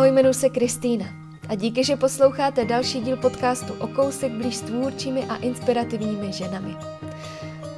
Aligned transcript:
Ahoj, 0.00 0.10
jmenuji 0.10 0.34
se 0.34 0.48
Kristýna 0.48 1.06
a 1.48 1.54
díky, 1.54 1.84
že 1.84 1.96
posloucháte 1.96 2.64
další 2.64 3.00
díl 3.00 3.16
podcastu 3.16 3.72
o 3.72 3.86
kousek 3.86 4.32
blíž 4.32 4.56
s 4.56 4.60
tvůrčími 4.60 5.24
a 5.24 5.36
inspirativními 5.36 6.32
ženami. 6.32 6.76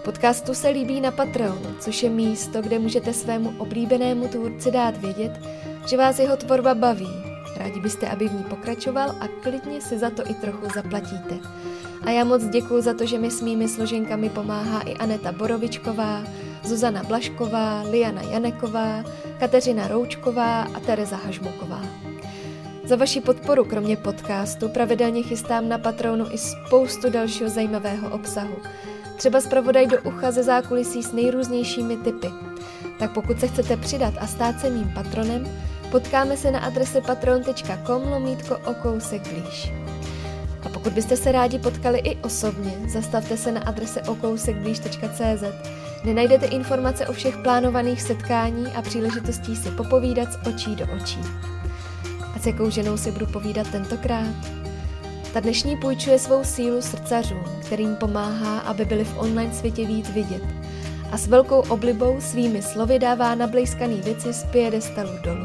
Podcastu 0.05 0.55
se 0.55 0.69
líbí 0.69 1.01
na 1.01 1.11
Patreonu, 1.11 1.75
což 1.81 2.03
je 2.03 2.11
místo, 2.11 2.63
kde 2.63 2.79
můžete 2.79 3.13
svému 3.13 3.53
oblíbenému 3.59 4.29
tvůrci 4.29 4.71
dát 4.71 4.97
vědět, 4.97 5.33
že 5.87 5.97
vás 5.97 6.19
jeho 6.19 6.37
tvorba 6.37 6.75
baví. 6.75 7.09
Rádi 7.57 7.81
byste, 7.81 8.09
aby 8.09 8.29
v 8.29 8.33
ní 8.33 8.45
pokračoval 8.45 9.11
a 9.21 9.29
klidně 9.43 9.81
si 9.81 9.99
za 9.99 10.11
to 10.11 10.31
i 10.31 10.35
trochu 10.35 10.67
zaplatíte. 10.75 11.39
A 12.03 12.11
já 12.11 12.25
moc 12.25 12.45
děkuji 12.45 12.83
za 12.83 12.95
to, 12.95 13.07
že 13.07 13.19
mi 13.19 13.31
s 13.31 13.41
mými 13.41 13.69
složenkami 13.69 14.29
pomáhá 14.29 14.81
i 14.81 14.95
Aneta 14.95 15.33
Borovičková, 15.33 16.23
Zuzana 16.65 17.03
Blašková, 17.03 17.83
Liana 17.91 18.23
Janeková, 18.23 19.05
Kateřina 19.39 19.89
Roučková 19.89 20.63
a 20.63 20.81
Tereza 20.81 21.17
Hažmuková. 21.17 22.12
Za 22.85 22.97
vaši 22.97 23.21
podporu, 23.21 23.65
kromě 23.65 23.97
podcastu, 23.97 24.69
pravidelně 24.69 25.23
chystám 25.23 25.69
na 25.69 25.79
Patronu 25.79 26.27
i 26.31 26.39
spoustu 26.39 27.11
dalšího 27.11 27.51
zajímavého 27.51 28.11
obsahu. 28.11 28.57
Třeba 29.17 29.41
zpravodaj 29.41 29.87
do 29.87 30.03
ucha 30.03 30.31
ze 30.31 30.43
zákulisí 30.43 31.03
s 31.03 31.13
nejrůznějšími 31.13 31.97
typy. 31.97 32.31
Tak 32.99 33.13
pokud 33.13 33.41
se 33.41 33.49
chcete 33.49 33.77
přidat 33.77 34.15
a 34.21 34.27
stát 34.27 34.61
se 34.61 34.71
mým 34.71 34.93
patronem, 34.95 35.49
potkáme 35.91 36.37
se 36.37 36.51
na 36.51 36.59
adrese 36.59 37.01
patron.com 37.01 38.09
lomítko 38.13 38.59
o 38.59 38.75
kousek 38.75 39.23
blíž. 39.29 39.73
A 40.63 40.69
pokud 40.69 40.93
byste 40.93 41.17
se 41.17 41.33
rádi 41.33 41.59
potkali 41.59 41.99
i 41.99 42.17
osobně, 42.17 42.73
zastavte 42.89 43.37
se 43.37 43.53
na 43.53 43.61
adrese 43.61 44.03
okousekblíž.cz, 44.03 45.45
kde 46.03 46.15
najdete 46.15 46.47
informace 46.47 47.07
o 47.07 47.13
všech 47.13 47.37
plánovaných 47.37 48.03
setkání 48.03 48.67
a 48.67 48.83
příležitostí 48.83 49.57
si 49.57 49.71
popovídat 49.71 50.33
z 50.33 50.47
očí 50.47 50.77
do 50.77 50.87
očí. 50.97 51.19
S 52.43 52.47
jakou 52.47 52.71
ženou 52.71 52.97
si 52.97 53.11
budu 53.11 53.27
povídat 53.27 53.71
tentokrát? 53.71 54.35
Ta 55.33 55.41
dnešní 55.41 55.77
půjčuje 55.77 56.19
svou 56.19 56.45
sílu 56.45 56.83
srdcařům, 56.83 57.45
kterým 57.61 57.97
pomáhá, 57.97 58.59
aby 58.59 58.85
byli 58.85 59.05
v 59.05 59.19
online 59.19 59.55
světě 59.55 59.87
víc 59.87 60.11
vidět. 60.11 60.43
A 61.13 61.19
s 61.19 61.27
velkou 61.27 61.61
oblibou 61.61 62.21
svými 62.21 62.63
slovy 62.63 62.99
dává 62.99 63.35
nablejskaný 63.35 64.01
věci 64.01 64.33
z 64.33 64.45
piedestalu 64.45 65.11
dolů. 65.23 65.45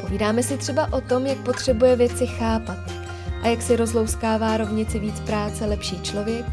Povídáme 0.00 0.42
si 0.42 0.58
třeba 0.58 0.92
o 0.92 1.00
tom, 1.00 1.26
jak 1.26 1.38
potřebuje 1.38 1.96
věci 1.96 2.26
chápat 2.26 2.78
a 3.42 3.48
jak 3.48 3.62
si 3.62 3.76
rozlouskává 3.76 4.56
rovnici 4.56 4.98
víc 4.98 5.20
práce 5.20 5.66
lepší 5.66 6.00
člověk, 6.00 6.46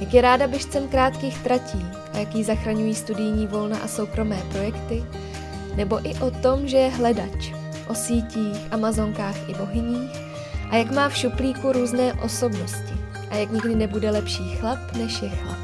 jak 0.00 0.14
je 0.14 0.22
ráda 0.22 0.46
běžcem 0.46 0.88
krátkých 0.88 1.38
tratí 1.38 1.86
a 2.12 2.18
jaký 2.18 2.44
zachraňují 2.44 2.94
studijní 2.94 3.46
volna 3.46 3.78
a 3.78 3.88
soukromé 3.88 4.42
projekty, 4.52 5.04
nebo 5.76 6.08
i 6.08 6.14
o 6.14 6.30
tom, 6.30 6.68
že 6.68 6.76
je 6.76 6.90
hledač, 6.90 7.61
o 7.88 7.94
sítích, 7.94 8.58
amazonkách 8.70 9.48
i 9.48 9.54
bohyních 9.54 10.20
a 10.70 10.76
jak 10.76 10.90
má 10.90 11.08
v 11.08 11.16
šuplíku 11.16 11.72
různé 11.72 12.12
osobnosti 12.12 12.94
a 13.30 13.36
jak 13.36 13.50
nikdy 13.50 13.74
nebude 13.74 14.10
lepší 14.10 14.56
chlap, 14.56 14.92
než 14.92 15.22
je 15.22 15.28
chlap. 15.28 15.58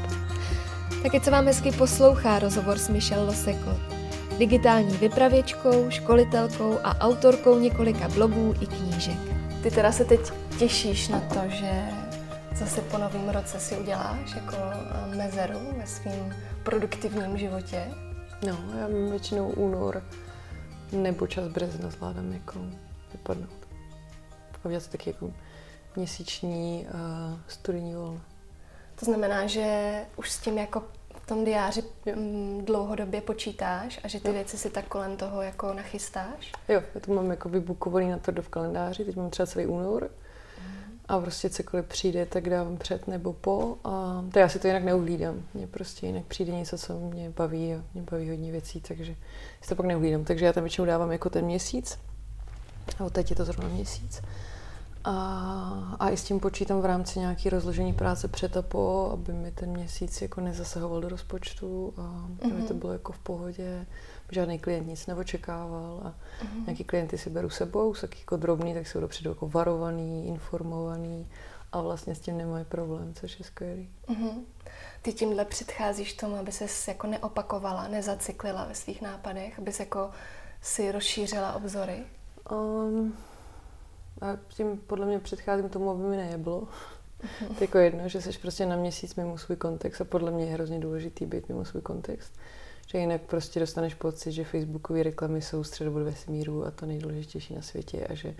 Také 1.03 1.19
co 1.19 1.31
vám 1.31 1.45
hezky 1.45 1.71
poslouchá 1.71 2.39
rozhovor 2.39 2.77
s 2.77 2.89
Michelle 2.89 3.25
Loseko, 3.25 3.79
digitální 4.37 4.97
vypravěčkou, 4.97 5.89
školitelkou 5.89 6.79
a 6.83 6.99
autorkou 6.99 7.59
několika 7.59 8.07
blogů 8.07 8.55
i 8.61 8.67
knížek. 8.67 9.19
Ty 9.63 9.71
teda 9.71 9.91
se 9.91 10.05
teď 10.05 10.19
těšíš 10.59 11.07
na 11.07 11.19
to, 11.19 11.39
že 11.47 11.83
zase 12.55 12.81
po 12.81 12.97
novém 12.97 13.29
roce 13.29 13.59
si 13.59 13.77
uděláš 13.77 14.35
jako 14.35 14.55
eh, 14.55 15.15
mezeru 15.15 15.59
ve 15.77 15.87
svém 15.87 16.35
produktivním 16.63 17.37
životě? 17.37 17.83
No, 18.47 18.57
já 18.79 18.87
mám 18.87 19.09
většinou 19.09 19.49
únor 19.49 20.03
nebo 20.91 21.27
čas 21.27 21.47
března 21.47 21.89
zvládám 21.89 22.33
jako 22.33 22.59
vypadnout. 23.11 23.67
A 24.53 24.65
udělat 24.65 24.83
si 24.83 24.89
taky 24.89 25.09
jako 25.09 25.33
měsíční 25.95 26.87
uh, 26.93 27.39
studijní 27.47 27.95
volno. 27.95 28.21
To 28.95 29.05
znamená, 29.05 29.47
že 29.47 29.95
už 30.15 30.31
s 30.31 30.39
tím 30.39 30.57
jako 30.57 30.83
v 31.15 31.27
tom 31.27 31.45
diáři. 31.45 31.83
Mm, 32.15 32.65
dlouhodobě 32.65 33.21
počítáš 33.21 33.99
a 34.03 34.07
že 34.07 34.19
ty 34.19 34.27
jo. 34.27 34.33
věci 34.33 34.57
si 34.57 34.69
tak 34.69 34.85
kolem 34.85 35.17
toho 35.17 35.41
jako 35.41 35.73
nachystáš? 35.73 36.51
Jo, 36.67 36.81
já 36.95 37.01
to 37.01 37.13
mám 37.13 37.29
jako 37.29 37.49
vybukovaný 37.49 38.09
na 38.09 38.17
to 38.17 38.41
v 38.41 38.49
kalendáři, 38.49 39.05
teď 39.05 39.15
mám 39.15 39.29
třeba 39.29 39.47
celý 39.47 39.65
únor 39.65 40.09
a 41.09 41.19
prostě 41.19 41.49
cokoliv 41.49 41.85
přijde, 41.85 42.25
tak 42.25 42.49
dávám 42.49 42.77
před 42.77 43.07
nebo 43.07 43.33
po. 43.33 43.77
A 43.83 44.25
to 44.33 44.39
já 44.39 44.49
si 44.49 44.59
to 44.59 44.67
jinak 44.67 44.83
neuhlídám. 44.83 45.43
Mně 45.53 45.67
prostě 45.67 46.07
jinak 46.07 46.25
přijde 46.25 46.51
něco, 46.51 46.77
co 46.77 46.99
mě 46.99 47.29
baví 47.29 47.73
a 47.73 47.83
mě 47.93 48.03
baví 48.11 48.29
hodně 48.29 48.51
věcí, 48.51 48.81
takže 48.81 49.15
si 49.61 49.69
to 49.69 49.75
pak 49.75 49.85
neuhlídám. 49.85 50.23
Takže 50.23 50.45
já 50.45 50.53
tam 50.53 50.63
většinou 50.63 50.85
dávám 50.87 51.11
jako 51.11 51.29
ten 51.29 51.45
měsíc. 51.45 51.99
A 52.99 53.09
teď 53.09 53.29
je 53.29 53.35
to 53.35 53.45
zrovna 53.45 53.67
měsíc. 53.67 54.21
A, 55.03 55.95
a 55.99 56.09
i 56.09 56.17
s 56.17 56.23
tím 56.23 56.39
počítám 56.39 56.81
v 56.81 56.85
rámci 56.85 57.19
nějaký 57.19 57.49
rozložení 57.49 57.93
práce 57.93 58.27
před 58.27 58.57
a 58.57 58.61
po, 58.61 59.09
aby 59.13 59.33
mi 59.33 59.51
ten 59.51 59.69
měsíc 59.69 60.21
jako 60.21 60.41
nezasahoval 60.41 61.01
do 61.01 61.09
rozpočtu 61.09 61.93
a 61.97 62.25
aby 62.41 62.53
mm-hmm. 62.53 62.67
to 62.67 62.73
bylo 62.73 62.93
jako 62.93 63.11
v 63.11 63.19
pohodě. 63.19 63.85
Žádný 64.31 64.59
klient 64.59 64.87
nic 64.87 65.07
neočekával 65.07 66.01
a 66.03 66.09
mm-hmm. 66.09 66.65
nějaký 66.65 66.83
klienty 66.83 67.17
si 67.17 67.29
beru 67.29 67.49
sebou, 67.49 67.93
jsou 67.93 68.07
jako 68.19 68.37
drobný, 68.37 68.73
tak 68.73 68.87
jsou 68.87 68.99
dopředu 68.99 69.29
jako 69.29 69.49
varovaný, 69.49 70.27
informovaný 70.27 71.27
a 71.71 71.81
vlastně 71.81 72.15
s 72.15 72.19
tím 72.19 72.37
nemají 72.37 72.65
problém, 72.65 73.13
což 73.13 73.39
je 73.39 73.45
skvělý. 73.45 73.89
Mm-hmm. 74.07 74.41
Ty 75.01 75.13
tímhle 75.13 75.45
předcházíš 75.45 76.13
tomu, 76.13 76.35
aby 76.35 76.51
ses 76.51 76.87
jako 76.87 77.07
neopakovala, 77.07 77.87
nezacyklila 77.87 78.65
ve 78.65 78.75
svých 78.75 79.01
nápadech, 79.01 79.59
abys 79.59 79.79
jako 79.79 80.09
si 80.61 80.91
rozšířila 80.91 81.53
obzory? 81.53 82.03
Um, 82.51 83.13
a 84.21 84.37
tím 84.47 84.81
podle 84.87 85.05
mě 85.05 85.19
předcházím 85.19 85.69
tomu, 85.69 85.89
aby 85.89 86.03
mi 86.03 86.17
nejeblo. 86.17 86.67
To 87.57 87.63
jako 87.63 87.77
jedno, 87.77 88.09
že 88.09 88.21
jsi 88.21 88.39
prostě 88.41 88.65
na 88.65 88.75
měsíc 88.75 89.15
mimo 89.15 89.37
svůj 89.37 89.55
kontext 89.57 90.01
a 90.01 90.05
podle 90.05 90.31
mě 90.31 90.45
je 90.45 90.53
hrozně 90.53 90.79
důležitý 90.79 91.25
být 91.25 91.49
mimo 91.49 91.65
svůj 91.65 91.81
kontext. 91.81 92.33
Že 92.87 92.97
jinak 92.97 93.21
prostě 93.21 93.59
dostaneš 93.59 93.93
pocit, 93.93 94.31
že 94.31 94.43
Facebookové 94.43 95.03
reklamy 95.03 95.41
jsou 95.41 95.63
středobod 95.63 96.03
vesmíru 96.03 96.65
a 96.65 96.71
to 96.71 96.85
nejdůležitější 96.85 97.55
na 97.55 97.61
světě 97.61 98.07
a 98.07 98.13
že 98.13 98.35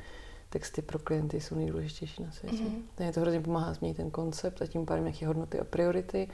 texty 0.49 0.81
pro 0.81 0.99
klienty 0.99 1.41
jsou 1.41 1.55
nejdůležitější 1.55 2.23
na 2.23 2.31
světě. 2.31 2.63
Mm-hmm. 2.63 2.81
Takže 2.95 3.11
to 3.11 3.19
hrozně 3.19 3.41
pomáhá 3.41 3.73
změnit 3.73 3.97
ten 3.97 4.11
koncept 4.11 4.61
a 4.61 4.67
tím 4.67 4.85
pádem 4.85 5.03
nějaké 5.03 5.27
hodnoty 5.27 5.59
a 5.59 5.63
priority. 5.63 6.29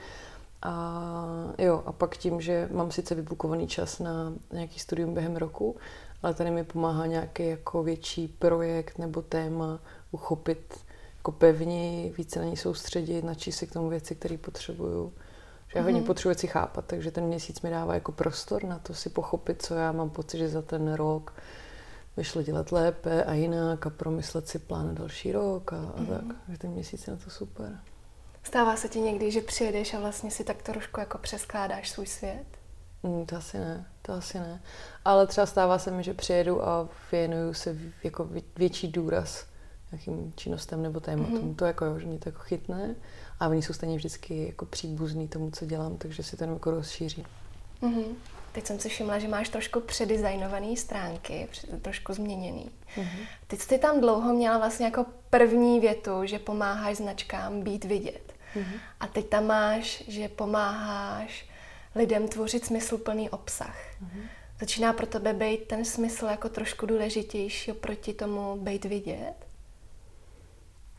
A 0.62 1.54
jo, 1.58 1.82
a 1.86 1.92
pak 1.92 2.16
tím, 2.16 2.40
že 2.40 2.68
mám 2.72 2.90
sice 2.90 3.14
vybukovaný 3.14 3.66
čas 3.66 3.98
na 3.98 4.32
nějaký 4.52 4.78
studium 4.78 5.14
během 5.14 5.36
roku, 5.36 5.76
ale 6.22 6.34
tady 6.34 6.50
mi 6.50 6.64
pomáhá 6.64 7.06
nějaký 7.06 7.48
jako 7.48 7.82
větší 7.82 8.28
projekt 8.28 8.98
nebo 8.98 9.22
téma 9.22 9.80
uchopit 10.10 10.74
jako 11.16 11.32
pevněji, 11.32 12.14
více 12.18 12.38
na 12.38 12.44
ní 12.44 12.56
soustředit, 12.56 13.24
načíst 13.24 13.56
si 13.56 13.66
k 13.66 13.72
tomu 13.72 13.88
věci, 13.88 14.14
které 14.14 14.38
potřebuju. 14.38 15.12
Že 15.68 15.78
já 15.78 15.84
hodně 15.84 16.00
mm. 16.00 16.06
potřebuji 16.06 16.28
věci 16.28 16.46
chápat, 16.46 16.84
takže 16.86 17.10
ten 17.10 17.24
měsíc 17.24 17.60
mi 17.60 17.70
dává 17.70 17.94
jako 17.94 18.12
prostor 18.12 18.64
na 18.64 18.78
to 18.78 18.94
si 18.94 19.10
pochopit, 19.10 19.62
co 19.62 19.74
já 19.74 19.92
mám 19.92 20.10
pocit, 20.10 20.38
že 20.38 20.48
za 20.48 20.62
ten 20.62 20.92
rok 20.92 21.32
vyšlo 22.16 22.42
dělat 22.42 22.72
lépe 22.72 23.24
a 23.24 23.34
jinak 23.34 23.86
a 23.86 23.90
promyslet 23.90 24.48
si 24.48 24.58
plán 24.58 24.86
na 24.86 24.92
další 24.92 25.32
rok 25.32 25.72
a, 25.72 25.76
a 25.76 26.00
mm. 26.00 26.06
tak. 26.06 26.24
Takže 26.46 26.58
ten 26.58 26.70
měsíc 26.70 27.06
je 27.06 27.12
na 27.12 27.18
to 27.24 27.30
super. 27.30 27.78
Stává 28.42 28.76
se 28.76 28.88
ti 28.88 29.00
někdy, 29.00 29.30
že 29.30 29.40
přijedeš 29.40 29.94
a 29.94 30.00
vlastně 30.00 30.30
si 30.30 30.44
tak 30.44 30.62
trošku 30.62 31.00
jako 31.00 31.18
přeskládáš 31.18 31.90
svůj 31.90 32.06
svět? 32.06 32.46
Mm, 33.06 33.26
to 33.26 33.36
asi 33.36 33.58
ne, 33.58 33.86
to 34.02 34.12
asi 34.12 34.38
ne. 34.38 34.60
Ale 35.04 35.26
třeba 35.26 35.46
stává 35.46 35.78
se 35.78 35.90
mi, 35.90 36.02
že 36.02 36.14
přijedu 36.14 36.68
a 36.68 36.88
věnuju 37.12 37.54
se 37.54 37.76
jako 38.04 38.28
větší 38.56 38.88
důraz 38.88 39.46
nějakým 39.92 40.32
činnostem 40.36 40.82
nebo 40.82 41.00
tématům. 41.00 41.38
Mm-hmm. 41.38 41.56
To 41.56 41.64
jako, 41.64 41.84
jo, 41.84 41.98
že 41.98 42.06
mě 42.06 42.18
to 42.18 42.28
jako 42.28 42.38
chytne 42.38 42.94
a 43.40 43.48
oni 43.48 43.62
jsou 43.62 43.72
stejně 43.72 43.96
vždycky 43.96 44.46
jako 44.46 44.66
příbuzný 44.66 45.28
tomu, 45.28 45.50
co 45.50 45.66
dělám, 45.66 45.96
takže 45.96 46.22
si 46.22 46.36
to 46.36 46.44
jako 46.44 46.70
rozšíří. 46.70 47.26
Mm-hmm. 47.82 48.14
Teď 48.52 48.66
jsem 48.66 48.78
si 48.78 48.88
všimla, 48.88 49.18
že 49.18 49.28
máš 49.28 49.48
trošku 49.48 49.80
předizajnované 49.80 50.76
stránky, 50.76 51.48
trošku 51.82 52.12
změněný. 52.12 52.70
Mm-hmm. 52.96 53.26
Teď 53.46 53.60
jsi 53.60 53.78
tam 53.78 54.00
dlouho 54.00 54.34
měla 54.34 54.58
vlastně 54.58 54.86
jako 54.86 55.06
první 55.30 55.80
větu, 55.80 56.10
že 56.24 56.38
pomáháš 56.38 56.96
značkám 56.96 57.62
být 57.62 57.84
vidět. 57.84 58.32
Mm-hmm. 58.54 58.78
A 59.00 59.06
teď 59.06 59.28
tam 59.28 59.46
máš, 59.46 60.04
že 60.08 60.28
pomáháš 60.28 61.48
lidem 61.96 62.28
tvořit 62.28 62.64
smysluplný 62.64 63.30
obsah. 63.30 63.76
Mm-hmm. 64.02 64.22
Začíná 64.60 64.92
pro 64.92 65.06
tebe 65.06 65.32
být 65.32 65.68
ten 65.68 65.84
smysl 65.84 66.26
jako 66.26 66.48
trošku 66.48 66.86
důležitější 66.86 67.72
oproti 67.72 68.14
tomu 68.14 68.56
být 68.56 68.84
vidět? 68.84 69.34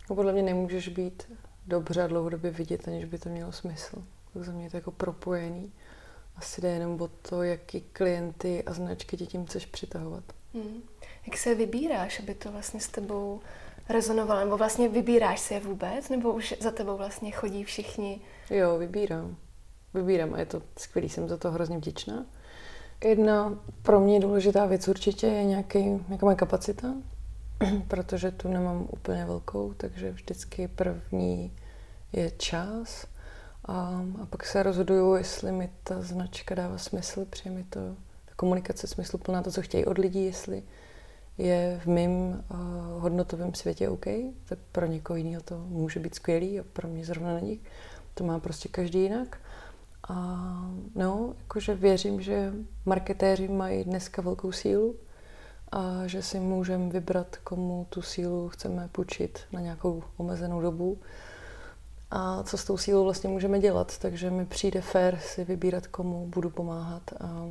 No, 0.10 0.16
podle 0.16 0.34
mě 0.34 0.44
nemůžeš 0.44 0.88
být 0.88 1.32
dobře 1.68 2.04
a 2.04 2.08
dlouhodobě 2.08 2.52
vidět, 2.52 2.88
aniž 2.88 3.06
by 3.06 3.18
to 3.18 3.30
mělo 3.30 3.52
smysl. 3.52 4.04
Tak 4.34 4.44
za 4.44 4.52
mě 4.52 4.66
je 4.66 4.70
to 4.70 4.78
jako 4.78 4.92
propojený. 4.92 5.74
Asi 6.36 6.62
jde 6.62 6.70
jenom 6.70 7.02
o 7.02 7.08
to, 7.08 7.44
jaký 7.44 7.82
klienty 7.82 8.64
a 8.64 8.74
značky 8.74 9.18
tě 9.18 9.26
tím 9.26 9.46
chceš 9.46 9.66
přitahovat. 9.66 10.24
Hmm. 10.54 10.82
Jak 11.28 11.38
se 11.38 11.56
vybíráš, 11.56 12.20
aby 12.20 12.36
to 12.36 12.52
vlastně 12.52 12.80
s 12.80 12.88
tebou 12.88 13.42
rezonovalo? 13.90 14.40
Nebo 14.40 14.58
vlastně 14.58 14.90
vybíráš 14.90 15.40
se 15.40 15.54
je 15.54 15.60
vůbec? 15.60 16.10
Nebo 16.10 16.34
už 16.34 16.56
za 16.60 16.72
tebou 16.72 16.98
vlastně 16.98 17.32
chodí 17.32 17.64
všichni? 17.64 18.22
Jo, 18.50 18.78
vybírám. 18.78 19.38
Vybírám 19.94 20.34
a 20.34 20.40
je 20.40 20.46
to 20.46 20.62
skvělý, 20.78 21.10
jsem 21.10 21.30
za 21.30 21.38
to 21.38 21.52
hrozně 21.52 21.78
vděčná. 21.78 22.26
Jedna 23.04 23.60
pro 23.82 24.00
mě 24.00 24.20
důležitá 24.20 24.66
věc 24.66 24.88
určitě 24.88 25.28
je 25.28 25.44
nějaký, 25.44 25.80
nějaká 25.80 26.26
moje 26.26 26.36
kapacita, 26.36 26.94
protože 27.88 28.32
tu 28.32 28.48
nemám 28.48 28.88
úplně 28.92 29.26
velkou, 29.26 29.74
takže 29.74 30.12
vždycky 30.12 30.68
první 30.68 31.52
je 32.14 32.32
čas 32.32 33.08
a, 33.66 34.02
a 34.22 34.26
pak 34.26 34.46
se 34.46 34.64
rozhoduju, 34.64 35.16
jestli 35.16 35.52
mi 35.52 35.70
ta 35.84 36.02
značka 36.02 36.56
dává 36.56 36.78
smysl, 36.78 37.26
přijde 37.26 37.56
mi 37.56 37.64
to 37.64 37.80
ta 38.26 38.36
komunikace 38.36 38.88
smysluplná, 38.88 39.44
to, 39.44 39.52
co 39.52 39.62
chtějí 39.62 39.86
od 39.86 39.98
lidí, 39.98 40.26
jestli 40.26 40.64
je 41.38 41.82
v 41.84 41.88
mém 41.88 42.12
uh, 42.12 42.58
hodnotovém 43.02 43.54
světě 43.54 43.90
OK, 43.90 44.06
tak 44.46 44.60
pro 44.72 44.86
někoho 44.86 45.18
jiného 45.18 45.42
to 45.44 45.58
může 45.58 46.00
být 46.00 46.16
skvělý 46.16 46.60
a 46.60 46.64
pro 46.74 46.88
mě 46.88 47.06
zrovna 47.06 47.34
není. 47.34 47.60
To 48.14 48.24
má 48.24 48.40
prostě 48.40 48.70
každý 48.70 49.02
jinak. 49.02 49.38
A 50.08 50.16
no, 50.96 51.34
jakože 51.40 51.76
věřím, 51.76 52.22
že 52.22 52.54
marketéři 52.86 53.48
mají 53.48 53.84
dneska 53.84 54.22
velkou 54.22 54.52
sílu 54.52 54.96
a 55.72 56.08
že 56.08 56.22
si 56.22 56.40
můžeme 56.40 56.90
vybrat, 56.90 57.36
komu 57.44 57.88
tu 57.90 58.02
sílu 58.02 58.50
chceme 58.50 58.90
půjčit 58.92 59.40
na 59.52 59.62
nějakou 59.62 60.04
omezenou 60.18 60.62
dobu 60.62 60.98
a 62.12 62.44
co 62.44 62.58
s 62.58 62.66
tou 62.66 62.78
sílou 62.78 63.04
vlastně 63.04 63.30
můžeme 63.30 63.60
dělat. 63.60 63.98
Takže 63.98 64.30
mi 64.30 64.46
přijde 64.46 64.82
fér 64.82 65.20
si 65.22 65.44
vybírat, 65.44 65.88
komu 65.88 66.28
budu 66.28 66.50
pomáhat 66.50 67.14
a 67.20 67.46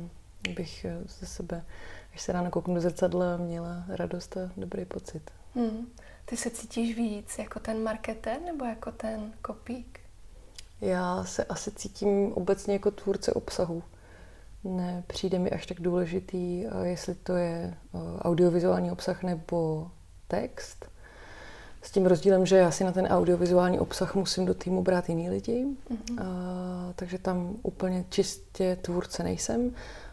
bych 0.55 0.85
ze 1.19 1.25
sebe, 1.25 1.65
když 2.09 2.21
se 2.21 2.31
ráno 2.31 2.51
kouknu 2.51 2.75
do 2.75 2.81
zrcadla, 2.81 3.37
měla 3.37 3.83
radost 3.87 4.37
a 4.37 4.51
dobrý 4.57 4.85
pocit. 4.85 5.31
Hmm. 5.55 5.87
Ty 6.25 6.37
se 6.37 6.49
cítíš 6.49 6.95
víc 6.95 7.37
jako 7.37 7.59
ten 7.59 7.83
marketér 7.83 8.41
nebo 8.41 8.65
jako 8.65 8.91
ten 8.91 9.33
kopík? 9.41 9.99
Já 10.81 11.23
se 11.23 11.43
asi 11.43 11.71
cítím 11.71 12.33
obecně 12.33 12.73
jako 12.73 12.91
tvůrce 12.91 13.33
obsahu. 13.33 13.83
Ne, 14.63 15.03
přijde 15.07 15.39
mi 15.39 15.51
až 15.51 15.65
tak 15.65 15.81
důležitý, 15.81 16.65
jestli 16.83 17.15
to 17.15 17.35
je 17.35 17.73
audiovizuální 18.19 18.91
obsah 18.91 19.23
nebo 19.23 19.87
text. 20.27 20.85
S 21.81 21.91
tím 21.91 22.05
rozdílem, 22.05 22.45
že 22.45 22.57
já 22.57 22.71
si 22.71 22.83
na 22.83 22.91
ten 22.91 23.05
audiovizuální 23.05 23.79
obsah 23.79 24.15
musím 24.15 24.45
do 24.45 24.53
týmu 24.53 24.83
brát 24.83 25.09
jiný 25.09 25.29
lidi, 25.29 25.65
mm-hmm. 25.65 26.21
a, 26.21 26.93
takže 26.95 27.17
tam 27.17 27.55
úplně 27.63 28.05
čistě 28.09 28.77
tvůrce 28.81 29.23
nejsem, 29.23 29.71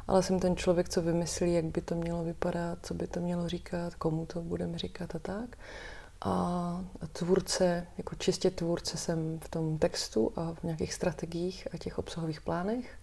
ale 0.09 0.23
jsem 0.23 0.41
ten 0.41 0.57
člověk, 0.57 0.89
co 0.89 1.03
vymyslí, 1.03 1.55
jak 1.55 1.65
by 1.65 1.81
to 1.81 1.95
mělo 1.95 2.25
vypadat, 2.25 2.79
co 2.83 2.95
by 2.95 3.07
to 3.07 3.21
mělo 3.21 3.49
říkat, 3.49 3.95
komu 3.95 4.27
to 4.27 4.41
budeme 4.41 4.79
říkat 4.79 5.15
a 5.15 5.19
tak. 5.19 5.57
A 6.25 6.85
tvůrce, 7.13 7.87
jako 7.99 8.15
čistě 8.15 8.51
tvůrce 8.51 8.97
jsem 8.97 9.39
v 9.39 9.49
tom 9.49 9.79
textu 9.79 10.33
a 10.37 10.55
v 10.55 10.63
nějakých 10.63 10.95
strategiích 10.95 11.69
a 11.75 11.79
těch 11.79 11.99
obsahových 11.99 12.41
plánech. 12.41 12.99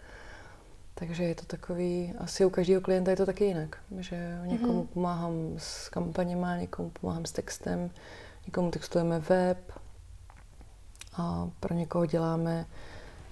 Takže 0.94 1.23
je 1.23 1.35
to 1.35 1.45
takový, 1.45 2.13
asi 2.18 2.45
u 2.45 2.50
každého 2.50 2.81
klienta 2.81 3.12
je 3.12 3.18
to 3.18 3.25
taky 3.25 3.45
jinak, 3.45 3.77
že 4.00 4.39
někomu 4.45 4.83
mm-hmm. 4.83 4.88
pomáhám 4.88 5.33
s 5.57 5.89
kampaněma, 5.89 6.57
někomu 6.57 6.89
pomáhám 6.89 7.25
s 7.25 7.31
textem, 7.31 7.91
někomu 8.45 8.71
textujeme 8.71 9.19
web 9.19 9.71
a 11.13 11.50
pro 11.59 11.75
někoho 11.75 12.06
děláme 12.06 12.65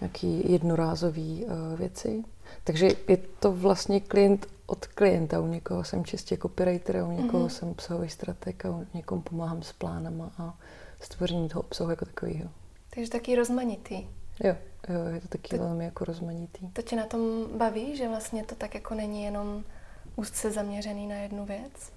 nějaký 0.01 0.51
jednorázový 0.51 1.45
uh, 1.45 1.79
věci. 1.79 2.23
Takže 2.63 2.89
je 3.07 3.17
to 3.17 3.51
vlastně 3.51 3.99
klient 3.99 4.47
od 4.69 4.87
klienta. 4.87 5.39
U 5.39 5.47
někoho 5.47 5.83
jsem 5.83 6.05
čistě 6.05 6.37
copywriter, 6.37 7.03
u 7.07 7.11
někoho 7.11 7.45
mm-hmm. 7.45 7.49
jsem 7.49 7.69
obsahový 7.69 8.09
strateg 8.09 8.65
a 8.65 8.69
u 8.69 8.85
někomu 8.93 9.21
pomáhám 9.21 9.63
s 9.63 9.73
plánama 9.73 10.31
a 10.37 10.57
stvoření 11.01 11.49
toho 11.49 11.61
obsahu 11.61 11.89
jako 11.89 12.05
takového. 12.05 12.49
Takže 12.89 13.11
taky 13.11 13.35
rozmanitý. 13.35 14.07
Jo, 14.43 14.55
jo, 14.89 14.99
je 15.13 15.21
to 15.21 15.27
taky 15.27 15.57
to, 15.57 15.63
velmi 15.63 15.85
jako 15.85 16.05
rozmanitý. 16.05 16.67
To 16.67 16.81
tě 16.81 16.95
na 16.95 17.05
tom 17.05 17.21
baví, 17.57 17.97
že 17.97 18.07
vlastně 18.07 18.43
to 18.43 18.55
tak 18.55 18.75
jako 18.75 18.95
není 18.95 19.23
jenom 19.23 19.63
úzce 20.15 20.51
zaměřený 20.51 21.07
na 21.07 21.15
jednu 21.15 21.45
věc? 21.45 21.91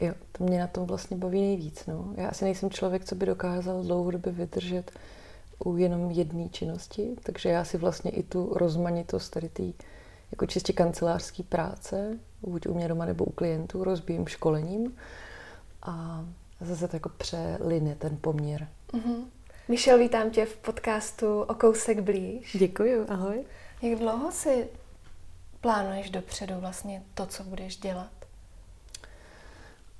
Jo, 0.00 0.14
to 0.32 0.44
mě 0.44 0.58
na 0.58 0.66
tom 0.66 0.86
vlastně 0.86 1.16
baví 1.16 1.40
nejvíc. 1.40 1.86
No. 1.86 2.14
Já 2.16 2.28
asi 2.28 2.44
nejsem 2.44 2.70
člověk, 2.70 3.04
co 3.04 3.14
by 3.14 3.26
dokázal 3.26 3.82
dlouhodobě 3.82 4.32
vydržet 4.32 4.90
u 5.64 5.76
jenom 5.76 6.10
jedné 6.10 6.48
činnosti, 6.48 7.16
takže 7.22 7.48
já 7.48 7.64
si 7.64 7.78
vlastně 7.78 8.10
i 8.10 8.22
tu 8.22 8.54
rozmanitost 8.54 9.32
tady 9.32 9.48
té 9.48 9.62
jako 10.32 10.46
čistě 10.46 10.72
kancelářské 10.72 11.42
práce, 11.42 12.18
buď 12.42 12.66
u 12.66 12.74
mě 12.74 12.88
doma 12.88 13.04
nebo 13.04 13.24
u 13.24 13.30
klientů, 13.30 13.84
rozbijím 13.84 14.26
školením 14.26 14.96
a 15.82 16.24
zase 16.60 16.88
to 16.88 16.96
jako 16.96 17.08
přeline 17.08 17.94
ten 17.94 18.16
poměr. 18.20 18.68
Mm-hmm. 18.92 19.24
Michel, 19.68 19.98
vítám 19.98 20.30
tě 20.30 20.46
v 20.46 20.56
podcastu 20.56 21.40
O 21.40 21.54
kousek 21.54 22.00
blíž. 22.00 22.56
Děkuji, 22.58 23.06
ahoj. 23.08 23.44
Jak 23.82 23.98
dlouho 23.98 24.32
si 24.32 24.68
plánuješ 25.60 26.10
dopředu 26.10 26.54
vlastně 26.60 27.02
to, 27.14 27.26
co 27.26 27.44
budeš 27.44 27.76
dělat? 27.76 28.10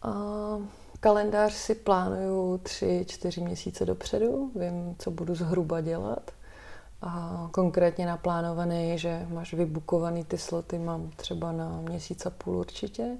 Uh, 0.05 0.65
kalendář 1.01 1.53
si 1.53 1.75
plánuju 1.75 2.59
tři, 2.59 3.05
čtyři 3.09 3.41
měsíce 3.41 3.85
dopředu. 3.85 4.51
Vím, 4.55 4.97
co 4.99 5.11
budu 5.11 5.35
zhruba 5.35 5.81
dělat. 5.81 6.31
A 7.07 7.49
konkrétně 7.53 8.07
naplánovaný, 8.07 8.99
že 8.99 9.27
máš 9.31 9.55
vybukovaný 9.55 10.25
ty 10.25 10.39
sloty, 10.39 10.79
mám 10.79 11.11
třeba 11.17 11.53
na 11.53 11.81
měsíc 11.81 12.27
a 12.27 12.31
půl 12.31 12.57
určitě. 12.57 13.17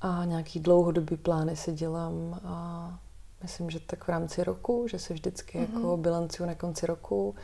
A 0.00 0.24
nějaký 0.24 0.60
dlouhodobý 0.60 1.16
plány 1.16 1.56
si 1.56 1.72
dělám 1.72 2.40
a 2.44 2.98
myslím, 3.42 3.70
že 3.70 3.80
tak 3.80 4.04
v 4.04 4.08
rámci 4.08 4.44
roku, 4.44 4.88
že 4.88 4.98
si 4.98 5.14
vždycky 5.14 5.58
mm-hmm. 5.58 5.74
jako 5.74 5.96
bilancuju 5.96 6.46
na 6.46 6.54
konci 6.54 6.86
roku 6.86 7.34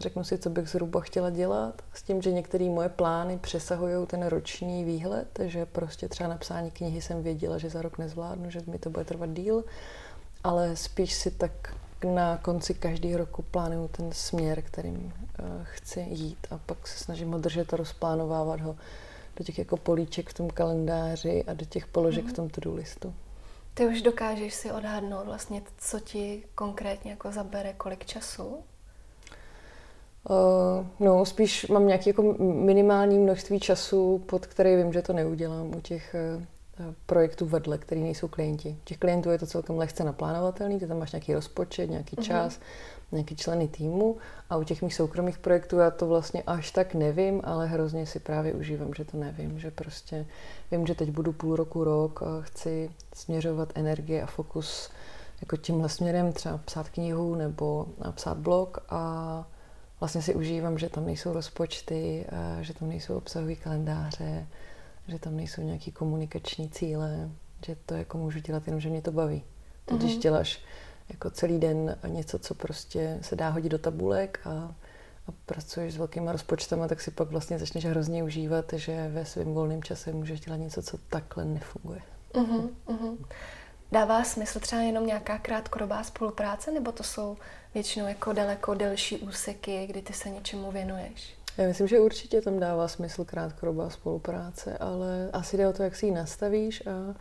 řeknu 0.00 0.24
si, 0.24 0.38
co 0.38 0.50
bych 0.50 0.68
zhruba 0.68 1.00
chtěla 1.00 1.30
dělat, 1.30 1.82
s 1.94 2.02
tím, 2.02 2.22
že 2.22 2.32
některé 2.32 2.64
moje 2.64 2.88
plány 2.88 3.38
přesahují 3.38 4.06
ten 4.06 4.26
roční 4.26 4.84
výhled, 4.84 5.38
že 5.42 5.66
prostě 5.66 6.08
třeba 6.08 6.28
napsání 6.28 6.70
knihy 6.70 7.00
jsem 7.00 7.22
věděla, 7.22 7.58
že 7.58 7.70
za 7.70 7.82
rok 7.82 7.98
nezvládnu, 7.98 8.50
že 8.50 8.60
mi 8.66 8.78
to 8.78 8.90
bude 8.90 9.04
trvat 9.04 9.30
díl, 9.30 9.64
ale 10.44 10.76
spíš 10.76 11.14
si 11.14 11.30
tak 11.30 11.74
na 12.04 12.36
konci 12.36 12.74
každého 12.74 13.18
roku 13.18 13.42
plánuju 13.42 13.88
ten 13.88 14.12
směr, 14.12 14.62
kterým 14.62 14.96
uh, 14.96 15.12
chci 15.62 16.00
jít 16.00 16.46
a 16.50 16.58
pak 16.66 16.86
se 16.86 17.04
snažím 17.04 17.32
ho 17.32 17.38
držet 17.38 17.74
a 17.74 17.76
rozplánovávat 17.76 18.60
ho 18.60 18.76
do 19.36 19.44
těch 19.44 19.58
jako 19.58 19.76
políček 19.76 20.30
v 20.30 20.34
tom 20.34 20.50
kalendáři 20.50 21.44
a 21.46 21.54
do 21.54 21.64
těch 21.64 21.86
položek 21.86 22.24
mm. 22.24 22.30
v 22.30 22.32
tom 22.32 22.48
to-do 22.48 22.74
listu. 22.74 23.14
Ty 23.74 23.86
už 23.86 24.02
dokážeš 24.02 24.54
si 24.54 24.72
odhadnout 24.72 25.26
vlastně, 25.26 25.62
co 25.78 26.00
ti 26.00 26.42
konkrétně 26.54 27.10
jako 27.10 27.32
zabere 27.32 27.72
kolik 27.72 28.06
času? 28.06 28.46
Uh, 28.46 28.62
no, 31.00 31.24
spíš 31.24 31.66
mám 31.66 31.86
nějaký 31.86 32.10
jako 32.10 32.22
minimální 32.40 33.18
množství 33.18 33.60
času, 33.60 34.22
pod 34.26 34.46
který 34.46 34.76
vím, 34.76 34.92
že 34.92 35.02
to 35.02 35.12
neudělám 35.12 35.76
u 35.76 35.80
těch 35.80 36.14
uh, 36.36 36.44
projektů 37.06 37.46
vedle, 37.46 37.78
který 37.78 38.02
nejsou 38.02 38.28
klienti. 38.28 38.76
Těch 38.84 38.98
klientů 38.98 39.30
je 39.30 39.38
to 39.38 39.46
celkem 39.46 39.78
lehce 39.78 40.04
naplánovatelný, 40.04 40.78
ty 40.78 40.86
tam 40.86 40.98
máš 40.98 41.12
nějaký 41.12 41.34
rozpočet, 41.34 41.90
nějaký 41.90 42.16
uh-huh. 42.16 42.22
čas, 42.22 42.60
nějaký 43.12 43.36
členy 43.36 43.68
týmu 43.68 44.16
a 44.50 44.56
u 44.56 44.64
těch 44.64 44.82
mých 44.82 44.94
soukromých 44.94 45.38
projektů 45.38 45.78
já 45.78 45.90
to 45.90 46.06
vlastně 46.06 46.42
až 46.46 46.70
tak 46.70 46.94
nevím, 46.94 47.40
ale 47.44 47.66
hrozně 47.66 48.06
si 48.06 48.18
právě 48.18 48.52
užívám, 48.52 48.94
že 48.94 49.04
to 49.04 49.16
nevím, 49.16 49.58
že 49.58 49.70
prostě 49.70 50.26
vím, 50.70 50.86
že 50.86 50.94
teď 50.94 51.10
budu 51.10 51.32
půl 51.32 51.56
roku, 51.56 51.84
rok 51.84 52.22
a 52.22 52.40
chci 52.40 52.90
směřovat 53.14 53.72
energie 53.74 54.22
a 54.22 54.26
fokus 54.26 54.90
jako 55.40 55.56
tímhle 55.56 55.88
směrem, 55.88 56.32
třeba 56.32 56.58
psát 56.58 56.88
knihu 56.88 57.34
nebo 57.34 57.86
psát 58.10 58.36
blog 58.36 58.78
a 58.88 59.44
vlastně 60.00 60.22
si 60.22 60.34
užívám, 60.34 60.78
že 60.78 60.88
tam 60.88 61.06
nejsou 61.06 61.32
rozpočty, 61.32 62.26
že 62.60 62.74
tam 62.74 62.88
nejsou 62.88 63.16
obsahové 63.16 63.54
kalendáře, 63.54 64.46
že 65.08 65.18
tam 65.18 65.36
nejsou 65.36 65.62
nějaké 65.62 65.90
komunikační 65.90 66.70
cíle, 66.70 67.30
že 67.66 67.76
to 67.86 67.94
jako 67.94 68.18
můžu 68.18 68.38
dělat 68.38 68.66
jenom, 68.66 68.80
že 68.80 68.88
mě 68.88 69.02
to 69.02 69.12
baví. 69.12 69.42
To, 69.84 69.94
mm-hmm. 69.94 69.98
když 69.98 70.12
mhm. 70.12 70.20
děláš 70.20 70.60
jako 71.08 71.30
celý 71.30 71.58
den 71.58 71.98
něco, 72.06 72.38
co 72.38 72.54
prostě 72.54 73.18
se 73.22 73.36
dá 73.36 73.48
hodit 73.48 73.68
do 73.68 73.78
tabulek 73.78 74.40
a, 74.44 74.50
a 75.26 75.32
pracuješ 75.46 75.94
s 75.94 75.96
velkýma 75.96 76.32
rozpočtama, 76.32 76.88
tak 76.88 77.00
si 77.00 77.10
pak 77.10 77.30
vlastně 77.30 77.58
začneš 77.58 77.84
hrozně 77.84 78.22
užívat, 78.24 78.72
že 78.72 79.08
ve 79.08 79.24
svém 79.24 79.54
volném 79.54 79.82
čase 79.82 80.12
můžeš 80.12 80.40
dělat 80.40 80.56
něco, 80.56 80.82
co 80.82 80.98
takhle 81.08 81.44
nefunguje. 81.44 82.00
Mm-hmm. 82.32 82.68
Mm-hmm. 82.86 83.16
Dává 83.92 84.24
smysl 84.24 84.60
třeba 84.60 84.82
jenom 84.82 85.06
nějaká 85.06 85.38
krátkodobá 85.38 86.02
spolupráce, 86.02 86.70
nebo 86.70 86.92
to 86.92 87.02
jsou 87.02 87.36
většinou 87.74 88.06
jako 88.06 88.32
daleko 88.32 88.74
delší 88.74 89.16
úseky, 89.18 89.86
kdy 89.86 90.02
ty 90.02 90.12
se 90.12 90.30
něčemu 90.30 90.72
věnuješ? 90.72 91.37
Já 91.58 91.66
myslím, 91.66 91.88
že 91.88 92.00
určitě 92.00 92.40
tam 92.40 92.60
dává 92.60 92.88
smysl 92.88 93.24
krátkodobá 93.24 93.90
spolupráce, 93.90 94.78
ale 94.78 95.30
asi 95.32 95.56
jde 95.56 95.68
o 95.68 95.72
to, 95.72 95.82
jak 95.82 95.96
si 95.96 96.06
ji 96.06 96.12
nastavíš 96.12 96.86
a 96.86 97.14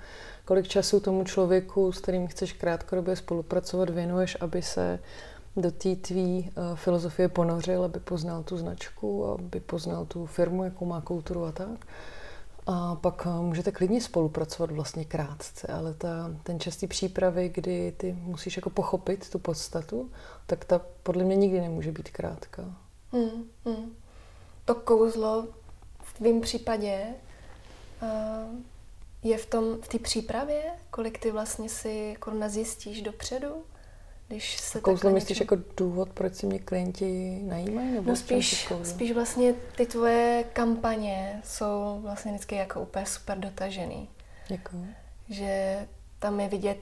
kolik 0.45 0.67
času 0.67 0.99
tomu 0.99 1.23
člověku, 1.23 1.91
s 1.91 2.01
kterým 2.01 2.27
chceš 2.27 2.53
krátkodobě 2.53 3.15
spolupracovat, 3.15 3.89
věnuješ, 3.89 4.37
aby 4.39 4.61
se 4.61 4.99
do 5.55 5.71
té 5.71 5.95
tvý 5.95 6.51
uh, 6.57 6.75
filozofie 6.75 7.29
ponořil, 7.29 7.83
aby 7.83 7.99
poznal 7.99 8.43
tu 8.43 8.57
značku, 8.57 9.25
aby 9.25 9.59
poznal 9.59 10.05
tu 10.05 10.25
firmu, 10.25 10.63
jakou 10.63 10.85
má 10.85 11.01
kulturu 11.01 11.45
a 11.45 11.51
tak. 11.51 11.87
A 12.67 12.95
pak 12.95 13.25
uh, 13.25 13.41
můžete 13.41 13.71
klidně 13.71 14.01
spolupracovat 14.01 14.71
vlastně 14.71 15.05
krátce, 15.05 15.67
ale 15.67 15.93
ta, 15.93 16.31
ten 16.43 16.59
častý 16.59 16.87
přípravy, 16.87 17.49
kdy 17.49 17.93
ty 17.97 18.13
musíš 18.13 18.55
jako 18.55 18.69
pochopit 18.69 19.29
tu 19.29 19.39
podstatu, 19.39 20.11
tak 20.45 20.65
ta 20.65 20.81
podle 21.03 21.23
mě 21.23 21.35
nikdy 21.35 21.61
nemůže 21.61 21.91
být 21.91 22.09
krátká. 22.09 22.63
Hmm, 23.11 23.43
hmm. 23.65 23.93
To 24.67 24.75
kouzlo 24.75 25.47
v 26.03 26.13
tvém 26.13 26.41
případě 26.41 27.05
je 29.23 29.37
v 29.37 29.45
tom, 29.45 29.81
v 29.81 29.87
té 29.87 29.99
přípravě, 29.99 30.63
kolik 30.89 31.19
ty 31.19 31.31
vlastně 31.31 31.69
si 31.69 32.15
koruna 32.19 32.49
zjistíš 32.49 33.01
dopředu? 33.01 33.63
Když 34.27 34.57
se 34.57 34.79
kouzlo 34.79 35.11
myslíš 35.11 35.39
něčem... 35.39 35.57
jako 35.57 35.69
důvod, 35.77 36.09
proč 36.09 36.35
si 36.35 36.45
mě 36.45 36.59
klienti 36.59 37.39
najímají? 37.43 37.91
Nebo 37.91 38.09
no 38.09 38.15
spíš, 38.15 38.73
spíš 38.83 39.11
vlastně 39.11 39.53
ty 39.53 39.85
tvoje 39.85 40.43
kampaně 40.53 41.41
jsou 41.45 41.99
vlastně 42.01 42.31
vždycky 42.31 42.55
jako 42.55 42.81
úplně 42.81 43.05
super 43.05 43.37
dotažený. 43.37 44.09
Děkuji. 44.47 44.87
Že 45.29 45.87
tam 46.19 46.39
je 46.39 46.47
vidět 46.47 46.79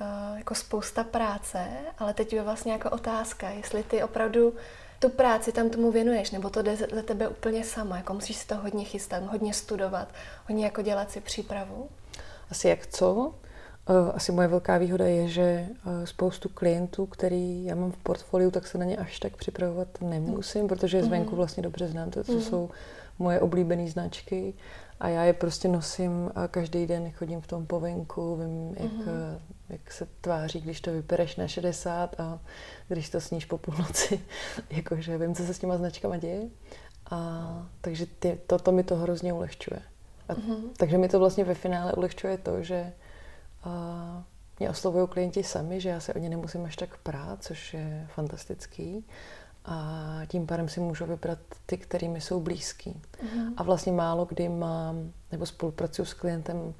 uh, 0.00 0.38
jako 0.38 0.54
spousta 0.54 1.04
práce, 1.04 1.68
ale 1.98 2.14
teď 2.14 2.32
je 2.32 2.42
vlastně 2.42 2.72
jako 2.72 2.90
otázka, 2.90 3.50
jestli 3.50 3.82
ty 3.82 4.02
opravdu 4.02 4.54
tu 4.98 5.08
práci 5.08 5.52
tam 5.52 5.70
tomu 5.70 5.92
věnuješ, 5.92 6.30
nebo 6.30 6.50
to 6.50 6.62
jde 6.62 6.76
za 6.76 7.02
tebe 7.04 7.28
úplně 7.28 7.64
sama, 7.64 7.96
jako 7.96 8.14
musíš 8.14 8.36
si 8.36 8.46
to 8.46 8.56
hodně 8.56 8.84
chystat, 8.84 9.24
hodně 9.24 9.54
studovat, 9.54 10.08
hodně 10.48 10.64
jako 10.64 10.82
dělat 10.82 11.10
si 11.10 11.20
přípravu? 11.20 11.88
Asi 12.50 12.68
jak 12.68 12.86
co? 12.86 13.34
Eh, 13.88 14.12
asi 14.12 14.32
moje 14.32 14.48
velká 14.48 14.78
výhoda 14.78 15.06
je, 15.06 15.28
že 15.28 15.42
eh, 15.42 16.06
spoustu 16.06 16.48
klientů, 16.48 17.06
který 17.06 17.64
já 17.64 17.74
mám 17.74 17.92
v 17.92 17.96
portfoliu, 17.96 18.50
tak 18.50 18.66
se 18.66 18.78
na 18.78 18.84
ně 18.84 18.96
až 18.96 19.18
tak 19.18 19.36
připravovat 19.36 19.88
nemusím, 20.00 20.68
protože 20.68 21.02
zvenku 21.02 21.30
mhm. 21.30 21.36
vlastně 21.36 21.62
dobře 21.62 21.88
znám. 21.88 22.10
To, 22.10 22.24
to 22.24 22.32
mm. 22.32 22.40
jsou 22.40 22.70
moje 23.18 23.40
oblíbené 23.40 23.90
značky 23.90 24.54
a 25.00 25.08
já 25.08 25.24
je 25.24 25.32
prostě 25.32 25.68
nosím 25.68 26.30
a 26.34 26.48
každý 26.48 26.86
den 26.86 27.12
chodím 27.12 27.40
v 27.40 27.46
tom 27.46 27.66
povenku, 27.66 28.36
vím, 28.36 28.74
jak, 28.84 28.92
mm. 28.92 29.06
jak 29.68 29.92
se 29.92 30.08
tváří, 30.20 30.60
když 30.60 30.80
to 30.80 30.92
vypereš 30.92 31.36
na 31.36 31.48
60 31.48 32.20
a 32.20 32.38
když 32.88 33.10
to 33.10 33.20
sníš 33.20 33.44
po 33.44 33.58
půlnoci. 33.58 34.20
Jakože 34.70 35.18
vím, 35.18 35.34
co 35.34 35.46
se 35.46 35.54
s 35.54 35.58
těma 35.58 35.76
značkama 35.76 36.16
děje. 36.16 36.48
A, 37.10 37.66
takže 37.80 38.06
ty, 38.06 38.40
to, 38.46 38.58
to 38.58 38.72
mi 38.72 38.84
to 38.84 38.96
hrozně 38.96 39.32
ulehčuje. 39.32 39.82
A, 40.28 40.34
mm. 40.34 40.70
Takže 40.76 40.98
mi 40.98 41.08
to 41.08 41.18
vlastně 41.18 41.44
ve 41.44 41.54
finále 41.54 41.92
ulehčuje 41.92 42.38
to, 42.38 42.62
že 42.62 42.92
a 43.64 44.24
mě 44.58 44.70
oslovují 44.70 45.08
klienti 45.08 45.42
sami, 45.42 45.80
že 45.80 45.88
já 45.88 46.00
se 46.00 46.14
o 46.14 46.18
ně 46.18 46.28
nemusím 46.28 46.64
až 46.64 46.76
tak 46.76 46.96
prát, 46.96 47.42
což 47.42 47.74
je 47.74 48.06
fantastický. 48.14 49.04
A 49.70 50.20
tím 50.26 50.46
pádem 50.46 50.68
si 50.68 50.80
můžu 50.80 51.06
vybrat 51.06 51.38
ty, 51.66 51.76
kterými 51.76 52.20
jsou 52.20 52.40
blízký. 52.40 53.00
Mm. 53.22 53.54
A 53.56 53.62
vlastně 53.62 53.92
málo 53.92 54.24
kdy 54.24 54.48
mám, 54.48 55.12
nebo 55.32 55.46
spolupracuju 55.46 56.06
s 56.06 56.14
klientem, 56.14 56.74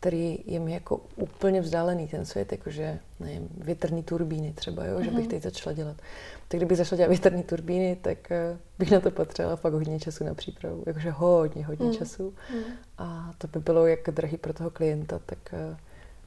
který 0.00 0.38
je 0.46 0.60
mi 0.60 0.72
jako 0.72 1.00
úplně 1.16 1.60
vzdálený 1.60 2.08
ten 2.08 2.24
svět, 2.24 2.52
jakože, 2.52 2.98
nevím, 3.20 3.48
větrný 3.58 4.02
turbíny 4.02 4.52
třeba, 4.52 4.84
jo, 4.84 4.98
mm. 4.98 5.04
že 5.04 5.10
bych 5.10 5.20
mhm. 5.20 5.28
teď 5.28 5.42
začala 5.42 5.74
dělat. 5.74 5.96
Tak 6.48 6.58
kdybych 6.58 6.78
začala 6.78 6.96
dělat 6.96 7.08
větrný 7.08 7.42
turbíny, 7.42 7.96
tak 8.02 8.18
uh, 8.30 8.58
bych 8.78 8.90
na 8.90 9.00
to 9.00 9.10
potřebovala 9.10 9.56
fakt 9.56 9.72
hodně 9.72 10.00
času 10.00 10.24
na 10.24 10.34
přípravu, 10.34 10.82
jakože 10.86 11.10
hodně, 11.10 11.66
hodně 11.66 11.86
mm. 11.86 11.92
času. 11.92 12.34
Mm. 12.54 12.62
A 12.98 13.32
to 13.38 13.48
by 13.48 13.60
bylo 13.60 13.86
jak 13.86 14.10
drahý 14.10 14.36
pro 14.36 14.52
toho 14.52 14.70
klienta, 14.70 15.20
tak 15.26 15.38
uh, 15.52 15.76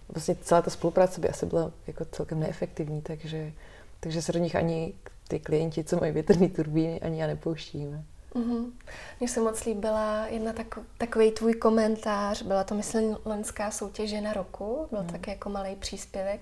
vlastně 0.10 0.36
celá 0.36 0.62
ta 0.62 0.70
spolupráce 0.70 1.22
by 1.22 1.30
asi 1.30 1.46
byla 1.46 1.72
jako 1.88 2.06
celkem 2.06 2.40
neefektivní, 2.40 3.02
takže, 3.02 3.52
takže 4.00 4.22
se 4.22 4.32
do 4.32 4.40
nich 4.40 4.56
ani 4.56 4.94
ty 5.28 5.40
klienti, 5.40 5.84
co 5.84 6.00
mají 6.00 6.12
větrné 6.12 6.50
turbíny, 6.50 7.02
ani 7.02 7.22
já 7.22 7.28
nepouštíme. 7.28 8.04
Mm-hmm. 8.36 8.72
Mně 9.20 9.30
se 9.30 9.42
moc 9.42 9.66
líbila 9.66 10.26
jedna 10.28 10.54
tak, 10.54 10.80
takový 10.98 11.32
tvůj 11.32 11.54
komentář, 11.54 12.42
byla 12.42 12.64
to 12.64 12.76
myslím 12.76 13.18
lenská 13.26 13.72
soutěž 13.72 14.14
na 14.22 14.34
roku, 14.34 14.88
byl 14.92 15.04
mm. 15.04 15.10
tak 15.10 15.28
jako 15.28 15.50
malý 15.50 15.76
příspěvek, 15.76 16.40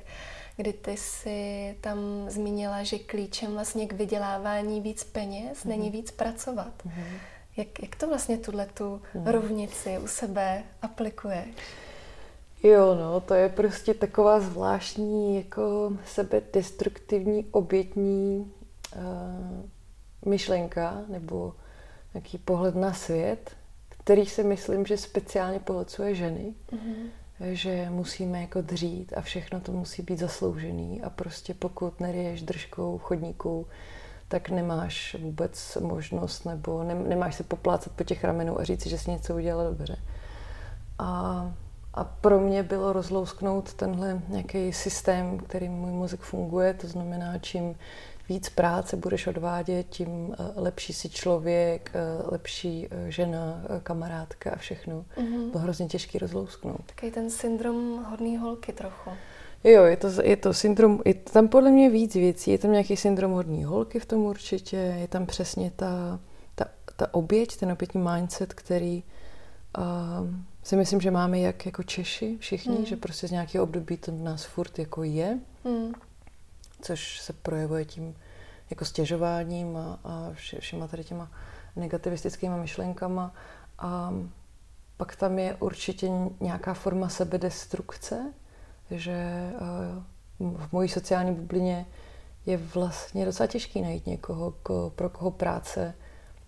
kdy 0.58 0.74
ty 0.74 0.98
si 0.98 1.76
tam 1.82 1.98
zmínila, 2.30 2.84
že 2.84 3.00
klíčem 3.00 3.54
vlastně 3.54 3.88
k 3.88 3.94
vydělávání 3.94 4.82
víc 4.82 5.04
peněz 5.04 5.64
mm. 5.64 5.70
není 5.70 5.90
víc 5.90 6.12
pracovat. 6.12 6.74
Mm. 6.86 6.92
Jak, 7.58 7.82
jak 7.82 7.96
to 7.96 8.08
vlastně 8.08 8.38
tuhle 8.38 8.66
tu 8.66 9.02
mm. 9.14 9.28
rovnici 9.28 9.98
u 10.04 10.08
sebe 10.08 10.64
aplikuješ? 10.82 11.48
Jo, 12.64 12.96
no, 12.96 13.20
to 13.20 13.34
je 13.34 13.50
prostě 13.50 13.94
taková 13.94 14.40
zvláštní, 14.40 15.36
jako 15.36 15.94
sebedestruktivní, 16.06 17.46
obětní 17.52 18.52
myšlenka 20.26 21.02
nebo 21.08 21.54
nějaký 22.14 22.38
pohled 22.38 22.76
na 22.76 22.94
svět, 22.94 23.52
který 23.90 24.26
si 24.26 24.44
myslím, 24.44 24.86
že 24.86 24.98
speciálně 24.98 25.60
pohlcuje 25.60 26.16
ženy, 26.16 26.54
mm-hmm. 26.72 27.10
že 27.52 27.88
musíme 27.90 28.42
jako 28.42 28.62
dřít 28.62 29.14
a 29.18 29.22
všechno 29.22 29.60
to 29.60 29.72
musí 29.72 30.02
být 30.02 30.20
zasloužený 30.20 31.02
a 31.02 31.10
prostě 31.10 31.54
pokud 31.54 32.00
neriješ 32.00 32.42
držkou 32.42 32.98
chodníků, 32.98 33.68
tak 34.28 34.50
nemáš 34.50 35.16
vůbec 35.20 35.78
možnost 35.82 36.46
nebo 36.46 36.84
ne, 36.84 36.96
nemáš 36.96 37.36
se 37.36 37.44
poplácat 37.44 37.94
po 37.94 38.04
těch 38.04 38.24
ramenů 38.24 38.60
a 38.60 38.64
říct, 38.64 38.88
že 38.88 38.98
jsi 38.98 39.12
něco 39.12 39.36
udělala 39.36 39.70
dobře. 39.70 39.98
A 41.00 41.52
a 41.94 42.04
pro 42.04 42.40
mě 42.40 42.64
bylo 42.64 42.94
rozlousknout 42.94 43.74
tenhle 43.74 44.22
nějaký 44.28 44.74
systém, 44.74 45.38
který 45.38 45.70
můj 45.70 45.92
mozek 45.92 46.20
funguje, 46.20 46.74
to 46.74 46.88
znamená, 46.88 47.38
čím 47.38 47.76
víc 48.30 48.50
práce 48.50 48.98
budeš 48.98 49.28
odvádět, 49.28 49.90
tím 49.90 50.36
eh, 50.40 50.52
lepší 50.56 50.94
si 50.94 51.10
člověk, 51.10 51.92
eh, 51.94 52.24
lepší 52.32 52.88
eh, 52.92 53.12
žena, 53.12 53.62
kamarádka 53.84 54.52
a 54.52 54.56
všechno. 54.56 55.06
Mm-hmm. 55.18 55.52
Bylo 55.52 55.64
hrozně 55.64 55.88
těžký 55.88 56.18
rozlousknout. 56.18 56.82
Takový 56.86 57.12
ten 57.12 57.30
syndrom 57.30 58.06
hodný 58.10 58.38
holky 58.38 58.74
trochu. 58.74 59.10
Jo, 59.64 59.84
je 59.84 59.98
to, 59.98 60.08
je 60.24 60.38
to 60.38 60.54
syndrom, 60.54 61.02
je 61.06 61.14
tam 61.14 61.48
podle 61.48 61.72
mě 61.72 61.90
víc 61.90 62.16
věcí. 62.16 62.52
Je 62.52 62.58
tam 62.58 62.72
nějaký 62.72 62.98
syndrom 62.98 63.32
hodný 63.32 63.64
holky 63.64 64.00
v 64.00 64.06
tom 64.06 64.22
určitě, 64.22 64.78
je 64.78 65.08
tam 65.08 65.26
přesně 65.26 65.72
ta, 65.76 66.20
ta, 66.56 66.66
ta 66.96 67.14
oběť, 67.14 67.58
ten 67.58 67.72
obětní 67.72 68.02
mindset, 68.02 68.54
který 68.54 69.04
uh, 69.78 69.84
si 70.64 70.76
myslím, 70.76 71.02
že 71.02 71.12
máme 71.12 71.40
jak 71.40 71.66
jako 71.66 71.84
Češi 71.84 72.38
všichni, 72.40 72.78
mm. 72.78 72.86
že 72.86 72.96
prostě 72.96 73.28
z 73.28 73.32
nějakého 73.32 73.64
období 73.64 73.98
to 73.98 74.12
v 74.12 74.24
nás 74.24 74.44
furt 74.44 74.80
jako 74.80 75.04
je, 75.04 75.40
mm. 75.64 75.94
Což 76.84 77.20
se 77.20 77.34
projevuje 77.34 77.86
tím 77.86 78.16
jako 78.70 78.86
stěžováním 78.86 79.78
a, 79.78 80.00
a 80.04 80.30
vše, 80.34 80.60
všema 80.60 80.88
tady 80.88 81.04
těma 81.04 81.32
negativistickými 81.76 82.58
myšlenkama. 82.58 83.34
A 83.80 84.14
pak 84.98 85.16
tam 85.16 85.40
je 85.40 85.56
určitě 85.56 86.10
nějaká 86.42 86.74
forma 86.74 87.10
sebedestrukce, 87.10 88.34
že 88.92 89.50
v 90.40 90.72
mojí 90.72 90.90
sociální 90.90 91.34
bublině 91.34 91.86
je 92.46 92.58
vlastně 92.58 93.26
docela 93.26 93.48
těžký 93.48 93.82
najít 93.82 94.08
někoho, 94.08 94.54
pro 94.96 95.10
koho 95.10 95.32
práce 95.32 95.96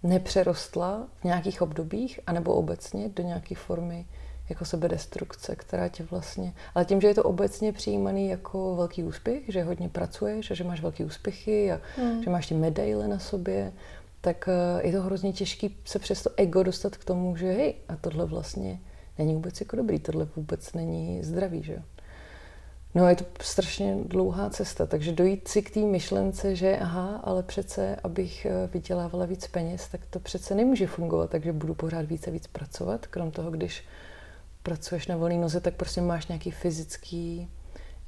nepřerostla 0.04 1.08
v 1.22 1.24
nějakých 1.24 1.62
obdobích, 1.62 2.20
anebo 2.28 2.54
obecně 2.54 3.10
do 3.10 3.24
nějaké 3.24 3.56
formy 3.56 4.06
jako 4.50 4.66
sebedestrukce, 4.66 5.56
která 5.56 5.88
tě 5.88 6.04
vlastně... 6.04 6.54
Ale 6.76 6.86
tím, 6.86 7.02
že 7.02 7.08
je 7.08 7.16
to 7.16 7.24
obecně 7.24 7.74
přijímaný 7.74 8.30
jako 8.30 8.76
velký 8.76 9.04
úspěch, 9.04 9.44
že 9.48 9.64
hodně 9.64 9.90
pracuješ 9.90 10.52
a 10.52 10.54
že 10.54 10.64
máš 10.64 10.82
velký 10.82 11.04
úspěchy 11.04 11.72
a 11.72 11.82
hmm. 11.98 12.24
že 12.24 12.30
máš 12.30 12.48
ty 12.48 12.56
medaile 12.56 13.08
na 13.08 13.20
sobě, 13.20 13.74
tak 14.22 14.50
eh, 14.50 14.88
je 14.88 14.92
to 14.92 15.02
hrozně 15.02 15.34
těžký 15.34 15.78
se 15.86 16.00
přes 16.00 16.24
to 16.24 16.30
ego 16.38 16.64
dostat 16.64 16.98
k 16.98 17.06
tomu, 17.06 17.36
že 17.36 17.52
hej, 17.52 17.76
a 17.88 17.96
tohle 17.96 18.26
vlastně 18.26 18.80
není 19.18 19.34
vůbec 19.34 19.60
jako 19.60 19.76
dobrý, 19.76 20.00
tohle 20.00 20.28
vůbec 20.36 20.74
není 20.74 21.24
zdravý, 21.24 21.64
že 21.64 21.74
jo. 21.74 21.80
No 22.96 23.10
je 23.10 23.16
to 23.16 23.26
strašně 23.42 23.98
dlouhá 24.06 24.50
cesta, 24.50 24.86
takže 24.86 25.12
dojít 25.12 25.48
si 25.48 25.62
k 25.62 25.74
té 25.74 25.80
myšlence, 25.80 26.56
že 26.56 26.78
aha, 26.78 27.22
ale 27.24 27.44
přece, 27.44 27.96
abych 28.04 28.46
eh, 28.46 28.70
vydělávala 28.74 29.26
víc 29.26 29.48
peněz, 29.48 29.88
tak 29.88 30.02
to 30.10 30.20
přece 30.20 30.56
nemůže 30.56 30.88
fungovat, 30.88 31.30
takže 31.30 31.54
budu 31.54 31.74
pořád 31.74 32.06
více 32.06 32.32
víc 32.32 32.48
pracovat. 32.48 33.08
Krom 33.08 33.32
toho, 33.32 33.52
když 33.52 33.84
pracuješ 34.66 35.08
na 35.08 35.16
volné 35.18 35.38
noze, 35.38 35.62
tak 35.62 35.74
prostě 35.76 36.02
máš 36.02 36.28
nějaký 36.28 36.52
fyzický 36.52 37.50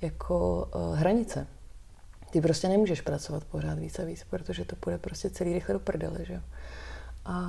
jako 0.02 0.70
uh, 0.76 0.96
hranice. 0.96 1.48
Ty 2.32 2.42
prostě 2.42 2.70
nemůžeš 2.70 3.02
pracovat 3.02 3.44
pořád 3.44 3.80
víc 3.80 4.00
a 4.00 4.04
víc, 4.04 4.24
protože 4.30 4.66
to 4.66 4.76
půjde 4.76 4.98
prostě 4.98 5.30
celý 5.30 5.54
rychle 5.54 5.74
do 5.74 5.80
prdele, 5.80 6.26
že 6.26 6.34
jo. 6.34 6.42
A 7.26 7.48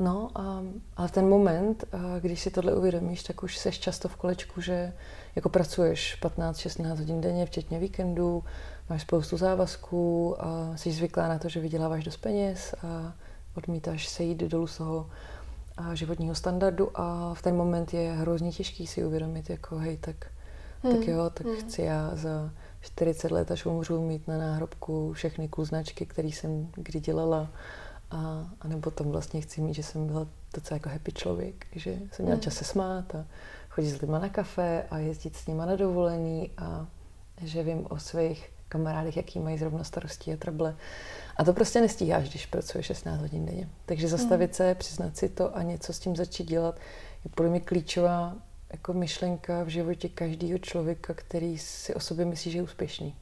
No, 0.00 0.30
a, 0.96 1.06
v 1.06 1.10
ten 1.10 1.28
moment, 1.28 1.84
když 2.20 2.40
si 2.40 2.50
tohle 2.50 2.74
uvědomíš, 2.74 3.22
tak 3.22 3.42
už 3.42 3.58
seš 3.58 3.78
často 3.78 4.08
v 4.08 4.16
kolečku, 4.16 4.60
že 4.60 4.92
jako 5.36 5.48
pracuješ 5.48 6.18
15-16 6.22 6.96
hodin 6.96 7.20
denně, 7.20 7.46
včetně 7.46 7.78
víkendů, 7.78 8.44
máš 8.90 9.02
spoustu 9.02 9.36
závazků, 9.36 10.36
a 10.44 10.76
jsi 10.76 10.92
zvyklá 10.92 11.28
na 11.28 11.38
to, 11.38 11.48
že 11.48 11.60
vyděláváš 11.60 12.04
dost 12.04 12.16
peněz 12.16 12.74
a 12.82 13.14
odmítáš 13.56 14.08
se 14.08 14.22
jít 14.22 14.38
dolů 14.38 14.66
z 14.66 14.76
toho 14.76 15.00
a 15.00 15.06
životního 15.94 16.34
standardu 16.34 16.90
a 16.94 17.34
v 17.34 17.42
ten 17.42 17.56
moment 17.56 17.94
je 17.94 18.12
hrozně 18.12 18.52
těžký 18.52 18.86
si 18.86 19.04
uvědomit, 19.04 19.50
jako 19.50 19.76
hej, 19.76 19.96
tak, 19.96 20.26
hmm. 20.82 20.96
tak 20.96 21.08
jo, 21.08 21.30
tak 21.34 21.46
hmm. 21.46 21.56
chci 21.56 21.82
já 21.82 22.10
za 22.14 22.50
40 22.80 23.30
let, 23.30 23.50
až 23.50 23.66
umřu, 23.66 24.06
mít 24.06 24.28
na 24.28 24.38
náhrobku 24.38 25.12
všechny 25.12 25.48
kluznačky, 25.48 26.06
které 26.06 26.28
jsem 26.28 26.68
kdy 26.74 27.00
dělala 27.00 27.50
a, 28.10 28.50
a 28.60 28.68
nebo 28.68 28.90
tam 28.90 29.10
vlastně 29.10 29.40
chci 29.40 29.60
mít, 29.60 29.74
že 29.74 29.82
jsem 29.82 30.06
byla 30.06 30.26
docela 30.54 30.76
jako 30.76 30.88
happy 30.88 31.12
člověk, 31.12 31.66
že 31.72 31.98
jsem 32.12 32.24
měla 32.24 32.36
mm. 32.36 32.42
čas 32.42 32.54
se 32.54 32.64
smát 32.64 33.14
a 33.14 33.24
chodit 33.68 33.90
s 33.90 34.00
lidma 34.00 34.18
na 34.18 34.28
kafe 34.28 34.84
a 34.90 34.98
jezdit 34.98 35.36
s 35.36 35.46
nima 35.46 35.66
na 35.66 35.76
dovolený 35.76 36.50
a 36.56 36.86
že 37.42 37.62
vím 37.62 37.86
o 37.90 37.98
svých 37.98 38.52
kamarádech, 38.70 39.16
jaký 39.16 39.38
mají 39.38 39.58
zrovna 39.58 39.84
starostí 39.84 40.32
a 40.32 40.36
trable. 40.36 40.76
A 41.36 41.44
to 41.44 41.52
prostě 41.52 41.80
nestíháš, 41.80 42.28
když 42.28 42.46
pracuješ 42.46 42.86
16 42.86 43.20
hodin 43.20 43.46
denně. 43.46 43.68
Takže 43.86 44.08
zastavit 44.08 44.54
se, 44.54 44.74
přiznat 44.74 45.16
si 45.16 45.28
to 45.28 45.56
a 45.56 45.62
něco 45.62 45.92
s 45.92 45.98
tím 45.98 46.16
začít 46.16 46.44
dělat 46.44 46.80
je 47.24 47.30
podle 47.34 47.50
mě 47.50 47.60
klíčová 47.60 48.34
jako 48.72 48.92
myšlenka 48.92 49.62
v 49.62 49.68
životě 49.68 50.08
každého 50.08 50.58
člověka, 50.58 51.14
který 51.14 51.58
si 51.58 51.94
o 51.94 52.00
sobě 52.00 52.24
myslí, 52.24 52.50
že 52.50 52.58
je 52.58 52.62
úspěšný. 52.62 53.16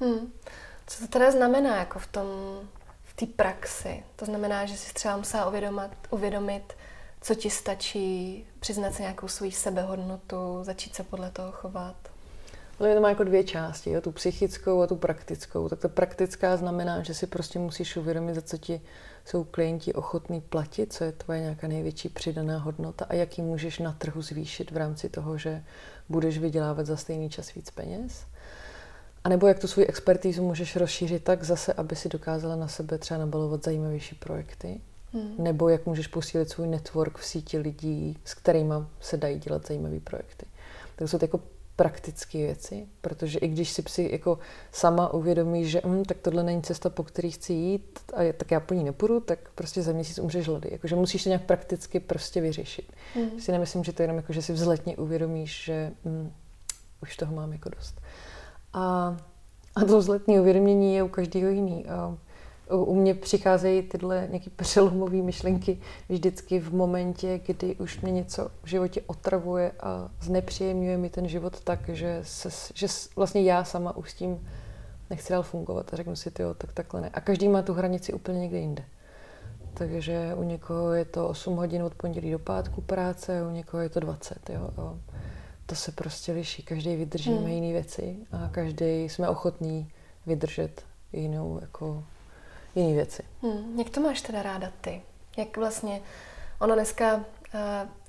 Hmm. 0.00 0.32
Co 0.86 1.00
to 1.00 1.08
teda 1.08 1.30
znamená 1.30 1.76
jako 1.76 1.98
v 1.98 2.06
tom, 2.06 2.26
v 3.04 3.14
té 3.14 3.26
praxi? 3.26 4.04
To 4.16 4.24
znamená, 4.24 4.66
že 4.66 4.76
si 4.76 4.94
třeba 4.94 5.16
musela 5.16 5.48
uvědomit, 5.48 5.90
uvědomit, 6.10 6.72
co 7.20 7.34
ti 7.34 7.50
stačí, 7.50 8.46
přiznat 8.60 8.94
si 8.94 9.02
nějakou 9.02 9.28
svoji 9.28 9.52
sebehodnotu, 9.52 10.58
začít 10.62 10.94
se 10.94 11.02
podle 11.02 11.30
toho 11.30 11.52
chovat? 11.52 12.09
Ale 12.80 12.94
to 12.94 13.00
má 13.00 13.08
jako 13.08 13.24
dvě 13.24 13.44
části, 13.44 13.90
jo, 13.90 14.00
tu 14.00 14.12
psychickou 14.12 14.82
a 14.82 14.86
tu 14.86 14.96
praktickou. 14.96 15.68
Tak 15.68 15.78
ta 15.78 15.88
praktická 15.88 16.56
znamená, 16.56 17.02
že 17.02 17.14
si 17.14 17.26
prostě 17.26 17.58
musíš 17.58 17.96
uvědomit, 17.96 18.34
za 18.34 18.42
co 18.42 18.58
ti 18.58 18.80
jsou 19.24 19.44
klienti 19.44 19.92
ochotní 19.92 20.40
platit, 20.40 20.92
co 20.92 21.04
je 21.04 21.12
tvoje 21.12 21.40
nějaká 21.40 21.68
největší 21.68 22.08
přidaná 22.08 22.58
hodnota 22.58 23.04
a 23.08 23.14
jaký 23.14 23.42
můžeš 23.42 23.78
na 23.78 23.92
trhu 23.92 24.22
zvýšit 24.22 24.70
v 24.70 24.76
rámci 24.76 25.08
toho, 25.08 25.38
že 25.38 25.64
budeš 26.08 26.38
vydělávat 26.38 26.86
za 26.86 26.96
stejný 26.96 27.30
čas 27.30 27.54
víc 27.54 27.70
peněz. 27.70 28.26
A 29.24 29.28
nebo 29.28 29.46
jak 29.46 29.58
tu 29.58 29.66
svou 29.66 29.82
expertízu 29.88 30.42
můžeš 30.42 30.76
rozšířit 30.76 31.24
tak 31.24 31.44
zase, 31.44 31.72
aby 31.72 31.96
si 31.96 32.08
dokázala 32.08 32.56
na 32.56 32.68
sebe 32.68 32.98
třeba 32.98 33.18
nabalovat 33.18 33.64
zajímavější 33.64 34.14
projekty. 34.14 34.80
Hmm. 35.12 35.34
Nebo 35.38 35.68
jak 35.68 35.86
můžeš 35.86 36.06
posílit 36.06 36.50
svůj 36.50 36.68
network 36.68 37.18
v 37.18 37.26
síti 37.26 37.58
lidí, 37.58 38.18
s 38.24 38.34
kterými 38.34 38.74
se 39.00 39.16
dají 39.16 39.38
dělat 39.38 39.66
zajímavé 39.66 40.00
projekty. 40.00 40.46
Tak 40.96 41.08
jsou 41.08 41.18
to 41.18 41.24
jako 41.24 41.40
praktické 41.80 42.38
věci, 42.38 42.86
protože 43.00 43.38
i 43.38 43.48
když 43.48 43.70
si 43.70 43.82
psi 43.82 44.08
jako 44.12 44.38
sama 44.72 45.12
uvědomíš, 45.12 45.70
že 45.70 45.80
hm, 45.84 46.04
tak 46.04 46.18
tohle 46.18 46.42
není 46.42 46.62
cesta, 46.62 46.90
po 46.90 47.02
který 47.02 47.30
chci 47.30 47.52
jít, 47.52 47.98
a 48.14 48.32
tak 48.36 48.50
já 48.50 48.60
po 48.60 48.74
ní 48.74 48.84
nepůjdu, 48.84 49.20
tak 49.20 49.38
prostě 49.54 49.82
za 49.82 49.92
měsíc 49.92 50.18
umřeš 50.18 50.48
hlady. 50.48 50.68
Jakože 50.72 50.96
musíš 50.96 51.22
to 51.22 51.28
nějak 51.28 51.44
prakticky 51.44 52.00
prostě 52.00 52.40
vyřešit. 52.40 52.92
Mm. 53.16 53.40
Si 53.40 53.52
nemyslím, 53.52 53.84
že 53.84 53.92
to 53.92 54.02
je 54.02 54.04
jenom 54.04 54.16
jako, 54.16 54.32
že 54.32 54.42
si 54.42 54.52
vzletně 54.52 54.96
uvědomíš, 54.96 55.64
že 55.64 55.92
hm, 56.04 56.32
už 57.02 57.16
toho 57.16 57.34
mám 57.34 57.52
jako 57.52 57.68
dost. 57.68 58.00
A, 58.72 59.16
a 59.74 59.84
to 59.84 59.98
vzletní 59.98 60.40
uvědomění 60.40 60.94
je 60.94 61.02
u 61.02 61.08
každého 61.08 61.50
jiný. 61.50 61.86
A 61.86 62.18
u 62.70 62.94
mě 62.94 63.14
přicházejí 63.14 63.82
tyhle 63.82 64.26
nějaké 64.30 64.50
přelomové 64.50 65.16
myšlenky 65.16 65.78
vždycky 66.08 66.60
v 66.60 66.74
momentě, 66.74 67.40
kdy 67.46 67.76
už 67.76 68.00
mě 68.00 68.12
něco 68.12 68.50
v 68.62 68.66
životě 68.66 69.02
otravuje 69.06 69.72
a 69.80 70.10
znepříjemňuje 70.20 70.98
mi 70.98 71.10
ten 71.10 71.28
život 71.28 71.60
tak, 71.60 71.88
že, 71.88 72.20
se, 72.22 72.48
že 72.74 72.86
vlastně 73.16 73.42
já 73.42 73.64
sama 73.64 73.96
už 73.96 74.10
s 74.10 74.14
tím 74.14 74.48
nechci 75.10 75.32
dál 75.32 75.42
fungovat 75.42 75.92
a 75.92 75.96
řeknu 75.96 76.16
si, 76.16 76.30
jo, 76.38 76.54
tak 76.54 76.72
takhle 76.72 77.00
ne. 77.00 77.10
A 77.14 77.20
každý 77.20 77.48
má 77.48 77.62
tu 77.62 77.74
hranici 77.74 78.12
úplně 78.12 78.40
někde 78.40 78.58
jinde. 78.58 78.84
Takže 79.74 80.34
u 80.34 80.42
někoho 80.42 80.92
je 80.92 81.04
to 81.04 81.28
8 81.28 81.56
hodin 81.56 81.82
od 81.82 81.94
pondělí 81.94 82.30
do 82.30 82.38
pátku 82.38 82.80
práce, 82.80 83.42
u 83.46 83.50
někoho 83.50 83.80
je 83.80 83.88
to 83.88 84.00
20. 84.00 84.50
Jo, 84.50 84.70
jo. 84.78 84.98
To 85.66 85.74
se 85.74 85.92
prostě 85.92 86.32
liší. 86.32 86.62
Každý 86.62 86.96
vydržíme 86.96 87.36
hmm. 87.36 87.48
jiné 87.48 87.72
věci 87.72 88.16
a 88.32 88.48
každý 88.48 89.04
jsme 89.04 89.28
ochotní 89.28 89.92
vydržet 90.26 90.82
jinou 91.12 91.58
jako 91.60 92.04
jiné 92.80 92.94
věci. 92.94 93.22
Hmm, 93.42 93.78
jak 93.78 93.90
to 93.90 94.00
máš 94.00 94.20
teda 94.20 94.42
ráda 94.42 94.72
ty? 94.80 95.02
Jak 95.36 95.56
vlastně, 95.56 96.00
ono 96.58 96.74
dneska, 96.74 97.14
uh, 97.16 97.22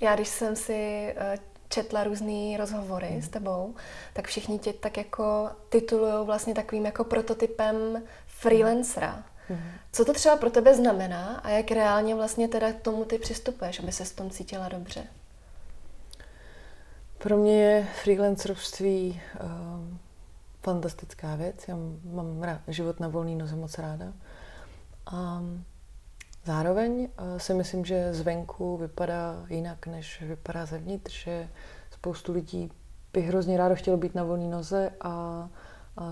já 0.02 0.16
když 0.16 0.28
jsem 0.28 0.56
si 0.56 1.14
uh, 1.18 1.44
četla 1.70 2.04
různé 2.04 2.58
rozhovory 2.58 3.08
hmm. 3.08 3.22
s 3.22 3.30
tebou, 3.30 3.76
tak 4.14 4.28
všichni 4.28 4.60
tě 4.60 4.74
tak 4.74 4.98
jako 4.98 5.50
titulují 5.70 6.26
vlastně 6.26 6.54
takovým 6.54 6.86
jako 6.86 7.04
prototypem 7.04 8.04
freelancera. 8.28 9.24
Hmm. 9.48 9.72
Co 9.92 10.06
to 10.06 10.14
třeba 10.14 10.38
pro 10.38 10.50
tebe 10.50 10.76
znamená 10.76 11.42
a 11.44 11.50
jak 11.50 11.72
reálně 11.72 12.16
vlastně 12.16 12.48
teda 12.48 12.74
k 12.74 12.82
tomu 12.82 13.06
ty 13.06 13.18
přistupuješ, 13.18 13.80
aby 13.80 13.92
se 13.92 14.06
s 14.06 14.12
tom 14.12 14.30
cítila 14.30 14.70
dobře? 14.70 15.04
Pro 17.18 17.38
mě 17.38 17.64
je 17.64 17.88
freelancerovství 18.04 19.22
uh, 19.44 19.50
fantastická 20.64 21.36
věc. 21.36 21.68
Já 21.68 21.76
mám 22.04 22.44
rád, 22.44 22.62
život 22.68 23.00
na 23.00 23.08
volný 23.08 23.36
noze 23.36 23.56
moc 23.56 23.78
ráda. 23.78 24.06
A 25.06 25.44
zároveň 26.46 27.08
eh, 27.18 27.40
si 27.40 27.54
myslím, 27.54 27.86
že 27.86 28.14
zvenku 28.14 28.78
vypadá 28.78 29.46
jinak, 29.50 29.88
než 29.88 30.22
vypadá 30.22 30.66
zevnitř, 30.66 31.24
že 31.24 31.50
spoustu 31.92 32.34
lidí 32.34 32.72
by 33.14 33.22
hrozně 33.22 33.58
rádo 33.58 33.76
chtělo 33.76 33.98
být 33.98 34.16
na 34.16 34.24
volné 34.24 34.48
noze 34.48 34.92
a, 35.02 35.50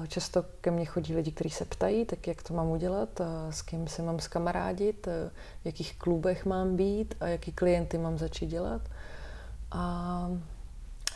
často 0.08 0.46
ke 0.62 0.72
mně 0.72 0.86
chodí 0.86 1.16
lidi, 1.16 1.32
kteří 1.32 1.50
se 1.50 1.66
ptají, 1.66 2.06
tak 2.06 2.28
jak 2.28 2.44
to 2.44 2.54
mám 2.54 2.70
udělat, 2.70 3.22
a 3.22 3.52
s 3.52 3.62
kým 3.62 3.88
se 3.88 4.02
mám 4.02 4.20
skamarádit, 4.20 5.08
v 5.62 5.66
jakých 5.66 5.98
klubech 5.98 6.46
mám 6.46 6.76
být 6.76 7.16
a 7.20 7.28
jaký 7.28 7.52
klienty 7.52 7.98
mám 7.98 8.18
začít 8.18 8.46
dělat. 8.46 8.82
A 9.72 10.32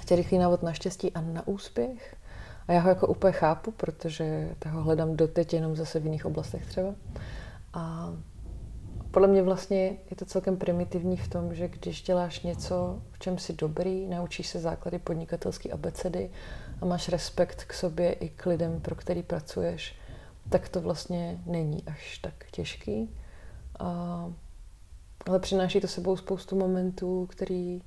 chtěl 0.01 0.17
rychlý 0.17 0.38
návod 0.38 0.63
na 0.63 0.73
štěstí 0.73 1.12
a 1.13 1.21
na 1.21 1.47
úspěch. 1.47 2.15
A 2.67 2.73
já 2.73 2.79
ho 2.79 2.89
jako 2.89 3.07
úplně 3.07 3.33
chápu, 3.33 3.71
protože 3.71 4.55
toho 4.59 4.83
hledám 4.83 5.15
doteď 5.15 5.53
jenom 5.53 5.75
zase 5.75 5.99
v 5.99 6.05
jiných 6.05 6.25
oblastech 6.25 6.65
třeba. 6.65 6.89
A 7.73 8.13
podle 9.12 9.27
mě 9.27 9.43
vlastně 9.43 9.97
je 10.09 10.15
to 10.15 10.25
celkem 10.25 10.57
primitivní 10.57 11.17
v 11.17 11.27
tom, 11.27 11.55
že 11.55 11.67
když 11.67 12.03
děláš 12.03 12.41
něco, 12.41 13.01
v 13.12 13.19
čem 13.19 13.38
jsi 13.38 13.53
dobrý, 13.53 14.07
naučíš 14.07 14.47
se 14.47 14.59
základy 14.59 14.99
podnikatelské 14.99 15.71
abecedy 15.71 16.29
a 16.81 16.86
máš 16.86 17.09
respekt 17.09 17.63
k 17.63 17.73
sobě 17.73 18.13
i 18.13 18.29
k 18.29 18.45
lidem, 18.45 18.81
pro 18.81 18.95
který 18.95 19.23
pracuješ, 19.23 19.95
tak 20.49 20.69
to 20.69 20.81
vlastně 20.81 21.41
není 21.45 21.83
až 21.86 22.17
tak 22.17 22.33
těžký. 22.51 23.15
A, 23.79 24.31
ale 25.27 25.39
přináší 25.39 25.81
to 25.81 25.88
sebou 25.88 26.17
spoustu 26.17 26.59
momentů, 26.59 27.25
který 27.25 27.81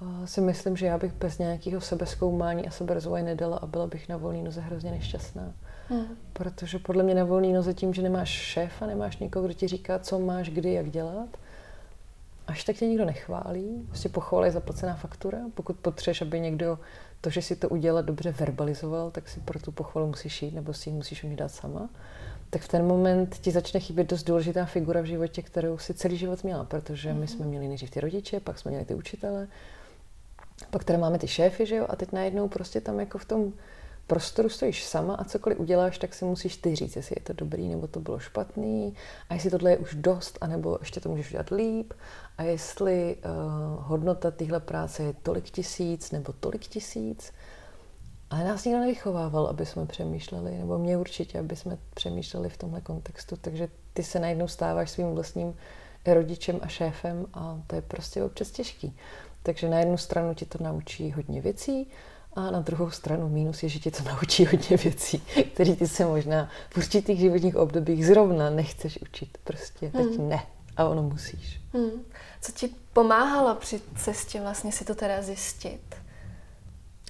a 0.00 0.26
si 0.26 0.40
myslím, 0.40 0.76
že 0.76 0.86
já 0.86 0.98
bych 0.98 1.12
bez 1.12 1.38
nějakého 1.38 1.80
sebezkoumání 1.80 2.68
a 2.68 2.70
seberozvoje 2.70 3.22
nedala 3.22 3.56
a 3.56 3.66
byla 3.66 3.86
bych 3.86 4.08
na 4.08 4.16
volný 4.16 4.42
noze 4.42 4.60
hrozně 4.60 4.90
nešťastná. 4.90 5.54
Hmm. 5.88 6.06
Protože 6.32 6.78
podle 6.78 7.02
mě 7.02 7.14
na 7.14 7.24
volný 7.24 7.52
noze 7.52 7.74
tím, 7.74 7.94
že 7.94 8.02
nemáš 8.02 8.28
šéfa, 8.28 8.86
nemáš 8.86 9.16
někoho, 9.18 9.44
kdo 9.44 9.54
ti 9.54 9.68
říká, 9.68 9.98
co 9.98 10.18
máš 10.18 10.50
kdy, 10.50 10.72
jak 10.72 10.90
dělat, 10.90 11.28
až 12.46 12.64
tak 12.64 12.76
tě 12.76 12.86
nikdo 12.86 13.04
nechválí, 13.04 13.86
prostě 13.88 14.08
pochvala 14.08 14.46
je 14.46 14.52
zaplacená 14.52 14.94
faktura. 14.94 15.38
Pokud 15.54 15.76
potřebuješ, 15.76 16.22
aby 16.22 16.40
někdo 16.40 16.78
to, 17.20 17.30
že 17.30 17.42
si 17.42 17.56
to 17.56 17.68
udělal 17.68 18.02
dobře 18.02 18.32
verbalizoval, 18.32 19.10
tak 19.10 19.28
si 19.28 19.40
pro 19.40 19.60
tu 19.60 19.72
pochvalu 19.72 20.06
musíš 20.06 20.42
jít, 20.42 20.54
nebo 20.54 20.74
si 20.74 20.90
ji 20.90 20.96
musíš 20.96 21.24
umět 21.24 21.36
dát 21.36 21.48
sama. 21.48 21.88
Tak 22.50 22.62
v 22.62 22.68
ten 22.68 22.86
moment 22.86 23.38
ti 23.38 23.50
začne 23.50 23.80
chybět 23.80 24.10
dost 24.10 24.22
důležitá 24.22 24.64
figura 24.64 25.00
v 25.00 25.04
životě, 25.04 25.42
kterou 25.42 25.78
si 25.78 25.94
celý 25.94 26.16
život 26.16 26.44
měla, 26.44 26.64
protože 26.64 27.08
my 27.12 27.18
hmm. 27.18 27.28
jsme 27.28 27.46
měli 27.46 27.68
nejdřív 27.68 27.90
ty 27.90 28.00
rodiče, 28.00 28.40
pak 28.40 28.58
jsme 28.58 28.70
měli 28.70 28.84
ty 28.84 28.94
učitele, 28.94 29.48
pak 30.70 30.84
tady 30.84 30.98
máme 30.98 31.18
ty 31.18 31.28
šéfy, 31.28 31.66
že 31.66 31.76
jo, 31.76 31.86
a 31.88 31.96
teď 31.96 32.12
najednou 32.12 32.48
prostě 32.48 32.80
tam 32.80 33.00
jako 33.00 33.18
v 33.18 33.24
tom 33.24 33.52
prostoru 34.08 34.48
stojíš 34.48 34.84
sama 34.84 35.14
a 35.14 35.24
cokoliv 35.24 35.60
uděláš, 35.60 35.98
tak 35.98 36.14
si 36.14 36.24
musíš 36.24 36.56
ty 36.56 36.76
říct, 36.76 36.96
jestli 36.96 37.16
je 37.18 37.22
to 37.22 37.32
dobrý 37.32 37.68
nebo 37.68 37.86
to 37.86 38.00
bylo 38.00 38.18
špatný 38.18 38.94
a 39.28 39.34
jestli 39.34 39.50
tohle 39.50 39.70
je 39.70 39.78
už 39.78 39.94
dost, 39.94 40.38
anebo 40.40 40.78
ještě 40.80 41.00
to 41.00 41.08
můžeš 41.08 41.28
udělat 41.30 41.50
líp 41.50 41.92
a 42.38 42.42
jestli 42.42 43.16
uh, 43.16 43.84
hodnota 43.84 44.30
téhle 44.30 44.60
práce 44.60 45.02
je 45.02 45.12
tolik 45.22 45.44
tisíc 45.44 46.10
nebo 46.10 46.32
tolik 46.40 46.66
tisíc. 46.66 47.32
Ale 48.30 48.44
nás 48.44 48.64
nikdo 48.64 48.80
nevychovával, 48.80 49.46
aby 49.46 49.66
jsme 49.66 49.86
přemýšleli, 49.86 50.58
nebo 50.58 50.78
mě 50.78 50.98
určitě, 50.98 51.38
aby 51.38 51.56
jsme 51.56 51.78
přemýšleli 51.94 52.48
v 52.48 52.58
tomhle 52.58 52.80
kontextu. 52.80 53.36
Takže 53.40 53.68
ty 53.92 54.02
se 54.02 54.20
najednou 54.20 54.48
stáváš 54.48 54.90
svým 54.90 55.14
vlastním 55.14 55.54
rodičem 56.06 56.58
a 56.62 56.68
šéfem 56.68 57.26
a 57.34 57.60
to 57.66 57.76
je 57.76 57.82
prostě 57.82 58.22
občas 58.22 58.50
těžký. 58.50 58.96
Takže 59.42 59.68
na 59.68 59.78
jednu 59.78 59.96
stranu 59.96 60.34
ti 60.34 60.46
to 60.46 60.64
naučí 60.64 61.12
hodně 61.12 61.40
věcí, 61.40 61.90
a 62.38 62.50
na 62.50 62.60
druhou 62.60 62.90
stranu 62.90 63.28
mínus 63.28 63.62
je, 63.62 63.68
že 63.68 63.78
tě 63.78 63.90
to 63.90 64.02
naučí 64.08 64.46
hodně 64.46 64.76
věcí, 64.76 65.22
které 65.54 65.76
ty 65.76 65.88
se 65.88 66.06
možná 66.06 66.50
v 66.70 66.76
určitých 66.76 67.18
životních 67.18 67.56
obdobích 67.56 68.06
zrovna 68.06 68.50
nechceš 68.50 68.98
učit. 69.02 69.38
Prostě 69.44 69.90
teď 69.90 70.16
hmm. 70.16 70.28
ne. 70.28 70.42
A 70.76 70.84
ono 70.84 71.02
musíš. 71.02 71.60
Hmm. 71.72 71.90
Co 72.40 72.52
ti 72.52 72.70
pomáhalo 72.92 73.54
při 73.54 73.80
cestě 73.96 74.40
vlastně 74.40 74.72
si 74.72 74.84
to 74.84 74.94
teda 74.94 75.22
zjistit? 75.22 75.96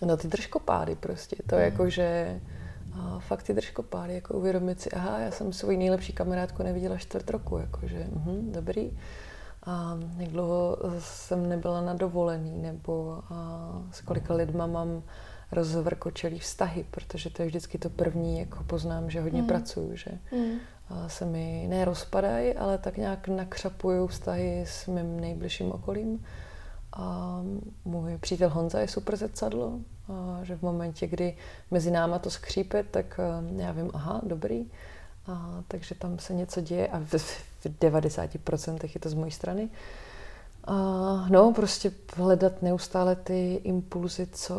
No 0.07 0.17
ty 0.17 0.29
držkopády 0.29 0.95
prostě. 0.95 1.37
To 1.47 1.57
hmm. 1.57 1.65
jako, 1.65 1.91
že 1.91 2.41
a 2.93 3.19
fakt 3.19 3.43
ty 3.43 3.55
držkopády, 3.55 4.15
jako 4.15 4.35
uvědomit 4.35 4.81
si, 4.81 4.91
aha, 4.91 5.19
já 5.19 5.31
jsem 5.31 5.53
svoji 5.53 5.77
nejlepší 5.77 6.13
kamarádku 6.13 6.63
neviděla 6.63 6.97
čtvrt 6.97 7.31
roku, 7.31 7.59
jakože, 7.59 8.07
mhm, 8.13 8.53
dobrý 8.53 8.91
a 9.69 9.99
jak 10.17 10.31
dlouho 10.31 10.77
jsem 10.99 11.49
nebyla 11.49 11.81
na 11.81 11.95
dovolený, 11.95 12.59
nebo 12.59 13.23
a 13.31 13.69
s 13.93 14.01
kolika 14.01 14.35
lidma 14.35 14.67
mám 14.67 15.03
rozvrkočelý 15.53 16.39
vztahy, 16.39 16.87
protože 16.91 17.31
to 17.31 17.43
je 17.43 17.49
vždycky 17.49 17.79
to 17.79 17.91
první, 17.91 18.39
jako 18.39 18.65
poznám, 18.65 19.11
že 19.11 19.21
hodně 19.21 19.43
mm. 19.43 19.49
pracuju, 19.49 19.97
že 19.97 20.11
mm. 20.33 20.59
a 20.89 21.09
se 21.09 21.25
mi 21.25 21.67
nerozpadají, 21.69 22.55
ale 22.55 22.79
tak 22.79 22.97
nějak 22.97 23.29
nakřapuju 23.29 24.07
vztahy 24.07 24.65
s 24.67 24.87
mým 24.87 25.21
nejbližším 25.21 25.73
okolím 25.73 26.25
A 26.93 27.41
můj 27.85 28.19
přítel 28.19 28.49
Honza 28.49 28.81
je 28.81 28.89
super 28.89 29.17
zrcadlo, 29.17 29.79
a 30.09 30.41
že 30.43 30.57
v 30.57 30.63
momentě, 30.63 31.07
kdy 31.07 31.37
mezi 31.71 31.91
náma 31.91 32.19
to 32.19 32.31
skřípe, 32.31 32.83
tak 32.83 33.21
já 33.57 33.73
vím, 33.73 33.91
aha, 33.95 34.21
dobrý. 34.23 34.71
A, 35.27 35.63
takže 35.69 35.95
tam 35.95 36.19
se 36.19 36.35
něco 36.35 36.61
děje 36.61 36.89
a 36.89 36.99
v, 37.69 37.75
v 37.75 37.79
90% 37.79 38.91
je 38.95 39.01
to 39.01 39.09
z 39.09 39.15
mojí 39.15 39.31
strany. 39.31 39.71
A, 40.65 40.75
no, 41.31 41.53
prostě 41.53 41.93
hledat 42.17 42.63
neustále 42.63 43.17
ty 43.17 43.55
impulzy, 43.55 44.27
co 44.27 44.55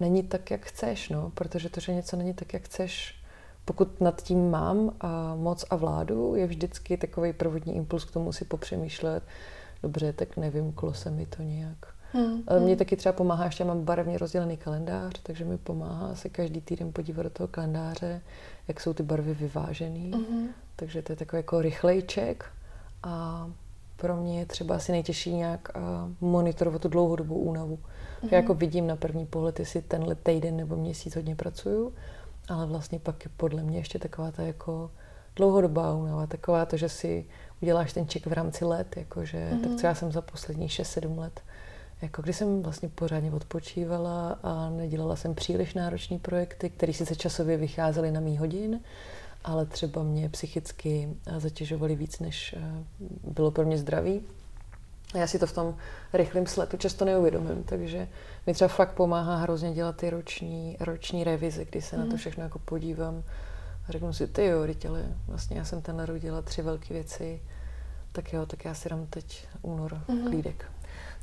není 0.00 0.22
tak, 0.22 0.50
jak 0.50 0.66
chceš, 0.66 1.08
no, 1.08 1.30
protože 1.34 1.68
to, 1.68 1.80
že 1.80 1.94
něco 1.94 2.16
není 2.16 2.34
tak, 2.34 2.52
jak 2.52 2.62
chceš, 2.62 3.14
pokud 3.64 4.00
nad 4.00 4.22
tím 4.22 4.50
mám 4.50 4.96
a 5.00 5.34
moc 5.34 5.64
a 5.70 5.76
vládu, 5.76 6.34
je 6.34 6.46
vždycky 6.46 6.96
takový 6.96 7.32
prvotní 7.32 7.76
impuls 7.76 8.04
k 8.04 8.10
tomu 8.10 8.32
si 8.32 8.44
popřemýšlet, 8.44 9.22
dobře, 9.82 10.12
tak 10.12 10.36
nevím, 10.36 10.72
klo 10.72 10.94
se 10.94 11.10
mi 11.10 11.26
to 11.26 11.42
nějak. 11.42 11.94
Hmm, 12.12 12.42
hmm. 12.48 12.76
taky 12.76 12.96
třeba 12.96 13.12
pomáhá, 13.12 13.44
ještě 13.44 13.64
mám 13.64 13.84
barevně 13.84 14.18
rozdělený 14.18 14.56
kalendář, 14.56 15.12
takže 15.22 15.44
mi 15.44 15.58
pomáhá 15.58 16.14
se 16.14 16.28
každý 16.28 16.60
týden 16.60 16.92
podívat 16.92 17.22
do 17.22 17.30
toho 17.30 17.48
kalendáře, 17.48 18.20
jak 18.68 18.80
jsou 18.80 18.92
ty 18.92 19.02
barvy 19.02 19.34
vyvážený. 19.34 20.12
Hmm. 20.12 20.48
Takže 20.76 21.02
to 21.02 21.12
je 21.12 21.16
takový 21.16 21.38
jako 21.38 21.62
rychlejček 21.62 22.44
a 23.02 23.46
pro 24.00 24.16
mě 24.16 24.38
je 24.38 24.46
třeba 24.46 24.76
asi 24.76 24.92
nejtěžší 24.92 25.34
nějak 25.34 25.68
monitorovat 26.20 26.82
tu 26.82 26.88
dlouhodobou 26.88 27.34
únavu. 27.34 27.76
Mm-hmm. 27.76 28.28
Já 28.30 28.36
jako 28.36 28.54
vidím 28.54 28.86
na 28.86 28.96
první 28.96 29.26
pohled, 29.26 29.58
jestli 29.58 29.82
tenhle 29.82 30.14
týden 30.14 30.56
nebo 30.56 30.76
měsíc 30.76 31.16
hodně 31.16 31.36
pracuju, 31.36 31.94
ale 32.48 32.66
vlastně 32.66 32.98
pak 32.98 33.24
je 33.24 33.30
podle 33.36 33.62
mě 33.62 33.78
ještě 33.78 33.98
taková 33.98 34.30
ta 34.30 34.42
jako 34.42 34.90
dlouhodobá 35.36 35.94
únava, 35.94 36.26
taková 36.26 36.66
to, 36.66 36.76
že 36.76 36.88
si 36.88 37.26
uděláš 37.62 37.92
ten 37.92 38.08
ček 38.08 38.26
v 38.26 38.32
rámci 38.32 38.64
let, 38.64 38.96
jakože, 38.96 39.50
mm-hmm. 39.52 39.60
tak 39.60 39.80
co 39.80 39.86
já 39.86 39.94
jsem 39.94 40.12
za 40.12 40.22
poslední 40.22 40.68
6-7 40.68 41.18
let, 41.18 41.40
jako 42.02 42.22
když 42.22 42.36
jsem 42.36 42.62
vlastně 42.62 42.88
pořádně 42.88 43.32
odpočívala 43.32 44.38
a 44.42 44.70
nedělala 44.70 45.16
jsem 45.16 45.34
příliš 45.34 45.74
náročné 45.74 46.18
projekty, 46.18 46.70
které 46.70 46.92
sice 46.92 47.16
časově 47.16 47.56
vycházely 47.56 48.10
na 48.10 48.20
mý 48.20 48.38
hodin, 48.38 48.80
ale 49.44 49.66
třeba 49.66 50.02
mě 50.02 50.28
psychicky 50.28 51.08
zatěžovaly 51.38 51.96
víc, 51.96 52.18
než 52.18 52.54
eh, 52.58 52.84
bylo 53.24 53.50
pro 53.50 53.64
mě 53.64 53.78
zdravý. 53.78 54.20
A 55.14 55.18
já 55.18 55.26
si 55.26 55.38
to 55.38 55.46
v 55.46 55.52
tom 55.52 55.76
rychlém 56.12 56.46
sletu 56.46 56.76
často 56.76 57.04
neuvědomím, 57.04 57.62
takže 57.64 58.08
mi 58.46 58.54
třeba 58.54 58.68
fakt 58.68 58.92
pomáhá 58.92 59.36
hrozně 59.36 59.72
dělat 59.72 59.96
ty 59.96 60.10
roční, 60.10 60.76
roční 60.80 61.24
revize, 61.24 61.64
kdy 61.64 61.82
se 61.82 61.96
mm. 61.96 62.02
na 62.02 62.06
to 62.06 62.10
mhm. 62.10 62.18
všechno 62.18 62.42
jako 62.42 62.58
podívám 62.58 63.22
a 63.88 63.92
řeknu 63.92 64.12
si, 64.12 64.26
ty 64.26 64.44
jo, 64.44 64.66
ale 64.88 65.04
vlastně 65.26 65.58
já 65.58 65.64
jsem 65.64 65.82
ten 65.82 66.00
rok 66.00 66.20
dělala 66.20 66.42
tři 66.42 66.62
velké 66.62 66.94
věci, 66.94 67.42
tak 68.12 68.32
jo, 68.32 68.46
tak 68.46 68.64
já 68.64 68.74
si 68.74 68.88
dám 68.88 69.06
teď 69.06 69.48
únor 69.62 70.00
mm. 70.08 70.28
klídek. 70.28 70.70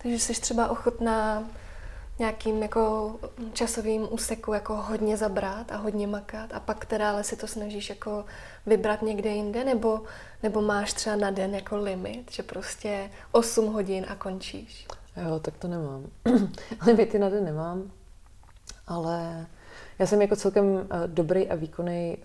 Takže 0.07 0.19
jsi 0.19 0.41
třeba 0.41 0.69
ochotná 0.69 1.43
nějakým 2.19 2.61
jako 2.61 3.15
časovým 3.53 4.07
úseku 4.11 4.53
jako 4.53 4.75
hodně 4.75 5.17
zabrat 5.17 5.71
a 5.71 5.77
hodně 5.77 6.07
makat 6.07 6.53
a 6.53 6.59
pak 6.59 6.85
teda 6.85 7.11
ale 7.11 7.23
si 7.23 7.35
to 7.35 7.47
snažíš 7.47 7.89
jako 7.89 8.25
vybrat 8.65 9.01
někde 9.01 9.29
jinde 9.29 9.63
nebo, 9.63 10.01
nebo 10.43 10.61
máš 10.61 10.93
třeba 10.93 11.15
na 11.15 11.31
den 11.31 11.55
jako 11.55 11.77
limit, 11.77 12.31
že 12.31 12.43
prostě 12.43 13.09
8 13.31 13.73
hodin 13.73 14.05
a 14.09 14.15
končíš? 14.15 14.87
Jo, 15.27 15.39
tak 15.39 15.57
to 15.57 15.67
nemám. 15.67 16.05
Limity 16.85 17.19
na 17.19 17.29
den 17.29 17.45
nemám, 17.45 17.91
ale 18.87 19.47
já 19.99 20.05
jsem 20.05 20.21
jako 20.21 20.35
celkem 20.35 20.87
eh, 20.91 21.07
dobrý 21.07 21.49
a 21.49 21.55
výkonný 21.55 22.17
eh, 22.17 22.23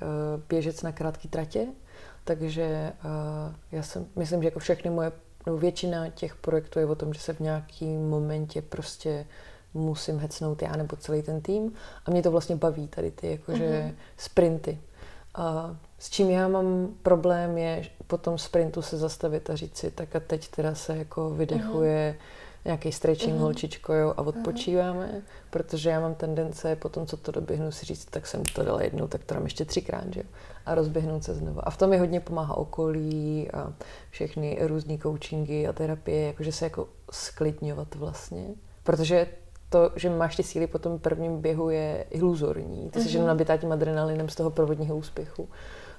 běžec 0.49 0.83
na 0.83 0.93
krátké 0.93 1.29
tratě, 1.29 1.67
takže 2.25 2.63
eh, 2.63 2.93
já 3.73 3.83
jsem, 3.83 4.07
myslím, 4.17 4.43
že 4.43 4.47
jako 4.49 4.59
všechny 4.59 4.91
moje, 4.91 5.13
no 5.47 5.57
většina 5.57 6.09
těch 6.09 6.37
projektů 6.37 6.79
je 6.79 6.87
o 6.87 6.95
tom, 6.95 7.13
že 7.13 7.21
se 7.21 7.33
v 7.33 7.41
nějakém 7.41 8.09
momentě 8.09 8.63
prostě 8.63 9.27
musím 9.75 10.19
hecnout 10.19 10.63
já 10.63 10.77
nebo 10.77 10.97
celý 10.97 11.23
ten 11.23 11.41
tým 11.41 11.73
a 12.07 12.11
mě 12.11 12.23
to 12.23 12.31
vlastně 12.31 12.57
baví 12.57 12.89
tady 12.89 13.11
ty 13.11 13.31
jakože 13.31 13.65
mm-hmm. 13.65 13.95
sprinty. 14.17 14.79
A 15.35 15.77
s 15.99 16.11
čím 16.11 16.31
já 16.31 16.49
mám 16.49 16.95
problém 17.03 17.59
je 17.59 17.83
po 18.07 18.19
tom 18.19 18.39
sprintu 18.39 18.83
se 18.83 18.99
zastavit 18.99 19.51
a 19.51 19.57
říct 19.57 19.77
si, 19.77 19.91
tak 19.91 20.17
a 20.17 20.21
teď 20.21 20.49
teda 20.49 20.75
se 20.75 20.97
jako 20.97 21.31
vydechuje 21.31 22.17
mm-hmm. 22.19 22.65
nějaký 22.65 22.93
stretching 22.93 23.35
mm-hmm. 23.35 23.41
holčičko 23.41 23.95
jo, 23.95 24.15
a 24.17 24.23
odpočíváme, 24.23 25.07
mm-hmm. 25.07 25.23
protože 25.51 25.91
já 25.91 26.01
mám 26.01 26.15
tendence 26.15 26.77
po 26.77 26.89
tom, 26.89 27.07
co 27.07 27.17
to 27.17 27.33
doběhnu 27.33 27.73
si 27.73 27.87
říct, 27.87 28.05
tak 28.05 28.27
jsem 28.27 28.43
to 28.43 28.63
dala 28.63 28.83
jednou, 28.83 29.07
tak 29.07 29.25
to 29.25 29.35
dám 29.35 29.45
ještě 29.45 29.65
třikrát, 29.65 30.15
že 30.15 30.23
a 30.67 30.75
rozběhnout 30.75 31.25
se 31.25 31.35
znovu. 31.35 31.69
A 31.69 31.71
v 31.71 31.77
tom 31.77 31.91
mi 31.91 31.99
hodně 31.99 32.21
pomáhá 32.21 32.57
okolí 32.57 33.51
a 33.51 33.73
všechny 34.11 34.59
různé 34.61 34.99
coachingy 34.99 35.67
a 35.69 35.73
terapie, 35.73 36.27
jakože 36.27 36.53
se 36.53 36.65
jako 36.65 36.89
sklidňovat 37.11 37.95
vlastně. 37.95 38.47
Protože 38.83 39.27
to, 39.69 39.91
že 39.97 40.11
máš 40.11 40.37
ty 40.37 40.43
síly 40.43 40.67
po 40.67 40.79
tom 40.79 40.99
prvním 40.99 41.41
běhu, 41.41 41.71
je 41.71 42.05
iluzorní. 42.11 42.91
Ty 42.91 43.01
jsi 43.01 43.09
mm-hmm. 43.09 43.13
jenom 43.13 43.27
nabitá 43.27 43.57
tím 43.57 43.73
adrenalinem 43.73 44.29
z 44.29 44.35
toho 44.35 44.51
prvotního 44.51 44.97
úspěchu. 44.97 45.49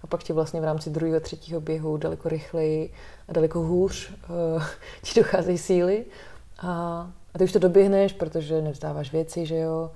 A 0.04 0.08
pak 0.08 0.24
ti 0.24 0.34
vlastně 0.34 0.62
v 0.62 0.64
rámci 0.64 0.90
druhého, 0.90 1.20
třetího 1.20 1.62
běhu 1.62 1.98
daleko 1.98 2.30
rychleji 2.30 2.94
a 3.28 3.34
daleko 3.34 3.60
hůř 3.60 4.12
uh, 4.56 4.64
ti 5.02 5.20
docházejí 5.20 5.58
síly. 5.58 6.06
A, 6.60 6.72
a 7.34 7.38
ty 7.38 7.44
už 7.44 7.52
to 7.52 7.60
doběhneš, 7.60 8.14
protože 8.14 8.62
nevzdáváš 8.62 9.12
věci, 9.12 9.46
že 9.46 9.58
jo. 9.58 9.92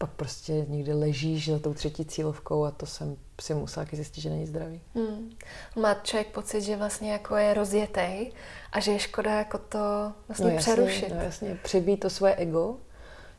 Pak 0.00 0.10
prostě 0.10 0.66
někde 0.68 0.94
ležíš 0.94 1.50
za 1.50 1.58
tou 1.58 1.74
třetí 1.74 2.04
cílovkou 2.04 2.64
a 2.64 2.70
to 2.70 2.86
jsem 2.86 3.16
si 3.40 3.54
musela 3.54 3.86
zjistit, 3.92 4.20
že 4.20 4.30
není 4.30 4.46
zdravý. 4.46 4.80
Hmm. 4.94 5.30
Má 5.76 5.94
člověk 5.94 6.28
pocit, 6.28 6.60
že 6.60 6.76
vlastně 6.76 7.12
jako 7.12 7.36
je 7.36 7.54
rozjetej 7.54 8.32
a 8.72 8.80
že 8.80 8.92
je 8.92 8.98
škoda 8.98 9.38
jako 9.38 9.58
to 9.58 10.12
vlastně 10.28 10.46
no 10.46 10.52
jasně, 10.52 10.72
přerušit. 10.72 11.10
No 11.14 11.22
jasně, 11.22 11.58
přebít 11.62 12.00
to 12.00 12.10
své 12.10 12.34
ego 12.34 12.76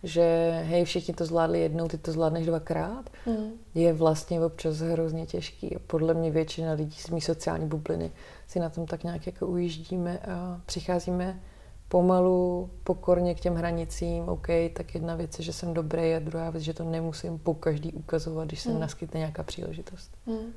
že 0.03 0.51
hej, 0.65 0.85
všichni 0.85 1.13
to 1.13 1.25
zvládli 1.25 1.59
jednou, 1.59 1.87
ty 1.87 1.97
to 1.97 2.11
zvládneš 2.11 2.45
dvakrát, 2.45 3.09
mm. 3.25 3.51
je 3.75 3.93
vlastně 3.93 4.45
občas 4.45 4.77
hrozně 4.77 5.25
těžký. 5.25 5.75
A 5.75 5.79
podle 5.87 6.13
mě 6.13 6.31
většina 6.31 6.73
lidí 6.73 6.97
z 6.99 7.09
mý 7.09 7.21
sociální 7.21 7.67
bubliny 7.67 8.11
si 8.47 8.59
na 8.59 8.69
tom 8.69 8.85
tak 8.85 9.03
nějak 9.03 9.25
jako 9.25 9.47
ujíždíme 9.47 10.19
a 10.19 10.61
přicházíme 10.65 11.39
pomalu, 11.91 12.69
pokorně 12.83 13.35
k 13.35 13.39
těm 13.39 13.55
hranicím. 13.55 14.29
OK, 14.29 14.47
tak 14.73 14.95
jedna 14.95 15.15
věc 15.15 15.39
je, 15.39 15.45
že 15.45 15.53
jsem 15.53 15.73
dobrý 15.73 16.15
a 16.15 16.19
druhá 16.19 16.49
věc, 16.49 16.63
že 16.63 16.73
to 16.73 16.83
nemusím 16.83 17.39
po 17.39 17.53
každý 17.53 17.93
ukazovat, 17.93 18.47
když 18.47 18.59
se 18.59 18.69
mm. 18.69 18.79
naskytne 18.79 19.17
nějaká 19.19 19.43
příležitost. 19.43 20.17
Mm. 20.25 20.53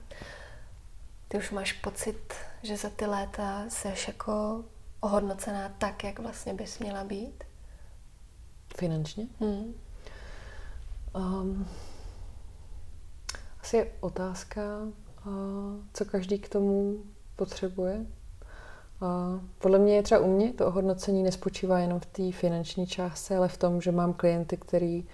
Ty 1.28 1.38
už 1.38 1.50
máš 1.50 1.72
pocit, 1.72 2.34
že 2.62 2.76
za 2.76 2.90
ty 2.90 3.06
léta 3.06 3.64
jsi 3.68 3.88
jako 4.06 4.64
ohodnocená 5.00 5.68
tak, 5.78 6.04
jak 6.04 6.18
vlastně 6.18 6.54
bys 6.54 6.78
měla 6.78 7.04
být? 7.04 7.44
Finančně? 8.76 9.26
Hmm. 9.40 9.74
Um, 11.14 11.66
asi 13.60 13.76
je 13.76 13.92
otázka, 14.00 14.62
uh, 15.26 15.32
co 15.94 16.04
každý 16.04 16.38
k 16.38 16.48
tomu 16.48 17.04
potřebuje. 17.36 18.06
Uh, 19.02 19.40
podle 19.58 19.78
mě 19.78 19.96
je 19.96 20.02
třeba 20.02 20.20
u 20.20 20.36
mě 20.36 20.52
to 20.52 20.66
ohodnocení 20.66 21.22
nespočívá 21.22 21.78
jenom 21.78 22.00
v 22.00 22.06
té 22.06 22.32
finanční 22.32 22.86
částce, 22.86 23.36
ale 23.36 23.48
v 23.48 23.56
tom, 23.56 23.80
že 23.80 23.92
mám 23.92 24.12
klienty, 24.12 24.56
který 24.56 25.04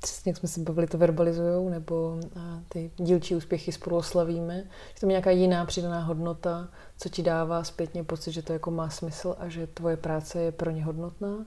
přesně 0.00 0.30
jak 0.30 0.36
jsme 0.36 0.48
se 0.48 0.60
bavili, 0.60 0.86
to 0.86 0.98
verbalizují, 0.98 1.70
nebo 1.70 2.20
ty 2.68 2.90
dílčí 2.96 3.34
úspěchy 3.34 3.72
spolu 3.72 3.96
oslavíme. 3.96 4.64
Je 5.02 5.08
nějaká 5.08 5.30
jiná 5.30 5.64
přidaná 5.64 6.00
hodnota, 6.00 6.68
co 6.98 7.08
ti 7.08 7.22
dává 7.22 7.64
zpětně 7.64 8.04
pocit, 8.04 8.32
že 8.32 8.42
to 8.42 8.52
jako 8.52 8.70
má 8.70 8.90
smysl 8.90 9.36
a 9.38 9.48
že 9.48 9.66
tvoje 9.66 9.96
práce 9.96 10.38
je 10.38 10.52
pro 10.52 10.70
ně 10.70 10.84
hodnotná. 10.84 11.46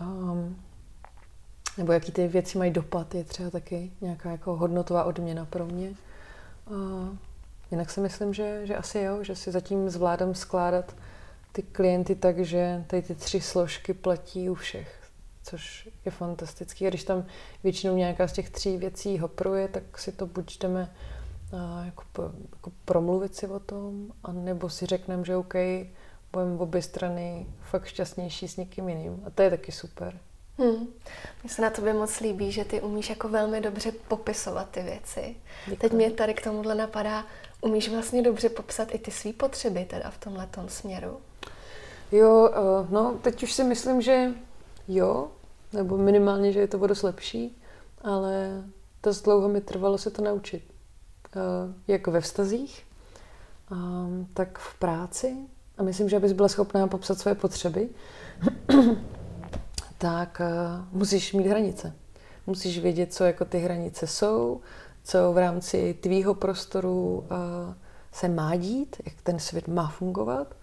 Um, 0.00 0.56
nebo 1.78 1.92
jaký 1.92 2.12
ty 2.12 2.28
věci 2.28 2.58
mají 2.58 2.70
dopad, 2.70 3.14
je 3.14 3.24
třeba 3.24 3.50
taky 3.50 3.92
nějaká 4.00 4.30
jako 4.30 4.56
hodnotová 4.56 5.04
odměna 5.04 5.44
pro 5.44 5.66
mě. 5.66 5.94
Uh, 6.70 7.16
jinak 7.74 7.90
si 7.90 8.00
myslím, 8.00 8.34
že, 8.34 8.66
že 8.66 8.76
asi 8.76 8.98
jo, 8.98 9.24
že 9.24 9.36
si 9.36 9.52
zatím 9.52 9.90
zvládám 9.90 10.34
skládat 10.34 10.96
ty 11.52 11.62
klienty 11.62 12.14
tak, 12.14 12.38
že 12.38 12.84
tady 12.86 13.02
ty 13.02 13.14
tři 13.14 13.40
složky 13.40 13.94
platí 13.94 14.50
u 14.50 14.54
všech, 14.54 15.10
což 15.42 15.88
je 16.04 16.10
fantastický. 16.10 16.86
A 16.86 16.88
když 16.88 17.04
tam 17.04 17.26
většinou 17.62 17.96
nějaká 17.96 18.28
z 18.28 18.32
těch 18.32 18.50
tří 18.50 18.76
věcí 18.76 19.18
hopruje, 19.18 19.68
tak 19.68 19.98
si 19.98 20.12
to 20.12 20.26
buď 20.26 20.58
jdeme 20.58 20.94
uh, 21.52 21.86
jako, 21.86 22.04
jako 22.52 22.72
promluvit 22.84 23.36
si 23.36 23.46
o 23.46 23.60
tom, 23.60 24.12
anebo 24.24 24.70
si 24.70 24.86
řekneme, 24.86 25.24
že 25.24 25.36
OK, 25.36 25.54
budeme 26.32 26.58
obě 26.58 26.82
strany 26.82 27.46
fakt 27.62 27.86
šťastnější 27.86 28.48
s 28.48 28.56
někým 28.56 28.88
jiným. 28.88 29.22
A 29.26 29.30
to 29.30 29.42
je 29.42 29.50
taky 29.50 29.72
super. 29.72 30.18
Hmm. 30.58 30.86
Mně 31.42 31.50
se 31.50 31.62
na 31.62 31.70
tobě 31.70 31.94
moc 31.94 32.20
líbí, 32.20 32.52
že 32.52 32.64
ty 32.64 32.80
umíš 32.80 33.10
jako 33.10 33.28
velmi 33.28 33.60
dobře 33.60 33.92
popisovat 34.08 34.70
ty 34.70 34.82
věci. 34.82 35.36
Děkuji. 35.66 35.76
Teď 35.76 35.92
mě 35.92 36.10
tady 36.10 36.34
k 36.34 36.44
tomuhle 36.44 36.74
napadá, 36.74 37.24
umíš 37.64 37.88
vlastně 37.88 38.22
dobře 38.22 38.48
popsat 38.48 38.94
i 38.94 38.98
ty 38.98 39.10
své 39.10 39.32
potřeby 39.32 39.84
teda 39.84 40.10
v 40.10 40.18
tomhle 40.18 40.48
směru? 40.68 41.16
Jo, 42.12 42.50
uh, 42.50 42.90
no 42.90 43.18
teď 43.22 43.42
už 43.42 43.52
si 43.52 43.64
myslím, 43.64 44.02
že 44.02 44.30
jo, 44.88 45.28
nebo 45.72 45.96
minimálně, 45.96 46.52
že 46.52 46.60
je 46.60 46.68
to 46.68 46.86
dost 46.86 47.02
lepší, 47.02 47.62
ale 48.02 48.64
to 49.00 49.10
dlouho 49.24 49.48
mi 49.48 49.60
trvalo 49.60 49.98
se 49.98 50.10
to 50.10 50.22
naučit. 50.22 50.62
Uh, 51.36 51.42
jak 51.88 52.06
ve 52.06 52.20
vztazích, 52.20 52.86
um, 53.70 54.28
tak 54.34 54.58
v 54.58 54.78
práci. 54.78 55.36
A 55.78 55.82
myslím, 55.82 56.08
že 56.08 56.16
abys 56.16 56.32
byla 56.32 56.48
schopná 56.48 56.86
popsat 56.86 57.18
své 57.18 57.34
potřeby, 57.34 57.88
tak 59.98 60.40
uh, 60.40 60.98
musíš 60.98 61.32
mít 61.32 61.46
hranice. 61.46 61.92
Musíš 62.46 62.78
vědět, 62.78 63.14
co 63.14 63.24
jako 63.24 63.44
ty 63.44 63.58
hranice 63.58 64.06
jsou, 64.06 64.60
co 65.04 65.32
v 65.32 65.38
rámci 65.38 65.94
tvýho 65.94 66.34
prostoru 66.34 67.16
uh, 67.16 67.26
se 68.12 68.28
má 68.28 68.56
dít, 68.56 68.96
jak 69.06 69.14
ten 69.22 69.38
svět 69.38 69.68
má 69.68 69.88
fungovat. 69.88 70.54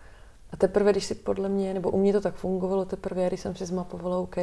A 0.51 0.58
teprve, 0.58 0.91
když 0.91 1.06
si 1.06 1.15
podle 1.15 1.49
mě, 1.49 1.73
nebo 1.73 1.89
u 1.89 1.99
mě 1.99 2.13
to 2.13 2.21
tak 2.21 2.36
fungovalo, 2.36 2.86
teprve, 2.86 3.27
když 3.27 3.39
jsem 3.39 3.56
si 3.56 3.65
zmapovala, 3.65 4.17
OK, 4.17 4.36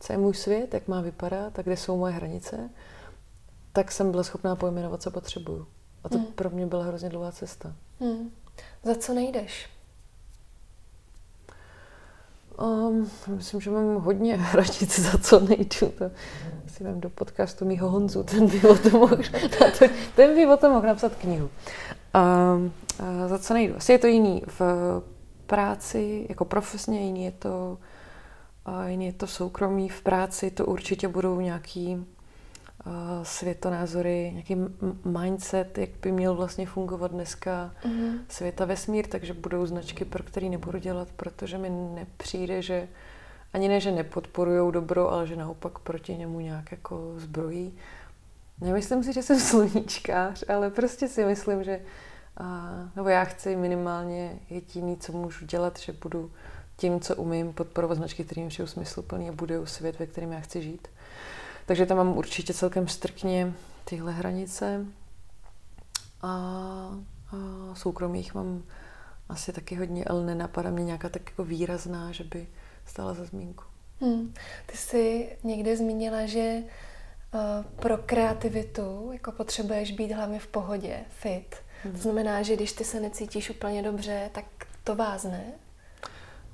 co 0.00 0.12
je 0.12 0.18
můj 0.18 0.34
svět, 0.34 0.74
jak 0.74 0.88
má 0.88 1.00
vypadat, 1.00 1.58
a 1.58 1.62
kde 1.62 1.76
jsou 1.76 1.96
moje 1.96 2.12
hranice, 2.12 2.70
tak 3.72 3.92
jsem 3.92 4.10
byla 4.10 4.22
schopná 4.22 4.56
pojmenovat, 4.56 5.02
co 5.02 5.10
potřebuju. 5.10 5.66
A 6.04 6.08
to 6.08 6.18
hmm. 6.18 6.26
pro 6.26 6.50
mě 6.50 6.66
byla 6.66 6.84
hrozně 6.84 7.08
dlouhá 7.08 7.32
cesta. 7.32 7.74
Hmm. 8.00 8.30
Za 8.84 8.94
co 8.94 9.14
nejdeš? 9.14 9.68
Um, 12.60 13.10
myslím, 13.26 13.60
že 13.60 13.70
mám 13.70 13.94
hodně 13.94 14.36
hranic, 14.40 14.98
za 14.98 15.18
co 15.18 15.40
nejdu. 15.40 15.92
To 15.98 16.10
si 16.66 16.84
vem 16.84 17.00
do 17.00 17.10
podcastu 17.10 17.64
mýho 17.64 17.90
Honzu, 17.90 18.22
ten 18.22 18.46
by 18.46 18.60
o 18.68 18.78
tom 18.78 18.92
mohl, 18.92 19.16
ten 20.16 20.34
by 20.34 20.46
o 20.46 20.56
tom 20.56 20.72
mohl 20.72 20.86
napsat 20.86 21.14
knihu. 21.14 21.50
Um, 22.54 22.72
uh, 23.00 23.28
za 23.28 23.38
co 23.38 23.54
nejdu? 23.54 23.76
Asi 23.76 23.92
je 23.92 23.98
to 23.98 24.06
jiný 24.06 24.42
v 24.46 24.62
práci, 25.46 26.26
jako 26.28 26.44
profesně, 26.44 27.00
jiný 27.00 27.24
je 27.24 27.32
to, 27.32 27.78
uh, 28.68 28.86
jiný 28.86 29.06
je 29.06 29.12
to 29.12 29.26
soukromí. 29.26 29.88
V 29.88 30.02
práci 30.02 30.50
to 30.50 30.66
určitě 30.66 31.08
budou 31.08 31.40
nějaký 31.40 32.06
světonázory, 33.22 34.30
nějaký 34.32 34.56
mindset, 35.04 35.78
jak 35.78 35.90
by 36.02 36.12
měl 36.12 36.34
vlastně 36.34 36.66
fungovat 36.66 37.10
dneska 37.10 37.74
mm-hmm. 37.82 38.18
světa 38.28 38.64
vesmír, 38.64 39.06
takže 39.06 39.34
budou 39.34 39.66
značky, 39.66 40.04
pro 40.04 40.22
které 40.22 40.48
nebudu 40.48 40.78
dělat, 40.78 41.08
protože 41.16 41.58
mi 41.58 41.70
nepřijde, 41.70 42.62
že 42.62 42.88
ani 43.52 43.68
ne, 43.68 43.80
že 43.80 43.92
nepodporují 43.92 44.72
dobro, 44.72 45.12
ale 45.12 45.26
že 45.26 45.36
naopak 45.36 45.78
proti 45.78 46.16
němu 46.16 46.40
nějak 46.40 46.70
jako 46.70 47.14
zbrojí. 47.16 47.74
Nemyslím 48.60 49.04
si, 49.04 49.12
že 49.12 49.22
jsem 49.22 49.40
sluníčkář, 49.50 50.44
ale 50.48 50.70
prostě 50.70 51.08
si 51.08 51.24
myslím, 51.24 51.64
že 51.64 51.80
a, 52.36 52.70
nebo 52.96 53.08
já 53.08 53.24
chci 53.24 53.56
minimálně 53.56 54.38
jediný, 54.50 54.96
co 54.96 55.12
můžu 55.12 55.46
dělat, 55.46 55.78
že 55.78 55.92
budu 55.92 56.30
tím, 56.76 57.00
co 57.00 57.16
umím, 57.16 57.52
podporovat 57.52 57.94
značky, 57.94 58.24
kterým 58.24 58.50
jsou 58.50 58.66
smysluplný 58.66 59.28
a 59.28 59.32
budují 59.32 59.66
svět, 59.66 59.98
ve 59.98 60.06
kterém 60.06 60.32
já 60.32 60.40
chci 60.40 60.62
žít. 60.62 60.88
Takže 61.70 61.86
tam 61.86 61.96
mám 61.96 62.16
určitě 62.18 62.54
celkem 62.54 62.88
strkně 62.88 63.52
tyhle 63.84 64.12
hranice. 64.12 64.86
A, 66.22 66.28
a 66.28 67.74
soukromých 67.74 68.34
mám 68.34 68.62
asi 69.28 69.52
taky 69.52 69.74
hodně, 69.74 70.04
ale 70.04 70.24
nenapadá 70.24 70.70
mě 70.70 70.84
nějaká 70.84 71.08
tak 71.08 71.30
jako 71.30 71.44
výrazná, 71.44 72.12
že 72.12 72.24
by 72.24 72.46
stála 72.86 73.14
za 73.14 73.24
zmínku. 73.24 73.64
Hmm. 74.00 74.34
Ty 74.66 74.76
jsi 74.76 75.36
někde 75.44 75.76
zmínila, 75.76 76.26
že 76.26 76.62
uh, 77.34 77.64
pro 77.64 77.98
kreativitu 77.98 79.10
jako 79.12 79.32
potřebuješ 79.32 79.92
být 79.92 80.12
hlavně 80.12 80.38
v 80.38 80.46
pohodě, 80.46 81.00
fit. 81.08 81.56
Hmm. 81.84 81.92
To 81.92 81.98
znamená, 81.98 82.42
že 82.42 82.56
když 82.56 82.72
ty 82.72 82.84
se 82.84 83.00
necítíš 83.00 83.50
úplně 83.50 83.82
dobře, 83.82 84.30
tak 84.32 84.44
to 84.84 84.96
vázne? 84.96 85.44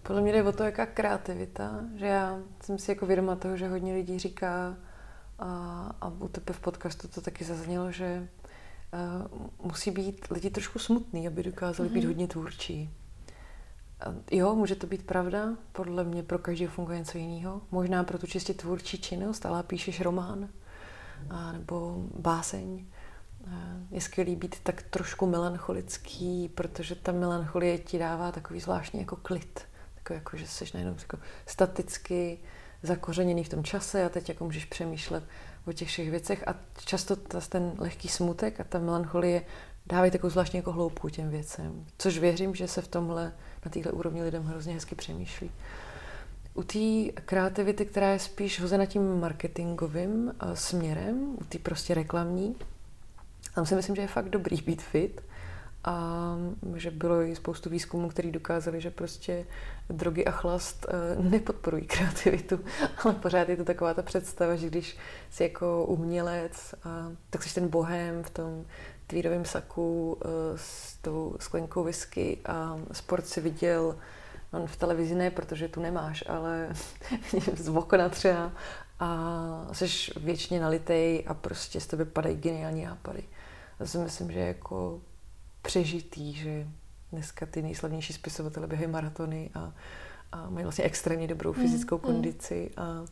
Podle 0.02 0.22
mě 0.22 0.32
jde 0.32 0.42
o 0.42 0.52
to, 0.52 0.62
jaká 0.62 0.86
kreativita, 0.86 1.80
že 1.94 2.06
já 2.06 2.38
jsem 2.62 2.78
si 2.78 2.90
jako 2.90 3.06
vědoma 3.06 3.36
toho, 3.36 3.56
že 3.56 3.68
hodně 3.68 3.94
lidí 3.94 4.18
říká, 4.18 4.76
a, 5.38 5.48
a 6.00 6.08
u 6.08 6.28
tebe 6.28 6.52
v 6.52 6.60
podcastu 6.60 7.08
to 7.08 7.20
taky 7.20 7.44
zaznělo, 7.44 7.92
že 7.92 8.28
uh, 9.30 9.40
musí 9.62 9.90
být 9.90 10.26
lidi 10.30 10.50
trošku 10.50 10.78
smutný, 10.78 11.26
aby 11.26 11.42
dokázali 11.42 11.88
mm-hmm. 11.88 11.92
být 11.92 12.00
mhm. 12.00 12.08
hodně 12.08 12.28
tvůrčí. 12.28 12.90
A 14.00 14.14
jo, 14.30 14.54
může 14.54 14.74
to 14.74 14.86
být 14.86 15.06
pravda, 15.06 15.48
podle 15.72 16.04
mě 16.04 16.22
pro 16.22 16.38
každého 16.38 16.72
funguje 16.72 16.98
něco 16.98 17.18
jiného. 17.18 17.62
Možná 17.70 18.04
pro 18.04 18.18
tu 18.18 18.26
čistě 18.26 18.54
tvůrčí 18.54 18.98
činnost, 18.98 19.46
ale 19.46 19.62
píšeš 19.62 20.00
román 20.00 20.48
a, 21.30 21.52
nebo 21.52 22.04
báseň. 22.18 22.86
Je 23.90 24.00
skvělý 24.00 24.36
být 24.36 24.60
tak 24.62 24.82
trošku 24.82 25.26
melancholický, 25.26 26.48
protože 26.48 26.94
ta 26.94 27.12
melancholie 27.12 27.78
ti 27.78 27.98
dává 27.98 28.32
takový 28.32 28.60
zvláštní 28.60 29.00
jako 29.00 29.16
klid. 29.16 29.60
Takový 29.94 30.16
jako, 30.16 30.36
že 30.36 30.46
jsi 30.46 30.64
najednou 30.74 30.96
jako 30.98 31.18
staticky 31.46 32.38
zakořeněný 32.82 33.44
v 33.44 33.48
tom 33.48 33.64
čase 33.64 34.04
a 34.04 34.08
teď 34.08 34.28
jako 34.28 34.44
můžeš 34.44 34.64
přemýšlet 34.64 35.24
o 35.66 35.72
těch 35.72 35.88
všech 35.88 36.10
věcech 36.10 36.48
a 36.48 36.54
často 36.84 37.16
ten 37.48 37.72
lehký 37.78 38.08
smutek 38.08 38.60
a 38.60 38.64
ta 38.64 38.78
melancholie 38.78 39.42
dávají 39.86 40.10
takovou 40.10 40.30
zvláštní 40.30 40.56
jako 40.56 40.72
hloubku 40.72 41.08
těm 41.08 41.30
věcem. 41.30 41.84
Což 41.98 42.18
věřím, 42.18 42.54
že 42.54 42.68
se 42.68 42.82
v 42.82 42.88
tomhle, 42.88 43.32
na 43.64 43.70
téhle 43.70 43.92
úrovni 43.92 44.22
lidem 44.22 44.44
hrozně 44.44 44.74
hezky 44.74 44.94
přemýšlí. 44.94 45.50
U 46.54 46.62
té 46.62 47.12
kreativity, 47.24 47.86
která 47.86 48.08
je 48.08 48.18
spíš 48.18 48.60
hozena 48.60 48.86
tím 48.86 49.20
marketingovým 49.20 50.32
eh, 50.40 50.56
směrem, 50.56 51.36
u 51.40 51.44
té 51.44 51.58
prostě 51.58 51.94
reklamní, 51.94 52.56
tam 53.54 53.66
si 53.66 53.74
myslím, 53.74 53.96
že 53.96 54.02
je 54.02 54.08
fakt 54.08 54.28
dobrý 54.28 54.56
být 54.56 54.82
fit, 54.82 55.20
a 55.86 56.36
že 56.74 56.90
bylo 56.90 57.22
i 57.22 57.36
spoustu 57.36 57.70
výzkumů, 57.70 58.08
který 58.08 58.32
dokázali, 58.32 58.80
že 58.80 58.90
prostě 58.90 59.46
drogy 59.90 60.24
a 60.24 60.30
chlast 60.30 60.86
eh, 60.88 61.22
nepodporují 61.22 61.86
kreativitu, 61.86 62.60
ale 63.04 63.14
pořád 63.14 63.48
je 63.48 63.56
to 63.56 63.64
taková 63.64 63.94
ta 63.94 64.02
představa, 64.02 64.56
že 64.56 64.66
když 64.66 64.96
jsi 65.30 65.42
jako 65.42 65.84
umělec, 65.84 66.74
tak 67.30 67.42
jsi 67.42 67.54
ten 67.54 67.68
bohem 67.68 68.22
v 68.22 68.30
tom 68.30 68.64
tweedovém 69.06 69.44
saku 69.44 70.18
eh, 70.20 70.28
s 70.56 70.96
tou 70.96 71.36
sklenkou 71.40 71.84
whisky 71.84 72.38
a 72.46 72.78
sport 72.92 73.26
si 73.26 73.40
viděl 73.40 73.96
on 74.52 74.66
v 74.66 74.76
televizi 74.76 75.14
ne, 75.14 75.30
protože 75.30 75.68
tu 75.68 75.80
nemáš, 75.80 76.24
ale 76.28 76.68
z 77.56 77.68
okna 77.68 78.08
třeba 78.08 78.52
a 79.00 79.68
jsi 79.72 79.86
věčně 80.16 80.60
nalitej 80.60 81.24
a 81.26 81.34
prostě 81.34 81.80
z 81.80 81.86
tebe 81.86 82.04
padají 82.04 82.36
geniální 82.36 82.84
nápady. 82.84 83.24
Já 83.80 83.86
si 83.86 83.98
myslím, 83.98 84.32
že 84.32 84.40
jako 84.40 85.00
přežitý, 85.66 86.32
že 86.32 86.66
dneska 87.12 87.46
ty 87.46 87.62
nejslavnější 87.62 88.12
spisovatele 88.12 88.66
běhají 88.66 88.90
maratony 88.90 89.50
a, 89.54 89.72
a 90.32 90.50
mají 90.50 90.64
vlastně 90.64 90.84
extrémně 90.84 91.26
dobrou 91.28 91.52
hmm, 91.52 91.62
fyzickou 91.62 91.96
mm, 91.96 92.00
kondici 92.00 92.70
a 92.76 93.04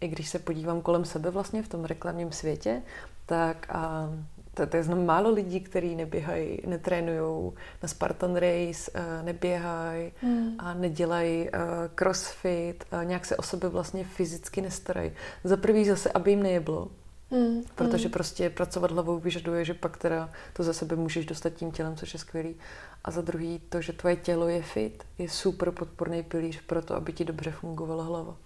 i 0.00 0.08
když 0.08 0.28
se 0.28 0.38
podívám 0.38 0.80
kolem 0.80 1.04
sebe 1.04 1.30
vlastně 1.30 1.62
v 1.62 1.68
tom 1.68 1.84
reklamním 1.84 2.32
světě, 2.32 2.82
tak 3.26 3.66
a 3.70 4.10
to, 4.54 4.66
to 4.66 4.76
je 4.76 4.82
znám 4.82 5.06
málo 5.06 5.30
lidí, 5.30 5.60
kteří 5.60 5.96
neběhají, 5.96 6.58
netrénují 6.66 7.52
na 7.82 7.88
Spartan 7.88 8.36
Race, 8.36 8.90
neběhají 9.22 10.12
mm. 10.22 10.54
a 10.58 10.74
nedělají 10.74 11.48
crossfit, 11.94 12.84
a 12.90 13.04
nějak 13.04 13.26
se 13.26 13.36
o 13.36 13.42
sebe 13.42 13.68
vlastně 13.68 14.04
fyzicky 14.04 14.60
nestarají. 14.60 15.12
Za 15.44 15.56
prvý 15.56 15.84
zase, 15.84 16.12
aby 16.12 16.30
jim 16.30 16.42
nejeblo, 16.42 16.88
Mm, 17.30 17.62
Protože 17.74 18.08
mm. 18.08 18.12
prostě 18.12 18.50
pracovat 18.50 18.90
hlavou 18.90 19.18
vyžaduje, 19.18 19.64
že 19.64 19.74
pak 19.74 19.96
teda 19.96 20.30
to 20.52 20.62
za 20.62 20.72
sebe 20.72 20.96
můžeš 20.96 21.26
dostat 21.26 21.50
tím 21.50 21.70
tělem, 21.72 21.96
což 21.96 22.14
je 22.14 22.20
skvělý. 22.20 22.56
A 23.04 23.10
za 23.10 23.20
druhý 23.20 23.58
to, 23.68 23.80
že 23.80 23.92
tvoje 23.92 24.16
tělo 24.16 24.48
je 24.48 24.62
fit, 24.62 25.04
je 25.18 25.28
super 25.28 25.70
podporný 25.70 26.22
pilíř 26.22 26.60
pro 26.66 26.82
to, 26.82 26.94
aby 26.94 27.12
ti 27.12 27.24
dobře 27.24 27.50
fungovala 27.50 28.04
hlava. 28.04 28.36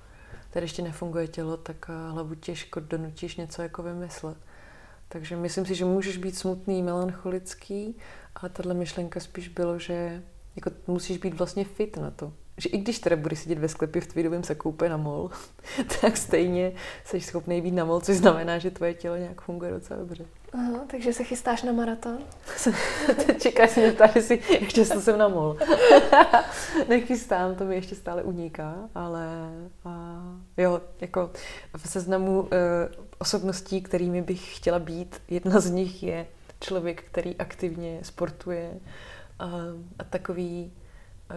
Tady 0.50 0.64
ještě 0.64 0.82
nefunguje 0.82 1.28
tělo, 1.28 1.56
tak 1.56 1.86
eh, 1.88 2.10
hlavu 2.10 2.34
těžko 2.34 2.80
donutíš 2.80 3.36
něco 3.36 3.62
jako 3.62 3.82
vymyslet. 3.82 4.36
Takže 5.08 5.36
myslím 5.36 5.66
si, 5.66 5.74
že 5.74 5.84
můžeš 5.84 6.16
být 6.16 6.38
smutný, 6.38 6.82
melancholický, 6.82 7.96
ale 8.34 8.50
tahle 8.50 8.74
myšlenka 8.74 9.20
spíš 9.20 9.48
bylo, 9.48 9.78
že 9.78 10.22
jako 10.56 10.70
musíš 10.86 11.18
být 11.18 11.34
vlastně 11.34 11.64
fit 11.64 11.96
na 11.96 12.10
to 12.10 12.32
že 12.58 12.68
i 12.68 12.78
když 12.78 12.98
teda 12.98 13.16
budeš 13.16 13.38
sedět 13.38 13.58
ve 13.58 13.68
sklepě 13.68 14.02
v 14.02 14.06
tweedovém 14.06 14.44
sakoupe 14.44 14.88
na 14.88 14.96
mol, 14.96 15.30
tak 16.00 16.16
stejně 16.16 16.72
jsi 17.04 17.20
schopný 17.20 17.60
být 17.60 17.74
na 17.74 17.84
mol, 17.84 18.00
což 18.00 18.16
znamená, 18.16 18.58
že 18.58 18.70
tvoje 18.70 18.94
tělo 18.94 19.16
nějak 19.16 19.40
funguje 19.40 19.70
docela 19.70 20.00
dobře. 20.00 20.24
Aha, 20.52 20.80
takže 20.86 21.12
se 21.12 21.24
chystáš 21.24 21.62
na 21.62 21.72
maraton? 21.72 22.18
Čekáš 23.40 23.76
mě 23.76 23.92
tady 23.92 24.22
si, 24.22 24.40
ještě 24.60 24.84
jsem 24.84 25.18
na 25.18 25.28
mol. 25.28 25.56
Nechystám, 26.88 27.54
to 27.54 27.64
mi 27.64 27.74
ještě 27.74 27.94
stále 27.94 28.22
uniká, 28.22 28.74
ale 28.94 29.28
a, 29.84 30.22
jo, 30.56 30.80
jako 31.00 31.30
v 31.76 31.88
seznamu 31.88 32.40
uh, 32.40 32.48
osobností, 33.18 33.82
kterými 33.82 34.22
bych 34.22 34.56
chtěla 34.56 34.78
být, 34.78 35.22
jedna 35.28 35.60
z 35.60 35.70
nich 35.70 36.02
je 36.02 36.26
člověk, 36.60 37.02
který 37.02 37.36
aktivně 37.36 37.98
sportuje 38.02 38.70
a, 39.38 39.46
a 39.98 40.04
takový 40.04 40.72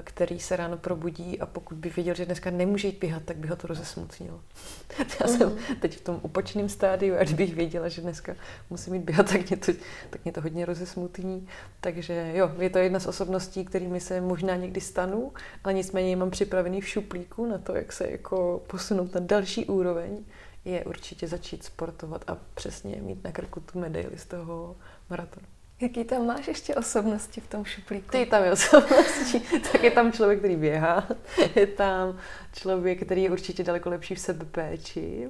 který 0.04 0.40
se 0.40 0.56
ráno 0.56 0.78
probudí 0.78 1.40
a 1.40 1.46
pokud 1.46 1.78
by 1.78 1.90
věděl, 1.90 2.16
že 2.16 2.26
dneska 2.26 2.52
nemůže 2.52 2.88
jít 2.88 3.00
běhat, 3.00 3.24
tak 3.24 3.38
by 3.38 3.48
ho 3.48 3.56
to 3.56 3.68
rozesmutnilo. 3.68 4.42
Já 5.22 5.28
jsem 5.28 5.50
mm. 5.50 5.58
teď 5.80 5.98
v 5.98 6.02
tom 6.02 6.20
upočném 6.22 6.70
stádiu 6.70 7.16
a 7.20 7.24
kdybych 7.24 7.56
věděla, 7.56 7.88
že 7.88 8.02
dneska 8.02 8.36
musím 8.70 8.94
jít 8.94 9.04
běhat, 9.04 9.30
tak 9.32 9.50
mě 9.50 9.58
to, 9.58 9.72
tak 10.10 10.24
mě 10.24 10.32
to 10.32 10.42
hodně 10.42 10.66
rozesmutní. 10.66 11.48
Takže 11.82 12.32
jo, 12.36 12.52
je 12.60 12.70
to 12.70 12.78
jedna 12.78 13.00
z 13.00 13.08
osobností, 13.08 13.66
kterými 13.66 14.00
se 14.00 14.22
možná 14.22 14.56
někdy 14.56 14.82
stanu, 14.82 15.34
ale 15.64 15.74
nicméně 15.74 16.16
mám 16.16 16.32
připravený 16.32 16.82
v 16.82 16.88
šuplíku 16.88 17.46
na 17.46 17.58
to, 17.58 17.76
jak 17.76 17.94
se 17.94 18.12
jako 18.12 18.64
posunout 18.68 19.14
na 19.14 19.20
další 19.20 19.66
úroveň, 19.66 20.24
je 20.66 20.86
určitě 20.86 21.28
začít 21.28 21.64
sportovat 21.64 22.24
a 22.28 22.38
přesně 22.54 22.96
mít 23.02 23.24
na 23.24 23.32
krku 23.32 23.60
tu 23.60 23.80
medaili 23.80 24.18
z 24.18 24.26
toho 24.26 24.76
maratonu. 25.10 25.48
Jaký 25.82 26.04
tam 26.04 26.26
máš 26.26 26.48
ještě 26.48 26.76
osobnosti 26.76 27.42
v 27.42 27.48
tom 27.48 27.66
šuplíku? 27.66 28.12
Ty 28.12 28.26
tam 28.26 28.44
je 28.44 28.52
osobnosti. 28.52 29.40
tak 29.72 29.84
je 29.84 29.92
tam 29.92 30.12
člověk, 30.12 30.40
který 30.40 30.56
běhá. 30.56 31.08
Je 31.56 31.68
tam 31.68 32.18
člověk, 32.54 33.06
který 33.06 33.24
je 33.24 33.32
určitě 33.32 33.64
daleko 33.64 33.90
lepší 33.90 34.16
v 34.16 34.20
sebepéči. 34.20 35.30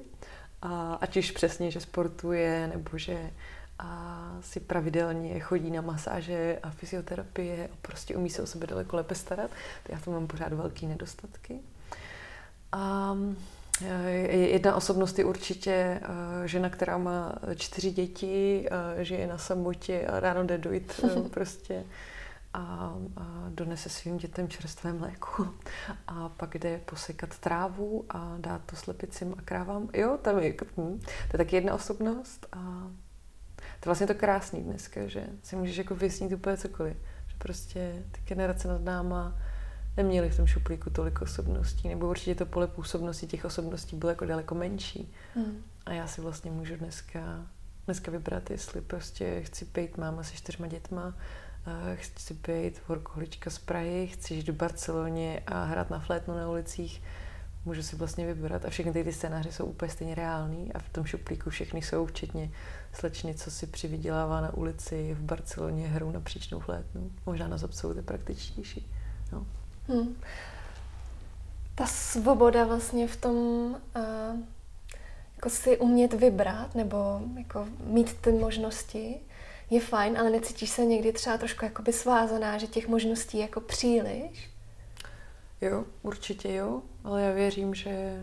A 0.62 0.94
ať 1.00 1.16
už 1.16 1.30
přesně, 1.30 1.70
že 1.70 1.80
sportuje, 1.80 2.70
nebo 2.74 2.98
že 2.98 3.30
a 3.78 4.36
si 4.40 4.60
pravidelně 4.60 5.40
chodí 5.40 5.70
na 5.70 5.80
masáže 5.80 6.58
a 6.62 6.70
fyzioterapie 6.70 7.68
a 7.72 7.76
prostě 7.82 8.16
umí 8.16 8.30
se 8.30 8.42
o 8.42 8.46
sebe 8.46 8.66
daleko 8.66 8.96
lépe 8.96 9.14
starat. 9.14 9.50
Já 9.88 10.00
to 10.00 10.10
mám 10.10 10.26
pořád 10.26 10.52
velký 10.52 10.86
nedostatky. 10.86 11.60
A 12.72 13.14
Jedna 14.30 14.74
osobnost 14.76 15.18
je 15.18 15.24
určitě 15.24 15.72
eh, 15.72 16.48
žena, 16.48 16.70
která 16.70 16.98
má 16.98 17.34
čtyři 17.56 17.90
děti, 17.90 18.68
eh, 18.70 19.04
žije 19.04 19.26
na 19.26 19.38
samotě 19.38 20.06
a 20.06 20.20
ráno 20.20 20.44
jde 20.44 20.58
dojít 20.58 21.00
eh, 21.04 21.28
prostě 21.28 21.84
a, 22.54 22.94
a 23.16 23.46
donese 23.48 23.88
svým 23.88 24.16
dětem 24.16 24.48
čerstvé 24.48 24.92
mléko 24.92 25.48
a 26.06 26.28
pak 26.28 26.54
jde 26.54 26.80
posekat 26.84 27.38
trávu 27.38 28.04
a 28.10 28.34
dát 28.38 28.60
to 28.66 28.76
slepicím 28.76 29.34
a 29.38 29.42
krávám. 29.42 29.88
Jo, 29.94 30.18
tam 30.22 30.38
je, 30.38 30.54
hm, 30.76 31.00
to 31.00 31.34
je 31.34 31.38
taky 31.38 31.56
jedna 31.56 31.74
osobnost 31.74 32.46
a 32.52 32.90
to 33.56 33.62
je 33.62 33.86
vlastně 33.86 34.06
to 34.06 34.14
krásný 34.14 34.62
dneska, 34.62 35.06
že 35.06 35.26
si 35.42 35.56
můžeš 35.56 35.76
jako 35.76 35.94
vysnít 35.94 36.32
úplně 36.32 36.56
cokoliv. 36.56 36.96
Že 37.28 37.36
prostě 37.38 38.02
ty 38.12 38.20
generace 38.34 38.68
nad 38.68 38.82
náma 38.82 39.38
neměli 39.98 40.30
v 40.30 40.36
tom 40.36 40.46
šuplíku 40.46 40.90
tolik 40.90 41.22
osobností, 41.22 41.88
nebo 41.88 42.08
určitě 42.08 42.34
to 42.34 42.46
pole 42.46 42.66
působnosti 42.66 43.26
těch 43.26 43.44
osobností 43.44 43.96
bylo 43.96 44.10
jako 44.10 44.24
daleko 44.24 44.54
menší. 44.54 45.12
Hmm. 45.34 45.62
A 45.86 45.92
já 45.92 46.06
si 46.06 46.20
vlastně 46.20 46.50
můžu 46.50 46.76
dneska, 46.76 47.46
dneska 47.84 48.10
vybrat, 48.10 48.50
jestli 48.50 48.80
prostě 48.80 49.42
chci 49.42 49.64
být 49.64 49.96
máma 49.96 50.22
se 50.22 50.36
čtyřma 50.36 50.66
dětma, 50.66 51.14
chci 51.94 52.34
být 52.34 52.88
workoholička 52.88 53.50
z 53.50 53.58
Prahy, 53.58 54.06
chci 54.06 54.34
žít 54.34 54.48
v 54.48 54.56
Barceloně 54.56 55.42
a 55.46 55.64
hrát 55.64 55.90
na 55.90 55.98
flétnu 55.98 56.36
na 56.36 56.48
ulicích, 56.48 57.02
můžu 57.64 57.82
si 57.82 57.96
vlastně 57.96 58.26
vybrat 58.34 58.64
a 58.64 58.70
všechny 58.70 58.92
ty, 58.92 59.04
ty 59.04 59.12
scénáře 59.12 59.52
jsou 59.52 59.64
úplně 59.64 59.90
stejně 59.90 60.14
reální 60.14 60.72
a 60.72 60.78
v 60.78 60.88
tom 60.88 61.04
šuplíku 61.04 61.50
všechny 61.50 61.82
jsou, 61.82 62.06
včetně 62.06 62.50
slečny, 62.92 63.34
co 63.34 63.50
si 63.50 63.66
přivydělává 63.66 64.40
na 64.40 64.54
ulici 64.54 65.14
v 65.14 65.22
Barceloně 65.22 65.88
hrou 65.88 66.10
na 66.10 66.20
příčnou 66.20 66.60
flétnu. 66.60 67.10
Možná 67.26 67.48
na 67.48 67.56
zobcou 67.56 67.92
to 67.92 67.98
je 67.98 68.02
praktičtější. 68.02 68.92
No. 69.32 69.46
Hmm. 69.88 70.16
Ta 71.74 71.86
svoboda 71.86 72.64
vlastně 72.64 73.08
v 73.08 73.16
tom 73.16 73.36
uh, 73.96 74.40
jako 75.36 75.50
si 75.50 75.78
umět 75.78 76.14
vybrat 76.14 76.74
nebo 76.74 77.20
jako 77.38 77.68
mít 77.84 78.12
ty 78.20 78.32
možnosti 78.32 79.20
je 79.70 79.80
fajn, 79.80 80.18
ale 80.18 80.30
necítíš 80.30 80.70
se 80.70 80.84
někdy 80.84 81.12
třeba 81.12 81.38
trošku 81.38 81.64
jakoby 81.64 81.92
svázaná, 81.92 82.58
že 82.58 82.66
těch 82.66 82.88
možností 82.88 83.38
jako 83.38 83.60
příliš? 83.60 84.50
Jo, 85.60 85.84
určitě 86.02 86.54
jo, 86.54 86.82
ale 87.04 87.22
já 87.22 87.32
věřím, 87.32 87.74
že 87.74 88.22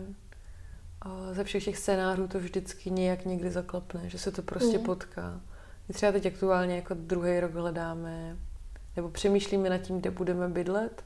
ze 1.32 1.44
všech 1.44 1.64
těch 1.64 1.78
scénářů 1.78 2.28
to 2.28 2.38
vždycky 2.38 2.90
nějak 2.90 3.24
někdy 3.24 3.50
zaklapne, 3.50 4.08
že 4.08 4.18
se 4.18 4.32
to 4.32 4.42
prostě 4.42 4.78
mm. 4.78 4.84
potká. 4.84 5.40
My 5.88 5.94
třeba 5.94 6.12
teď 6.12 6.26
aktuálně 6.26 6.76
jako 6.76 6.94
druhý 6.94 7.40
rok 7.40 7.54
hledáme, 7.54 8.36
nebo 8.96 9.08
přemýšlíme 9.08 9.70
nad 9.70 9.78
tím, 9.78 10.00
kde 10.00 10.10
budeme 10.10 10.48
bydlet 10.48 11.04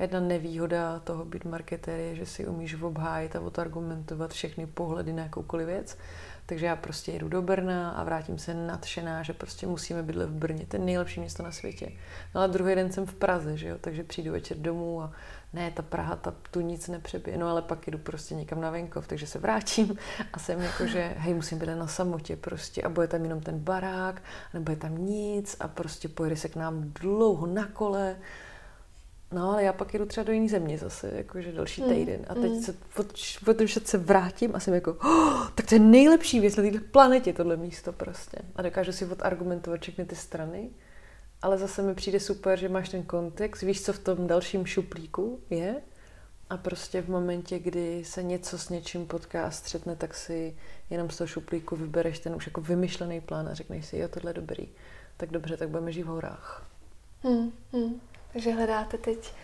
Jedna 0.00 0.20
nevýhoda 0.20 0.98
toho 0.98 1.24
být 1.24 1.44
marketér 1.44 2.00
je, 2.00 2.14
že 2.16 2.26
si 2.26 2.46
umíš 2.46 2.82
obhájit 2.82 3.36
a 3.36 3.40
odargumentovat 3.40 4.32
všechny 4.32 4.66
pohledy 4.66 5.12
na 5.12 5.22
jakoukoliv 5.22 5.66
věc. 5.66 5.98
Takže 6.46 6.66
já 6.66 6.76
prostě 6.76 7.12
jedu 7.12 7.28
do 7.28 7.42
Brna 7.42 7.90
a 7.90 8.04
vrátím 8.04 8.38
se 8.38 8.54
nadšená, 8.54 9.22
že 9.22 9.32
prostě 9.32 9.66
musíme 9.66 10.02
bydlet 10.02 10.30
v 10.30 10.32
Brně. 10.32 10.66
To 10.66 10.76
je 10.76 10.82
nejlepší 10.82 11.20
město 11.20 11.42
na 11.42 11.52
světě. 11.52 11.92
No 12.34 12.40
a 12.40 12.46
druhý 12.46 12.74
den 12.74 12.92
jsem 12.92 13.06
v 13.06 13.14
Praze, 13.14 13.56
že 13.56 13.68
jo? 13.68 13.76
takže 13.80 14.04
přijdu 14.04 14.32
večer 14.32 14.56
domů 14.56 15.02
a 15.02 15.12
ne, 15.52 15.70
ta 15.70 15.82
Praha, 15.82 16.16
ta 16.16 16.34
tu 16.50 16.60
nic 16.60 16.88
nepřebije. 16.88 17.38
No 17.38 17.48
ale 17.48 17.62
pak 17.62 17.86
jdu 17.86 17.98
prostě 17.98 18.34
někam 18.34 18.60
na 18.60 18.70
venkov, 18.70 19.06
takže 19.06 19.26
se 19.26 19.38
vrátím 19.38 19.98
a 20.32 20.38
jsem 20.38 20.60
jako, 20.60 20.86
že 20.86 21.14
hej, 21.16 21.34
musím 21.34 21.58
být 21.58 21.66
na 21.66 21.86
samotě 21.86 22.36
prostě 22.36 22.82
a 22.82 22.88
bude 22.88 23.08
tam 23.08 23.22
jenom 23.22 23.40
ten 23.40 23.58
barák, 23.58 24.22
nebo 24.54 24.72
je 24.72 24.76
tam 24.76 24.98
nic 24.98 25.56
a 25.60 25.68
prostě 25.68 26.08
pojede 26.08 26.36
se 26.36 26.48
k 26.48 26.56
nám 26.56 26.92
dlouho 27.00 27.46
na 27.46 27.66
kole 27.66 28.16
No, 29.32 29.52
ale 29.52 29.62
já 29.62 29.72
pak 29.72 29.92
jedu 29.92 30.06
třeba 30.06 30.24
do 30.24 30.32
jiné 30.32 30.48
země 30.48 30.78
zase, 30.78 31.10
jakože 31.14 31.52
další 31.52 31.82
mm, 31.82 31.88
týden. 31.88 32.26
A 32.28 32.34
teď 32.34 32.52
mm. 32.52 32.62
se 32.62 32.74
potom 33.44 33.68
se 33.68 33.98
vrátím 33.98 34.50
a 34.54 34.60
jsem 34.60 34.74
jako, 34.74 34.96
oh, 35.04 35.48
tak 35.54 35.66
to 35.66 35.74
je 35.74 35.78
nejlepší 35.78 36.40
věc 36.40 36.56
na 36.56 36.62
této 36.62 36.84
planetě, 36.90 37.32
tohle 37.32 37.56
místo 37.56 37.92
prostě. 37.92 38.38
A 38.56 38.62
dokážu 38.62 38.92
si 38.92 39.06
odargumentovat 39.06 39.80
všechny 39.80 40.04
ty 40.04 40.16
strany. 40.16 40.70
Ale 41.42 41.58
zase 41.58 41.82
mi 41.82 41.94
přijde 41.94 42.20
super, 42.20 42.58
že 42.58 42.68
máš 42.68 42.88
ten 42.88 43.02
kontext, 43.02 43.62
víš, 43.62 43.82
co 43.82 43.92
v 43.92 43.98
tom 43.98 44.26
dalším 44.26 44.66
šuplíku 44.66 45.40
je. 45.50 45.76
A 46.50 46.56
prostě 46.56 47.02
v 47.02 47.08
momentě, 47.08 47.58
kdy 47.58 48.04
se 48.04 48.22
něco 48.22 48.58
s 48.58 48.68
něčím 48.68 49.06
potká 49.06 49.46
a 49.46 49.50
střetne, 49.50 49.96
tak 49.96 50.14
si 50.14 50.56
jenom 50.90 51.10
z 51.10 51.18
toho 51.18 51.28
šuplíku 51.28 51.76
vybereš 51.76 52.18
ten 52.18 52.34
už 52.34 52.46
jako 52.46 52.60
vymyšlený 52.60 53.20
plán 53.20 53.48
a 53.48 53.54
řekneš 53.54 53.86
si, 53.86 53.98
jo, 53.98 54.08
tohle 54.08 54.30
je 54.30 54.34
dobrý. 54.34 54.68
Tak 55.16 55.30
dobře, 55.30 55.56
tak 55.56 55.68
budeme 55.68 55.92
žít 55.92 56.02
v 56.02 56.06
horách. 56.06 56.66
Hmm, 57.22 57.52
hmm. 57.72 58.00
Takže 58.32 58.52
hledáte 58.52 58.98
teď 58.98 59.34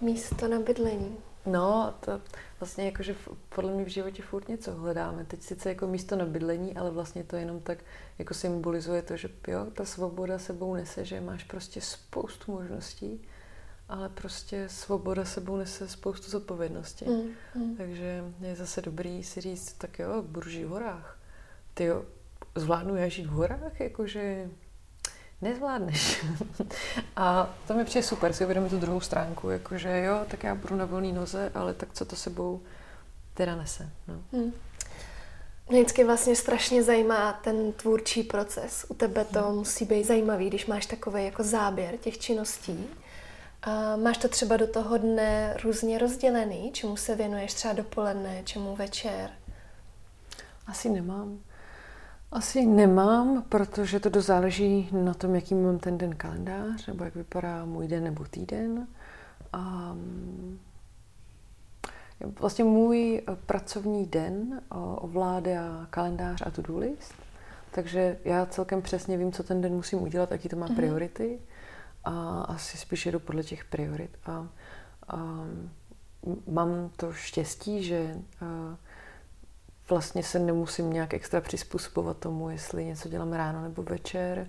místo 0.00 0.48
na 0.48 0.60
bydlení. 0.60 1.16
No, 1.46 1.94
to 2.00 2.20
vlastně 2.60 2.84
jakože 2.84 3.16
podle 3.48 3.72
mě 3.72 3.84
v 3.84 3.88
životě 3.88 4.22
furt 4.22 4.48
něco 4.48 4.72
hledáme. 4.72 5.24
Teď 5.24 5.42
sice 5.42 5.68
jako 5.68 5.86
místo 5.86 6.16
na 6.16 6.24
bydlení, 6.26 6.76
ale 6.76 6.90
vlastně 6.90 7.24
to 7.24 7.36
jenom 7.36 7.60
tak 7.60 7.78
jako 8.18 8.34
symbolizuje 8.34 9.02
to, 9.02 9.16
že 9.16 9.28
jo, 9.48 9.66
ta 9.72 9.84
svoboda 9.84 10.38
sebou 10.38 10.74
nese, 10.74 11.04
že 11.04 11.20
máš 11.20 11.44
prostě 11.44 11.80
spoustu 11.80 12.52
možností, 12.52 13.22
ale 13.88 14.08
prostě 14.08 14.68
svoboda 14.68 15.24
sebou 15.24 15.56
nese 15.56 15.88
spoustu 15.88 16.30
zodpovědnosti. 16.30 17.04
Mm, 17.04 17.30
mm. 17.54 17.76
Takže 17.76 18.24
je 18.40 18.56
zase 18.56 18.82
dobrý 18.82 19.22
si 19.22 19.40
říct, 19.40 19.72
tak 19.72 19.98
jo, 19.98 20.22
budu 20.22 20.50
žít 20.50 20.64
v 20.64 20.68
horách. 20.68 21.18
Ty 21.74 21.84
jo, 21.84 22.04
zvládnu 22.54 22.96
já 22.96 23.08
žít 23.08 23.26
v 23.26 23.30
horách, 23.30 23.80
jakože 23.80 24.50
nezvládneš. 25.44 26.24
a 27.16 27.54
to 27.66 27.74
mi 27.74 27.84
přijde 27.84 28.02
super, 28.02 28.32
si 28.32 28.44
uvědomit 28.44 28.68
tu 28.68 28.78
druhou 28.78 29.00
stránku, 29.00 29.50
jakože 29.50 30.00
jo, 30.00 30.20
tak 30.28 30.44
já 30.44 30.54
budu 30.54 30.76
na 30.76 30.84
volné 30.84 31.12
noze, 31.12 31.52
ale 31.54 31.74
tak 31.74 31.88
co 31.92 32.04
to 32.04 32.16
sebou 32.16 32.60
teda 33.34 33.56
nese. 33.56 33.90
No. 34.08 34.14
Hmm. 34.32 34.52
Mě 35.68 35.80
vždycky 35.80 36.04
vlastně 36.04 36.36
strašně 36.36 36.82
zajímá 36.82 37.32
ten 37.32 37.72
tvůrčí 37.72 38.22
proces. 38.22 38.86
U 38.88 38.94
tebe 38.94 39.24
to 39.24 39.42
hmm. 39.42 39.56
musí 39.56 39.84
být 39.84 40.04
zajímavý, 40.04 40.48
když 40.48 40.66
máš 40.66 40.86
takový 40.86 41.24
jako 41.24 41.42
záběr 41.42 41.96
těch 41.96 42.18
činností. 42.18 42.86
A 43.62 43.96
máš 43.96 44.18
to 44.18 44.28
třeba 44.28 44.56
do 44.56 44.66
toho 44.66 44.98
dne 44.98 45.56
různě 45.62 45.98
rozdělený, 45.98 46.70
čemu 46.72 46.96
se 46.96 47.14
věnuješ 47.14 47.54
třeba 47.54 47.74
dopoledne, 47.74 48.42
čemu 48.44 48.76
večer? 48.76 49.30
Asi 50.66 50.88
nemám. 50.88 51.38
Asi 52.34 52.66
nemám, 52.66 53.42
protože 53.48 54.00
to 54.00 54.08
dozáleží 54.08 54.88
na 54.92 55.14
tom, 55.14 55.34
jaký 55.34 55.54
mám 55.54 55.78
ten 55.78 55.98
den 55.98 56.14
kalendář, 56.14 56.86
nebo 56.86 57.04
jak 57.04 57.14
vypadá 57.14 57.64
můj 57.64 57.88
den 57.88 58.04
nebo 58.04 58.24
týden. 58.24 58.86
A 59.52 59.96
vlastně 62.40 62.64
můj 62.64 63.22
pracovní 63.46 64.06
den 64.06 64.60
ovládá 64.96 65.86
kalendář 65.90 66.42
a 66.46 66.50
to-do 66.50 66.78
list, 66.78 67.14
takže 67.70 68.18
já 68.24 68.46
celkem 68.46 68.82
přesně 68.82 69.16
vím, 69.16 69.32
co 69.32 69.42
ten 69.42 69.60
den 69.60 69.72
musím 69.72 70.02
udělat, 70.02 70.30
jaký 70.30 70.48
to 70.48 70.56
má 70.56 70.68
mm-hmm. 70.68 70.76
priority 70.76 71.38
a 72.04 72.40
asi 72.40 72.78
spíš 72.78 73.06
jedu 73.06 73.20
podle 73.20 73.42
těch 73.42 73.64
priorit. 73.64 74.10
A, 74.26 74.48
a 75.08 75.46
mám 76.46 76.90
to 76.96 77.12
štěstí, 77.12 77.82
že 77.84 78.16
a, 78.40 78.76
vlastně 79.88 80.22
se 80.22 80.38
nemusím 80.38 80.92
nějak 80.92 81.14
extra 81.14 81.40
přizpůsobovat 81.40 82.18
tomu, 82.18 82.50
jestli 82.50 82.84
něco 82.84 83.08
dělám 83.08 83.32
ráno 83.32 83.62
nebo 83.62 83.82
večer, 83.82 84.46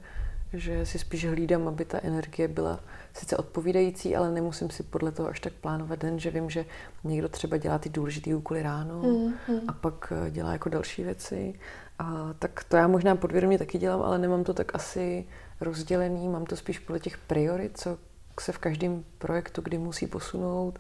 že 0.54 0.86
si 0.86 1.00
spíš 1.00 1.26
hlídám, 1.26 1.68
aby 1.68 1.86
ta 1.86 2.00
energie 2.04 2.48
byla 2.48 2.80
sice 3.14 3.38
odpovídající, 3.38 4.16
ale 4.16 4.32
nemusím 4.32 4.70
si 4.70 4.84
podle 4.84 5.12
toho 5.12 5.30
až 5.30 5.40
tak 5.40 5.54
plánovat 5.54 6.00
den, 6.00 6.20
že 6.20 6.32
vím, 6.32 6.50
že 6.50 6.66
někdo 7.04 7.30
třeba 7.30 7.58
dělá 7.58 7.78
ty 7.78 7.90
důležité 7.90 8.36
úkoly 8.36 8.64
ráno 8.64 9.02
mm, 9.02 9.34
mm. 9.48 9.60
a 9.68 9.74
pak 9.74 10.14
eh, 10.28 10.32
dělá 10.32 10.52
jako 10.52 10.70
další 10.70 11.04
věci. 11.04 11.54
A 12.00 12.34
tak 12.40 12.64
to 12.64 12.78
já 12.78 12.88
možná 12.88 13.16
podvědomě 13.16 13.58
taky 13.58 13.78
dělám, 13.78 14.02
ale 14.02 14.18
nemám 14.18 14.44
to 14.44 14.54
tak 14.54 14.76
asi 14.76 15.26
rozdělený, 15.62 16.30
mám 16.30 16.46
to 16.46 16.56
spíš 16.56 16.80
podle 16.80 17.00
těch 17.00 17.18
priorit, 17.18 17.78
co 17.78 17.98
se 18.40 18.52
v 18.52 18.58
každém 18.58 19.04
projektu 19.18 19.62
kdy 19.62 19.78
musí 19.78 20.08
posunout, 20.08 20.80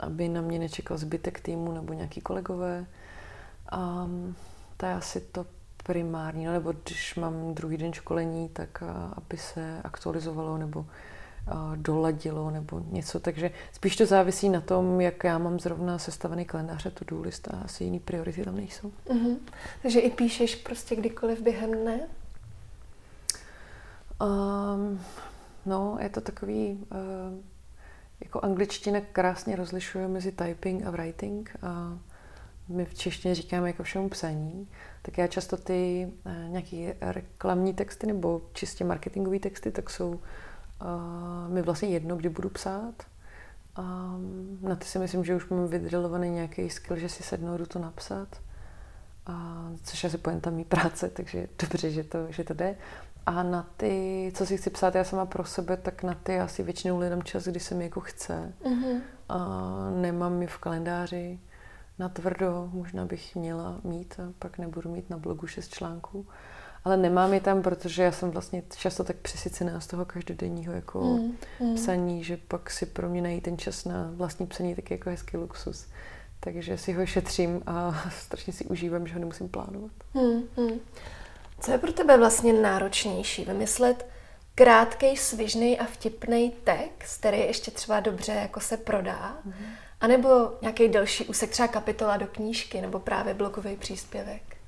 aby 0.00 0.28
na 0.28 0.40
mě 0.40 0.58
nečekal 0.58 0.98
zbytek 0.98 1.40
týmu 1.40 1.72
nebo 1.72 1.92
nějaký 1.92 2.20
kolegové. 2.20 2.86
Um, 3.76 4.36
to 4.76 4.86
je 4.86 4.92
asi 4.92 5.20
to 5.20 5.46
primární, 5.84 6.44
no, 6.44 6.52
nebo 6.52 6.72
když 6.72 7.14
mám 7.14 7.54
druhý 7.54 7.76
den 7.76 7.92
školení, 7.92 8.48
tak 8.48 8.82
uh, 8.82 8.88
aby 9.12 9.36
se 9.36 9.80
aktualizovalo 9.84 10.58
nebo 10.58 10.80
uh, 10.80 11.76
doladilo 11.76 12.50
nebo 12.50 12.82
něco, 12.90 13.20
takže 13.20 13.50
spíš 13.72 13.96
to 13.96 14.06
závisí 14.06 14.48
na 14.48 14.60
tom, 14.60 15.00
jak 15.00 15.24
já 15.24 15.38
mám 15.38 15.60
zrovna 15.60 15.98
sestavený 15.98 16.44
kalendář 16.44 16.86
a 16.86 16.90
to 16.90 17.20
list 17.20 17.48
a 17.48 17.60
asi 17.64 17.84
jiný 17.84 18.00
priority 18.00 18.44
tam 18.44 18.56
nejsou. 18.56 18.92
Uh-huh. 19.06 19.36
Takže 19.82 20.00
i 20.00 20.10
píšeš 20.10 20.54
prostě 20.54 20.96
kdykoliv 20.96 21.40
během 21.40 21.72
dne? 21.72 22.00
Um, 24.20 25.00
no, 25.66 25.98
je 26.00 26.08
to 26.08 26.20
takový, 26.20 26.86
uh, 26.90 27.38
jako 28.20 28.40
angličtina 28.40 29.00
krásně 29.12 29.56
rozlišuje 29.56 30.08
mezi 30.08 30.32
typing 30.32 30.86
a 30.86 30.90
writing. 30.90 31.56
A 31.62 31.98
my 32.68 32.84
v 32.84 32.94
češtině 32.94 33.34
říkáme 33.34 33.66
jako 33.66 33.82
všemu 33.82 34.08
psaní. 34.08 34.68
Tak 35.02 35.18
já 35.18 35.26
často 35.26 35.56
ty 35.56 36.12
uh, 36.26 36.32
nějaké 36.48 36.94
reklamní 37.00 37.74
texty 37.74 38.06
nebo 38.06 38.42
čistě 38.52 38.84
marketingové 38.84 39.38
texty, 39.38 39.70
tak 39.70 39.90
jsou 39.90 40.10
uh, 40.10 41.52
mi 41.52 41.62
vlastně 41.62 41.88
jedno, 41.88 42.16
kdy 42.16 42.28
budu 42.28 42.48
psát. 42.48 42.94
Um, 43.78 44.58
na 44.62 44.76
ty 44.76 44.84
si 44.84 44.98
myslím, 44.98 45.24
že 45.24 45.36
už 45.36 45.48
mám 45.48 45.66
vydrilovaný 45.66 46.30
nějaký 46.30 46.70
skill, 46.70 46.98
že 46.98 47.08
si 47.08 47.22
sednu, 47.22 47.58
jdu 47.58 47.66
to 47.66 47.78
napsat. 47.78 48.28
A, 49.26 49.68
což 49.82 50.04
je 50.04 50.08
asi 50.08 50.18
pointa 50.18 50.50
mý 50.50 50.64
práce, 50.64 51.08
takže 51.14 51.48
dobře, 51.62 51.90
že 51.90 52.04
to, 52.04 52.18
že 52.32 52.44
to 52.44 52.54
jde. 52.54 52.76
A 53.26 53.42
na 53.42 53.68
ty, 53.76 54.32
co 54.34 54.46
si 54.46 54.56
chci 54.56 54.70
psát 54.70 54.94
já 54.94 55.04
sama 55.04 55.26
pro 55.26 55.44
sebe, 55.44 55.76
tak 55.76 56.02
na 56.02 56.14
ty 56.14 56.40
asi 56.40 56.62
většinou 56.62 56.98
lidem 56.98 57.22
čas, 57.22 57.44
kdy 57.44 57.60
se 57.60 57.74
mi 57.74 57.84
jako 57.84 58.00
chce. 58.00 58.52
Mm-hmm. 58.64 59.00
A 59.28 59.38
nemám 59.90 60.42
je 60.42 60.48
v 60.48 60.58
kalendáři 60.58 61.38
na 61.98 62.08
tvrdo, 62.08 62.70
možná 62.72 63.04
bych 63.04 63.36
měla 63.36 63.80
mít 63.84 64.14
a 64.20 64.32
pak 64.38 64.58
nebudu 64.58 64.90
mít 64.90 65.10
na 65.10 65.18
blogu 65.18 65.46
šest 65.46 65.74
článků. 65.74 66.26
Ale 66.84 66.96
nemám 66.96 67.34
je 67.34 67.40
tam, 67.40 67.62
protože 67.62 68.02
já 68.02 68.12
jsem 68.12 68.30
vlastně 68.30 68.62
často 68.76 69.04
tak 69.04 69.16
přesycená 69.16 69.80
z 69.80 69.86
toho 69.86 70.04
každodenního 70.04 70.72
jako 70.72 71.00
mm, 71.00 71.36
mm. 71.60 71.74
psaní, 71.74 72.24
že 72.24 72.36
pak 72.36 72.70
si 72.70 72.86
pro 72.86 73.08
mě 73.08 73.22
najít 73.22 73.44
ten 73.44 73.58
čas 73.58 73.84
na 73.84 74.10
vlastní 74.14 74.46
psaní 74.46 74.74
taky 74.74 74.94
jako 74.94 75.10
hezký 75.10 75.36
luxus. 75.36 75.86
Takže 76.40 76.78
si 76.78 76.92
ho 76.92 77.06
šetřím 77.06 77.62
a 77.66 78.04
strašně 78.10 78.52
si 78.52 78.64
užívám, 78.64 79.06
že 79.06 79.14
ho 79.14 79.20
nemusím 79.20 79.48
plánovat. 79.48 79.92
Mm, 80.14 80.64
mm. 80.64 80.80
Co 81.60 81.72
je 81.72 81.78
pro 81.78 81.92
tebe 81.92 82.18
vlastně 82.18 82.52
náročnější? 82.52 83.44
Vymyslet 83.44 84.06
krátkej, 84.54 85.16
svižný 85.16 85.78
a 85.78 85.84
vtipný 85.84 86.52
text, 86.64 87.18
který 87.18 87.38
ještě 87.38 87.70
třeba 87.70 88.00
dobře 88.00 88.32
jako 88.32 88.60
se 88.60 88.76
prodá, 88.76 89.36
mm-hmm. 90.00 90.04
anebo 90.04 90.52
nějaký 90.62 90.88
delší 90.88 91.24
úsek, 91.24 91.50
třeba 91.50 91.68
kapitola 91.68 92.16
do 92.16 92.26
knížky, 92.26 92.80
nebo 92.80 92.98
právě 92.98 93.34
blogový 93.34 93.76
příspěvek? 93.76 94.58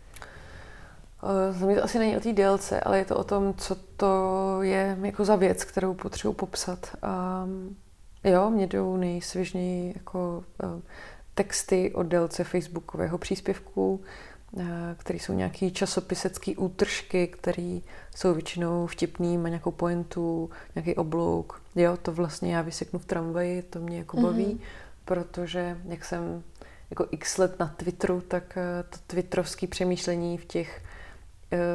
Eh, 1.23 1.53
za 1.53 1.67
mě 1.67 1.77
to 1.77 1.85
asi 1.85 1.99
není 1.99 2.17
o 2.17 2.21
té 2.21 2.33
délce, 2.33 2.81
ale 2.81 2.99
je 2.99 3.05
to 3.05 3.17
o 3.17 3.25
tom, 3.25 3.55
co 3.55 3.75
to 3.97 4.59
je 4.63 4.99
jako 5.03 5.25
za 5.25 5.37
věc, 5.37 5.65
kterou 5.65 5.95
potřebuji 5.95 6.33
popsat. 6.33 6.97
Um, 7.45 7.77
jo, 8.25 8.51
mě 8.51 8.67
jdou 8.67 8.97
nejsvěžněji 8.97 9.93
jako 9.97 10.45
uh, 10.63 10.81
texty 11.35 11.93
o 11.95 12.03
délce 12.03 12.45
facebookového 12.45 13.19
příspěvku, 13.19 14.01
uh, 14.53 14.63
které 14.97 15.19
jsou 15.19 15.33
nějaký 15.33 15.71
časopisecký 15.71 16.57
útržky, 16.57 17.27
které 17.27 17.81
jsou 18.17 18.35
většinou 18.35 18.87
vtipný, 18.87 19.39
má 19.39 19.49
nějakou 19.49 19.71
pointu, 19.71 20.51
nějaký 20.75 20.95
oblouk. 20.95 21.63
Jo, 21.75 21.97
to 22.03 22.13
vlastně 22.13 22.57
já 22.57 22.63
vyseknu 22.63 22.99
v 22.99 23.05
tramvaji, 23.05 23.63
to 23.63 23.79
mě 23.79 23.99
jako 23.99 24.21
baví, 24.21 24.47
mm-hmm. 24.47 24.90
Protože 25.05 25.79
jak 25.85 26.05
jsem 26.05 26.43
jako 26.91 27.07
x 27.11 27.39
let 27.39 27.59
na 27.59 27.67
Twitteru, 27.67 28.21
tak 28.21 28.59
to 28.91 28.99
twitterovské 29.07 29.67
přemýšlení 29.67 30.39
v 30.39 30.45
těch 30.45 30.83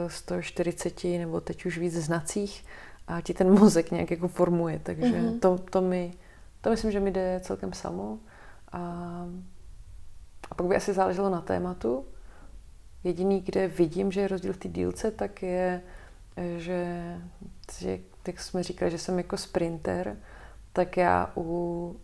140 0.07 1.03
nebo 1.03 1.41
teď 1.41 1.65
už 1.65 1.77
víc 1.77 1.93
znacích 1.93 2.65
a 3.07 3.21
ti 3.21 3.33
ten 3.33 3.59
mozek 3.59 3.91
nějak 3.91 4.11
jako 4.11 4.27
formuje, 4.27 4.79
takže 4.83 5.05
mm-hmm. 5.05 5.39
to, 5.39 5.57
to 5.57 5.81
mi, 5.81 6.13
to 6.61 6.69
myslím, 6.69 6.91
že 6.91 6.99
mi 6.99 7.11
jde 7.11 7.39
celkem 7.43 7.73
samo 7.73 8.19
a, 8.71 8.79
a 10.51 10.55
pak 10.55 10.67
by 10.67 10.75
asi 10.75 10.93
záleželo 10.93 11.29
na 11.29 11.41
tématu. 11.41 12.05
Jediný, 13.03 13.41
kde 13.41 13.67
vidím, 13.67 14.11
že 14.11 14.21
je 14.21 14.27
rozdíl 14.27 14.53
v 14.53 14.57
té 14.57 14.67
dílce, 14.67 15.11
tak 15.11 15.43
je, 15.43 15.81
že, 16.57 17.15
že 17.79 17.99
jak 18.27 18.39
jsme 18.39 18.63
říkali, 18.63 18.91
že 18.91 18.97
jsem 18.97 19.17
jako 19.17 19.37
sprinter, 19.37 20.17
tak 20.73 20.97
já 20.97 21.31
u 21.37 21.99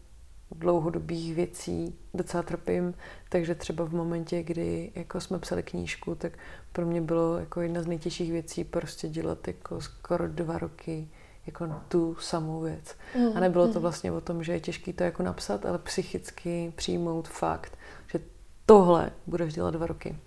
dlouhodobých 0.55 1.35
věcí 1.35 1.95
docela 2.13 2.43
trpím, 2.43 2.93
takže 3.29 3.55
třeba 3.55 3.85
v 3.85 3.93
momentě, 3.93 4.43
kdy 4.43 4.91
jako 4.95 5.21
jsme 5.21 5.39
psali 5.39 5.63
knížku, 5.63 6.15
tak 6.15 6.33
pro 6.71 6.85
mě 6.85 7.01
bylo 7.01 7.37
jako 7.37 7.61
jedna 7.61 7.81
z 7.81 7.87
nejtěžších 7.87 8.31
věcí 8.31 8.63
prostě 8.63 9.07
dělat 9.07 9.47
jako 9.47 9.81
skoro 9.81 10.27
dva 10.27 10.57
roky 10.57 11.07
jako 11.45 11.75
tu 11.87 12.15
samou 12.15 12.61
věc. 12.61 12.95
Mm, 13.17 13.37
a 13.37 13.39
nebylo 13.39 13.67
to 13.67 13.79
mm. 13.79 13.81
vlastně 13.81 14.11
o 14.11 14.21
tom, 14.21 14.43
že 14.43 14.53
je 14.53 14.59
těžké 14.59 14.93
to 14.93 15.03
jako 15.03 15.23
napsat, 15.23 15.65
ale 15.65 15.77
psychicky 15.77 16.73
přijmout 16.75 17.27
fakt, 17.27 17.77
že 18.07 18.19
tohle 18.65 19.11
budeš 19.27 19.53
dělat 19.53 19.71
dva 19.71 19.87
roky. 19.87 20.17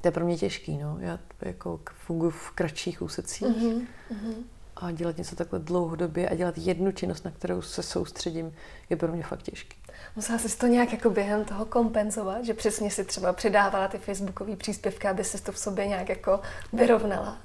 To 0.00 0.08
je 0.08 0.12
pro 0.12 0.24
mě 0.24 0.36
těžký, 0.36 0.78
no. 0.78 0.96
Já 1.00 1.18
jako 1.42 1.80
funguji 1.92 2.30
v 2.30 2.50
kratších 2.50 3.02
úsecích. 3.02 3.48
Mm-hmm, 3.48 3.86
mm-hmm 4.12 4.53
a 4.76 4.90
dělat 4.90 5.16
něco 5.16 5.36
takhle 5.36 5.58
dlouhodobě 5.58 6.28
a 6.28 6.34
dělat 6.34 6.58
jednu 6.58 6.92
činnost, 6.92 7.24
na 7.24 7.30
kterou 7.30 7.62
se 7.62 7.82
soustředím, 7.82 8.54
je 8.90 8.96
pro 8.96 9.12
mě 9.12 9.22
fakt 9.22 9.42
těžký. 9.42 9.76
Musela 10.16 10.38
jsi 10.38 10.58
to 10.58 10.66
nějak 10.66 10.92
jako 10.92 11.10
během 11.10 11.44
toho 11.44 11.64
kompenzovat, 11.64 12.44
že 12.44 12.54
přesně 12.54 12.90
si 12.90 13.04
třeba 13.04 13.32
přidávala 13.32 13.88
ty 13.88 13.98
facebookové 13.98 14.56
příspěvky, 14.56 15.08
aby 15.08 15.24
si 15.24 15.42
to 15.42 15.52
v 15.52 15.58
sobě 15.58 15.86
nějak 15.86 16.08
jako 16.08 16.40
vyrovnala? 16.72 17.38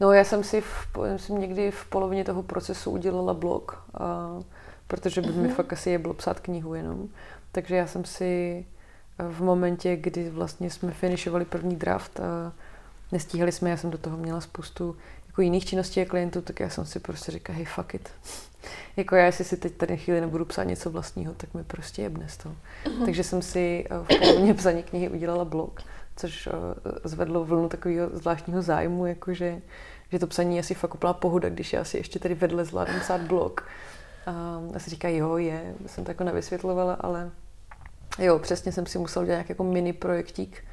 No 0.00 0.12
já 0.12 0.24
jsem 0.24 0.44
si 0.44 0.60
v, 0.60 0.86
jsem 1.16 1.40
někdy 1.40 1.70
v 1.70 1.84
polovině 1.84 2.24
toho 2.24 2.42
procesu 2.42 2.90
udělala 2.90 3.34
blog, 3.34 3.82
a, 3.94 4.30
protože 4.86 5.20
by 5.20 5.28
mm-hmm. 5.28 5.36
mi 5.36 5.48
mhm. 5.48 5.56
fakt 5.56 5.72
asi 5.72 5.90
je 5.90 5.98
bylo 5.98 6.14
psát 6.14 6.40
knihu 6.40 6.74
jenom. 6.74 7.08
Takže 7.52 7.76
já 7.76 7.86
jsem 7.86 8.04
si 8.04 8.64
v 9.18 9.42
momentě, 9.42 9.96
kdy 9.96 10.30
vlastně 10.30 10.70
jsme 10.70 10.92
finišovali 10.92 11.44
první 11.44 11.76
draft 11.76 12.20
a 12.20 12.52
nestíhali 13.12 13.52
jsme, 13.52 13.70
já 13.70 13.76
jsem 13.76 13.90
do 13.90 13.98
toho 13.98 14.16
měla 14.16 14.40
spoustu 14.40 14.96
jako 15.32 15.42
jiných 15.42 15.64
činností 15.64 16.00
a 16.00 16.04
klientů, 16.04 16.42
tak 16.42 16.60
já 16.60 16.70
jsem 16.70 16.86
si 16.86 17.00
prostě 17.00 17.32
říkala, 17.32 17.56
hej, 17.56 17.64
fuck 17.64 17.94
it. 17.94 18.08
jako 18.96 19.16
já, 19.16 19.26
jestli 19.26 19.44
si 19.44 19.56
teď 19.56 19.72
tady 19.72 19.96
chvíli 19.96 20.20
nebudu 20.20 20.44
psát 20.44 20.64
něco 20.64 20.90
vlastního, 20.90 21.34
tak 21.34 21.54
mi 21.54 21.64
prostě 21.64 22.02
jebne 22.02 22.28
z 22.28 22.36
toho. 22.36 22.54
Uh-huh. 22.84 23.04
Takže 23.04 23.24
jsem 23.24 23.42
si 23.42 23.86
eh, 23.90 24.14
v 24.14 24.18
polovině 24.18 24.54
psaní 24.62 24.82
knihy 24.82 25.08
udělala 25.08 25.44
blog, 25.44 25.80
což 26.16 26.46
uh, 26.46 26.52
zvedlo 27.04 27.44
vlnu 27.44 27.68
takového 27.68 28.08
zvláštního 28.12 28.62
zájmu, 28.62 29.06
jakože 29.06 29.60
že 30.12 30.18
to 30.18 30.26
psaní 30.26 30.58
asi 30.58 30.74
fakt 30.74 30.94
úplná 30.94 31.12
pohoda, 31.12 31.48
když 31.48 31.72
já 31.72 31.84
si 31.84 31.96
ještě 31.96 32.18
tady 32.18 32.34
vedle 32.34 32.64
zvládnu 32.64 33.00
psát 33.00 33.20
blog. 33.20 33.68
A 34.26 34.60
já 34.72 34.78
si 34.78 34.90
říká, 34.90 35.08
jo, 35.08 35.36
je, 35.36 35.74
jsem 35.86 36.04
to 36.04 36.10
jako 36.10 36.24
nevysvětlovala, 36.24 36.94
ale 36.94 37.30
jo, 38.18 38.38
přesně 38.38 38.72
jsem 38.72 38.86
si 38.86 38.98
musela 38.98 39.22
udělat 39.22 39.36
nějaký 39.36 39.50
jako 39.50 39.64
mini 39.64 39.92
projektík 39.92 40.64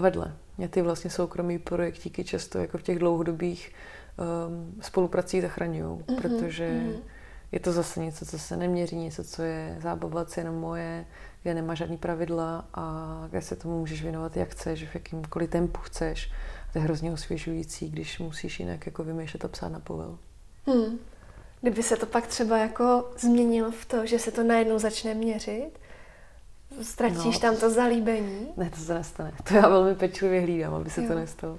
vedle 0.00 0.32
mě 0.60 0.68
ty 0.68 0.82
vlastně 0.82 1.10
soukromí 1.10 1.58
projektíky 1.58 2.24
často 2.24 2.58
jako 2.58 2.78
v 2.78 2.82
těch 2.82 2.98
dlouhodobých 2.98 3.72
um, 4.48 4.82
spoluprací 4.82 5.40
zachraňují, 5.40 5.98
mm-hmm, 5.98 6.20
protože 6.20 6.68
mm-hmm. 6.68 7.00
je 7.52 7.60
to 7.60 7.72
zase 7.72 8.00
něco, 8.00 8.26
co 8.26 8.38
se 8.38 8.56
neměří, 8.56 8.96
něco, 8.96 9.24
co 9.24 9.42
je 9.42 9.76
zábava, 9.82 10.24
co 10.24 10.40
je 10.40 10.44
jenom 10.44 10.60
moje, 10.60 11.06
kde 11.42 11.54
nemá 11.54 11.74
žádný 11.74 11.96
pravidla 11.96 12.68
a 12.74 13.26
kde 13.30 13.42
se 13.42 13.56
tomu 13.56 13.78
můžeš 13.78 14.02
věnovat, 14.02 14.36
jak 14.36 14.48
chceš, 14.48 14.84
v 14.84 14.94
jakýmkoliv 14.94 15.50
tempu 15.50 15.80
chceš. 15.80 16.32
A 16.68 16.72
to 16.72 16.78
je 16.78 16.84
hrozně 16.84 17.12
osvěžující, 17.12 17.90
když 17.90 18.18
musíš 18.18 18.60
jinak 18.60 18.86
jako 18.86 19.04
vymýšlet 19.04 19.44
a 19.44 19.48
psát 19.48 19.68
na 19.68 19.80
povel. 19.80 20.18
Hmm. 20.66 20.98
Kdyby 21.60 21.82
se 21.82 21.96
to 21.96 22.06
pak 22.06 22.26
třeba 22.26 22.58
jako 22.58 23.10
změnilo 23.18 23.70
v 23.70 23.84
to, 23.84 24.06
že 24.06 24.18
se 24.18 24.30
to 24.30 24.42
najednou 24.42 24.78
začne 24.78 25.14
měřit, 25.14 25.70
Ztratíš 26.82 27.34
no, 27.34 27.40
tam 27.40 27.56
to 27.56 27.70
zalíbení? 27.70 28.48
Ne, 28.56 28.70
to 28.70 28.76
se 28.76 28.94
nestane. 28.94 29.32
To 29.48 29.54
já 29.54 29.68
velmi 29.68 29.94
pečlivě 29.94 30.40
hlídám, 30.40 30.74
aby 30.74 30.90
se 30.90 31.02
jo. 31.02 31.08
to 31.08 31.14
nestalo. 31.14 31.58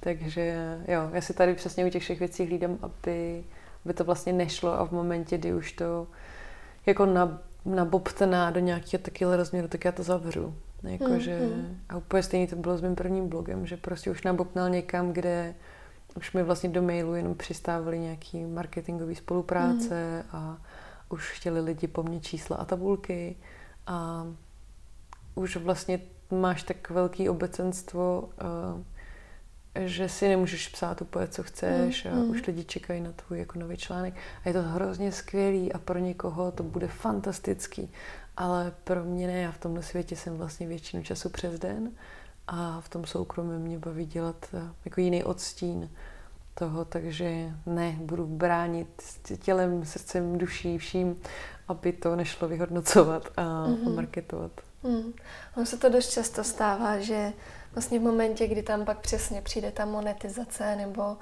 Takže 0.00 0.78
jo, 0.88 1.10
já 1.12 1.20
si 1.20 1.34
tady 1.34 1.54
přesně 1.54 1.86
u 1.86 1.90
těch 1.90 2.02
všech 2.02 2.18
věcí 2.18 2.46
hlídám, 2.46 2.78
aby, 2.82 3.44
aby 3.84 3.94
to 3.94 4.04
vlastně 4.04 4.32
nešlo 4.32 4.80
a 4.80 4.86
v 4.86 4.92
momentě, 4.92 5.38
kdy 5.38 5.54
už 5.54 5.72
to 5.72 6.06
jako 6.86 7.06
na, 7.06 7.38
nabobtná 7.64 8.50
do 8.50 8.60
nějakého 8.60 9.02
takového 9.02 9.36
rozměru, 9.36 9.68
tak 9.68 9.84
já 9.84 9.92
to 9.92 10.02
zavřu. 10.02 10.54
Jakože, 10.82 11.38
mm, 11.40 11.46
mm. 11.46 11.80
A 11.88 11.96
úplně 11.96 12.22
stejně 12.22 12.46
to 12.46 12.56
bylo 12.56 12.76
s 12.76 12.82
mým 12.82 12.94
prvním 12.94 13.28
blogem, 13.28 13.66
že 13.66 13.76
prostě 13.76 14.10
už 14.10 14.22
nabobtnal 14.22 14.70
někam, 14.70 15.12
kde 15.12 15.54
už 16.16 16.32
mi 16.32 16.42
vlastně 16.42 16.68
do 16.68 16.82
mailu 16.82 17.14
jenom 17.14 17.34
přistávaly 17.34 17.98
nějaký 17.98 18.44
marketingové 18.44 19.14
spolupráce 19.14 20.24
mm. 20.24 20.38
a 20.38 20.58
už 21.08 21.30
chtěli 21.30 21.60
lidi 21.60 21.86
po 21.86 22.02
mně 22.02 22.20
čísla 22.20 22.56
a 22.56 22.64
tabulky 22.64 23.36
a 23.86 24.26
už 25.34 25.56
vlastně 25.56 26.00
máš 26.30 26.62
tak 26.62 26.90
velký 26.90 27.28
obecenstvo, 27.28 28.28
eh, 28.40 29.86
že 29.86 30.08
si 30.08 30.28
nemůžeš 30.28 30.68
psát 30.68 31.02
úplně, 31.02 31.28
co 31.28 31.42
chceš 31.42 32.04
mm, 32.04 32.12
a 32.12 32.14
mm. 32.14 32.30
už 32.30 32.46
lidi 32.46 32.64
čekají 32.64 33.00
na 33.00 33.12
tvůj 33.12 33.38
jako 33.38 33.58
nový 33.58 33.76
článek. 33.76 34.14
A 34.44 34.48
je 34.48 34.52
to 34.52 34.62
hrozně 34.62 35.12
skvělý 35.12 35.72
a 35.72 35.78
pro 35.78 35.98
někoho 35.98 36.52
to 36.52 36.62
bude 36.62 36.88
fantastický. 36.88 37.90
Ale 38.36 38.72
pro 38.84 39.04
mě 39.04 39.26
ne, 39.26 39.40
já 39.40 39.52
v 39.52 39.58
tomhle 39.58 39.82
světě 39.82 40.16
jsem 40.16 40.36
vlastně 40.36 40.66
většinu 40.66 41.02
času 41.02 41.28
přes 41.28 41.58
den 41.58 41.90
a 42.46 42.80
v 42.80 42.88
tom 42.88 43.06
soukromí 43.06 43.58
mě 43.58 43.78
baví 43.78 44.06
dělat 44.06 44.46
eh, 44.54 44.62
jako 44.84 45.00
jiný 45.00 45.24
odstín 45.24 45.90
toho, 46.54 46.84
takže 46.84 47.50
ne, 47.66 47.96
budu 48.00 48.26
bránit 48.26 49.02
tělem, 49.38 49.84
srdcem, 49.84 50.38
duší, 50.38 50.78
vším, 50.78 51.16
aby 51.68 51.92
to 51.92 52.16
nešlo 52.16 52.48
vyhodnocovat 52.48 53.28
a 53.36 53.42
mm-hmm. 53.42 53.94
marketovat. 53.94 54.52
Hmm. 54.82 55.12
Ono 55.56 55.66
se 55.66 55.76
to 55.78 55.88
dost 55.88 56.12
často 56.12 56.44
stává, 56.44 56.98
že 56.98 57.32
vlastně 57.74 57.98
v 57.98 58.02
momentě, 58.02 58.46
kdy 58.46 58.62
tam 58.62 58.84
pak 58.84 58.98
přesně 58.98 59.42
přijde 59.42 59.72
ta 59.72 59.84
monetizace 59.84 60.76
nebo 60.76 61.16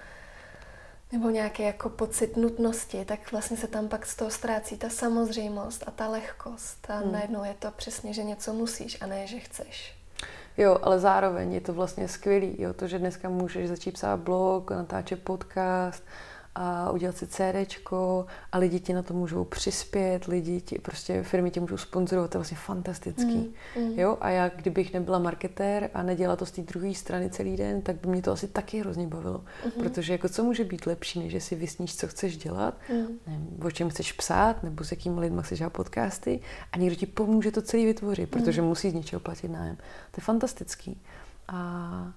nebo 1.13 1.31
nějaký 1.31 1.63
jako 1.63 1.89
pocit 1.89 2.37
nutnosti, 2.37 3.05
tak 3.05 3.33
vlastně 3.33 3.57
se 3.57 3.67
tam 3.67 3.89
pak 3.89 4.07
z 4.07 4.17
toho 4.17 4.31
ztrácí 4.31 4.77
ta 4.77 4.89
samozřejmost 4.89 5.85
a 5.87 5.91
ta 5.91 6.09
lehkost. 6.09 6.91
A 6.91 6.97
hmm. 6.97 7.13
najednou 7.13 7.45
je 7.45 7.55
to 7.59 7.71
přesně, 7.71 8.15
že 8.15 8.23
něco 8.23 8.53
musíš 8.53 9.03
a 9.03 9.07
ne, 9.07 9.27
že 9.27 9.41
chceš. 9.41 9.95
Jo, 10.57 10.79
ale 10.83 10.99
zároveň 10.99 11.53
je 11.53 11.61
to 11.61 11.73
vlastně 11.73 12.09
skvělý, 12.09 12.57
jo, 12.59 12.73
to, 12.73 12.87
že 12.87 12.99
dneska 12.99 13.29
můžeš 13.29 13.69
začít 13.69 13.93
psát 13.93 14.17
blog, 14.17 14.71
natáčet 14.71 15.23
podcast, 15.23 16.03
a 16.55 16.91
udělat 16.91 17.17
si 17.17 17.27
CDčko 17.27 18.27
a 18.53 18.59
lidi 18.59 18.81
ti 18.81 18.93
na 18.93 19.03
to 19.03 19.15
můžou 19.15 19.45
přispět, 19.45 20.25
lidi 20.25 20.61
ti, 20.61 20.79
prostě 20.79 21.23
firmy 21.23 21.51
tě 21.51 21.61
můžou 21.61 21.77
sponzorovat, 21.77 22.31
to 22.31 22.37
je 22.37 22.39
vlastně 22.39 22.57
fantastický. 22.57 23.55
Mm, 23.77 23.85
mm. 23.85 23.99
Jo? 23.99 24.19
A 24.21 24.31
já, 24.31 24.49
kdybych 24.49 24.95
nebyla 24.95 25.19
marketér 25.19 25.91
a 25.95 26.03
nedělala 26.03 26.37
to 26.37 26.47
z 26.47 26.51
té 26.51 26.63
druhé 26.63 26.95
strany 26.95 27.31
celý 27.31 27.57
den, 27.57 27.83
tak 27.83 27.97
by 27.97 28.09
mě 28.09 28.23
to 28.23 28.33
asi 28.33 28.49
taky 28.49 28.81
hrozně 28.81 29.07
bavilo. 29.07 29.45
Mm. 29.65 29.71
Protože 29.71 30.13
jako 30.13 30.29
co 30.29 30.45
může 30.45 30.65
být 30.65 30.87
lepší, 30.87 31.19
než 31.19 31.33
že 31.33 31.41
si 31.41 31.55
vysníš, 31.55 31.97
co 31.97 32.09
chceš 32.09 32.37
dělat, 32.37 32.75
mm. 32.93 33.07
nevím, 33.27 33.59
o 33.63 33.71
čem 33.71 33.91
chceš 33.91 34.13
psát, 34.13 34.63
nebo 34.63 34.85
s 34.85 34.91
jakými 34.91 35.21
lidmi 35.21 35.43
chceš 35.43 35.59
dělat 35.59 35.73
podcasty 35.73 36.41
a 36.73 36.79
někdo 36.79 36.97
ti 36.97 37.07
pomůže 37.07 37.51
to 37.51 37.63
celý 37.63 37.87
vytvořit, 37.87 38.31
protože 38.31 38.63
mm. 38.63 38.69
musí 38.69 38.91
z 38.91 38.95
něčeho 38.95 39.21
platit 39.21 39.49
nájem. 39.49 39.77
To 39.77 40.17
je 40.17 40.23
fantastický. 40.23 41.01
A 41.49 42.13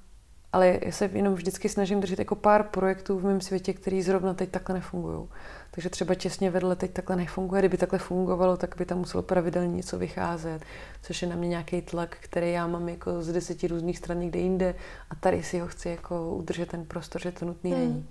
ale 0.54 0.80
já 0.82 0.92
se 0.92 1.10
jenom 1.14 1.34
vždycky 1.34 1.70
snažím 1.70 2.00
držet 2.00 2.20
jako 2.20 2.36
pár 2.36 2.64
projektů 2.64 3.20
v 3.20 3.24
mém 3.24 3.42
světě, 3.42 3.74
který 3.74 4.02
zrovna 4.02 4.34
teď 4.34 4.50
takhle 4.50 4.76
nefungují. 4.76 5.28
Takže 5.72 5.90
třeba 5.90 6.16
těsně 6.16 6.52
vedle 6.52 6.76
teď 6.76 6.92
takhle 6.92 7.16
nefunguje. 7.16 7.62
Kdyby 7.62 7.78
takhle 7.78 8.00
fungovalo, 8.00 8.58
tak 8.58 8.76
by 8.78 8.86
tam 8.86 8.98
muselo 8.98 9.24
pravidelně 9.24 9.76
něco 9.76 9.98
vycházet, 9.98 10.62
což 11.02 11.22
je 11.22 11.28
na 11.28 11.36
mě 11.36 11.48
nějaký 11.48 11.82
tlak, 11.82 12.18
který 12.20 12.52
já 12.52 12.68
mám 12.68 12.90
jako 12.90 13.22
z 13.22 13.34
deseti 13.34 13.68
různých 13.68 13.98
stran 13.98 14.20
někde 14.20 14.40
jinde 14.40 14.76
a 15.10 15.16
tady 15.16 15.44
si 15.44 15.60
ho 15.60 15.68
chci 15.68 15.90
jako 15.90 16.36
udržet 16.36 16.70
ten 16.70 16.86
prostor, 16.86 17.22
že 17.22 17.32
to 17.32 17.46
nutný 17.46 17.72
hmm. 17.72 17.80
není. 17.80 18.10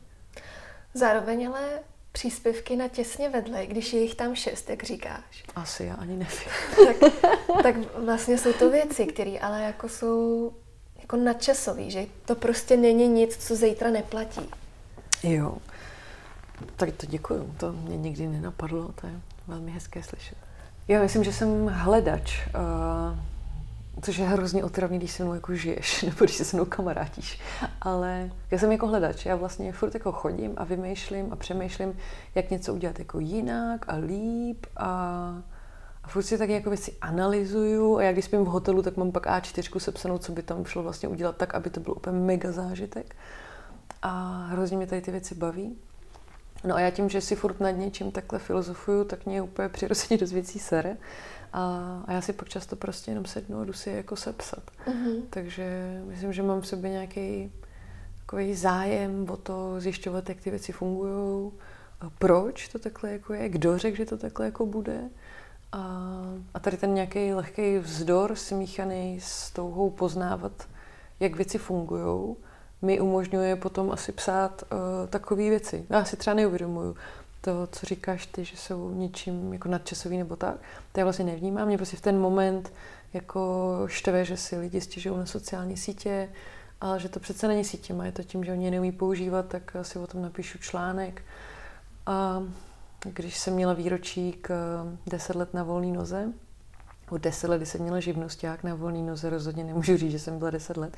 Zároveň 0.94 1.48
ale 1.48 1.68
příspěvky 2.12 2.76
na 2.76 2.88
těsně 2.88 3.28
vedle, 3.28 3.66
když 3.66 3.92
je 3.92 4.00
jich 4.00 4.14
tam 4.14 4.34
šest, 4.34 4.70
jak 4.70 4.82
říkáš. 4.82 5.44
Asi, 5.54 5.84
já 5.84 5.94
ani 5.94 6.16
nevím. 6.16 6.48
tak, 6.86 7.12
tak 7.62 7.76
vlastně 7.96 8.38
jsou 8.38 8.52
to 8.52 8.70
věci, 8.70 9.06
které 9.06 9.38
ale 9.38 9.62
jako 9.62 9.88
jsou 9.88 10.52
jako 11.02 11.16
nadčasový, 11.16 11.90
že 11.90 12.06
to 12.24 12.34
prostě 12.34 12.76
není 12.76 13.08
nic, 13.08 13.36
co 13.36 13.56
zítra 13.56 13.90
neplatí. 13.90 14.48
Jo. 15.22 15.56
Tak 16.76 16.92
to 16.92 17.06
děkuju, 17.06 17.54
to 17.56 17.72
mě 17.72 17.96
nikdy 17.96 18.26
nenapadlo, 18.26 18.92
to 19.00 19.06
je 19.06 19.12
velmi 19.48 19.70
hezké 19.70 20.02
slyšet. 20.02 20.38
Já 20.88 21.02
myslím, 21.02 21.24
že 21.24 21.32
jsem 21.32 21.66
hledač, 21.66 22.46
uh, 22.46 23.18
což 24.02 24.18
je 24.18 24.26
hrozně 24.26 24.64
otravný, 24.64 24.98
když 24.98 25.10
se 25.10 25.24
mnou 25.24 25.34
jako 25.34 25.54
žiješ, 25.54 26.02
nebo 26.06 26.24
když 26.24 26.36
se 26.36 26.44
se 26.44 26.56
mnou 26.56 26.64
kamarádíš. 26.64 27.40
Ale 27.80 28.30
já 28.50 28.58
jsem 28.58 28.72
jako 28.72 28.86
hledač, 28.86 29.26
já 29.26 29.36
vlastně 29.36 29.72
furt 29.72 29.94
jako 29.94 30.12
chodím 30.12 30.52
a 30.56 30.64
vymýšlím 30.64 31.32
a 31.32 31.36
přemýšlím, 31.36 31.98
jak 32.34 32.50
něco 32.50 32.74
udělat 32.74 32.98
jako 32.98 33.20
jinak 33.20 33.88
a 33.88 33.96
líp 33.96 34.66
a 34.76 35.34
a 36.04 36.08
furt 36.08 36.22
si 36.22 36.38
taky 36.38 36.52
jako 36.52 36.70
věci 36.70 36.96
analyzuju 37.00 37.96
a 37.96 38.02
já 38.02 38.12
když 38.12 38.24
spím 38.24 38.44
v 38.44 38.48
hotelu, 38.48 38.82
tak 38.82 38.96
mám 38.96 39.12
pak 39.12 39.26
A4 39.26 39.78
sepsanou, 39.78 40.18
co 40.18 40.32
by 40.32 40.42
tam 40.42 40.64
šlo 40.64 40.82
vlastně 40.82 41.08
udělat 41.08 41.36
tak, 41.36 41.54
aby 41.54 41.70
to 41.70 41.80
byl 41.80 41.94
úplně 41.96 42.18
mega 42.18 42.52
zážitek. 42.52 43.16
A 44.02 44.44
hrozně 44.46 44.76
mě 44.76 44.86
tady 44.86 45.00
ty 45.00 45.10
věci 45.10 45.34
baví. 45.34 45.76
No 46.64 46.74
a 46.74 46.80
já 46.80 46.90
tím, 46.90 47.08
že 47.08 47.20
si 47.20 47.36
furt 47.36 47.60
nad 47.60 47.70
něčím 47.70 48.12
takhle 48.12 48.38
filozofuju, 48.38 49.04
tak 49.04 49.26
mě 49.26 49.42
úplně 49.42 49.68
přirozeně 49.68 50.18
do 50.18 50.26
věcí 50.26 50.58
sere. 50.58 50.96
A, 51.52 52.02
a 52.06 52.12
já 52.12 52.20
si 52.20 52.32
pak 52.32 52.48
často 52.48 52.76
prostě 52.76 53.10
jenom 53.10 53.24
sednu 53.24 53.60
a 53.60 53.64
jdu 53.64 53.72
si 53.72 53.90
je 53.90 53.96
jako 53.96 54.16
sepsat. 54.16 54.62
Mm-hmm. 54.86 55.22
Takže 55.30 56.00
myslím, 56.06 56.32
že 56.32 56.42
mám 56.42 56.60
v 56.60 56.66
sobě 56.66 56.90
nějaký 56.90 57.52
takový 58.20 58.54
zájem 58.54 59.26
o 59.30 59.36
to 59.36 59.80
zjišťovat, 59.80 60.28
jak 60.28 60.40
ty 60.40 60.50
věci 60.50 60.72
fungují, 60.72 61.52
proč 62.18 62.68
to 62.68 62.78
takhle 62.78 63.12
jako 63.12 63.34
je, 63.34 63.48
kdo 63.48 63.78
řekl, 63.78 63.96
že 63.96 64.06
to 64.06 64.16
takhle 64.16 64.46
jako 64.46 64.66
bude. 64.66 65.00
A, 65.72 65.78
a 66.54 66.60
tady 66.60 66.76
ten 66.76 66.94
nějaký 66.94 67.32
lehký 67.32 67.78
vzdor 67.78 68.34
smíchaný 68.34 69.20
s 69.20 69.50
touhou 69.50 69.90
poznávat, 69.90 70.52
jak 71.20 71.36
věci 71.36 71.58
fungují, 71.58 72.36
mi 72.82 73.00
umožňuje 73.00 73.56
potom 73.56 73.90
asi 73.90 74.12
psát 74.12 74.62
uh, 74.62 74.78
takové 75.08 75.42
věci. 75.42 75.86
Já 75.90 76.04
si 76.04 76.16
třeba 76.16 76.34
neuvědomuju 76.34 76.96
to, 77.40 77.68
co 77.72 77.86
říkáš 77.86 78.26
ty, 78.26 78.44
že 78.44 78.56
jsou 78.56 78.94
něčím 78.94 79.52
jako 79.52 79.68
nadčasový 79.68 80.18
nebo 80.18 80.36
tak. 80.36 80.54
To 80.92 81.00
já 81.00 81.04
vlastně 81.04 81.24
nevnímám. 81.24 81.66
Mě 81.66 81.76
prostě 81.76 81.96
v 81.96 82.00
ten 82.00 82.18
moment 82.18 82.72
jako 83.12 83.72
štve, 83.86 84.24
že 84.24 84.36
si 84.36 84.58
lidi 84.58 84.80
stěžují 84.80 85.18
na 85.18 85.26
sociální 85.26 85.76
sítě, 85.76 86.28
ale 86.80 87.00
že 87.00 87.08
to 87.08 87.20
přece 87.20 87.48
není 87.48 87.64
sítěma. 87.64 88.06
Je 88.06 88.12
to 88.12 88.22
tím, 88.22 88.44
že 88.44 88.52
oni 88.52 88.64
je 88.64 88.70
neumí 88.70 88.92
používat, 88.92 89.46
tak 89.46 89.76
si 89.82 89.98
o 89.98 90.06
tom 90.06 90.22
napíšu 90.22 90.58
článek. 90.58 91.22
A 92.06 92.42
když 93.04 93.38
jsem 93.38 93.54
měla 93.54 93.72
výročí 93.72 94.32
k 94.32 94.50
10 95.06 95.36
let 95.36 95.54
na 95.54 95.62
volné 95.62 95.92
noze, 95.92 96.32
o 97.10 97.18
10 97.18 97.48
let, 97.48 97.56
kdy 97.56 97.66
jsem 97.66 97.80
měla 97.80 98.00
živnosták 98.00 98.64
na 98.64 98.74
volné 98.74 99.02
noze, 99.02 99.30
rozhodně 99.30 99.64
nemůžu 99.64 99.96
říct, 99.96 100.12
že 100.12 100.18
jsem 100.18 100.38
byla 100.38 100.50
10 100.50 100.76
let, 100.76 100.96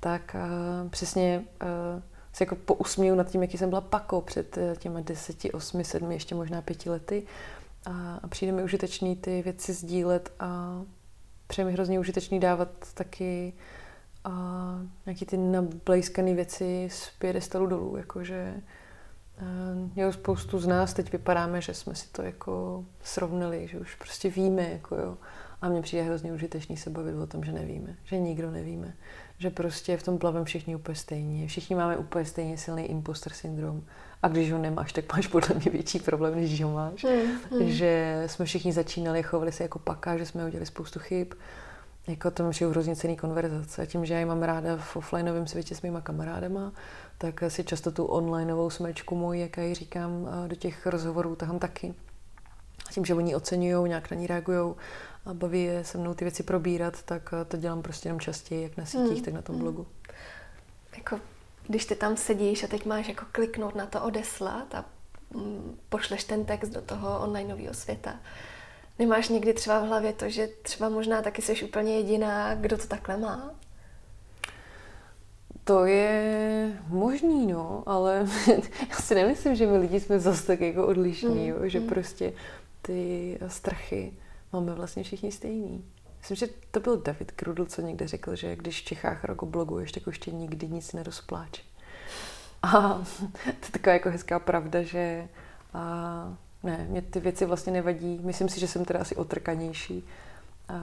tak 0.00 0.36
uh, 0.84 0.90
přesně 0.90 1.44
uh, 1.62 2.02
se 2.32 2.44
jako 2.44 2.56
pousměju 2.56 3.14
nad 3.14 3.30
tím, 3.30 3.42
jaký 3.42 3.58
jsem 3.58 3.68
byla 3.68 3.80
pako 3.80 4.20
před 4.20 4.56
uh, 4.56 4.74
těma 4.74 5.00
10, 5.00 5.36
8, 5.52 5.84
7, 5.84 6.12
ještě 6.12 6.34
možná 6.34 6.62
5 6.62 6.86
lety. 6.86 7.22
A, 7.86 8.20
a 8.22 8.28
přijde 8.28 8.52
mi 8.52 8.62
užitečný 8.62 9.16
ty 9.16 9.42
věci 9.42 9.72
sdílet 9.72 10.32
a 10.40 10.80
přijde 11.46 11.66
mi 11.66 11.72
hrozně 11.72 12.00
užitečný 12.00 12.40
dávat 12.40 12.68
taky 12.94 13.52
a 14.24 14.30
nějaký 15.06 15.26
ty 15.26 15.36
nablejskané 15.36 16.34
věci 16.34 16.88
z 16.92 17.10
pědestalu 17.18 17.66
dolů, 17.66 17.96
jakože 17.96 18.54
Eh, 18.54 18.81
jo, 19.96 20.12
spoustu 20.12 20.58
z 20.58 20.66
nás 20.66 20.94
teď 20.94 21.12
vypadáme, 21.12 21.60
že 21.60 21.74
jsme 21.74 21.94
si 21.94 22.08
to 22.12 22.22
jako 22.22 22.84
srovnali, 23.02 23.68
že 23.68 23.78
už 23.78 23.94
prostě 23.94 24.30
víme, 24.30 24.70
jako 24.70 24.96
jo. 24.96 25.16
A 25.62 25.68
mně 25.68 25.82
přijde 25.82 26.02
hrozně 26.02 26.32
užitečný 26.32 26.76
se 26.76 26.90
bavit 26.90 27.14
o 27.14 27.26
tom, 27.26 27.44
že 27.44 27.52
nevíme, 27.52 27.96
že 28.04 28.18
nikdo 28.18 28.50
nevíme, 28.50 28.94
že 29.38 29.50
prostě 29.50 29.96
v 29.96 30.02
tom 30.02 30.18
plavem 30.18 30.44
všichni 30.44 30.76
úplně 30.76 30.96
stejně, 30.96 31.48
všichni 31.48 31.76
máme 31.76 31.96
úplně 31.96 32.24
stejně 32.24 32.58
silný 32.58 32.84
imposter 32.84 33.32
syndrom 33.32 33.84
a 34.22 34.28
když 34.28 34.52
ho 34.52 34.58
nemáš, 34.58 34.92
tak 34.92 35.12
máš 35.12 35.26
podle 35.26 35.54
mě 35.54 35.70
větší 35.70 35.98
problém, 35.98 36.34
než 36.34 36.62
ho 36.62 36.72
máš. 36.72 37.04
Mm, 37.04 37.60
mm. 37.60 37.68
Že 37.68 38.22
jsme 38.26 38.44
všichni 38.44 38.72
začínali, 38.72 39.22
chovali 39.22 39.52
se 39.52 39.62
jako 39.62 39.78
paka, 39.78 40.16
že 40.16 40.26
jsme 40.26 40.46
udělali 40.46 40.66
spoustu 40.66 40.98
chyb. 40.98 41.32
Jako 42.06 42.30
to 42.30 42.50
je 42.60 42.66
hrozně 42.66 42.96
cený 42.96 43.16
konverzace. 43.16 43.82
A 43.82 43.86
tím, 43.86 44.04
že 44.04 44.14
já 44.14 44.20
ji 44.20 44.26
mám 44.26 44.42
ráda 44.42 44.76
v 44.76 44.96
offlineovém 44.96 45.46
světě 45.46 45.74
s 45.74 45.82
mýma 45.82 46.00
kamarádama, 46.00 46.72
tak 47.18 47.42
si 47.48 47.64
často 47.64 47.92
tu 47.92 48.04
onlineovou 48.04 48.70
smečku 48.70 49.14
moji, 49.14 49.40
jak 49.40 49.56
ji 49.56 49.74
říkám, 49.74 50.28
do 50.46 50.56
těch 50.56 50.86
rozhovorů 50.86 51.36
tahám 51.36 51.58
taky. 51.58 51.94
Tím, 52.92 53.04
že 53.04 53.14
oni 53.14 53.34
oceňují, 53.34 53.88
nějak 53.88 54.10
na 54.10 54.16
ní 54.16 54.26
reagují 54.26 54.74
a 55.26 55.34
baví 55.34 55.62
je 55.62 55.84
se 55.84 55.98
mnou 55.98 56.14
ty 56.14 56.24
věci 56.24 56.42
probírat, 56.42 57.02
tak 57.02 57.34
to 57.48 57.56
dělám 57.56 57.82
prostě 57.82 58.08
jenom 58.08 58.20
častěji, 58.20 58.62
jak 58.62 58.76
na 58.76 58.84
sítích, 58.84 59.18
mm. 59.18 59.24
tak 59.24 59.34
na 59.34 59.42
tom 59.42 59.54
mm. 59.54 59.60
blogu. 59.60 59.86
Jako, 60.96 61.20
když 61.66 61.86
ty 61.86 61.94
tam 61.94 62.16
sedíš 62.16 62.64
a 62.64 62.66
teď 62.66 62.86
máš 62.86 63.08
jako 63.08 63.24
kliknout 63.32 63.74
na 63.74 63.86
to 63.86 64.02
odeslat 64.02 64.74
a 64.74 64.84
mm, 65.34 65.78
pošleš 65.88 66.24
ten 66.24 66.44
text 66.44 66.68
do 66.68 66.80
toho 66.80 67.20
onlineového 67.20 67.74
světa, 67.74 68.16
nemáš 68.98 69.28
někdy 69.28 69.54
třeba 69.54 69.80
v 69.80 69.88
hlavě 69.88 70.12
to, 70.12 70.28
že 70.28 70.48
třeba 70.62 70.88
možná 70.88 71.22
taky 71.22 71.42
jsi 71.42 71.64
úplně 71.64 71.96
jediná, 71.96 72.54
kdo 72.54 72.78
to 72.78 72.86
takhle 72.86 73.16
má? 73.16 73.54
To 75.64 75.84
je 75.84 76.78
možný, 76.88 77.46
no, 77.46 77.82
ale 77.86 78.26
já 78.90 78.96
si 78.96 79.14
nemyslím, 79.14 79.54
že 79.54 79.66
my 79.66 79.78
lidi 79.78 80.00
jsme 80.00 80.20
zase 80.20 80.46
tak 80.46 80.60
jako 80.60 80.86
odlišní, 80.86 81.34
mm, 81.34 81.46
jo, 81.46 81.56
že 81.62 81.80
mm. 81.80 81.86
prostě 81.86 82.32
ty 82.82 83.38
strachy 83.46 84.12
máme 84.52 84.74
vlastně 84.74 85.02
všichni 85.02 85.32
stejný. 85.32 85.84
Myslím, 86.18 86.36
že 86.36 86.46
to 86.70 86.80
byl 86.80 86.96
David 86.96 87.32
Krudl, 87.32 87.66
co 87.66 87.82
někde 87.82 88.08
řekl, 88.08 88.36
že 88.36 88.56
když 88.56 88.80
v 88.80 88.84
Čechách 88.84 89.24
rok 89.24 89.44
bloguješ, 89.44 89.92
tak 89.92 90.06
ještě 90.06 90.30
nikdy 90.30 90.68
nic 90.68 90.92
nerozpláče. 90.92 91.62
A 92.62 93.02
to 93.44 93.66
je 93.66 93.70
taková 93.72 93.92
jako 93.92 94.10
hezká 94.10 94.38
pravda, 94.38 94.82
že 94.82 95.28
a, 95.74 96.36
ne, 96.62 96.86
mě 96.90 97.02
ty 97.02 97.20
věci 97.20 97.46
vlastně 97.46 97.72
nevadí. 97.72 98.20
Myslím 98.22 98.48
si, 98.48 98.60
že 98.60 98.68
jsem 98.68 98.84
teda 98.84 99.00
asi 99.00 99.16
otrkanější. 99.16 100.04
A, 100.68 100.74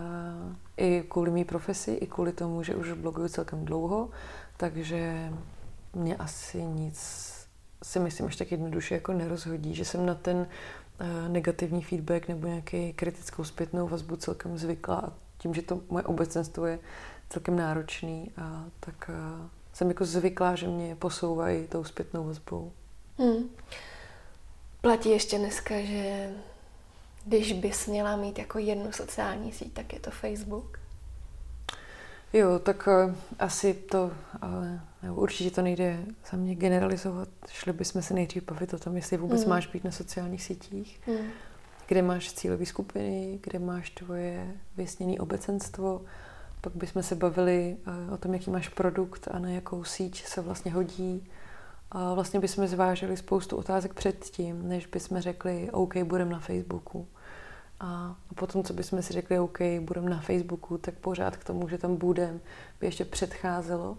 I 0.77 1.03
kvůli 1.09 1.31
mý 1.31 1.45
profesi, 1.45 1.91
i 1.91 2.07
kvůli 2.07 2.31
tomu, 2.31 2.63
že 2.63 2.75
už 2.75 2.91
bloguju 2.91 3.27
celkem 3.27 3.65
dlouho 3.65 4.09
takže 4.59 5.29
mě 5.93 6.15
asi 6.15 6.63
nic 6.63 6.99
si 7.83 7.99
myslím 7.99 8.27
až 8.27 8.35
tak 8.35 8.51
jednoduše 8.51 8.93
jako 8.93 9.13
nerozhodí, 9.13 9.75
že 9.75 9.85
jsem 9.85 10.05
na 10.05 10.15
ten 10.15 10.37
uh, 10.37 11.07
negativní 11.27 11.83
feedback 11.83 12.27
nebo 12.27 12.47
nějaký 12.47 12.93
kritickou 12.93 13.43
zpětnou 13.43 13.87
vazbu 13.87 14.15
celkem 14.15 14.57
zvykla 14.57 14.95
a 14.95 15.13
tím, 15.37 15.53
že 15.53 15.61
to 15.61 15.81
moje 15.89 16.03
obecenstvo 16.03 16.65
je 16.65 16.79
celkem 17.29 17.55
náročný, 17.55 18.31
a 18.37 18.65
tak 18.79 19.09
uh, 19.09 19.47
jsem 19.73 19.87
jako 19.87 20.05
zvyklá, 20.05 20.55
že 20.55 20.67
mě 20.67 20.95
posouvají 20.95 21.67
tou 21.67 21.83
zpětnou 21.83 22.23
vazbou. 22.23 22.71
Hmm. 23.17 23.49
Platí 24.81 25.09
ještě 25.09 25.37
dneska, 25.37 25.81
že 25.81 26.33
když 27.25 27.53
bys 27.53 27.87
měla 27.87 28.15
mít 28.15 28.39
jako 28.39 28.59
jednu 28.59 28.91
sociální 28.91 29.51
síť, 29.51 29.73
tak 29.73 29.93
je 29.93 29.99
to 29.99 30.11
Facebook? 30.11 30.78
Jo, 32.33 32.59
tak 32.59 32.87
uh, 32.87 33.15
asi 33.39 33.73
to, 33.73 34.11
ale 34.41 34.81
nebo 35.03 35.15
určitě 35.15 35.51
to 35.51 35.61
nejde 35.61 36.05
za 36.31 36.37
mě 36.37 36.55
generalizovat. 36.55 37.29
Šli 37.47 37.73
bychom 37.73 38.01
se 38.01 38.13
nejdřív 38.13 38.43
bavit 38.43 38.73
o 38.73 38.79
tom, 38.79 38.95
jestli 38.95 39.17
vůbec 39.17 39.43
mm. 39.43 39.49
máš 39.49 39.67
být 39.67 39.83
na 39.83 39.91
sociálních 39.91 40.43
sítích, 40.43 41.01
mm. 41.07 41.27
kde 41.87 42.01
máš 42.01 42.33
cílové 42.33 42.65
skupiny, 42.65 43.39
kde 43.43 43.59
máš 43.59 43.89
tvoje 43.89 44.55
vysněné 44.77 45.17
obecenstvo, 45.19 46.01
pak 46.61 46.75
bychom 46.75 47.03
se 47.03 47.15
bavili 47.15 47.77
uh, 48.07 48.13
o 48.13 48.17
tom, 48.17 48.33
jaký 48.33 48.51
máš 48.51 48.69
produkt 48.69 49.27
a 49.31 49.39
na 49.39 49.49
jakou 49.49 49.83
síť 49.83 50.25
se 50.25 50.41
vlastně 50.41 50.71
hodí. 50.71 51.29
A 51.91 52.13
vlastně 52.13 52.39
bychom 52.39 52.67
zvážili 52.67 53.17
spoustu 53.17 53.57
otázek 53.57 53.93
předtím, 53.93 54.67
než 54.67 54.85
bychom 54.85 55.19
řekli, 55.19 55.69
OK, 55.71 55.97
budeme 55.97 56.31
na 56.31 56.39
Facebooku. 56.39 57.07
A 57.79 58.15
potom, 58.35 58.63
co 58.63 58.73
bychom 58.73 59.01
si 59.01 59.13
řekli, 59.13 59.39
OK, 59.39 59.59
budeme 59.79 60.09
na 60.09 60.19
Facebooku, 60.19 60.77
tak 60.77 60.93
pořád 60.93 61.37
k 61.37 61.43
tomu, 61.43 61.67
že 61.67 61.77
tam 61.77 61.95
budeme, 61.95 62.39
by 62.79 62.87
ještě 62.87 63.05
předcházelo 63.05 63.97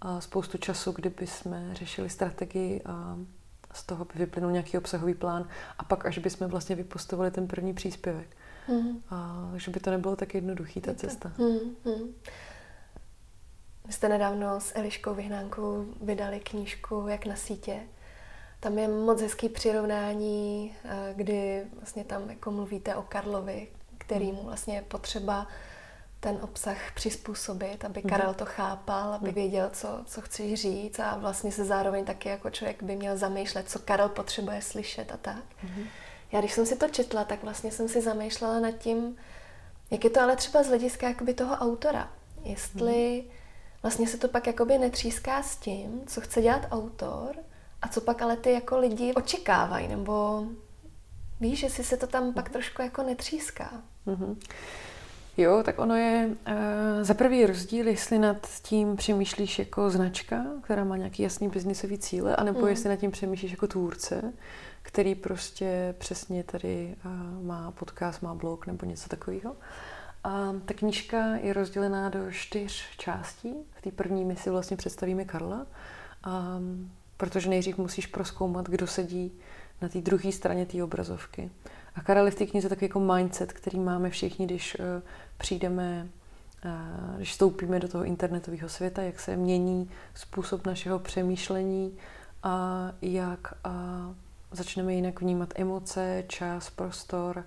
a 0.00 0.20
spoustu 0.20 0.58
času, 0.58 0.92
kdyby 0.92 1.26
jsme 1.26 1.74
řešili 1.74 2.10
strategii 2.10 2.82
a 2.86 3.18
z 3.72 3.86
toho 3.86 4.04
by 4.04 4.12
vyplynul 4.14 4.50
nějaký 4.50 4.78
obsahový 4.78 5.14
plán 5.14 5.48
a 5.78 5.84
pak 5.84 6.06
až 6.06 6.18
bychom 6.18 6.48
vlastně 6.48 6.76
vypostovali 6.76 7.30
ten 7.30 7.46
první 7.46 7.74
příspěvek. 7.74 8.36
Mm. 8.68 9.02
A, 9.10 9.48
takže 9.52 9.70
by 9.70 9.80
to 9.80 9.90
nebylo 9.90 10.16
tak 10.16 10.34
jednoduchý, 10.34 10.80
ta 10.80 10.94
cesta. 10.94 11.32
Mm, 11.38 11.92
mm. 11.92 12.14
Vy 13.84 13.92
jste 13.92 14.08
nedávno 14.08 14.60
s 14.60 14.76
Eliškou 14.76 15.14
Vyhnánkou 15.14 15.86
vydali 16.02 16.40
knížku 16.40 17.04
Jak 17.08 17.26
na 17.26 17.36
sítě. 17.36 17.80
Tam 18.60 18.78
je 18.78 18.88
moc 18.88 19.20
hezký 19.20 19.48
přirovnání, 19.48 20.76
eh, 20.84 21.12
kdy 21.16 21.64
vlastně 21.76 22.04
tam 22.04 22.30
jako 22.30 22.50
mluvíte 22.50 22.96
o 22.96 23.02
Karlovi, 23.02 23.68
kterýmu 23.98 24.42
vlastně 24.42 24.74
je 24.74 24.82
potřeba 24.82 25.46
ten 26.20 26.38
obsah 26.42 26.76
přizpůsobit, 26.94 27.84
aby 27.84 28.00
mhm. 28.00 28.10
Karel 28.10 28.34
to 28.34 28.44
chápal, 28.44 29.12
aby 29.12 29.26
mhm. 29.26 29.34
věděl, 29.34 29.70
co, 29.72 29.88
co 30.06 30.20
chceš 30.20 30.60
říct 30.60 30.98
a 30.98 31.16
vlastně 31.16 31.52
se 31.52 31.64
zároveň 31.64 32.04
taky 32.04 32.28
jako 32.28 32.50
člověk 32.50 32.82
by 32.82 32.96
měl 32.96 33.16
zamýšlet, 33.16 33.70
co 33.70 33.78
Karel 33.78 34.08
potřebuje 34.08 34.62
slyšet 34.62 35.12
a 35.12 35.16
tak. 35.16 35.44
Já 36.32 36.40
když 36.40 36.52
jsem 36.52 36.66
si 36.66 36.76
to 36.76 36.88
četla, 36.88 37.24
tak 37.24 37.42
vlastně 37.42 37.70
jsem 37.70 37.88
si 37.88 38.00
zamýšlela 38.00 38.60
nad 38.60 38.70
tím, 38.70 39.16
jak 39.90 40.04
je 40.04 40.10
to 40.10 40.20
ale 40.20 40.36
třeba 40.36 40.62
z 40.62 40.66
hlediska 40.66 41.08
jakoby 41.08 41.34
toho 41.34 41.54
autora. 41.54 42.10
Jestli 42.44 43.24
vlastně 43.82 44.08
se 44.08 44.18
to 44.18 44.28
pak 44.28 44.46
jakoby 44.46 44.78
netříská 44.78 45.42
s 45.42 45.56
tím, 45.56 46.02
co 46.06 46.20
chce 46.20 46.42
dělat 46.42 46.66
autor 46.70 47.36
a 47.82 47.88
co 47.88 48.00
pak 48.00 48.22
ale 48.22 48.36
ty 48.36 48.52
jako 48.52 48.78
lidi 48.78 49.14
očekávají, 49.14 49.88
nebo 49.88 50.44
víš, 51.40 51.62
jestli 51.62 51.84
se 51.84 51.96
to 51.96 52.06
tam 52.06 52.32
pak 52.34 52.44
mhm. 52.44 52.52
trošku 52.52 52.82
jako 52.82 53.02
netříská. 53.02 53.70
Mm-hmm. 54.06 54.36
Jo, 55.36 55.62
tak 55.64 55.78
ono 55.78 55.96
je 55.96 56.26
uh, 56.26 56.54
za 57.02 57.14
prvý 57.14 57.46
rozdíl, 57.46 57.88
jestli 57.88 58.18
nad 58.18 58.46
tím 58.62 58.96
přemýšlíš 58.96 59.58
jako 59.58 59.90
značka, 59.90 60.44
která 60.62 60.84
má 60.84 60.96
nějaký 60.96 61.22
jasný 61.22 61.48
biznisový 61.48 61.98
cíle, 61.98 62.36
anebo 62.36 62.60
mm. 62.60 62.68
jestli 62.68 62.88
nad 62.88 62.96
tím 62.96 63.10
přemýšlíš 63.10 63.50
jako 63.50 63.66
tvůrce, 63.66 64.32
který 64.82 65.14
prostě 65.14 65.94
přesně 65.98 66.44
tady 66.44 66.96
uh, 67.04 67.46
má 67.46 67.70
podcast, 67.70 68.22
má 68.22 68.34
blog 68.34 68.66
nebo 68.66 68.86
něco 68.86 69.08
takového. 69.08 69.56
A 70.24 70.54
ta 70.64 70.74
knížka 70.74 71.36
je 71.36 71.52
rozdělená 71.52 72.08
do 72.08 72.32
čtyř 72.32 72.84
částí. 72.96 73.54
V 73.78 73.82
té 73.82 73.90
první 73.90 74.24
my 74.24 74.36
si 74.36 74.50
vlastně 74.50 74.76
představíme 74.76 75.24
Karla, 75.24 75.66
um, 76.26 76.90
protože 77.18 77.48
nejdřív 77.48 77.78
musíš 77.78 78.06
proskoumat, 78.06 78.68
kdo 78.68 78.86
sedí 78.86 79.32
na 79.82 79.88
té 79.88 80.00
druhé 80.00 80.32
straně 80.32 80.66
té 80.66 80.84
obrazovky. 80.84 81.50
A 81.94 82.00
Karel 82.00 82.24
je 82.24 82.30
v 82.30 82.34
té 82.34 82.46
knize 82.46 82.68
takový 82.68 82.84
jako 82.86 83.00
mindset, 83.00 83.52
který 83.52 83.78
máme 83.78 84.10
všichni, 84.10 84.46
když 84.46 84.76
uh, 84.78 84.84
přijdeme, 85.38 86.08
uh, 86.64 87.16
když 87.16 87.30
vstoupíme 87.30 87.80
do 87.80 87.88
toho 87.88 88.04
internetového 88.04 88.68
světa, 88.68 89.02
jak 89.02 89.20
se 89.20 89.36
mění 89.36 89.90
způsob 90.14 90.66
našeho 90.66 90.98
přemýšlení 90.98 91.98
a 92.42 92.92
jak 93.02 93.54
začneme 94.52 94.94
jinak 94.94 95.20
vnímat 95.20 95.52
emoce, 95.54 96.24
čas, 96.28 96.70
prostor. 96.70 97.44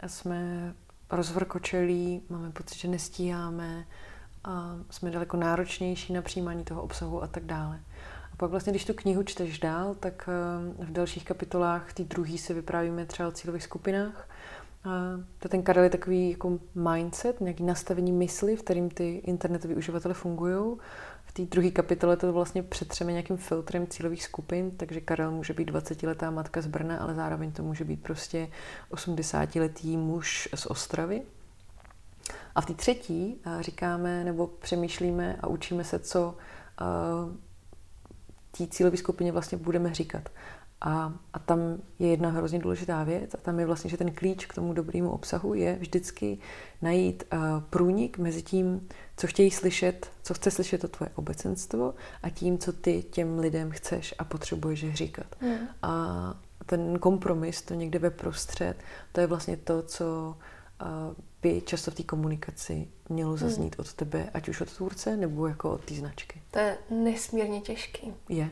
A 0.00 0.08
jsme 0.08 0.74
rozvrkočelí, 1.10 2.22
máme 2.28 2.50
pocit, 2.50 2.78
že 2.78 2.88
nestíháme, 2.88 3.84
a 4.44 4.76
jsme 4.90 5.10
daleko 5.10 5.36
náročnější 5.36 6.12
na 6.12 6.22
přijímání 6.22 6.64
toho 6.64 6.82
obsahu 6.82 7.22
a 7.22 7.26
tak 7.26 7.44
dále. 7.44 7.80
Pak 8.40 8.50
vlastně, 8.50 8.72
když 8.72 8.84
tu 8.84 8.94
knihu 8.94 9.22
čteš 9.22 9.58
dál, 9.58 9.94
tak 9.94 10.28
eh, 10.28 10.84
v 10.84 10.92
dalších 10.92 11.24
kapitolách, 11.24 11.90
v 11.90 11.94
té 11.94 12.04
druhé 12.04 12.38
si 12.38 12.54
vyprávíme 12.54 13.06
třeba 13.06 13.28
o 13.28 13.32
cílových 13.32 13.62
skupinách. 13.62 14.28
A 14.84 14.90
to 15.38 15.48
ten 15.48 15.62
Karel 15.62 15.84
je 15.84 15.90
takový 15.90 16.30
jako 16.30 16.58
mindset, 16.74 17.40
nějaký 17.40 17.62
nastavení 17.62 18.12
mysli, 18.12 18.56
v 18.56 18.62
kterým 18.62 18.90
ty 18.90 19.14
internetoví 19.14 19.74
uživatele 19.74 20.14
fungují. 20.14 20.76
V 21.24 21.32
té 21.32 21.42
druhé 21.42 21.70
kapitole 21.70 22.16
to 22.16 22.32
vlastně 22.32 22.62
přetřeme 22.62 23.12
nějakým 23.12 23.36
filtrem 23.36 23.86
cílových 23.86 24.24
skupin, 24.24 24.70
takže 24.70 25.00
Karel 25.00 25.30
může 25.30 25.52
být 25.52 25.70
20-letá 25.70 26.30
matka 26.30 26.60
z 26.60 26.66
Brna, 26.66 26.98
ale 26.98 27.14
zároveň 27.14 27.52
to 27.52 27.62
může 27.62 27.84
být 27.84 28.02
prostě 28.02 28.48
80-letý 28.90 29.96
muž 29.96 30.48
z 30.54 30.66
Ostravy. 30.66 31.22
A 32.54 32.60
v 32.60 32.66
té 32.66 32.74
třetí 32.74 33.40
eh, 33.44 33.62
říkáme 33.62 34.24
nebo 34.24 34.46
přemýšlíme 34.46 35.36
a 35.40 35.46
učíme 35.46 35.84
se, 35.84 35.98
co 35.98 36.36
eh, 36.80 37.49
té 38.58 38.66
cílové 38.66 38.96
skupině 38.96 39.32
vlastně 39.32 39.58
budeme 39.58 39.94
říkat. 39.94 40.28
A, 40.80 41.12
a 41.32 41.38
tam 41.38 41.58
je 41.98 42.08
jedna 42.08 42.30
hrozně 42.30 42.58
důležitá 42.58 43.04
věc 43.04 43.34
a 43.34 43.38
tam 43.38 43.58
je 43.60 43.66
vlastně, 43.66 43.90
že 43.90 43.96
ten 43.96 44.12
klíč 44.12 44.46
k 44.46 44.54
tomu 44.54 44.72
dobrému 44.72 45.10
obsahu 45.10 45.54
je 45.54 45.76
vždycky 45.80 46.38
najít 46.82 47.24
uh, 47.32 47.38
průnik 47.70 48.18
mezi 48.18 48.42
tím, 48.42 48.88
co 49.16 49.26
chtějí 49.26 49.50
slyšet, 49.50 50.10
co 50.22 50.34
chce 50.34 50.50
slyšet 50.50 50.80
to 50.80 50.88
tvoje 50.88 51.10
obecenstvo 51.14 51.94
a 52.22 52.30
tím, 52.30 52.58
co 52.58 52.72
ty 52.72 53.02
těm 53.02 53.38
lidem 53.38 53.70
chceš 53.70 54.14
a 54.18 54.24
potřebuješ 54.24 54.94
říkat. 54.94 55.26
Mm. 55.40 55.56
A 55.82 56.34
ten 56.66 56.98
kompromis, 56.98 57.62
to 57.62 57.74
někde 57.74 57.98
ve 57.98 58.10
prostřed, 58.10 58.76
to 59.12 59.20
je 59.20 59.26
vlastně 59.26 59.56
to, 59.56 59.82
co 59.82 60.36
uh, 60.82 60.88
by 61.42 61.60
často 61.60 61.90
v 61.90 61.94
té 61.94 62.02
komunikaci 62.02 62.88
mělo 63.08 63.30
hmm. 63.30 63.38
zaznít 63.38 63.78
mm. 63.78 63.80
od 63.80 63.94
tebe, 63.94 64.30
ať 64.34 64.48
už 64.48 64.60
od 64.60 64.72
tvůrce, 64.72 65.16
nebo 65.16 65.46
jako 65.46 65.70
od 65.70 65.84
té 65.84 65.94
značky. 65.94 66.39
To 66.50 66.58
je 66.58 66.78
nesmírně 66.90 67.60
těžký. 67.60 68.14
Je. 68.28 68.50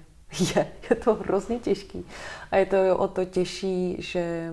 Je, 0.57 0.72
je 0.90 0.96
to 0.96 1.14
hrozně 1.14 1.59
těžký. 1.59 2.05
A 2.51 2.57
je 2.57 2.66
to 2.66 2.99
o 2.99 3.09
to 3.09 3.24
těžší, 3.24 3.96
že 3.99 4.53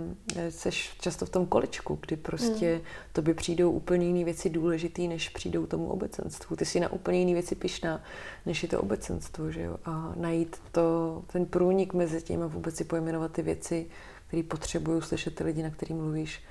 jsi 0.50 0.70
často 1.02 1.26
v 1.26 1.30
tom 1.30 1.46
kolečku, 1.46 2.00
kdy 2.02 2.16
prostě 2.16 2.76
mm. 2.76 2.82
tobě 3.14 3.34
přijdou 3.34 3.72
úplně 3.72 4.08
jiné 4.08 4.24
věci 4.24 4.50
důležité, 4.50 5.02
než 5.02 5.30
přijdou 5.30 5.66
tomu 5.66 5.88
obecenstvu. 5.88 6.56
Ty 6.56 6.66
jsi 6.66 6.80
na 6.80 6.92
úplně 6.92 7.20
jiné 7.20 7.34
věci 7.34 7.56
pišná, 7.56 8.04
než 8.46 8.64
je 8.64 8.70
to 8.70 8.82
obecenstvo, 8.82 9.52
že 9.52 9.62
jo? 9.62 9.78
A 9.86 10.14
najít 10.16 10.62
to, 10.72 11.24
ten 11.28 11.46
průnik 11.46 11.94
mezi 11.94 12.22
tím 12.22 12.44
a 12.44 12.48
vůbec 12.48 12.76
si 12.76 12.84
pojmenovat 12.84 13.32
ty 13.32 13.42
věci, 13.42 13.86
které 14.28 14.44
potřebují 14.44 15.02
slyšet 15.02 15.36
ty 15.36 15.44
lidi, 15.44 15.64
na 15.64 15.70
který 15.70 15.94
mluvíš, 15.94 16.44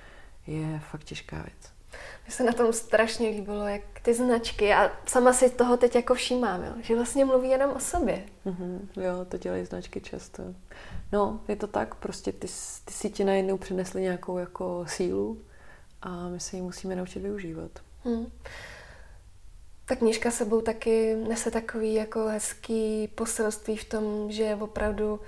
je 0.46 0.80
fakt 0.90 1.04
těžká 1.04 1.36
věc. 1.36 1.73
Mně 2.26 2.32
se 2.32 2.44
na 2.44 2.52
tom 2.52 2.72
strašně 2.72 3.28
líbilo, 3.28 3.66
jak 3.66 3.82
ty 4.02 4.14
značky, 4.14 4.74
a 4.74 4.92
sama 5.06 5.32
si 5.32 5.50
toho 5.50 5.76
teď 5.76 5.94
jako 5.94 6.14
všímám, 6.14 6.64
jo, 6.64 6.72
že 6.82 6.96
vlastně 6.96 7.24
mluví 7.24 7.48
jenom 7.48 7.70
o 7.70 7.80
sobě. 7.80 8.24
Mm-hmm, 8.46 8.78
jo, 8.96 9.24
to 9.28 9.38
dělají 9.38 9.64
značky 9.64 10.00
často. 10.00 10.42
No, 11.12 11.40
je 11.48 11.56
to 11.56 11.66
tak, 11.66 11.94
prostě 11.94 12.32
ty, 12.32 12.46
ty 12.84 12.92
sítě 12.92 13.24
najednou 13.24 13.56
přinesly 13.58 14.02
nějakou 14.02 14.38
jako 14.38 14.84
sílu 14.88 15.42
a 16.02 16.28
my 16.28 16.40
se 16.40 16.56
ji 16.56 16.62
musíme 16.62 16.96
naučit 16.96 17.20
využívat. 17.20 17.70
Mm. 18.04 18.26
Ta 19.84 19.96
knížka 19.96 20.30
sebou 20.30 20.60
taky 20.60 21.16
nese 21.28 21.50
takový 21.50 21.94
jako 21.94 22.26
hezký 22.26 23.08
poselství 23.08 23.76
v 23.76 23.84
tom, 23.84 24.30
že 24.30 24.58
opravdu 24.60 25.20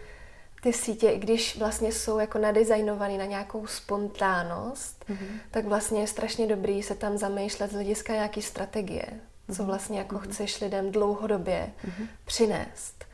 ty 0.66 0.72
sítě, 0.72 1.10
i 1.10 1.18
když 1.18 1.58
vlastně 1.58 1.92
jsou 1.92 2.18
jako 2.18 2.38
nadizajnované 2.38 3.18
na 3.18 3.24
nějakou 3.24 3.66
spontánnost, 3.66 5.04
mm-hmm. 5.08 5.38
tak 5.50 5.64
vlastně 5.64 6.00
je 6.00 6.06
strašně 6.06 6.46
dobrý 6.46 6.82
se 6.82 6.94
tam 6.94 7.18
zamýšlet 7.18 7.70
z 7.70 7.74
hlediska 7.74 8.12
nějaký 8.12 8.42
strategie, 8.42 9.06
mm-hmm. 9.06 9.54
co 9.54 9.62
mhm. 9.62 9.66
vlastně 9.66 9.98
jako 9.98 10.16
mm-hmm. 10.16 10.30
chceš 10.30 10.60
lidem 10.60 10.92
dlouhodobě 10.92 11.72
mm-hmm. 11.84 12.06
přinést. 12.24 13.04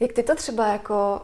Jak 0.00 0.12
ty 0.12 0.22
to 0.22 0.34
třeba 0.34 0.66
jako 0.66 1.22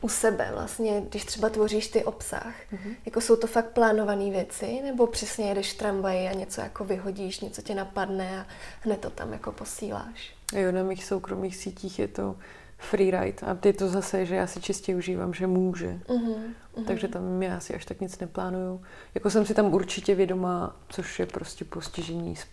u 0.00 0.08
sebe 0.08 0.50
vlastně, 0.52 1.02
když 1.08 1.24
třeba 1.24 1.48
tvoříš 1.48 1.88
ty 1.88 2.04
obsah, 2.04 2.54
mm-hmm. 2.72 2.94
jako 3.06 3.20
jsou 3.20 3.36
to 3.36 3.46
fakt 3.46 3.70
plánované 3.70 4.30
věci, 4.30 4.80
nebo 4.84 5.06
přesně 5.06 5.48
jedeš 5.48 5.72
v 5.72 5.78
tramvaji 5.78 6.28
a 6.28 6.32
něco 6.32 6.60
jako 6.60 6.84
vyhodíš, 6.84 7.40
něco 7.40 7.62
tě 7.62 7.74
napadne 7.74 8.40
a 8.40 8.46
hned 8.80 9.00
to 9.00 9.10
tam 9.10 9.32
jako 9.32 9.52
posíláš? 9.52 10.34
Jo, 10.52 10.72
na 10.72 10.82
mých 10.82 11.04
soukromých 11.04 11.56
sítích 11.56 11.98
je 11.98 12.08
to 12.08 12.36
freeride. 12.80 13.46
A 13.46 13.54
ty 13.54 13.72
to 13.72 13.88
zase, 13.88 14.26
že 14.26 14.34
já 14.34 14.46
si 14.46 14.60
čistě 14.60 14.96
užívám, 14.96 15.34
že 15.34 15.46
může. 15.46 16.00
Uh-huh, 16.06 16.36
uh-huh. 16.74 16.84
Takže 16.86 17.08
tam 17.08 17.42
já 17.42 17.60
si 17.60 17.74
až 17.74 17.84
tak 17.84 18.00
nic 18.00 18.18
neplánuju. 18.18 18.82
Jako 19.14 19.30
jsem 19.30 19.46
si 19.46 19.54
tam 19.54 19.74
určitě 19.74 20.14
vědomá, 20.14 20.76
což 20.88 21.18
je 21.18 21.26
prostě 21.26 21.64
postižení 21.64 22.36
z 22.36 22.46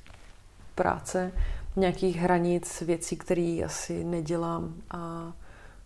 práce, 0.75 1.31
nějakých 1.75 2.15
hranic, 2.15 2.81
věcí, 2.81 3.17
které 3.17 3.61
asi 3.65 4.03
nedělám 4.03 4.73
a 4.91 5.33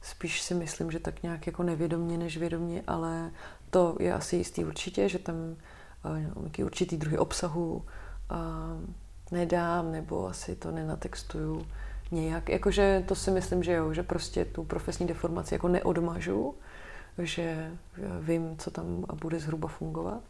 spíš 0.01 0.41
si 0.41 0.53
myslím, 0.53 0.91
že 0.91 0.99
tak 0.99 1.23
nějak 1.23 1.47
jako 1.47 1.63
nevědomně 1.63 2.17
než 2.17 2.37
vědomně, 2.37 2.83
ale 2.87 3.31
to 3.69 3.97
je 3.99 4.13
asi 4.13 4.35
jistý 4.35 4.65
určitě, 4.65 5.09
že 5.09 5.19
tam 5.19 5.35
uh, 6.55 6.65
určitý 6.65 6.97
druhy 6.97 7.17
obsahu 7.17 7.73
uh, 7.75 7.81
nedám, 9.31 9.91
nebo 9.91 10.27
asi 10.27 10.55
to 10.55 10.71
nenatextuju 10.71 11.65
nějak. 12.11 12.49
Jakože 12.49 13.03
to 13.07 13.15
si 13.15 13.31
myslím, 13.31 13.63
že 13.63 13.73
jo, 13.73 13.93
že 13.93 14.03
prostě 14.03 14.45
tu 14.45 14.63
profesní 14.63 15.07
deformaci 15.07 15.55
jako 15.55 15.67
neodmažu, 15.67 16.55
že 17.17 17.71
vím, 18.19 18.57
co 18.57 18.71
tam 18.71 19.05
bude 19.21 19.39
zhruba 19.39 19.67
fungovat 19.67 20.21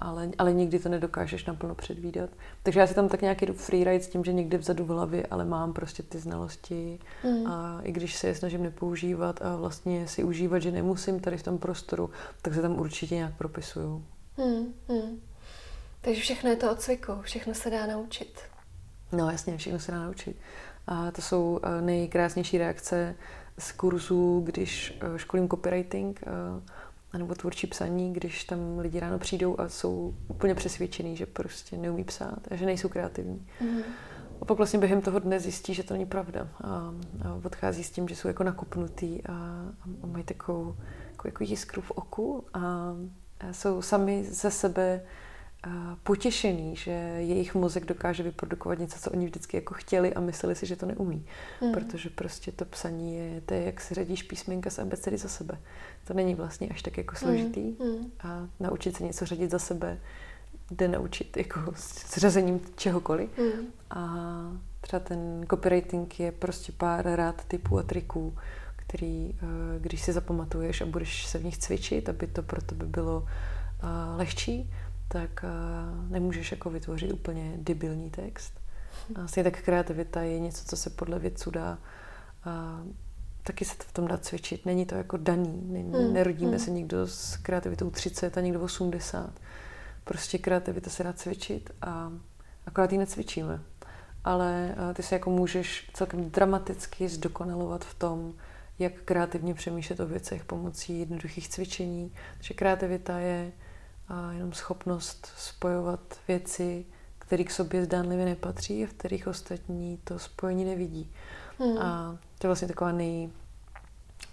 ale, 0.00 0.30
ale 0.38 0.52
nikdy 0.52 0.78
to 0.78 0.88
nedokážeš 0.88 1.44
naplno 1.44 1.74
předvídat. 1.74 2.30
Takže 2.62 2.80
já 2.80 2.86
si 2.86 2.94
tam 2.94 3.08
tak 3.08 3.22
nějak 3.22 3.42
jdu 3.42 3.54
freeride 3.54 4.04
s 4.04 4.08
tím, 4.08 4.24
že 4.24 4.32
někde 4.32 4.58
vzadu 4.58 4.84
v 4.84 4.88
hlavě, 4.88 5.26
ale 5.30 5.44
mám 5.44 5.72
prostě 5.72 6.02
ty 6.02 6.18
znalosti 6.18 6.98
mm. 7.24 7.46
a 7.46 7.80
i 7.82 7.92
když 7.92 8.16
se 8.16 8.26
je 8.26 8.34
snažím 8.34 8.62
nepoužívat 8.62 9.42
a 9.42 9.56
vlastně 9.56 10.08
si 10.08 10.24
užívat, 10.24 10.62
že 10.62 10.70
nemusím 10.70 11.20
tady 11.20 11.36
v 11.36 11.42
tom 11.42 11.58
prostoru, 11.58 12.10
tak 12.42 12.54
se 12.54 12.62
tam 12.62 12.80
určitě 12.80 13.14
nějak 13.14 13.36
propisuju. 13.36 14.04
Mm, 14.36 14.96
mm. 14.96 15.20
Takže 16.00 16.20
všechno 16.20 16.50
je 16.50 16.56
to 16.56 16.72
od 16.72 16.80
cviku, 16.80 17.12
všechno 17.22 17.54
se 17.54 17.70
dá 17.70 17.86
naučit. 17.86 18.40
No 19.12 19.30
jasně, 19.30 19.56
všechno 19.56 19.78
se 19.78 19.92
dá 19.92 20.04
naučit. 20.04 20.36
A 20.86 21.10
to 21.10 21.22
jsou 21.22 21.60
eh, 21.62 21.82
nejkrásnější 21.82 22.58
reakce 22.58 23.14
z 23.58 23.72
kurzů, 23.72 24.42
když 24.44 24.98
eh, 25.00 25.18
školím 25.18 25.48
copywriting, 25.48 26.20
eh, 27.14 27.18
nebo 27.18 27.34
tvůrčí 27.34 27.66
psaní, 27.66 28.12
když 28.12 28.44
tam 28.44 28.78
lidi 28.78 29.00
ráno 29.00 29.18
přijdou 29.18 29.60
a 29.60 29.68
jsou 29.68 30.14
úplně 30.28 30.54
přesvědčený, 30.54 31.16
že 31.16 31.26
prostě 31.26 31.76
neumí 31.76 32.04
psát 32.04 32.38
a 32.50 32.56
že 32.56 32.66
nejsou 32.66 32.88
kreativní. 32.88 33.46
Mm. 33.60 33.80
A 34.40 34.44
pak 34.44 34.56
vlastně 34.56 34.78
během 34.78 35.00
toho 35.00 35.18
dne 35.18 35.40
zjistí, 35.40 35.74
že 35.74 35.82
to 35.82 35.94
není 35.94 36.06
pravda. 36.06 36.48
A, 36.64 36.94
a 37.24 37.40
odchází 37.44 37.84
s 37.84 37.90
tím, 37.90 38.08
že 38.08 38.16
jsou 38.16 38.28
jako 38.28 38.44
nakopnutý 38.44 39.26
a, 39.26 39.32
a 40.02 40.06
mají 40.06 40.24
takovou 40.24 40.76
jako, 41.10 41.28
jako 41.28 41.44
jiskru 41.44 41.82
v 41.82 41.90
oku 41.90 42.44
a, 42.54 42.60
a 42.60 43.52
jsou 43.52 43.82
sami 43.82 44.24
ze 44.24 44.50
sebe 44.50 45.02
potěšený, 46.02 46.76
že 46.76 46.90
jejich 47.18 47.54
mozek 47.54 47.84
dokáže 47.84 48.22
vyprodukovat 48.22 48.78
něco, 48.78 48.98
co 48.98 49.10
oni 49.10 49.26
vždycky 49.26 49.56
jako 49.56 49.74
chtěli 49.74 50.14
a 50.14 50.20
mysleli 50.20 50.54
si, 50.54 50.66
že 50.66 50.76
to 50.76 50.86
neumí. 50.86 51.26
Mm. 51.60 51.72
Protože 51.72 52.10
prostě 52.10 52.52
to 52.52 52.64
psaní 52.64 53.16
je, 53.16 53.40
to 53.40 53.54
je, 53.54 53.62
jak 53.62 53.80
si 53.80 53.94
řadíš 53.94 54.22
písmenka 54.22 54.70
z 54.70 54.78
abecedy 54.78 55.18
za 55.18 55.28
sebe. 55.28 55.58
To 56.04 56.14
není 56.14 56.34
vlastně 56.34 56.68
až 56.68 56.82
tak 56.82 56.98
jako 56.98 57.16
složitý. 57.16 57.60
Mm. 57.60 58.10
A 58.20 58.48
naučit 58.60 58.96
se 58.96 59.04
něco 59.04 59.26
řadit 59.26 59.50
za 59.50 59.58
sebe 59.58 59.98
jde 60.70 60.88
naučit 60.88 61.36
jako 61.36 61.72
s 61.74 62.18
řazením 62.18 62.60
čehokoliv. 62.76 63.38
Mm. 63.38 63.66
A 63.90 64.26
třeba 64.80 65.00
ten 65.00 65.46
copywriting 65.50 66.20
je 66.20 66.32
prostě 66.32 66.72
pár 66.72 67.06
rád 67.14 67.44
typů 67.44 67.78
a 67.78 67.82
triků, 67.82 68.38
který, 68.76 69.34
eh, 69.34 69.78
když 69.78 70.02
si 70.02 70.12
zapamatuješ 70.12 70.80
a 70.80 70.86
budeš 70.86 71.26
se 71.26 71.38
v 71.38 71.44
nich 71.44 71.58
cvičit, 71.58 72.08
aby 72.08 72.26
to 72.26 72.42
pro 72.42 72.62
tebe 72.62 72.86
bylo 72.86 73.26
eh, 73.26 74.16
lehčí, 74.16 74.70
tak 75.12 75.44
uh, 75.44 76.10
nemůžeš 76.10 76.50
jako 76.50 76.70
vytvořit 76.70 77.12
úplně 77.12 77.52
debilní 77.56 78.10
text. 78.10 78.52
A 79.14 79.28
stejně 79.28 79.50
tak 79.50 79.62
kreativita 79.62 80.22
je 80.22 80.40
něco, 80.40 80.64
co 80.64 80.76
se 80.76 80.90
podle 80.90 81.18
vědců 81.18 81.50
dá 81.50 81.78
uh, 82.46 82.92
taky 83.42 83.64
se 83.64 83.74
v 83.78 83.92
tom 83.92 84.08
dá 84.08 84.18
cvičit. 84.18 84.66
Není 84.66 84.86
to 84.86 84.94
jako 84.94 85.16
daný. 85.16 85.84
Hmm. 85.92 86.12
Nerodíme 86.12 86.50
hmm. 86.50 86.60
se 86.60 86.70
někdo 86.70 87.06
s 87.06 87.36
kreativitou 87.36 87.90
30 87.90 88.38
a 88.38 88.40
někdo 88.40 88.60
80. 88.60 89.30
Prostě 90.04 90.38
kreativita 90.38 90.90
se 90.90 91.04
dá 91.04 91.12
cvičit 91.12 91.70
a 91.82 92.12
akorát 92.66 92.92
ji 92.92 92.98
necvičíme. 92.98 93.60
Ale 94.24 94.74
uh, 94.88 94.94
ty 94.94 95.02
se 95.02 95.14
jako 95.14 95.30
můžeš 95.30 95.90
celkem 95.94 96.30
dramaticky 96.30 97.08
zdokonalovat 97.08 97.84
v 97.84 97.94
tom, 97.94 98.32
jak 98.78 98.92
kreativně 99.04 99.54
přemýšlet 99.54 100.00
o 100.00 100.06
věcech 100.06 100.44
pomocí 100.44 100.98
jednoduchých 100.98 101.48
cvičení. 101.48 102.12
Takže 102.36 102.54
kreativita 102.54 103.18
je 103.18 103.52
a 104.10 104.32
jenom 104.32 104.52
schopnost 104.52 105.32
spojovat 105.36 106.00
věci, 106.28 106.86
které 107.18 107.44
k 107.44 107.50
sobě 107.50 107.84
zdánlivě 107.84 108.24
nepatří 108.24 108.84
a 108.84 108.86
v 108.86 108.92
kterých 108.92 109.26
ostatní 109.26 109.98
to 110.04 110.18
spojení 110.18 110.64
nevidí. 110.64 111.12
Hmm. 111.58 111.78
A 111.78 112.18
to 112.38 112.46
je 112.46 112.48
vlastně 112.48 112.68
taková 112.68 112.92
nej, 112.92 113.30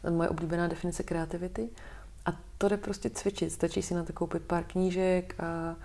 moje 0.09 0.29
oblíbená 0.29 0.67
definice 0.67 1.03
kreativity. 1.03 1.69
A 2.25 2.29
to 2.57 2.67
jde 2.67 2.77
prostě 2.77 3.09
cvičit. 3.09 3.51
Stačí 3.51 3.81
si 3.81 3.93
na 3.93 4.03
to 4.03 4.13
koupit 4.13 4.43
pár 4.43 4.63
knížek 4.63 5.35
a, 5.39 5.75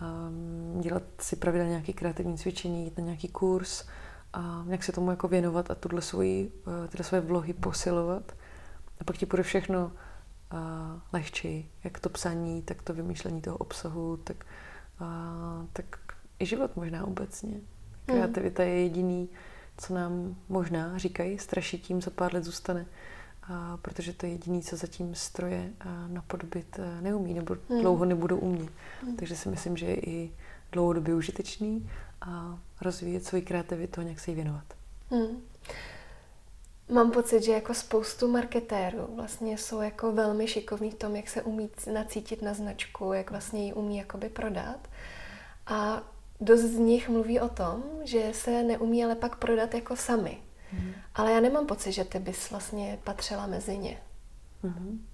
a 0.00 0.30
dělat 0.80 1.02
si 1.20 1.36
pravidelně 1.36 1.70
nějaké 1.70 1.92
kreativní 1.92 2.38
cvičení, 2.38 2.84
jít 2.84 2.98
na 2.98 3.04
nějaký 3.04 3.28
kurz 3.28 3.84
a 4.32 4.62
nějak 4.66 4.84
se 4.84 4.92
tomu 4.92 5.10
jako 5.10 5.28
věnovat 5.28 5.70
a 5.70 5.74
tuhle 5.74 6.02
svoji, 6.02 6.52
eh, 6.84 6.88
tyhle 6.88 7.04
své 7.04 7.20
vlohy 7.20 7.52
posilovat. 7.52 8.32
A 9.00 9.04
pak 9.04 9.16
ti 9.16 9.26
bude 9.26 9.42
všechno 9.42 9.92
uh, 10.52 10.58
lehčí, 11.12 11.70
jak 11.84 11.98
to 11.98 12.08
psaní, 12.08 12.62
tak 12.62 12.82
to 12.82 12.94
vymýšlení 12.94 13.40
toho 13.40 13.56
obsahu, 13.56 14.16
tak, 14.16 14.46
uh, 15.00 15.66
tak 15.72 15.98
i 16.38 16.46
život 16.46 16.76
možná 16.76 17.06
obecně. 17.06 17.50
Hmm. 17.50 17.62
Kreativita 18.06 18.62
je 18.62 18.82
jediný, 18.82 19.28
co 19.78 19.94
nám 19.94 20.36
možná 20.48 20.98
říkají, 20.98 21.38
straší 21.38 21.78
tím, 21.78 22.00
co 22.00 22.10
pár 22.10 22.34
let 22.34 22.44
zůstane. 22.44 22.86
A 23.42 23.76
protože 23.76 24.12
to 24.12 24.26
je 24.26 24.32
jediný, 24.32 24.62
co 24.62 24.76
zatím 24.76 25.14
stroje 25.14 25.72
napodobit 26.06 26.80
neumí 27.00 27.34
nebo 27.34 27.56
hmm. 27.70 27.80
dlouho 27.80 28.04
nebudou 28.04 28.38
umět. 28.38 28.70
Hmm. 29.02 29.16
Takže 29.16 29.36
si 29.36 29.48
myslím, 29.48 29.76
že 29.76 29.86
je 29.86 29.96
i 29.96 30.32
dlouhodobě 30.72 31.14
užitečný 31.14 31.90
a 32.20 32.58
rozvíjet 32.80 33.24
svoji 33.24 33.42
kreativitu 33.42 34.00
a 34.00 34.04
nějak 34.04 34.20
se 34.20 34.30
jí 34.30 34.34
věnovat. 34.34 34.64
Hmm. 35.10 35.40
Mám 36.88 37.10
pocit, 37.10 37.42
že 37.42 37.52
jako 37.52 37.74
spoustu 37.74 38.28
marketérů 38.28 39.08
vlastně 39.16 39.58
jsou 39.58 39.80
jako 39.80 40.12
velmi 40.12 40.46
šikovní 40.46 40.90
v 40.90 40.94
tom, 40.94 41.16
jak 41.16 41.28
se 41.28 41.42
umí 41.42 41.70
nacítit 41.92 42.42
na 42.42 42.54
značku, 42.54 43.12
jak 43.12 43.30
vlastně 43.30 43.66
ji 43.66 43.72
umí 43.72 43.96
jakoby 43.96 44.28
prodat. 44.28 44.88
A 45.66 46.02
dost 46.40 46.60
z 46.60 46.78
nich 46.78 47.08
mluví 47.08 47.40
o 47.40 47.48
tom, 47.48 47.82
že 48.04 48.30
se 48.32 48.62
neumí 48.62 49.04
ale 49.04 49.14
pak 49.14 49.36
prodat 49.36 49.74
jako 49.74 49.96
sami. 49.96 50.38
Mm. 50.72 50.92
Ale 51.14 51.32
já 51.32 51.40
nemám 51.40 51.66
pocit, 51.66 51.92
že 51.92 52.04
ty 52.04 52.18
bys 52.18 52.50
vlastně 52.50 52.98
patřila 53.04 53.46
mezi 53.46 53.78
ně. 53.78 53.98
Mm. 54.62 55.06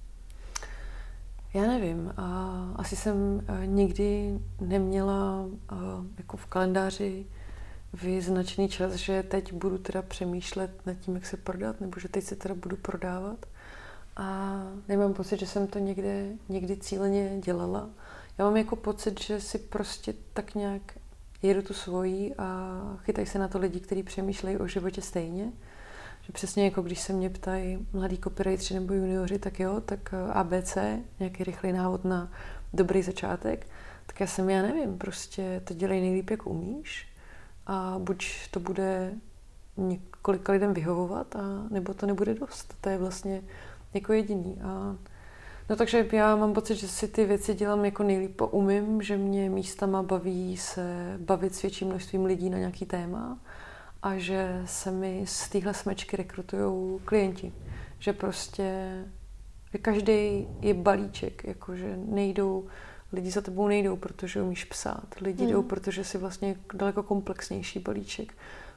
Já 1.55 1.63
nevím. 1.63 2.15
A 2.17 2.57
asi 2.77 2.97
jsem 2.97 3.47
eh, 3.49 3.67
nikdy 3.67 4.39
neměla 4.61 5.45
eh, 5.73 5.77
jako 6.19 6.37
v 6.37 6.47
kalendáři 6.47 7.27
vyznačený 7.93 8.69
čas, 8.69 8.93
že 8.93 9.23
teď 9.23 9.53
budu 9.53 9.79
teda 9.79 10.03
přemýšlet 10.03 10.87
nad 10.87 10.95
tím, 10.95 11.15
jak 11.15 11.27
se 11.27 11.37
prodat, 11.37 11.81
nebo 11.81 12.01
že 12.01 12.09
teď 12.09 12.25
se 12.25 12.37
teda 12.37 12.55
budu 12.55 12.77
prodávat. 12.77 13.47
A 14.17 14.63
nemám 14.89 15.15
pocit, 15.15 15.41
že 15.41 15.47
jsem 15.47 15.67
to 15.67 15.79
někde, 15.79 16.27
někdy 16.49 16.77
cíleně 16.77 17.41
dělala. 17.45 17.91
Já 18.39 18.45
mám 18.45 18.57
jako 18.57 18.77
pocit, 18.77 19.21
že 19.21 19.41
si 19.41 19.59
prostě 19.59 20.15
tak 20.33 20.55
nějak 20.55 20.83
jedu 21.43 21.63
tu 21.63 21.75
svoji 21.75 22.35
a 22.39 22.79
chytají 23.03 23.27
se 23.27 23.39
na 23.39 23.49
to 23.49 23.59
lidi, 23.59 23.81
kteří 23.81 24.03
přemýšlejí 24.03 24.57
o 24.57 24.67
životě 24.67 25.03
stejně. 25.03 25.53
Že 26.23 26.33
přesně 26.33 26.65
jako 26.65 26.83
když 26.83 27.01
se 27.01 27.13
mě 27.13 27.31
ptají 27.31 27.87
mladí 27.93 28.19
copywriteri 28.19 28.81
nebo 28.81 28.95
junioři, 28.95 29.39
tak 29.39 29.61
jo, 29.61 29.81
tak 29.81 30.15
eh, 30.15 30.33
ABC, 30.33 30.79
nějaký 31.19 31.45
rychlý 31.45 31.73
návod 31.73 32.05
na 32.05 32.33
dobrý 32.73 33.03
začátek, 33.03 33.67
tak 34.07 34.21
já 34.21 34.27
jsem, 34.27 34.51
já 34.51 34.63
nevím, 34.63 34.99
prostě 34.99 35.61
to 35.65 35.75
dělej 35.75 36.01
nejlíp, 36.01 36.31
jak 36.31 36.47
umíš 36.47 37.10
a 37.71 37.99
buď 37.99 38.49
to 38.51 38.61
bude 38.61 39.13
několika 39.77 40.53
lidem 40.53 40.75
vyhovovat, 40.75 41.37
a 41.37 41.41
nebo 41.71 41.95
to 41.95 42.07
nebude 42.07 42.35
dost. 42.35 42.75
To 42.81 42.89
je 42.89 42.99
vlastně 42.99 43.43
jako 43.95 44.13
jediný. 44.13 44.59
A, 44.63 44.97
no 45.71 45.77
takže 45.77 46.07
já 46.13 46.37
mám 46.37 46.53
pocit, 46.53 46.75
že 46.75 46.89
si 46.89 47.09
ty 47.09 47.25
věci 47.25 47.55
dělám 47.55 47.85
jako 47.85 48.03
nejlíp 48.03 48.43
umím, 48.51 49.03
že 49.03 49.17
mě 49.17 49.51
místama 49.51 50.03
baví 50.03 50.57
se 50.57 51.17
bavit 51.19 51.55
s 51.55 51.63
větším 51.63 51.89
množstvím 51.89 52.25
lidí 52.25 52.51
na 52.51 52.59
nějaký 52.59 52.87
téma 52.87 53.39
a 54.03 54.17
že 54.17 54.63
se 54.65 54.91
mi 54.91 55.25
z 55.27 55.49
téhle 55.49 55.75
smečky 55.75 56.17
rekrutují 56.17 57.01
klienti. 57.05 57.53
Že 57.99 58.13
prostě 58.13 59.05
že 59.73 59.79
každý 59.79 60.49
je 60.61 60.75
balíček, 60.75 61.45
jakože 61.45 61.97
nejdou 61.97 62.67
Lidi 63.13 63.31
za 63.31 63.41
tebou 63.41 63.69
nejdou, 63.69 63.97
protože 63.97 64.43
umíš 64.43 64.65
psát. 64.65 65.15
Lidi 65.21 65.43
hmm. 65.43 65.53
jdou, 65.53 65.63
protože 65.63 66.05
jsi 66.05 66.19
vlastně 66.19 66.57
daleko 66.75 67.03
komplexnější 67.03 67.79
balíček, 67.79 68.35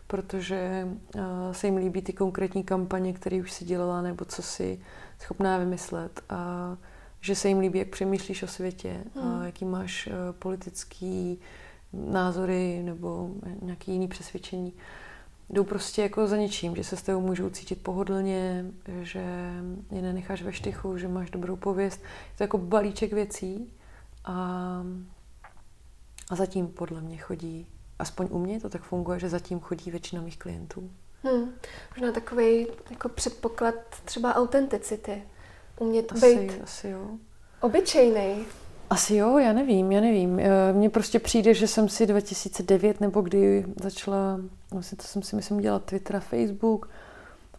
protože 0.08 0.88
uh, 1.16 1.22
se 1.52 1.68
jim 1.68 1.78
líbí 1.78 2.02
ty 2.02 2.14
konkrétní 2.14 2.64
kampaně, 2.64 3.14
které 3.14 3.38
už 3.38 3.52
si 3.52 3.66
dělala, 3.66 4.02
nebo 4.02 4.26
co 4.26 4.42
si 4.42 4.80
schopná 5.20 5.58
vymyslet. 5.58 6.22
A 6.30 6.78
že 7.22 7.36
se 7.36 7.48
jim 7.48 7.60
líbí, 7.60 7.80
jak 7.80 7.88
přemýšlíš 7.88 8.44
o 8.44 8.48
světě, 8.48 9.04
hmm. 9.16 9.36
a 9.36 9.46
jaký 9.46 9.66
máš 9.66 10.08
uh, 10.08 10.14
politický 10.40 11.40
názory 11.94 12.82
nebo 12.84 13.30
nějaký 13.62 13.92
jiný 13.92 14.08
přesvědčení. 14.08 14.74
Jdou 15.50 15.64
prostě 15.64 16.02
jako 16.02 16.28
za 16.28 16.38
něčím, 16.38 16.76
že 16.76 16.84
se 16.84 16.98
s 16.98 17.02
tebou 17.02 17.22
můžou 17.22 17.50
cítit 17.50 17.84
pohodlně, 17.84 18.66
že 19.02 19.20
je 19.92 20.02
nenecháš 20.02 20.44
ve 20.44 20.54
štychu, 20.54 20.98
že 20.98 21.08
máš 21.08 21.30
dobrou 21.30 21.56
pověst. 21.56 22.02
Je 22.02 22.38
to 22.38 22.44
jako 22.44 22.58
balíček 22.58 23.14
věcí, 23.14 23.74
a, 24.26 24.36
a 26.30 26.36
zatím 26.36 26.68
podle 26.68 27.02
mě 27.02 27.18
chodí, 27.18 27.68
aspoň 28.00 28.28
u 28.32 28.40
mě 28.40 28.60
to 28.60 28.70
tak 28.70 28.82
funguje, 28.82 29.20
že 29.20 29.30
zatím 29.30 29.60
chodí 29.60 29.92
většina 29.92 30.22
mých 30.22 30.40
klientů. 30.40 30.92
Hmm. 31.24 31.52
Možná 31.96 32.12
takový 32.12 32.68
jako 32.90 33.10
předpoklad 33.10 33.76
třeba 34.06 34.36
autenticity. 34.36 35.24
Umět 35.80 36.12
asi, 36.12 36.36
být 36.36 36.64
asi 36.64 36.90
jo. 36.90 37.10
obyčejný. 37.62 38.46
Asi 38.90 39.16
jo, 39.16 39.38
já 39.38 39.54
nevím, 39.54 39.92
já 39.92 40.02
nevím. 40.02 40.40
Eh, 40.40 40.74
mně 40.74 40.90
prostě 40.90 41.20
přijde, 41.20 41.54
že 41.54 41.68
jsem 41.68 41.90
si 41.90 42.06
2009 42.06 43.02
nebo 43.02 43.22
kdy 43.22 43.66
začala, 43.82 44.40
vlastně 44.72 44.98
to 44.98 45.04
jsem 45.04 45.22
si 45.22 45.36
myslím 45.36 45.58
dělat 45.58 45.84
Twitter 45.84 46.16
a 46.16 46.20
Facebook, 46.20 46.90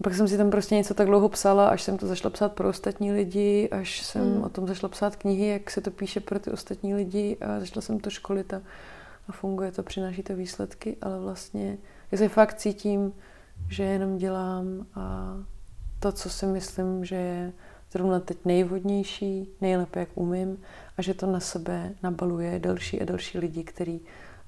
pak 0.02 0.14
jsem 0.14 0.28
si 0.28 0.36
tam 0.36 0.50
prostě 0.50 0.74
něco 0.74 0.94
tak 0.94 1.06
dlouho 1.06 1.28
psala, 1.28 1.68
až 1.68 1.82
jsem 1.82 1.98
to 1.98 2.06
zašla 2.06 2.30
psát 2.30 2.52
pro 2.52 2.68
ostatní 2.68 3.12
lidi, 3.12 3.68
až 3.70 4.02
jsem 4.02 4.34
hmm. 4.34 4.42
o 4.42 4.48
tom 4.48 4.66
zašla 4.66 4.88
psát 4.88 5.16
knihy, 5.16 5.46
jak 5.46 5.70
se 5.70 5.80
to 5.80 5.90
píše 5.90 6.20
pro 6.20 6.38
ty 6.38 6.50
ostatní 6.50 6.94
lidi 6.94 7.36
a 7.40 7.60
začala 7.60 7.82
jsem 7.82 8.00
to 8.00 8.10
školit 8.10 8.54
a, 8.54 8.62
a 9.28 9.32
funguje 9.32 9.72
to, 9.72 9.82
přináší 9.82 10.22
to 10.22 10.36
výsledky, 10.36 10.96
ale 11.02 11.20
vlastně 11.20 11.78
já 12.12 12.18
se 12.18 12.28
fakt 12.28 12.54
cítím, 12.54 13.12
že 13.68 13.82
jenom 13.82 14.18
dělám 14.18 14.86
a 14.94 15.36
to, 16.00 16.12
co 16.12 16.30
si 16.30 16.46
myslím, 16.46 17.04
že 17.04 17.16
je 17.16 17.52
zrovna 17.92 18.20
teď 18.20 18.38
nejvhodnější, 18.44 19.48
nejlépe, 19.60 20.00
jak 20.00 20.08
umím 20.14 20.58
a 20.98 21.02
že 21.02 21.14
to 21.14 21.26
na 21.26 21.40
sebe 21.40 21.94
nabaluje 22.02 22.58
další 22.58 23.00
a 23.00 23.04
další 23.04 23.38
lidi, 23.38 23.64
kteří 23.64 24.00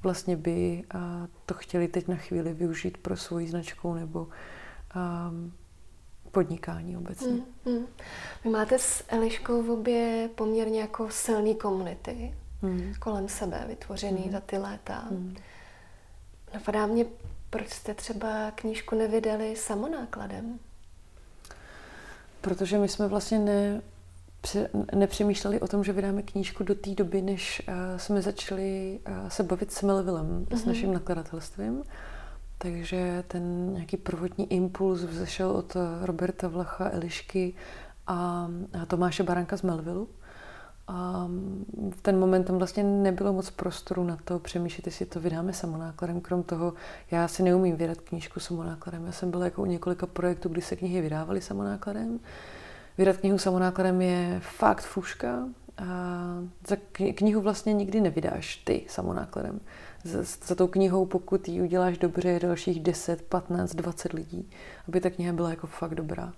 vlastně 0.03 0.37
by 0.37 0.85
a 0.95 1.27
to 1.47 1.55
chtěli 1.55 1.89
teď 1.89 2.09
na 2.09 2.17
chvíli 2.17 2.55
využít 2.55 2.99
pro 2.99 3.17
svoji 3.17 3.49
značku 3.49 3.95
nebo 3.95 4.29
a, 4.95 5.31
podnikání 6.31 6.97
obecně. 6.97 7.29
Mm, 7.29 7.73
mm. 7.73 7.87
Vy 8.45 8.51
máte 8.51 8.79
s 8.79 9.05
Eliškou 9.09 9.63
v 9.63 9.71
obě 9.71 10.31
poměrně 10.35 10.81
jako 10.81 11.11
silný 11.11 11.55
komunity 11.55 12.35
mm. 12.63 12.95
kolem 12.99 13.29
sebe 13.29 13.65
vytvořený 13.69 14.23
mm. 14.27 14.33
za 14.33 14.41
ty 14.41 14.59
léta. 14.59 15.05
Mm. 15.11 15.37
Napadá 16.55 16.87
mě, 16.87 17.07
proč 17.51 17.71
jste 17.71 17.95
třeba 17.95 18.51
knížku 18.51 18.95
nevydali 18.95 19.57
samonákladem? 19.57 20.59
Protože 22.41 22.79
my 22.79 22.89
jsme 22.89 23.09
vlastně 23.09 23.39
ne, 23.39 23.83
nepřemýšleli 24.95 25.61
o 25.61 25.69
tom, 25.69 25.85
že 25.85 25.93
vydáme 25.93 26.23
knížku 26.23 26.65
do 26.65 26.75
té 26.75 26.91
doby, 26.91 27.23
než 27.23 27.63
uh, 27.69 27.75
jsme 27.97 28.23
začali 28.23 29.01
uh, 29.09 29.29
se 29.29 29.43
bavit 29.43 29.73
s 29.73 29.83
Melvillem, 29.83 30.27
mm-hmm. 30.45 30.57
s 30.57 30.61
mhm. 30.61 30.69
naším 30.69 30.93
nakladatelstvím. 30.93 31.85
Takže 32.59 33.25
ten 33.29 33.73
nějaký 33.73 33.97
prvotní 33.97 34.53
impuls 34.53 35.03
vzešel 35.03 35.51
od 35.51 35.77
Roberta 36.03 36.49
Vlacha, 36.49 36.91
Elišky 36.93 37.55
a, 38.07 38.49
Tomáše 38.87 39.23
Baranka 39.23 39.57
z 39.57 39.63
Melvillu. 39.63 40.09
A 40.89 41.29
v 41.91 42.03
ten 42.03 42.19
moment 42.19 42.45
tam 42.45 42.59
vlastně 42.59 42.83
nebylo 42.83 43.33
moc 43.33 43.51
prostoru 43.51 44.05
na 44.05 44.17
to 44.25 44.39
přemýšlet, 44.39 44.87
jestli 44.87 45.07
to 45.07 45.21
vydáme 45.21 45.53
samonákladem. 45.53 46.21
Krom 46.21 46.43
toho, 46.43 46.75
já 47.11 47.29
si 47.29 47.43
neumím 47.43 47.77
vydat 47.77 48.01
knížku 48.01 48.41
samonákladem. 48.41 49.07
Já 49.07 49.13
jsem 49.13 49.31
byla 49.31 49.45
jako 49.45 49.63
u 49.63 49.67
několika 49.67 50.07
projektů, 50.07 50.49
kdy 50.49 50.63
se 50.63 50.77
knihy 50.77 51.01
vydávaly 51.01 51.41
samonákladem. 51.41 52.21
Vydat 52.99 53.17
knihu 53.17 53.39
samonákladem 53.39 54.03
je 54.03 54.41
fakt 54.41 54.83
fuška. 54.83 55.49
A 55.79 55.85
za 56.69 56.77
knihu 57.15 57.41
vlastně 57.41 57.73
nikdy 57.73 58.01
nevydáš 58.01 58.57
ty 58.57 58.85
samonákladem. 58.89 59.61
Za 60.47 60.55
tou 60.55 60.67
knihou, 60.67 61.07
pokud 61.07 61.49
ji 61.49 61.63
uděláš 61.63 61.99
dobře, 61.99 62.29
je 62.29 62.41
dalších 62.41 62.81
10, 62.81 63.23
15, 63.23 63.75
20 63.75 64.13
lidí, 64.13 64.51
aby 64.89 65.01
ta 65.01 65.11
kniha 65.11 65.33
byla 65.33 65.51
jako 65.51 65.67
fakt 65.67 65.95
dobrá. 65.95 66.33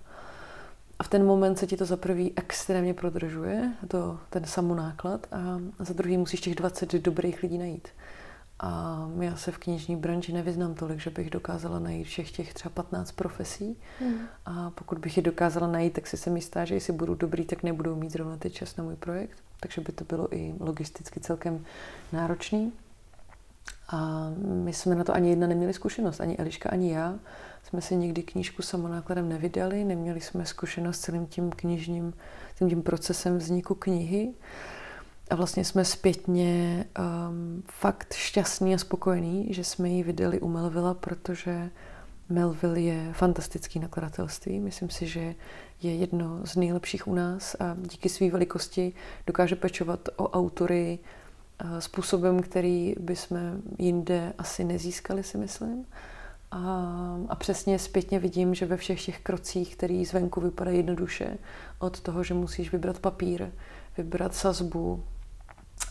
A 0.99 1.03
v 1.03 1.07
ten 1.07 1.25
moment 1.25 1.59
se 1.59 1.67
ti 1.67 1.77
to 1.77 1.85
za 1.85 1.97
prvý 1.97 2.33
extrémně 2.35 2.93
prodržuje, 2.93 3.71
to, 3.87 4.19
ten 4.29 4.45
samonáklad, 4.45 5.27
a 5.31 5.59
za 5.79 5.93
druhý 5.93 6.17
musíš 6.17 6.41
těch 6.41 6.55
20 6.55 6.93
dobrých 6.93 7.43
lidí 7.43 7.57
najít. 7.57 7.87
A 8.59 9.09
já 9.19 9.35
se 9.35 9.51
v 9.51 9.57
knižní 9.57 9.95
branži 9.95 10.33
nevyznám 10.33 10.73
tolik, 10.73 10.99
že 10.99 11.09
bych 11.09 11.29
dokázala 11.29 11.79
najít 11.79 12.03
všech 12.03 12.31
těch 12.31 12.53
třeba 12.53 12.73
15 12.73 13.11
profesí. 13.11 13.77
Hmm. 13.99 14.19
A 14.45 14.69
pokud 14.69 14.97
bych 14.97 15.17
je 15.17 15.23
dokázala 15.23 15.67
najít, 15.67 15.93
tak 15.93 16.07
si 16.07 16.17
se 16.17 16.29
mi 16.29 16.41
stá, 16.41 16.65
že 16.65 16.73
jestli 16.73 16.93
budu 16.93 17.15
dobrý, 17.15 17.45
tak 17.45 17.63
nebudou 17.63 17.95
mít 17.95 18.11
zrovna 18.11 18.37
teď 18.37 18.53
čas 18.53 18.75
na 18.75 18.83
můj 18.83 18.95
projekt. 18.95 19.37
Takže 19.59 19.81
by 19.81 19.91
to 19.91 20.03
bylo 20.03 20.35
i 20.35 20.55
logisticky 20.59 21.19
celkem 21.19 21.65
náročný. 22.13 22.71
A 23.89 24.29
my 24.39 24.73
jsme 24.73 24.95
na 24.95 25.03
to 25.03 25.13
ani 25.13 25.29
jedna 25.29 25.47
neměli 25.47 25.73
zkušenost, 25.73 26.21
ani 26.21 26.37
Eliška, 26.37 26.69
ani 26.69 26.91
já 26.91 27.19
jsme 27.63 27.81
si 27.81 27.95
nikdy 27.95 28.23
knížku 28.23 28.61
samonákladem 28.61 29.29
nevydali, 29.29 29.83
neměli 29.83 30.21
jsme 30.21 30.45
zkušenost 30.45 30.97
s 30.97 31.01
celým 31.01 31.27
tím 31.27 31.51
knižním, 31.51 32.13
tím, 32.57 32.69
tím 32.69 32.81
procesem 32.81 33.37
vzniku 33.37 33.75
knihy. 33.75 34.33
A 35.29 35.35
vlastně 35.35 35.65
jsme 35.65 35.85
zpětně 35.85 36.85
um, 36.99 37.63
fakt 37.67 38.13
šťastní 38.13 38.75
a 38.75 38.77
spokojení, 38.77 39.53
že 39.53 39.63
jsme 39.63 39.89
ji 39.89 40.03
vydali 40.03 40.39
u 40.39 40.47
Melvilla, 40.47 40.93
protože 40.93 41.69
Melville 42.29 42.81
je 42.81 43.13
fantastický 43.13 43.79
nakladatelství. 43.79 44.59
Myslím 44.59 44.89
si, 44.89 45.07
že 45.07 45.35
je 45.81 45.95
jedno 45.95 46.39
z 46.43 46.55
nejlepších 46.55 47.07
u 47.07 47.15
nás 47.15 47.55
a 47.59 47.77
díky 47.91 48.09
své 48.09 48.29
velikosti 48.29 48.93
dokáže 49.27 49.55
pečovat 49.55 50.09
o 50.15 50.29
autory 50.29 50.99
způsobem, 51.79 52.41
který 52.41 52.95
bychom 52.99 53.61
jinde 53.77 54.33
asi 54.37 54.63
nezískali, 54.63 55.23
si 55.23 55.37
myslím. 55.37 55.85
A, 56.51 56.59
a 57.29 57.35
přesně 57.35 57.79
zpětně 57.79 58.19
vidím, 58.19 58.53
že 58.53 58.65
ve 58.65 58.77
všech 58.77 59.05
těch 59.05 59.19
krocích, 59.19 59.75
který 59.75 60.05
zvenku 60.05 60.41
vypadají 60.41 60.77
jednoduše, 60.77 61.37
od 61.79 61.99
toho, 61.99 62.23
že 62.23 62.33
musíš 62.33 62.71
vybrat 62.71 62.99
papír, 62.99 63.47
vybrat 63.97 64.35
sazbu, 64.35 65.03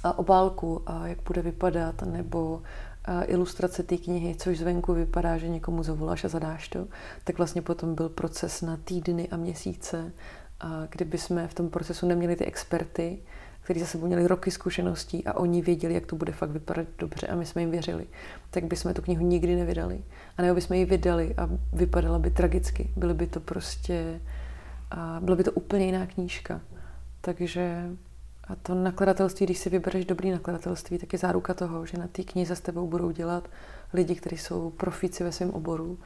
a 0.04 0.18
obálku 0.18 0.82
a 0.86 1.06
jak 1.06 1.18
bude 1.22 1.42
vypadat, 1.42 2.02
nebo 2.02 2.62
ilustrace 3.26 3.82
té 3.82 3.96
knihy, 3.96 4.34
což 4.34 4.58
zvenku 4.58 4.94
vypadá, 4.94 5.38
že 5.38 5.48
někomu 5.48 5.82
zavoláš 5.82 6.24
a 6.24 6.28
zadáš 6.28 6.68
to, 6.68 6.86
tak 7.24 7.38
vlastně 7.38 7.62
potom 7.62 7.94
byl 7.94 8.08
proces 8.08 8.62
na 8.62 8.76
týdny 8.84 9.28
a 9.28 9.36
měsíce, 9.36 10.12
a 10.60 10.86
kdyby 10.90 11.18
jsme 11.18 11.48
v 11.48 11.54
tom 11.54 11.70
procesu 11.70 12.06
neměli 12.06 12.36
ty 12.36 12.44
experty, 12.44 13.18
kteří 13.68 13.80
za 13.80 13.86
sebou 13.86 14.06
měli 14.06 14.26
roky 14.26 14.50
zkušeností 14.50 15.26
a 15.26 15.36
oni 15.36 15.62
věděli, 15.62 15.94
jak 15.94 16.06
to 16.06 16.16
bude 16.16 16.32
fakt 16.32 16.50
vypadat 16.50 16.86
dobře 16.98 17.26
a 17.26 17.34
my 17.34 17.46
jsme 17.46 17.62
jim 17.62 17.70
věřili, 17.70 18.06
tak 18.50 18.64
bychom 18.64 18.94
tu 18.94 19.02
knihu 19.02 19.26
nikdy 19.26 19.56
nevydali. 19.56 20.00
A 20.36 20.42
nebo 20.42 20.54
bychom 20.54 20.76
ji 20.76 20.84
vydali 20.84 21.34
a 21.36 21.48
vypadala 21.72 22.18
by 22.18 22.30
tragicky. 22.30 22.90
Byly 22.96 23.14
by 23.14 23.26
to 23.26 23.40
prostě, 23.40 24.20
a 24.90 25.20
byla 25.22 25.36
by 25.36 25.44
to 25.44 25.52
úplně 25.52 25.86
jiná 25.86 26.06
knížka. 26.06 26.60
Takže 27.20 27.90
a 28.44 28.54
to 28.56 28.74
nakladatelství, 28.74 29.46
když 29.46 29.58
si 29.58 29.70
vybereš 29.70 30.04
dobrý 30.04 30.30
nakladatelství, 30.30 30.98
tak 30.98 31.12
je 31.12 31.18
záruka 31.18 31.54
toho, 31.54 31.86
že 31.86 31.98
na 31.98 32.08
té 32.08 32.22
knize 32.22 32.56
s 32.56 32.60
tebou 32.60 32.86
budou 32.86 33.10
dělat 33.10 33.48
lidi, 33.92 34.14
kteří 34.14 34.36
jsou 34.36 34.70
profíci 34.70 35.24
ve 35.24 35.32
svém 35.32 35.50
oboru. 35.50 35.98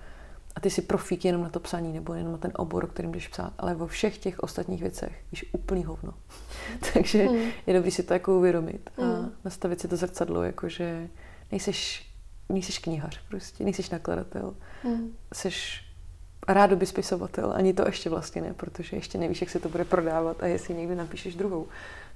A 0.55 0.61
ty 0.61 0.71
si 0.71 0.83
profík 0.83 1.25
jenom 1.25 1.43
na 1.43 1.49
to 1.49 1.61
psaní 1.61 1.93
nebo 1.93 2.15
jenom 2.15 2.33
na 2.33 2.39
ten 2.39 2.53
obor, 2.57 2.85
o 2.85 2.87
kterým 2.87 3.13
jdeš 3.13 3.29
psát, 3.29 3.53
ale 3.59 3.75
vo 3.75 3.87
všech 3.87 4.19
těch 4.19 4.39
ostatních 4.39 4.81
věcech 4.81 5.13
víš 5.33 5.45
úplný 5.53 5.85
hovno. 5.85 6.15
Takže 6.95 7.29
mm. 7.29 7.51
je 7.67 7.75
dobrý 7.75 7.91
si 7.91 8.03
to 8.03 8.13
jako 8.13 8.39
uvědomit 8.39 8.91
a 8.99 9.03
mm. 9.03 9.33
nastavit 9.45 9.81
si 9.81 9.89
to 9.89 9.97
zrcadlo, 9.97 10.43
jakože 10.43 11.09
nejseš, 11.53 12.11
nejseš 12.49 12.79
knihař 12.79 13.21
prostě, 13.29 13.65
nejseš 13.65 13.91
nakladatel, 13.91 14.55
mm. 14.85 15.13
seš 15.33 15.85
rádoby 16.49 16.87
spisovatel, 16.87 17.53
ani 17.57 17.75
to 17.75 17.87
ještě 17.87 18.11
vlastně 18.11 18.43
ne, 18.43 18.55
protože 18.55 18.97
ještě 18.97 19.19
nevíš, 19.19 19.41
jak 19.41 19.51
se 19.51 19.61
to 19.61 19.69
bude 19.69 19.85
prodávat 19.85 20.43
a 20.43 20.47
jestli 20.47 20.75
někdy 20.75 20.95
napíšeš 20.95 21.35
druhou. 21.35 21.67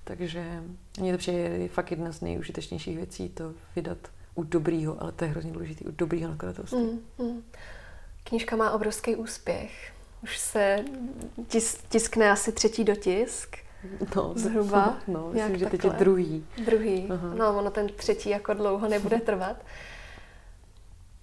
Takže 0.04 0.62
mně 1.00 1.12
to 1.12 1.18
přijde 1.18 1.38
je 1.38 1.68
fakt 1.68 1.90
jedna 1.90 2.12
z 2.12 2.20
nejužitečnějších 2.20 2.96
věcí 2.96 3.28
to 3.28 3.54
vydat 3.76 3.98
u 4.34 4.42
dobrýho, 4.42 5.02
ale 5.02 5.12
to 5.12 5.24
je 5.24 5.30
hrozně 5.30 5.52
důležité, 5.52 5.84
u 5.84 5.90
dobrýho 5.90 6.30
nakladatelství. 6.30 6.78
Mm, 6.78 7.26
mm. 7.26 7.42
Knižka 8.28 8.56
má 8.56 8.70
obrovský 8.70 9.16
úspěch. 9.16 9.92
Už 10.22 10.38
se 10.38 10.84
tis, 11.48 11.78
tiskne 11.88 12.30
asi 12.30 12.52
třetí 12.52 12.84
dotisk. 12.84 13.56
No, 14.16 14.32
zhruba. 14.36 14.98
No, 15.08 15.30
myslím, 15.32 15.58
že 15.58 15.66
teď 15.66 15.84
je 15.84 15.90
druhý. 15.90 16.46
Druhý. 16.64 17.08
Aha. 17.10 17.34
No, 17.34 17.58
ono 17.58 17.70
ten 17.70 17.88
třetí 17.88 18.30
jako 18.30 18.54
dlouho 18.54 18.88
nebude 18.88 19.20
trvat 19.20 19.56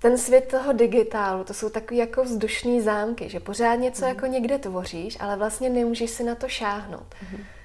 ten 0.04 0.18
svět 0.18 0.48
toho 0.48 0.74
digitálu, 0.74 1.44
to 1.44 1.54
jsou 1.54 1.70
takový 1.70 1.98
jako 1.98 2.24
vzdušný 2.24 2.82
zámky, 2.82 3.30
že 3.30 3.40
pořád 3.40 3.76
něco 3.76 4.02
mm. 4.02 4.08
jako 4.08 4.26
někde 4.26 4.58
tvoříš, 4.58 5.18
ale 5.20 5.38
vlastně 5.38 5.70
nemůžeš 5.70 6.10
si 6.10 6.24
na 6.24 6.36
to 6.36 6.48
šáhnout. 6.48 7.16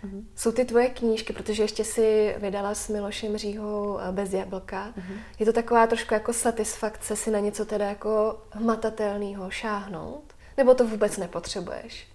Mm. 0.04 0.28
Jsou 0.36 0.52
ty 0.52 0.64
tvoje 0.64 0.88
knížky, 0.88 1.32
protože 1.32 1.62
ještě 1.62 1.84
si 1.84 2.34
vydala 2.38 2.74
s 2.74 2.88
Milošem 2.88 3.36
Říhou 3.36 3.98
eh, 3.98 4.12
bez 4.12 4.32
jablka. 4.32 4.92
Mm. 4.96 5.18
Je 5.38 5.46
to 5.46 5.52
taková 5.52 5.86
trošku 5.86 6.14
jako 6.14 6.32
satisfakce 6.32 7.16
si 7.16 7.30
na 7.30 7.38
něco 7.38 7.64
teda 7.64 7.88
jako 7.88 8.42
hmatatelného 8.50 9.50
šáhnout? 9.50 10.24
Nebo 10.56 10.74
to 10.74 10.86
vůbec 10.86 11.16
nepotřebuješ? 11.16 12.08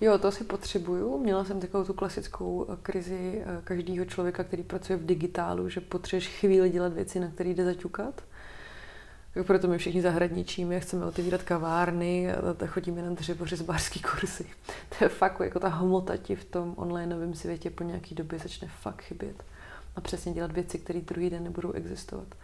Jo, 0.00 0.18
to 0.18 0.32
si 0.32 0.44
potřebuju. 0.44 1.18
Měla 1.18 1.44
jsem 1.44 1.60
takovou 1.60 1.84
tu 1.84 1.94
klasickou 1.94 2.66
eh, 2.68 2.76
krizi 2.82 3.42
eh, 3.46 3.60
každého 3.64 4.04
člověka, 4.04 4.44
který 4.44 4.62
pracuje 4.62 4.96
v 4.96 5.06
digitálu, 5.06 5.68
že 5.68 5.80
potřebuješ 5.80 6.28
chvíli 6.28 6.70
dělat 6.70 6.92
věci, 6.92 7.20
na 7.20 7.28
které 7.28 7.50
jde 7.50 7.64
zaťukat. 7.64 8.22
Tak 9.34 9.46
proto 9.46 9.68
my 9.68 9.78
všichni 9.78 10.02
zahradničíme, 10.02 10.80
chceme 10.80 11.06
otevírat 11.06 11.42
kavárny 11.42 12.28
chodíme 12.66 13.02
na 13.02 13.10
dřevořezbářský 13.10 14.00
kurzy. 14.00 14.44
To 14.98 15.04
je 15.04 15.08
fakt 15.08 15.40
jako 15.40 15.60
ta 15.60 15.68
hmota 15.68 16.16
ti 16.16 16.36
v 16.36 16.44
tom 16.44 16.74
onlineovém 16.76 17.34
světě 17.34 17.70
po 17.70 17.84
nějaký 17.84 18.14
době 18.14 18.38
začne 18.38 18.68
fakt 18.80 19.02
chybět. 19.02 19.44
A 19.96 20.00
přesně 20.00 20.32
dělat 20.32 20.52
věci, 20.52 20.78
které 20.78 21.00
druhý 21.00 21.30
den 21.30 21.44
nebudou 21.44 21.72
existovat. 21.72 22.34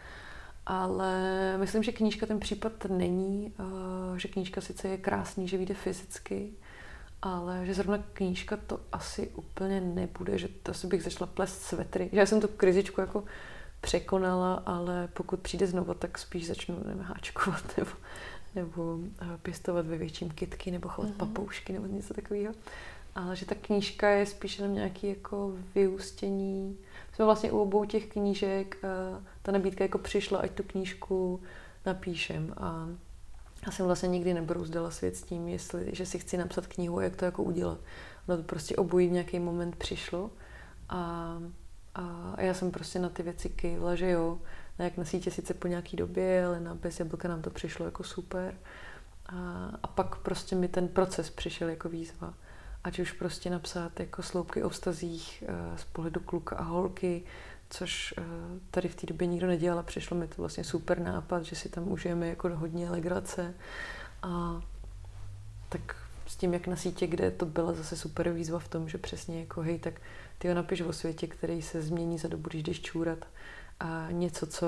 Ale 0.67 1.15
myslím, 1.59 1.83
že 1.83 1.93
knížka 1.93 2.27
ten 2.27 2.41
případ 2.41 2.73
není, 2.85 3.53
že 4.17 4.29
knížka 4.29 4.61
sice 4.61 4.89
je 4.89 4.97
krásný, 4.97 5.49
že 5.49 5.57
vyjde 5.57 5.75
fyzicky, 5.75 6.51
ale 7.23 7.67
že 7.67 7.75
zrovna 7.75 7.99
knížka 8.13 8.57
to 8.57 8.81
asi 8.93 9.31
úplně 9.35 9.81
nebude, 9.81 10.39
že 10.39 10.49
to 10.49 10.71
asi 10.71 10.87
bych 10.87 11.03
začala 11.03 11.31
plést 11.35 11.63
svetry. 11.63 12.09
Já 12.13 12.27
jsem 12.27 12.41
tu 12.41 12.49
krizičku 12.49 13.01
jako 13.01 13.25
překonala, 13.81 14.55
ale 14.67 15.09
pokud 15.13 15.41
přijde 15.41 15.67
znovu, 15.67 15.95
tak 15.95 16.19
spíš 16.19 16.47
začnu 16.47 16.83
nevím, 16.87 17.03
háčkovat 17.03 17.63
nebo, 17.77 17.91
nebo 18.55 18.99
eh, 19.23 19.39
pěstovat 19.43 19.87
ve 19.87 19.97
větším 19.97 20.31
kytky 20.31 20.71
nebo 20.71 20.89
chovat 20.89 21.11
mm-hmm. 21.11 21.17
papoušky 21.17 21.73
nebo 21.73 21.87
něco 21.87 22.15
takového. 22.15 22.55
Ale 23.15 23.37
že 23.37 23.47
ta 23.47 23.55
knížka 23.55 24.09
je 24.09 24.27
spíš 24.27 24.59
jenom 24.59 24.75
nějaký 24.75 25.09
jako 25.09 25.53
vyústění. 25.75 26.79
Jsme 27.13 27.25
vlastně 27.25 27.53
u 27.53 27.59
obou 27.59 27.85
těch 27.85 28.07
knížek, 28.07 28.79
eh, 28.85 29.23
ta 29.43 29.53
nabídka 29.53 29.85
jako 29.85 29.99
přišla, 29.99 30.39
ať 30.39 30.51
tu 30.51 30.63
knížku 30.63 31.41
napíšem 31.87 32.55
a 32.57 32.89
já 33.67 33.73
jsem 33.73 33.87
vlastně 33.87 34.09
nikdy 34.09 34.35
nebrouzdala 34.35 34.91
svět 34.91 35.17
s 35.17 35.23
tím, 35.23 35.49
jestli, 35.49 35.91
že 35.93 36.07
si 36.07 36.19
chci 36.19 36.37
napsat 36.37 36.67
knihu 36.67 36.99
a 36.99 37.03
jak 37.03 37.17
to 37.17 37.25
jako 37.25 37.43
udělat. 37.43 37.79
No 38.29 38.37
to 38.37 38.43
prostě 38.43 38.77
obojí 38.77 39.09
v 39.09 39.13
nějaký 39.13 39.39
moment 39.39 39.77
přišlo 39.77 40.31
a, 40.89 41.39
a, 41.95 42.35
já 42.39 42.55
jsem 42.55 42.71
prostě 42.71 42.99
na 42.99 43.09
ty 43.09 43.23
věci 43.23 43.49
kývla, 43.49 43.95
že 43.95 44.11
jo, 44.11 44.39
na 44.79 44.85
jak 44.85 44.97
na 44.97 45.05
sítě 45.05 45.31
sice 45.31 45.55
po 45.55 45.69
nějaký 45.69 45.97
době, 45.97 46.47
ale 46.47 46.61
na 46.61 46.75
bez 46.75 47.01
jablka 47.01 47.29
nám 47.29 47.43
to 47.43 47.51
přišlo 47.51 47.85
jako 47.85 48.05
super. 48.05 48.55
A, 49.27 49.71
a 49.83 49.87
pak 49.87 50.17
prostě 50.17 50.57
mi 50.57 50.69
ten 50.69 50.89
proces 50.89 51.31
přišel 51.31 51.69
jako 51.69 51.89
výzva. 51.89 52.35
Ať 52.85 52.99
už 52.99 53.13
prostě 53.13 53.51
napsat 53.51 54.01
jako 54.01 54.23
sloupky 54.23 54.63
o 54.63 54.69
vztazích 54.69 55.45
eh, 55.47 55.79
z 55.79 55.85
pohledu 55.85 56.21
kluka 56.21 56.57
a 56.57 56.63
holky, 56.63 57.23
což 57.71 58.15
eh, 58.19 58.23
tady 58.71 58.89
v 58.89 58.95
té 58.95 59.07
době 59.07 59.27
nikdo 59.27 59.47
nedělal 59.47 59.79
a 59.79 59.83
přišlo 59.83 60.17
mi 60.17 60.29
to 60.29 60.35
vlastně 60.43 60.65
super 60.65 61.01
nápad, 61.01 61.43
že 61.43 61.57
si 61.57 61.69
tam 61.69 61.93
užijeme 61.93 62.29
jako 62.29 62.57
hodně 62.57 62.91
legrace 62.91 63.55
a 64.23 64.63
tak 65.69 65.97
s 66.27 66.37
tím, 66.37 66.55
jak 66.55 66.67
na 66.67 66.77
sítě, 66.77 67.07
kde 67.07 67.31
to 67.31 67.47
byla 67.47 67.73
zase 67.73 67.97
super 67.97 68.31
výzva 68.31 68.59
v 68.59 68.69
tom, 68.69 68.89
že 68.89 68.99
přesně 68.99 69.41
jako 69.41 69.63
hej, 69.63 69.79
tak 69.79 70.01
ty 70.39 70.49
ho 70.49 70.55
napiš 70.55 70.81
o 70.81 70.93
světě, 70.93 71.27
který 71.27 71.63
se 71.63 71.83
změní 71.83 72.19
za 72.19 72.29
dobu, 72.29 72.49
když 72.49 72.63
jdeš 72.63 72.81
čůrat 72.81 73.19
a 73.81 74.07
něco, 74.11 74.47
co 74.47 74.67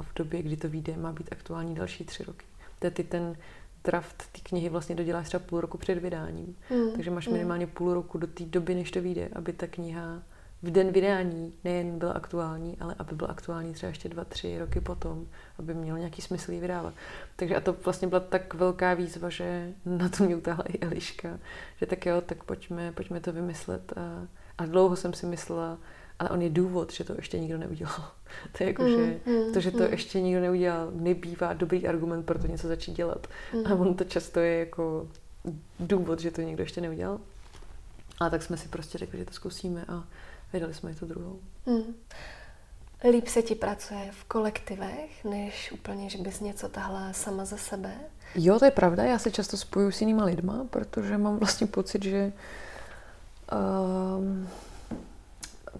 v 0.00 0.14
době, 0.16 0.42
kdy 0.42 0.56
to 0.56 0.68
vyjde, 0.68 0.96
má 0.96 1.12
být 1.12 1.32
aktuální 1.32 1.74
další 1.74 2.04
tři 2.04 2.24
roky. 2.24 2.46
To 2.78 2.90
ty 2.90 3.04
ten 3.04 3.36
draft 3.84 4.28
té 4.32 4.40
knihy 4.42 4.68
vlastně 4.68 4.94
doděláš 4.94 5.28
třeba 5.28 5.44
půl 5.46 5.60
roku 5.60 5.78
před 5.78 5.98
vydáním. 5.98 6.56
Mm. 6.70 6.92
Takže 6.92 7.10
máš 7.10 7.26
mm. 7.26 7.32
minimálně 7.32 7.66
půl 7.66 7.94
roku 7.94 8.18
do 8.18 8.26
té 8.26 8.44
doby, 8.44 8.74
než 8.74 8.90
to 8.90 9.00
vyjde, 9.00 9.28
aby 9.32 9.52
ta 9.52 9.66
kniha 9.66 10.22
v 10.62 10.70
den 10.70 10.92
vydání 10.92 11.52
nejen 11.64 11.98
byla 11.98 12.12
aktuální, 12.12 12.76
ale 12.80 12.94
aby 12.98 13.14
byla 13.14 13.30
aktuální 13.30 13.72
třeba 13.72 13.88
ještě 13.88 14.08
dva, 14.08 14.24
tři 14.24 14.58
roky 14.58 14.80
potom, 14.80 15.26
aby 15.58 15.74
měl 15.74 15.98
nějaký 15.98 16.22
smysl 16.22 16.52
ji 16.52 16.60
vydávat. 16.60 16.94
Takže 17.36 17.56
a 17.56 17.60
to 17.60 17.72
vlastně 17.72 18.08
byla 18.08 18.20
tak 18.20 18.54
velká 18.54 18.94
výzva, 18.94 19.30
že 19.30 19.72
na 19.84 20.08
to 20.08 20.24
mě 20.24 20.36
utáhla 20.36 20.64
i 20.68 20.78
Eliška, 20.78 21.38
že 21.76 21.86
tak 21.86 22.06
jo, 22.06 22.20
tak 22.20 22.44
pojďme, 22.44 22.92
pojďme 22.92 23.20
to 23.20 23.32
vymyslet. 23.32 23.92
A, 23.96 24.26
a 24.58 24.66
dlouho 24.66 24.96
jsem 24.96 25.12
si 25.12 25.26
myslela, 25.26 25.78
ale 26.18 26.30
on 26.30 26.42
je 26.42 26.50
důvod, 26.50 26.92
že 26.92 27.04
to 27.04 27.14
ještě 27.16 27.38
nikdo 27.38 27.58
neudělal. 27.58 28.10
to 28.58 28.64
je 28.64 28.66
jako, 28.66 28.82
mm, 28.82 28.90
že 28.90 29.20
mm, 29.26 29.52
to, 29.52 29.60
že 29.60 29.70
to 29.70 29.78
mm. 29.78 29.90
ještě 29.90 30.20
nikdo 30.20 30.40
neudělal, 30.40 30.90
nebývá 30.92 31.52
dobrý 31.52 31.88
argument 31.88 32.22
pro 32.22 32.38
to 32.38 32.46
něco 32.46 32.68
začít 32.68 32.92
dělat. 32.92 33.26
Mm. 33.54 33.66
A 33.66 33.74
on 33.74 33.94
to 33.94 34.04
často 34.04 34.40
je 34.40 34.58
jako 34.58 35.08
důvod, 35.80 36.20
že 36.20 36.30
to 36.30 36.40
někdo 36.40 36.62
ještě 36.62 36.80
neudělal. 36.80 37.20
A 38.20 38.30
tak 38.30 38.42
jsme 38.42 38.56
si 38.56 38.68
prostě 38.68 38.98
řekli, 38.98 39.18
že 39.18 39.24
to 39.24 39.32
zkusíme 39.32 39.84
a 39.88 40.04
vydali 40.52 40.74
jsme 40.74 40.94
to 40.94 41.06
druhou. 41.06 41.40
Mm. 41.66 41.94
Líp 43.10 43.28
se 43.28 43.42
ti 43.42 43.54
pracuje 43.54 44.10
v 44.12 44.24
kolektivech, 44.24 45.24
než 45.24 45.72
úplně, 45.72 46.10
že 46.10 46.18
bys 46.18 46.40
něco 46.40 46.68
tahla 46.68 47.12
sama 47.12 47.44
za 47.44 47.56
sebe? 47.56 47.94
Jo, 48.34 48.58
to 48.58 48.64
je 48.64 48.70
pravda. 48.70 49.04
Já 49.04 49.18
se 49.18 49.30
často 49.30 49.56
spojuju 49.56 49.92
s 49.92 50.00
jinýma 50.00 50.24
lidma, 50.24 50.66
protože 50.70 51.18
mám 51.18 51.38
vlastně 51.38 51.66
pocit, 51.66 52.04
že 52.04 52.32
um, 53.52 54.48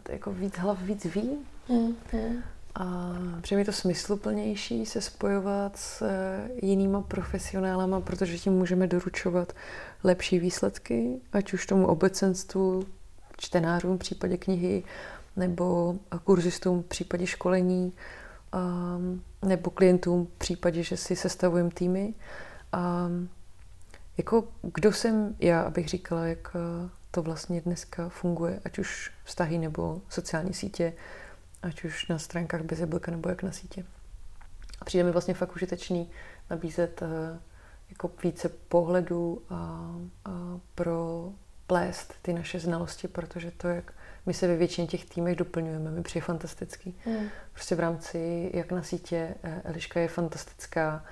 jako 0.09 0.33
víc 0.33 0.57
hlav 0.57 0.83
víc 0.83 1.05
ví. 1.05 1.39
Mm, 1.69 1.97
mm. 2.13 2.43
A 2.75 3.15
přijde 3.41 3.59
mi 3.59 3.65
to 3.65 3.73
smysluplnější 3.73 4.87
se 4.87 5.01
spojovat 5.01 5.77
s 5.77 6.03
eh, 6.03 6.49
jinýma 6.63 7.03
profesionálama, 7.03 8.01
protože 8.01 8.39
tím 8.39 8.53
můžeme 8.53 8.87
doručovat 8.87 9.53
lepší 10.05 10.39
výsledky, 10.39 11.21
ať 11.33 11.53
už 11.53 11.67
tomu 11.67 11.87
obecenstvu, 11.87 12.87
čtenářům 13.37 13.97
v 13.97 14.01
případě 14.01 14.37
knihy, 14.37 14.85
nebo 15.37 15.97
kurzistům 16.25 16.83
v 16.83 16.87
případě 16.87 17.27
školení, 17.27 17.93
um, 18.55 19.23
nebo 19.43 19.71
klientům 19.71 20.27
v 20.27 20.39
případě, 20.39 20.83
že 20.83 20.97
si 20.97 21.17
sestavujeme 21.17 21.71
týmy. 21.71 22.15
A 22.73 23.09
jako 24.19 24.45
kdo 24.63 24.93
jsem 24.93 25.37
já, 25.41 25.63
abych 25.63 25.89
říkala, 25.89 26.27
jak 26.27 26.57
eh, 26.57 26.89
to 27.17 27.23
vlastně 27.23 27.61
dneska 27.61 28.09
funguje, 28.09 28.61
ať 28.65 28.79
už 28.79 29.13
vztahy 29.25 29.59
nebo 29.59 30.03
sociální 30.09 30.55
sítě, 30.55 30.93
ať 31.63 31.85
už 31.85 32.09
na 32.09 32.19
stránkách 32.19 32.63
bez 32.63 32.79
jablka 32.79 33.11
nebo 33.11 33.29
jak 33.29 33.43
na 33.43 33.53
sítě. 33.53 33.85
A 34.81 34.85
přijde 34.85 35.05
mi 35.05 35.11
vlastně 35.11 35.35
fakt 35.35 35.57
užitečný 35.57 36.11
nabízet 36.51 37.03
uh, 37.03 37.09
jako 37.89 38.11
více 38.23 38.49
pohledů 38.49 39.43
a, 39.51 39.55
a 40.25 40.61
pro 40.75 41.29
plést 41.67 42.15
ty 42.23 42.33
naše 42.33 42.61
znalosti, 42.61 43.09
protože 43.09 43.51
to, 43.51 43.69
jak 43.69 43.93
my 44.27 44.35
se 44.35 44.47
ve 44.47 44.57
většině 44.57 44.87
těch 44.87 45.05
týmech 45.05 45.37
doplňujeme, 45.37 45.91
mi 45.91 46.03
přijde 46.03 46.25
fantastický. 46.25 46.99
Mm. 47.07 47.29
Prostě 47.53 47.75
v 47.75 47.81
rámci, 47.81 48.51
jak 48.55 48.73
na 48.73 48.83
sítě, 48.83 49.35
eh, 49.43 49.63
Eliška 49.65 50.01
je 50.01 50.09
fantastická 50.09 51.05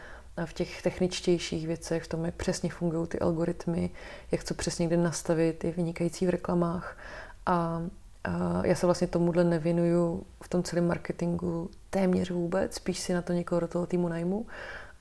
v 0.45 0.53
těch 0.53 0.83
techničtějších 0.83 1.67
věcech, 1.67 2.03
v 2.03 2.09
tom, 2.09 2.25
jak 2.25 2.35
přesně 2.35 2.71
fungují 2.71 3.07
ty 3.07 3.19
algoritmy, 3.19 3.91
jak 4.33 4.45
co 4.45 4.55
přesně 4.55 4.87
kde 4.87 4.97
nastavit, 4.97 5.65
je 5.65 5.73
vynikající 5.73 6.27
v 6.27 6.31
reklamách. 6.31 6.99
A, 7.47 7.83
a 8.25 8.67
já 8.67 8.75
se 8.75 8.87
vlastně 8.87 9.07
tomuhle 9.07 9.45
nevěnuju 9.45 10.27
v 10.43 10.49
tom 10.49 10.63
celém 10.63 10.89
marketingu 10.89 11.71
téměř 11.91 12.31
vůbec, 12.31 12.75
spíš 12.75 12.99
si 12.99 13.15
na 13.15 13.23
to 13.23 13.33
někoho 13.33 13.61
do 13.61 13.69
toho 13.69 13.87
týmu 13.87 14.09
najmu 14.09 14.47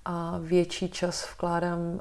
a 0.05 0.39
větší 0.41 0.89
čas 0.89 1.29
vkládám 1.33 1.99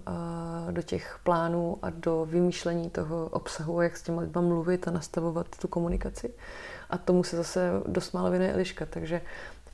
do 0.70 0.82
těch 0.82 1.18
plánů 1.24 1.78
a 1.82 1.90
do 1.90 2.26
vymýšlení 2.30 2.90
toho 2.90 3.28
obsahu, 3.28 3.80
jak 3.80 3.96
s 3.96 4.02
těmi 4.02 4.20
lidmi 4.20 4.42
mluvit 4.42 4.88
a 4.88 4.90
nastavovat 4.90 5.46
tu 5.60 5.68
komunikaci. 5.68 6.34
A 6.90 6.98
tomu 6.98 7.24
se 7.24 7.36
zase 7.36 7.70
dost 7.86 8.12
málo 8.12 8.30
věnuje 8.30 8.52
Eliška, 8.52 8.86
takže 8.86 9.20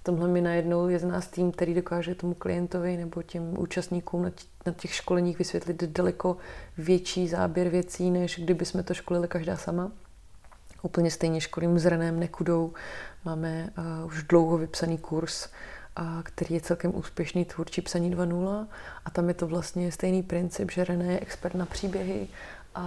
tomhle 0.09 0.28
mi 0.28 0.40
najednou 0.40 0.88
je 0.88 0.98
z 0.98 1.04
nás 1.04 1.26
tým, 1.26 1.52
který 1.52 1.74
dokáže 1.74 2.14
tomu 2.14 2.34
klientovi 2.34 2.96
nebo 2.96 3.22
těm 3.22 3.59
účastníkům 3.59 4.32
na 4.66 4.72
těch 4.72 4.94
školeních 4.94 5.38
vysvětlit 5.38 5.82
daleko 5.84 6.36
větší 6.78 7.28
záběr 7.28 7.68
věcí, 7.68 8.11
než 8.11 8.40
kdyby 8.40 8.64
jsme 8.64 8.82
to 8.82 8.94
školili 8.94 9.28
každá 9.28 9.56
sama. 9.56 9.92
Úplně 10.82 11.11
stejně 11.11 11.40
školím 11.40 11.78
s 11.78 11.86
Renem 11.86 12.20
Nekudou. 12.20 12.72
Máme 13.24 13.70
uh, 13.78 14.06
už 14.06 14.22
dlouho 14.22 14.59
vypsaný 14.59 14.98
kurz 14.98 15.48
a 15.96 16.22
který 16.22 16.54
je 16.54 16.61
celkem 16.61 16.94
úspěšný 16.94 17.44
tvůrčí 17.44 17.82
psaní 17.82 18.16
2.0 18.16 18.66
a 19.04 19.11
tam 19.11 19.28
je 19.28 19.34
to 19.34 19.46
vlastně 19.46 19.92
stejný 19.92 20.22
princip, 20.22 20.70
že 20.70 20.84
René 20.84 21.12
je 21.12 21.20
expert 21.20 21.54
na 21.54 21.66
příběhy 21.66 22.28
a, 22.74 22.80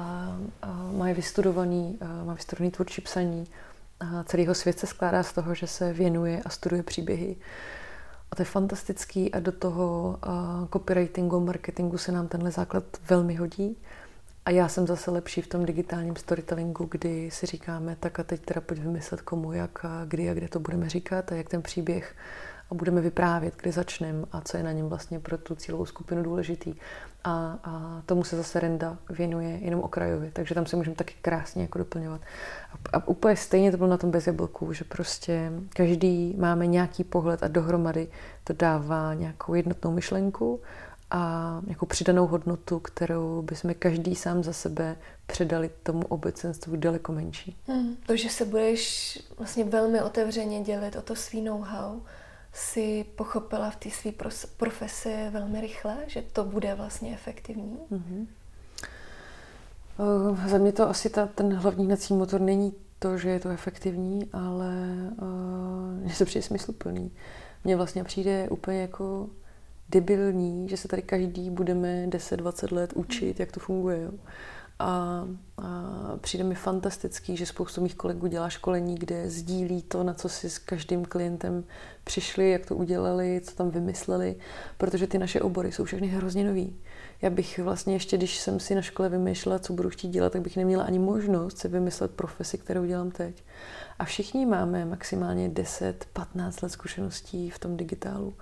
a 0.62 0.90
má 0.98 1.08
je 1.08 1.14
vystudovaný, 1.14 1.98
a 2.02 2.24
má 2.24 2.34
vystudovaný 2.34 2.72
tvůrčí 2.72 3.02
psaní 3.02 3.48
celého 4.26 4.56
svět 4.56 4.80
se 4.80 4.88
skládá 4.88 5.24
z 5.24 5.34
toho, 5.34 5.56
že 5.56 5.68
se 5.68 5.94
věnuje 5.94 6.42
a 6.46 6.50
studuje 6.50 6.84
příběhy. 6.84 7.36
A 8.32 8.36
to 8.36 8.42
je 8.42 8.46
fantastický 8.46 9.34
a 9.34 9.40
do 9.40 9.52
toho 9.52 10.18
copywritingu, 10.74 11.40
marketingu 11.40 11.98
se 11.98 12.12
nám 12.12 12.28
tenhle 12.28 12.52
základ 12.52 12.84
velmi 13.10 13.36
hodí. 13.36 13.78
A 14.46 14.50
já 14.50 14.68
jsem 14.68 14.88
zase 14.88 15.12
lepší 15.12 15.42
v 15.42 15.48
tom 15.48 15.66
digitálním 15.66 16.16
storytellingu, 16.16 16.88
kdy 16.92 17.32
si 17.32 17.46
říkáme, 17.46 17.98
tak 18.00 18.20
a 18.20 18.24
teď 18.24 18.42
teda 18.42 18.62
pojď 18.62 18.80
vymyslet 18.80 19.22
komu, 19.22 19.54
jak 19.54 19.86
a 19.86 20.06
kdy 20.06 20.30
a 20.30 20.34
kde 20.34 20.48
to 20.48 20.60
budeme 20.60 20.90
říkat 20.90 21.32
a 21.32 21.36
jak 21.36 21.50
ten 21.50 21.62
příběh 21.62 22.16
a 22.72 22.74
budeme 22.74 23.02
vyprávět, 23.02 23.54
kdy 23.62 23.72
začneme 23.72 24.26
a 24.32 24.42
co 24.42 24.58
je 24.58 24.64
na 24.64 24.72
něm 24.72 24.90
vlastně 24.90 25.20
pro 25.20 25.38
tu 25.38 25.56
cílovou 25.56 25.86
skupinu 25.86 26.24
důležitý. 26.24 26.76
A, 27.24 27.60
a 27.64 28.02
tomu 28.06 28.24
se 28.24 28.38
zase 28.38 28.60
Renda 28.60 28.98
věnuje 29.10 29.50
jenom 29.50 29.82
okrajově, 29.82 30.32
takže 30.34 30.56
tam 30.56 30.66
se 30.66 30.76
můžeme 30.76 30.96
taky 30.96 31.14
krásně 31.22 31.62
jako 31.62 31.78
doplňovat. 31.78 32.22
A, 32.74 32.98
a 32.98 33.08
úplně 33.08 33.36
stejně 33.36 33.72
to 33.72 33.78
bylo 33.78 33.90
na 33.90 33.98
tom 33.98 34.12
bez 34.12 34.28
jablku, 34.28 34.74
že 34.74 34.84
prostě 34.84 35.52
každý 35.76 36.36
máme 36.38 36.68
nějaký 36.68 37.04
pohled 37.04 37.44
a 37.44 37.48
dohromady 37.48 38.08
to 38.44 38.54
dává 38.54 39.14
nějakou 39.14 39.54
jednotnou 39.54 39.92
myšlenku 39.92 40.62
a 41.12 41.62
nějakou 41.66 41.86
přidanou 41.86 42.28
hodnotu, 42.28 42.80
kterou 42.80 43.42
bychom 43.42 43.74
každý 43.80 44.16
sám 44.16 44.44
za 44.44 44.54
sebe 44.54 44.96
předali 45.26 45.70
tomu 45.84 46.02
obecenstvu 46.02 46.76
daleko 46.76 47.12
menší. 47.12 47.58
Hmm, 47.68 47.96
to, 48.06 48.16
že 48.16 48.30
se 48.30 48.46
budeš 48.46 49.20
vlastně 49.38 49.64
velmi 49.64 50.02
otevřeně 50.02 50.62
dělit 50.62 50.96
o 50.96 51.02
to 51.02 51.16
svý 51.16 51.42
know-how, 51.42 52.02
si 52.54 53.06
pochopila 53.16 53.70
v 53.70 53.76
té 53.76 53.90
své 53.90 54.12
profesi 54.58 55.30
velmi 55.30 55.62
rychle, 55.62 55.98
že 56.08 56.22
to 56.22 56.44
bude 56.44 56.76
vlastně 56.76 57.14
efektivní? 57.14 57.78
Mm-hmm. 57.92 58.28
Uh, 59.98 60.48
za 60.48 60.58
mě 60.58 60.72
to 60.72 60.90
asi 60.90 61.10
ta, 61.10 61.26
ten 61.26 61.54
hlavní 61.54 61.86
hnací 61.86 62.14
motor 62.14 62.42
není 62.42 62.74
to, 63.00 63.18
že 63.18 63.30
je 63.30 63.40
to 63.40 63.50
efektivní, 63.50 64.30
ale 64.34 64.74
uh, 65.22 66.04
mně 66.04 66.14
se 66.14 66.26
přijde 66.26 66.44
smysluplný. 66.44 67.12
Mně 67.64 67.76
vlastně 67.76 68.04
přijde 68.04 68.50
úplně 68.50 68.82
jako 68.82 69.30
debilní, 69.90 70.70
že 70.70 70.78
se 70.78 70.88
tady 70.88 71.02
každý 71.02 71.50
budeme 71.50 72.08
10-20 72.08 72.76
let 72.76 72.94
učit, 72.94 73.40
jak 73.40 73.52
to 73.52 73.60
funguje. 73.60 74.02
Jo. 74.02 74.12
A, 74.82 75.28
a 75.58 76.18
přijde 76.22 76.44
mi 76.44 76.56
fantastický, 76.56 77.38
že 77.38 77.46
spoustu 77.46 77.82
mých 77.82 77.96
kolegů 77.96 78.28
dělá 78.28 78.50
školení, 78.50 78.96
kde 78.96 79.30
sdílí 79.30 79.82
to, 79.82 80.04
na 80.04 80.14
co 80.14 80.30
si 80.30 80.50
s 80.50 80.58
každým 80.58 81.06
klientem 81.06 81.64
přišli, 82.04 82.52
jak 82.52 82.66
to 82.66 82.76
udělali, 82.76 83.42
co 83.44 83.56
tam 83.56 83.70
vymysleli, 83.70 84.36
protože 84.78 85.08
ty 85.08 85.18
naše 85.18 85.42
obory 85.42 85.72
jsou 85.72 85.84
všechny 85.84 86.08
hrozně 86.08 86.44
nový. 86.44 86.76
Já 87.22 87.30
bych 87.30 87.60
vlastně 87.60 87.96
ještě, 87.96 88.18
když 88.18 88.40
jsem 88.40 88.60
si 88.60 88.76
na 88.76 88.82
škole 88.82 89.10
vymýšlela, 89.10 89.60
co 89.60 89.74
budu 89.74 89.90
chtít 89.90 90.10
dělat, 90.10 90.34
tak 90.34 90.42
bych 90.42 90.58
neměla 90.58 90.84
ani 90.84 91.00
možnost 91.00 91.58
si 91.58 91.68
vymyslet 91.68 92.12
profesi, 92.12 92.58
kterou 92.58 92.86
dělám 92.86 93.12
teď. 93.12 93.44
A 94.00 94.06
všichni 94.06 94.46
máme 94.46 94.86
maximálně 94.86 95.50
10-15 95.50 96.64
let 96.64 96.70
zkušeností 96.70 97.50
v 97.50 97.60
tom 97.60 97.78
digitálu 97.78 98.34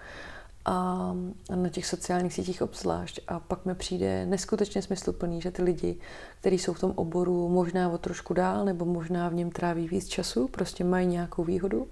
a 0.65 1.15
na 1.55 1.69
těch 1.69 1.85
sociálních 1.85 2.33
sítích 2.33 2.61
obzvlášť. 2.61 3.19
A 3.27 3.39
pak 3.39 3.65
mi 3.65 3.75
přijde 3.75 4.25
neskutečně 4.25 4.81
smysluplný, 4.81 5.41
že 5.41 5.51
ty 5.51 5.63
lidi, 5.63 5.97
kteří 6.39 6.59
jsou 6.59 6.73
v 6.73 6.79
tom 6.79 6.93
oboru 6.95 7.49
možná 7.49 7.89
o 7.89 7.97
trošku 7.97 8.33
dál, 8.33 8.65
nebo 8.65 8.85
možná 8.85 9.29
v 9.29 9.33
něm 9.33 9.51
tráví 9.51 9.87
víc 9.87 10.07
času, 10.07 10.47
prostě 10.47 10.83
mají 10.83 11.07
nějakou 11.07 11.43
výhodu, 11.43 11.87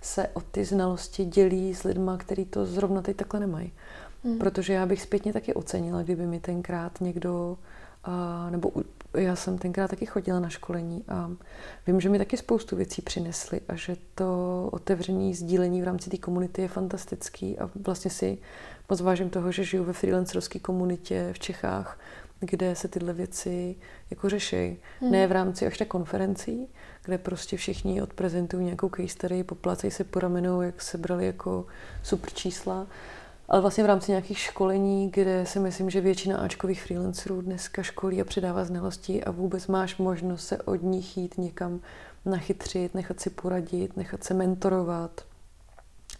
se 0.00 0.28
o 0.28 0.40
ty 0.40 0.64
znalosti 0.64 1.24
dělí 1.24 1.74
s 1.74 1.82
lidma, 1.82 2.16
kteří 2.16 2.44
to 2.44 2.66
zrovna 2.66 3.02
teď 3.02 3.16
takhle 3.16 3.40
nemají. 3.40 3.72
Hmm. 4.24 4.38
Protože 4.38 4.72
já 4.72 4.86
bych 4.86 5.02
zpětně 5.02 5.32
taky 5.32 5.54
ocenila, 5.54 6.02
kdyby 6.02 6.26
mi 6.26 6.40
tenkrát 6.40 7.00
někdo, 7.00 7.58
nebo 8.50 8.70
já 9.14 9.36
jsem 9.36 9.58
tenkrát 9.58 9.88
taky 9.88 10.06
chodila 10.06 10.40
na 10.40 10.48
školení 10.48 11.04
a 11.08 11.30
vím, 11.86 12.00
že 12.00 12.08
mi 12.08 12.18
taky 12.18 12.36
spoustu 12.36 12.76
věcí 12.76 13.02
přinesly 13.02 13.60
a 13.68 13.76
že 13.76 13.96
to 14.14 14.68
otevřené 14.72 15.34
sdílení 15.34 15.82
v 15.82 15.84
rámci 15.84 16.10
té 16.10 16.16
komunity 16.16 16.62
je 16.62 16.68
fantastický 16.68 17.58
a 17.58 17.70
vlastně 17.74 18.10
si 18.10 18.38
moc 18.88 19.00
vážím 19.00 19.30
toho, 19.30 19.52
že 19.52 19.64
žiju 19.64 19.84
ve 19.84 19.92
freelancerské 19.92 20.58
komunitě 20.58 21.30
v 21.32 21.38
Čechách, 21.38 21.98
kde 22.40 22.74
se 22.74 22.88
tyhle 22.88 23.12
věci 23.12 23.76
jako 24.10 24.28
řeší. 24.28 24.76
Hmm. 25.00 25.10
Ne 25.10 25.26
v 25.26 25.32
rámci 25.32 25.66
až 25.66 25.82
konferencí, 25.88 26.68
kde 27.04 27.18
prostě 27.18 27.56
všichni 27.56 28.02
odprezentují 28.02 28.64
nějakou 28.64 28.88
case 28.88 29.08
study, 29.08 29.44
poplácejí 29.44 29.90
se 29.90 30.04
po 30.04 30.20
ramenou, 30.20 30.62
jak 30.62 30.82
se 30.82 30.98
brali 30.98 31.26
jako 31.26 31.66
super 32.02 32.30
čísla, 32.30 32.86
ale 33.52 33.60
vlastně 33.60 33.84
v 33.84 33.86
rámci 33.86 34.10
nějakých 34.10 34.38
školení, 34.38 35.10
kde 35.10 35.46
si 35.46 35.58
myslím, 35.58 35.90
že 35.90 36.00
většina 36.00 36.38
Ačkových 36.38 36.82
freelancerů 36.82 37.42
dneska 37.42 37.82
školí 37.82 38.20
a 38.20 38.24
předává 38.24 38.64
znalosti 38.64 39.24
a 39.24 39.30
vůbec 39.30 39.66
máš 39.66 39.96
možnost 39.96 40.46
se 40.46 40.62
od 40.62 40.82
nich 40.82 41.16
jít 41.16 41.38
někam 41.38 41.80
nachytřit, 42.24 42.94
nechat 42.94 43.20
si 43.20 43.30
poradit, 43.30 43.96
nechat 43.96 44.24
se 44.24 44.34
mentorovat. 44.34 45.24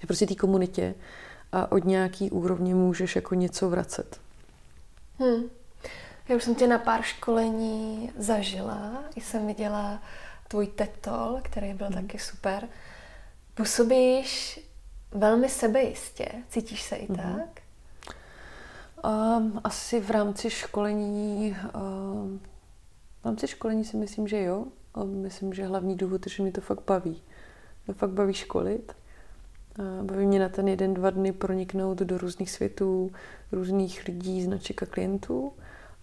Je 0.03 0.07
prostě 0.07 0.27
té 0.27 0.35
komunitě 0.35 0.95
a 1.53 1.73
od 1.73 1.85
nějaký 1.85 2.31
úrovně 2.31 2.75
můžeš 2.75 3.17
jako 3.17 3.35
něco 3.35 3.71
vracet. 3.71 4.21
Hmm. 5.19 5.43
Já 6.29 6.37
už 6.37 6.45
jsem 6.45 6.55
tě 6.55 6.67
na 6.67 6.79
pár 6.79 7.03
školení 7.03 8.11
zažila, 8.19 9.05
jsem 9.17 9.47
viděla 9.47 10.03
tvůj 10.49 10.67
tetol, 10.67 11.41
který 11.43 11.75
byl 11.75 11.87
hmm. 11.87 12.03
taky 12.03 12.19
super. 12.19 12.69
Působíš 13.55 14.61
velmi 15.15 15.49
sebejistě. 15.49 16.27
Cítíš 16.49 16.83
se 16.83 16.97
i 16.97 17.09
mm-hmm. 17.09 17.37
tak? 17.37 17.63
Um, 19.05 19.61
asi 19.65 20.01
v 20.01 20.11
rámci 20.11 20.51
školení, 20.51 21.57
um, 21.75 22.41
v 23.23 23.25
rámci 23.25 23.49
školení 23.49 23.85
si 23.85 23.97
myslím, 23.97 24.29
že 24.29 24.43
jo. 24.43 24.65
A 24.95 25.05
myslím, 25.05 25.55
že 25.55 25.67
hlavní 25.67 25.97
důvod 25.97 26.27
je, 26.27 26.33
že 26.33 26.43
mi 26.43 26.53
to 26.53 26.61
fakt 26.61 26.85
baví. 26.87 27.23
Mě 27.87 27.95
fakt 27.95 28.11
baví 28.11 28.35
školit. 28.35 28.93
Baví 30.03 30.27
mě 30.27 30.39
na 30.39 30.49
ten 30.49 30.69
jeden, 30.69 30.95
dva 30.95 31.11
dny 31.11 31.33
proniknout 31.33 31.99
do 31.99 32.19
různých 32.19 32.51
světů, 32.51 33.13
různých 33.53 34.05
lidí, 34.09 34.43
značek 34.43 34.83
a 34.83 34.87
klientů. 34.87 35.53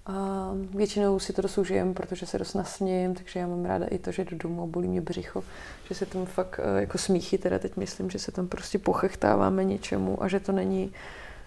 A 0.10 0.51
většinou 0.76 1.20
si 1.20 1.34
to 1.34 1.41
dost 1.41 1.57
užijem, 1.57 1.93
protože 1.93 2.26
se 2.26 2.38
dost 2.38 2.53
nasnějem, 2.53 3.14
takže 3.14 3.39
já 3.39 3.47
mám 3.47 3.66
ráda 3.66 3.86
i 3.86 3.97
to, 3.97 4.12
že 4.12 4.26
do 4.26 4.38
domu 4.38 4.64
a 4.64 4.66
bolí 4.66 4.88
mě 4.88 5.01
břicho, 5.01 5.43
že 5.88 5.95
se 5.95 6.05
tam 6.05 6.26
fakt 6.26 6.60
eh, 6.64 6.82
jako 6.82 6.97
smíchy, 6.97 7.38
teda 7.38 7.60
teď 7.60 7.78
myslím, 7.78 8.10
že 8.10 8.20
se 8.20 8.32
tam 8.32 8.47
prostě 8.47 8.80
pochechtáváme 8.80 9.64
něčemu 9.64 10.24
a 10.24 10.28
že 10.28 10.39
to 10.39 10.51
není, 10.51 10.93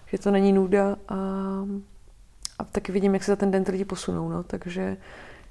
že 0.07 0.17
to 0.17 0.31
není 0.31 0.53
nuda 0.53 0.95
a, 1.07 1.17
a 2.59 2.63
taky 2.63 2.91
vidím, 2.91 3.13
jak 3.13 3.23
se 3.23 3.31
za 3.31 3.35
ten 3.35 3.51
den 3.51 3.63
ty 3.63 3.71
lidi 3.71 3.85
posunou, 3.85 4.29
no, 4.29 4.43
takže 4.43 4.97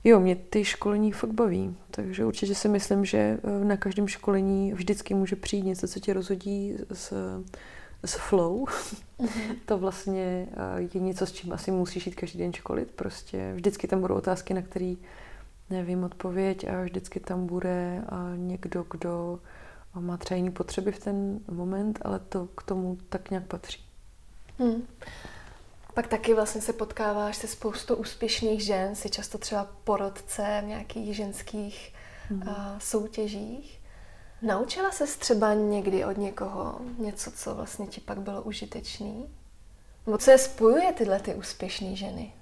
jo, 0.04 0.20
mě 0.20 0.36
ty 0.36 0.64
školení 0.64 1.12
fakt 1.12 1.32
baví, 1.32 1.76
takže 1.90 2.24
určitě 2.24 2.54
si 2.54 2.68
myslím, 2.68 3.04
že 3.04 3.18
eh, 3.18 3.64
na 3.64 3.76
každém 3.76 4.08
školení 4.08 4.72
vždycky 4.72 5.14
může 5.14 5.36
přijít 5.36 5.64
něco, 5.64 5.88
co 5.88 6.00
tě 6.00 6.12
rozhodí 6.12 6.76
z, 6.90 7.12
z 8.04 8.14
flow. 8.14 8.64
Mm-hmm. 8.64 9.56
to 9.66 9.78
vlastně 9.78 10.48
eh, 10.52 10.88
je 10.94 11.00
něco, 11.00 11.26
s 11.26 11.32
čím 11.32 11.52
asi 11.52 11.70
musíš 11.70 12.06
jít 12.06 12.14
každý 12.14 12.38
den 12.38 12.52
školit. 12.52 12.90
Prostě 12.90 13.52
vždycky 13.54 13.88
tam 13.88 14.00
budou 14.00 14.14
otázky, 14.14 14.54
na 14.54 14.62
které 14.62 14.94
nevím 15.70 16.04
odpověď 16.04 16.66
a 16.68 16.82
vždycky 16.82 17.20
tam 17.20 17.46
bude 17.46 18.02
někdo, 18.36 18.86
kdo 18.90 19.38
má 19.94 20.16
třeba 20.16 20.36
jiné 20.36 20.50
potřeby 20.50 20.92
v 20.92 20.98
ten 20.98 21.40
moment, 21.50 21.98
ale 22.02 22.18
to 22.18 22.46
k 22.46 22.62
tomu 22.62 22.98
tak 23.08 23.30
nějak 23.30 23.46
patří. 23.46 23.84
Hmm. 24.58 24.86
Pak 25.94 26.06
taky 26.06 26.34
vlastně 26.34 26.60
se 26.60 26.72
potkáváš 26.72 27.36
se 27.36 27.46
spoustou 27.48 27.94
úspěšných 27.94 28.64
žen, 28.64 28.94
si 28.94 29.10
často 29.10 29.38
třeba 29.38 29.70
porodce 29.84 30.60
v 30.64 30.66
nějakých 30.66 31.16
ženských 31.16 31.94
hmm. 32.28 32.42
soutěžích. 32.78 33.81
Naučila 34.42 34.90
se 34.90 35.06
třeba 35.18 35.54
někdy 35.54 36.04
od 36.04 36.18
někoho 36.18 36.80
něco, 36.98 37.30
co 37.30 37.54
vlastně 37.54 37.86
ti 37.86 38.00
pak 38.00 38.20
bylo 38.20 38.42
užitečný? 38.42 39.26
Nebo 40.06 40.18
co 40.18 40.30
je 40.30 40.38
spojuje 40.38 40.92
tyhle 40.92 41.20
ty 41.20 41.34
úspěšné 41.34 41.96
ženy? 41.96 42.32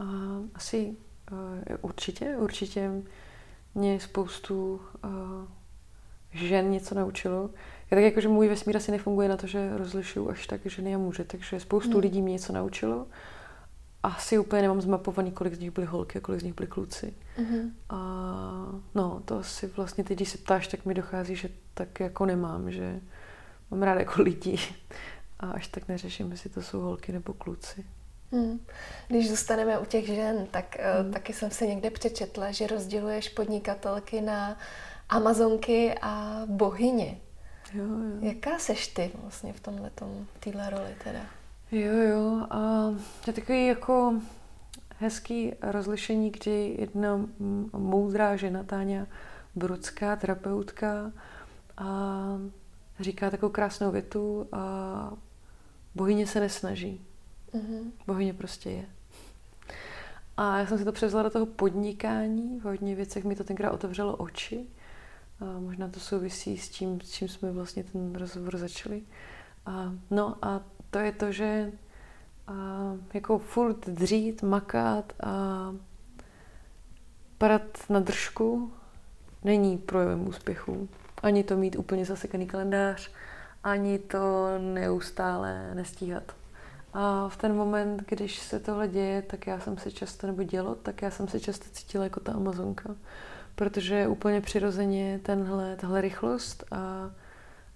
Uh, 0.00 0.06
asi 0.54 0.96
uh, 1.32 1.38
určitě, 1.80 2.36
určitě 2.36 2.90
mě 3.74 4.00
spoustu 4.00 4.80
uh, 5.04 5.10
žen 6.32 6.70
něco 6.70 6.94
naučilo. 6.94 7.50
Já 7.90 7.96
tak 7.96 8.04
jako, 8.04 8.20
že 8.20 8.28
můj 8.28 8.48
vesmír 8.48 8.76
asi 8.76 8.90
nefunguje 8.92 9.28
na 9.28 9.36
to, 9.36 9.46
že 9.46 9.76
rozlišuju 9.76 10.30
až 10.30 10.46
tak 10.46 10.60
ženy 10.64 10.94
a 10.94 10.98
muže, 10.98 11.24
takže 11.24 11.60
spoustu 11.60 11.90
hmm. 11.90 12.00
lidí 12.00 12.22
mě 12.22 12.32
něco 12.32 12.52
naučilo 12.52 13.06
asi 14.02 14.38
úplně 14.38 14.62
nemám 14.62 14.80
zmapovaný, 14.80 15.32
kolik 15.32 15.54
z 15.54 15.58
nich 15.58 15.70
byly 15.70 15.86
holky 15.86 16.18
a 16.18 16.20
kolik 16.20 16.40
z 16.40 16.44
nich 16.44 16.54
byly 16.54 16.66
kluci. 16.66 17.14
Mm-hmm. 17.38 17.70
A 17.88 17.98
no, 18.94 19.22
to 19.24 19.38
asi 19.38 19.66
vlastně 19.66 20.04
teď, 20.04 20.18
když 20.18 20.28
se 20.28 20.38
ptáš, 20.38 20.68
tak 20.68 20.84
mi 20.84 20.94
dochází, 20.94 21.36
že 21.36 21.48
tak 21.74 22.00
jako 22.00 22.26
nemám, 22.26 22.72
že 22.72 23.00
mám 23.70 23.82
ráda 23.82 24.00
jako 24.00 24.22
lidi 24.22 24.58
a 25.40 25.50
až 25.50 25.68
tak 25.68 25.88
neřeším, 25.88 26.30
jestli 26.30 26.50
to 26.50 26.62
jsou 26.62 26.80
holky 26.80 27.12
nebo 27.12 27.32
kluci. 27.32 27.84
Hmm. 28.32 28.60
Když 29.08 29.30
zůstaneme 29.30 29.78
u 29.78 29.84
těch 29.84 30.06
žen, 30.06 30.46
tak 30.50 30.76
hmm. 30.80 31.12
taky 31.12 31.32
jsem 31.32 31.50
se 31.50 31.66
někde 31.66 31.90
přečetla, 31.90 32.50
že 32.50 32.66
rozděluješ 32.66 33.28
podnikatelky 33.28 34.20
na 34.20 34.58
Amazonky 35.08 35.94
a 36.02 36.42
bohyně. 36.46 37.20
Jo, 37.74 37.84
jo. 37.84 38.18
Jaká 38.20 38.58
seš 38.58 38.88
ty 38.88 39.10
vlastně 39.14 39.52
v 39.52 39.60
tomhle 39.60 39.90
téhle 40.40 40.70
roli 40.70 40.94
teda? 41.04 41.20
Jo, 41.72 41.92
jo. 41.92 42.46
A 42.50 42.90
je 43.26 43.32
takový 43.32 43.66
jako 43.66 44.14
hezký 44.98 45.52
rozlišení, 45.62 46.30
kdy 46.30 46.76
jedna 46.78 47.28
moudrá 47.72 48.36
žena, 48.36 48.62
Táňa 48.62 49.06
Brudská, 49.54 50.16
terapeutka, 50.16 51.12
a 51.76 52.38
říká 53.00 53.30
takovou 53.30 53.52
krásnou 53.52 53.90
větu 53.90 54.48
a 54.52 55.12
bohyně 55.94 56.26
se 56.26 56.40
nesnaží. 56.40 57.00
Mm-hmm. 57.54 57.90
Bohyně 58.06 58.34
prostě 58.34 58.70
je. 58.70 58.84
A 60.36 60.58
já 60.58 60.66
jsem 60.66 60.78
si 60.78 60.84
to 60.84 60.92
převzala 60.92 61.22
do 61.22 61.30
toho 61.30 61.46
podnikání. 61.46 62.60
V 62.60 62.64
hodně 62.64 62.94
věcech 62.94 63.24
mi 63.24 63.36
to 63.36 63.44
tenkrát 63.44 63.72
otevřelo 63.72 64.16
oči. 64.16 64.66
A 65.40 65.60
možná 65.60 65.88
to 65.88 66.00
souvisí 66.00 66.58
s 66.58 66.68
tím, 66.68 67.00
s 67.00 67.10
čím 67.10 67.28
jsme 67.28 67.52
vlastně 67.52 67.84
ten 67.84 68.14
rozhovor 68.14 68.56
začali. 68.56 69.02
A, 69.66 69.92
no 70.10 70.36
a 70.42 70.60
to 70.90 70.98
je 70.98 71.12
to, 71.12 71.32
že 71.32 71.72
a, 72.46 72.52
jako 73.14 73.38
furt 73.38 73.88
dřít, 73.88 74.42
makat 74.42 75.12
a 75.22 75.74
padat 77.38 77.62
na 77.88 78.00
držku 78.00 78.72
není 79.44 79.78
projevem 79.78 80.28
úspěchu. 80.28 80.88
Ani 81.22 81.44
to 81.44 81.56
mít 81.56 81.76
úplně 81.78 82.04
zasekaný 82.04 82.46
kalendář, 82.46 83.10
ani 83.64 83.98
to 83.98 84.46
neustále 84.58 85.74
nestíhat. 85.74 86.32
A 86.92 87.28
v 87.28 87.36
ten 87.36 87.54
moment, 87.54 88.02
když 88.08 88.38
se 88.38 88.60
tohle 88.60 88.88
děje, 88.88 89.22
tak 89.22 89.46
já 89.46 89.60
jsem 89.60 89.78
se 89.78 89.90
často, 89.90 90.26
nebo 90.26 90.42
dělo, 90.42 90.74
tak 90.74 91.02
já 91.02 91.10
jsem 91.10 91.28
se 91.28 91.40
často 91.40 91.66
cítila 91.72 92.04
jako 92.04 92.20
ta 92.20 92.32
Amazonka. 92.32 92.94
Protože 93.54 94.08
úplně 94.08 94.40
přirozeně 94.40 95.20
tenhle, 95.22 95.76
tahle 95.76 96.00
rychlost 96.00 96.64
a 96.72 97.10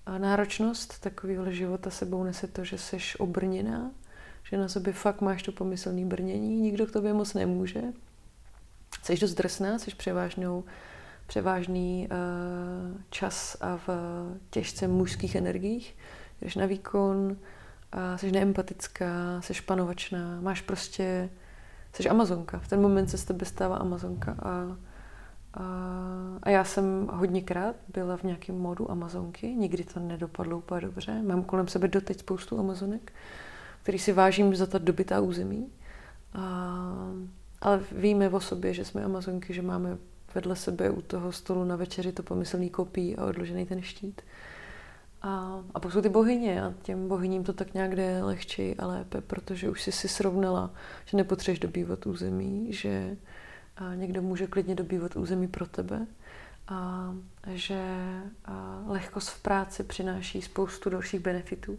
a 0.07 0.19
náročnost 0.19 1.01
takového 1.01 1.53
života 1.53 1.91
sebou 1.91 2.25
nese 2.25 2.47
to, 2.47 2.65
že 2.65 2.79
jsi 2.79 2.99
obrněná, 3.19 3.91
že 4.51 4.57
na 4.57 4.69
sobě 4.69 4.93
fakt 4.93 5.21
máš 5.21 5.43
to 5.43 5.53
pomyslný 5.53 6.05
brnění, 6.05 6.61
nikdo 6.61 6.87
k 6.87 6.93
tobě 6.93 7.13
moc 7.13 7.35
nemůže. 7.35 7.83
Jsi 9.03 9.17
dost 9.17 9.35
drsná, 9.35 9.79
jsi 9.79 9.91
převážnou, 9.91 10.65
převážný 11.27 12.09
uh, 12.11 13.01
čas 13.11 13.57
a 13.61 13.77
v 13.77 13.89
těžce 14.51 14.89
mužských 14.89 15.35
energiích, 15.35 15.97
jdeš 16.41 16.57
na 16.57 16.67
výkon, 16.67 17.37
a 17.93 18.19
jsi 18.19 18.33
neempatická, 18.33 19.41
jsi 19.41 19.63
panovačná, 19.67 20.41
máš 20.41 20.61
prostě 20.61 21.31
jsi 21.93 22.09
Amazonka. 22.09 22.59
V 22.59 22.69
ten 22.69 22.81
moment 22.81 23.09
se 23.09 23.19
z 23.19 23.25
tebe 23.25 23.45
stává 23.45 23.77
Amazonka. 23.77 24.37
A, 24.43 24.77
a, 26.43 26.51
já 26.51 26.65
jsem 26.65 27.09
hodněkrát 27.13 27.77
byla 27.93 28.17
v 28.17 28.23
nějakém 28.23 28.59
modu 28.59 28.91
Amazonky, 28.91 29.47
nikdy 29.47 29.85
to 29.85 30.01
nedopadlo 30.01 30.59
úplně 30.59 30.81
dobře. 30.81 31.23
Mám 31.23 31.43
kolem 31.43 31.69
sebe 31.69 31.89
doteď 31.89 32.19
spoustu 32.19 32.59
Amazonek, 32.59 33.13
který 33.83 33.99
si 33.99 34.13
vážím 34.13 34.57
za 34.57 34.67
ta 34.67 34.79
dobytá 34.79 35.21
území. 35.21 35.69
A, 36.35 36.85
ale 37.61 37.81
víme 37.93 38.29
o 38.29 38.41
sobě, 38.41 38.75
že 38.75 38.85
jsme 38.85 39.05
Amazonky, 39.05 39.55
že 39.55 39.63
máme 39.63 39.99
vedle 40.35 40.57
sebe 40.57 40.91
u 40.91 41.03
toho 41.03 41.33
stolu 41.33 41.65
na 41.65 41.77
večeři 41.77 42.13
to 42.13 42.23
pomyslný 42.23 42.71
kopí 42.71 43.17
a 43.17 43.25
odložený 43.25 43.67
ten 43.67 43.83
štít. 43.83 44.23
A, 45.23 45.61
a 45.75 45.81
pak 45.81 45.93
jsou 45.93 46.01
ty 46.01 46.09
bohyně 46.09 46.63
a 46.63 46.75
těm 46.83 47.09
bohyním 47.09 47.45
to 47.45 47.53
tak 47.53 47.75
nějak 47.75 47.97
jde 47.97 48.23
lehčí 48.23 48.75
a 48.75 48.87
lépe, 48.87 49.21
protože 49.21 49.71
už 49.71 49.83
jsi 49.83 49.93
si 49.93 50.09
srovnala, 50.09 50.71
že 51.05 51.17
nepotřebuješ 51.17 51.59
dobývat 51.59 52.07
území, 52.07 52.73
že 52.73 53.17
a 53.77 53.95
někdo 53.95 54.23
může 54.23 54.47
klidně 54.47 54.75
dobývat 54.75 55.17
území 55.17 55.49
pro 55.49 55.67
tebe 55.67 56.07
a 56.69 57.11
že 57.53 57.85
a 58.45 58.83
lehkost 58.87 59.31
v 59.31 59.43
práci 59.43 59.85
přináší 59.85 60.43
spoustu 60.43 60.91
dalších 60.91 61.21
benefitů 61.21 61.79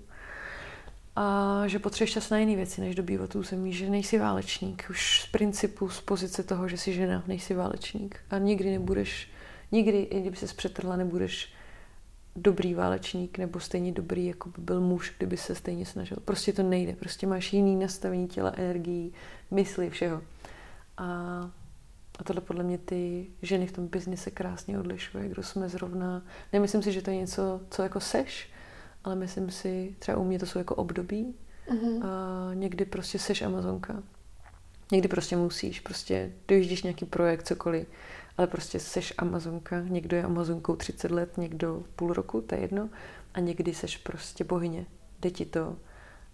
a 1.16 1.64
že 1.68 1.80
potřebuješ 1.80 2.14
čas 2.14 2.30
na 2.30 2.38
jiné 2.38 2.56
věci, 2.56 2.82
než 2.82 2.96
dobývat 2.96 3.36
území, 3.36 3.74
že 3.74 3.90
nejsi 3.90 4.20
válečník. 4.20 4.86
Už 4.90 5.22
z 5.22 5.32
principu, 5.32 5.90
z 5.90 6.02
pozice 6.02 6.44
toho, 6.44 6.68
že 6.68 6.78
jsi 6.78 6.94
žena, 6.94 7.24
nejsi 7.28 7.54
válečník. 7.54 8.20
A 8.30 8.38
nikdy 8.38 8.72
nebudeš, 8.72 9.30
nikdy, 9.72 10.00
i 10.00 10.22
kdyby 10.22 10.38
se 10.38 10.56
přetrhla, 10.56 10.96
nebudeš 10.96 11.54
dobrý 12.36 12.74
válečník 12.74 13.38
nebo 13.38 13.60
stejně 13.60 13.92
dobrý, 13.92 14.26
jako 14.26 14.50
by 14.50 14.62
byl 14.62 14.82
muž, 14.82 15.14
kdyby 15.18 15.38
se 15.38 15.56
stejně 15.56 15.86
snažil. 15.86 16.18
Prostě 16.26 16.54
to 16.54 16.64
nejde. 16.64 16.94
Prostě 16.94 17.28
máš 17.28 17.54
jiný 17.54 17.76
nastavení 17.76 18.28
těla, 18.28 18.54
energií, 18.56 19.14
mysli, 19.52 19.90
všeho. 19.90 20.22
A, 20.98 21.52
a 22.20 22.24
tohle 22.24 22.42
podle 22.42 22.64
mě 22.64 22.78
ty 22.78 23.28
ženy 23.42 23.68
v 23.68 23.72
tom 23.72 23.88
biznise 23.88 24.32
krásně 24.32 24.80
odlišuje, 24.80 25.30
kdo 25.30 25.44
jsme 25.44 25.70
zrovna. 25.70 26.24
Nemyslím 26.54 26.84
si, 26.84 26.92
že 26.92 27.02
to 27.02 27.10
je 27.10 27.18
něco, 27.18 27.62
co 27.70 27.84
jako 27.84 28.00
seš, 28.00 28.50
ale 29.04 29.16
myslím 29.16 29.52
si, 29.52 29.96
třeba 30.00 30.18
u 30.18 30.24
mě 30.24 30.40
to 30.40 30.46
jsou 30.46 30.60
jako 30.60 30.76
období. 30.76 31.36
Mm-hmm. 31.68 32.06
A 32.06 32.54
někdy 32.54 32.86
prostě 32.86 33.20
seš 33.20 33.42
Amazonka. 33.42 34.04
Někdy 34.92 35.08
prostě 35.08 35.36
musíš, 35.36 35.80
prostě 35.80 36.32
dojíždíš 36.48 36.84
nějaký 36.84 37.06
projekt, 37.06 37.48
cokoliv, 37.48 37.88
ale 38.38 38.48
prostě 38.48 38.80
seš 38.80 39.14
Amazonka. 39.18 39.82
Někdo 39.82 40.18
je 40.18 40.24
Amazonkou 40.24 40.76
30 40.76 41.12
let, 41.12 41.38
někdo 41.38 41.84
půl 41.96 42.14
roku, 42.14 42.42
to 42.42 42.56
je 42.56 42.62
jedno. 42.62 42.90
A 43.34 43.40
někdy 43.40 43.74
seš 43.74 43.98
prostě 43.98 44.44
bohyně. 44.44 44.86
Jde 45.22 45.32
ti 45.32 45.46
to, 45.46 45.76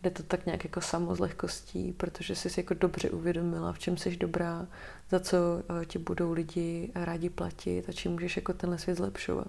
jde 0.04 0.10
to 0.10 0.24
tak 0.24 0.46
nějak 0.46 0.64
jako 0.64 0.82
samo 0.82 1.16
z 1.16 1.20
lehkostí, 1.20 1.92
protože 1.92 2.36
jsi 2.36 2.50
jako 2.58 2.74
dobře 2.74 3.10
uvědomila, 3.10 3.74
v 3.74 3.80
čem 3.80 3.98
jsi 3.98 4.18
dobrá, 4.18 4.68
za 5.10 5.20
co 5.20 5.38
eh, 5.82 5.86
ti 5.86 6.00
budou 6.00 6.32
lidi 6.32 6.92
rádi 6.96 7.30
platit 7.30 7.90
a 7.90 7.92
čím 7.92 8.12
můžeš 8.12 8.36
jako 8.36 8.54
tenhle 8.54 8.80
svět 8.80 8.98
zlepšovat. 8.98 9.48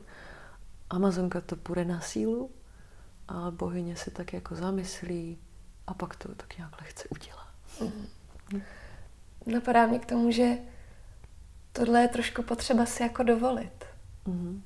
Amazonka 0.90 1.40
to 1.40 1.56
půjde 1.56 1.84
na 1.84 2.00
sílu, 2.00 2.50
a 3.28 3.50
bohyně 3.50 3.96
se 3.96 4.10
tak 4.10 4.32
jako 4.32 4.54
zamyslí 4.54 5.38
a 5.86 5.94
pak 5.94 6.16
to 6.16 6.34
tak 6.34 6.58
nějak 6.58 6.80
lehce 6.80 7.08
udělá. 7.08 7.46
Mm. 7.80 8.62
Napadá 9.46 9.86
mě 9.86 9.98
k 9.98 10.06
tomu, 10.06 10.30
že 10.30 10.58
tohle 11.72 12.02
je 12.02 12.08
trošku 12.08 12.42
potřeba 12.42 12.86
si 12.86 13.02
jako 13.02 13.22
dovolit. 13.22 13.84
Mm. 14.26 14.62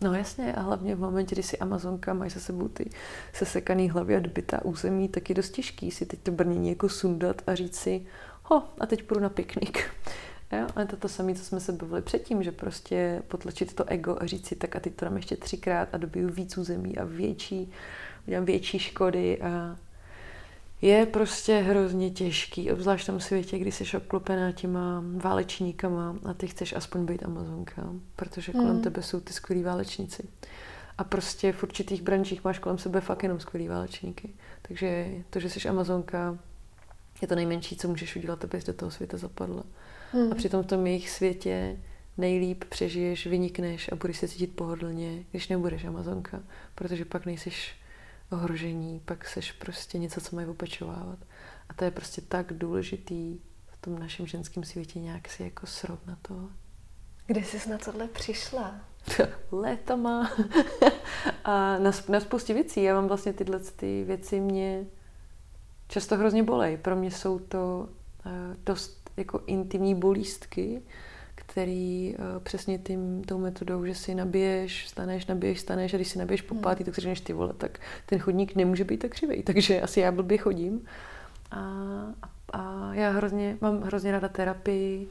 No 0.00 0.14
jasně, 0.14 0.54
a 0.54 0.60
hlavně 0.60 0.94
v 0.94 1.00
momentě, 1.00 1.34
kdy 1.34 1.42
si 1.42 1.58
Amazonka, 1.58 2.14
máš 2.14 2.32
za 2.32 2.40
sebou 2.40 2.68
ty 2.68 2.90
sesekaný 3.32 3.90
hlavy 3.90 4.16
a 4.16 4.20
dbitá 4.20 4.64
území, 4.64 5.08
tak 5.08 5.28
je 5.28 5.34
dost 5.34 5.50
těžký 5.50 5.90
si 5.90 6.06
teď 6.06 6.20
to 6.20 6.30
brnění 6.30 6.68
jako 6.68 6.88
sundat 6.88 7.42
a 7.46 7.54
říct 7.54 7.76
si, 7.76 8.06
ho, 8.42 8.62
a 8.80 8.86
teď 8.86 9.02
půjdu 9.02 9.20
na 9.20 9.28
piknik. 9.28 9.90
Jo? 10.52 10.66
A 10.76 10.84
to 10.84 10.96
to 10.96 11.08
samé, 11.08 11.34
co 11.34 11.44
jsme 11.44 11.60
se 11.60 11.72
bavili 11.72 12.02
předtím, 12.02 12.42
že 12.42 12.52
prostě 12.52 13.22
potlačit 13.28 13.74
to 13.74 13.84
ego 13.88 14.16
a 14.20 14.26
říct 14.26 14.46
si, 14.46 14.56
tak 14.56 14.76
a 14.76 14.80
teď 14.80 14.94
to 14.94 15.04
dám 15.04 15.16
ještě 15.16 15.36
třikrát 15.36 15.88
a 15.92 15.96
dobiju 15.96 16.28
víc 16.28 16.58
území 16.58 16.98
a 16.98 17.04
větší, 17.04 17.72
udělám 18.26 18.44
větší 18.44 18.78
škody 18.78 19.42
a 19.42 19.76
je 20.84 21.06
prostě 21.06 21.58
hrozně 21.58 22.10
těžký, 22.10 22.72
obzvlášť 22.72 23.04
v 23.04 23.06
tom 23.06 23.20
světě, 23.20 23.58
kdy 23.58 23.72
jsi 23.72 23.96
obklopená 23.96 24.52
těma 24.52 25.04
válečníkama 25.16 26.16
a 26.24 26.34
ty 26.34 26.46
chceš 26.46 26.72
aspoň 26.72 27.06
být 27.06 27.22
Amazonka, 27.22 27.82
protože 28.16 28.52
kolem 28.52 28.76
mm. 28.76 28.82
tebe 28.82 29.02
jsou 29.02 29.20
ty 29.20 29.32
skvělí 29.32 29.62
válečníci. 29.62 30.28
A 30.98 31.04
prostě 31.04 31.52
v 31.52 31.62
určitých 31.62 32.02
branžích 32.02 32.44
máš 32.44 32.58
kolem 32.58 32.78
sebe 32.78 33.00
fakt 33.00 33.22
jenom 33.22 33.40
skvělý 33.40 33.68
válečníky. 33.68 34.30
Takže 34.62 35.08
to, 35.30 35.40
že 35.40 35.50
jsi 35.50 35.68
Amazonka, 35.68 36.38
je 37.22 37.28
to 37.28 37.34
nejmenší, 37.34 37.76
co 37.76 37.88
můžeš 37.88 38.16
udělat, 38.16 38.44
abys 38.44 38.64
do 38.64 38.72
toho 38.72 38.90
světa 38.90 39.16
zapadla. 39.16 39.62
Hmm. 40.12 40.32
A 40.32 40.34
přitom 40.34 40.62
v 40.62 40.66
tom 40.66 40.86
jejich 40.86 41.10
světě 41.10 41.76
nejlíp 42.18 42.64
přežiješ, 42.64 43.26
vynikneš 43.26 43.92
a 43.92 43.96
budeš 43.96 44.18
se 44.18 44.28
cítit 44.28 44.56
pohodlně, 44.56 45.24
když 45.30 45.48
nebudeš 45.48 45.84
Amazonka, 45.84 46.42
protože 46.74 47.04
pak 47.04 47.26
nejsiš 47.26 47.83
ohrožení, 48.32 49.00
pak 49.04 49.28
seš 49.28 49.52
prostě 49.52 49.98
něco, 49.98 50.20
co 50.20 50.36
mají 50.36 50.48
opečovávat. 50.48 51.18
A 51.68 51.74
to 51.74 51.84
je 51.84 51.90
prostě 51.90 52.20
tak 52.20 52.52
důležitý 52.52 53.38
v 53.66 53.76
tom 53.80 53.98
našem 53.98 54.26
ženském 54.26 54.64
světě 54.64 55.00
nějak 55.00 55.28
si 55.28 55.42
jako 55.42 55.66
srovnat 55.66 56.18
to. 56.22 56.48
Kde 57.26 57.44
jsi 57.44 57.70
na 57.70 57.78
tohle 57.78 58.08
přišla? 58.08 58.74
Létama. 59.52 60.30
a 61.44 61.78
na, 61.78 61.90
na 62.08 62.20
spoustě 62.20 62.54
věcí. 62.54 62.82
Já 62.82 62.94
mám 62.94 63.08
vlastně 63.08 63.32
tyhle 63.32 63.58
ty 63.58 64.04
věci 64.04 64.40
mě 64.40 64.86
často 65.88 66.16
hrozně 66.16 66.42
bolej. 66.42 66.76
Pro 66.76 66.96
mě 66.96 67.10
jsou 67.10 67.38
to 67.38 67.88
uh, 68.26 68.32
dost 68.64 69.10
jako 69.16 69.40
intimní 69.46 69.94
bolístky, 69.94 70.82
který 71.46 72.14
uh, 72.18 72.42
přesně 72.42 72.78
tím, 72.78 73.24
tou 73.24 73.38
metodou, 73.38 73.84
že 73.86 73.94
si 73.94 74.14
nabiješ, 74.14 74.88
staneš, 74.88 75.26
nabiješ, 75.26 75.60
staneš 75.60 75.94
a 75.94 75.96
když 75.96 76.08
si 76.08 76.18
nabiješ 76.18 76.42
po 76.42 76.54
hmm. 76.54 76.62
pátý, 76.62 76.84
tak 76.84 76.94
si 76.94 77.00
řekneš 77.00 77.20
ty 77.20 77.32
vole, 77.32 77.52
tak 77.52 77.78
ten 78.06 78.18
chodník 78.18 78.56
nemůže 78.56 78.84
být 78.84 78.96
tak 78.96 79.10
křivý, 79.10 79.42
takže 79.46 79.80
asi 79.80 80.00
já 80.00 80.12
blbě 80.12 80.38
chodím. 80.38 80.84
A, 81.50 81.60
a, 82.22 82.30
a 82.52 82.94
já 82.94 83.10
hrozně, 83.10 83.58
mám 83.60 83.82
hrozně 83.82 84.12
ráda 84.12 84.28
terapii 84.28 85.08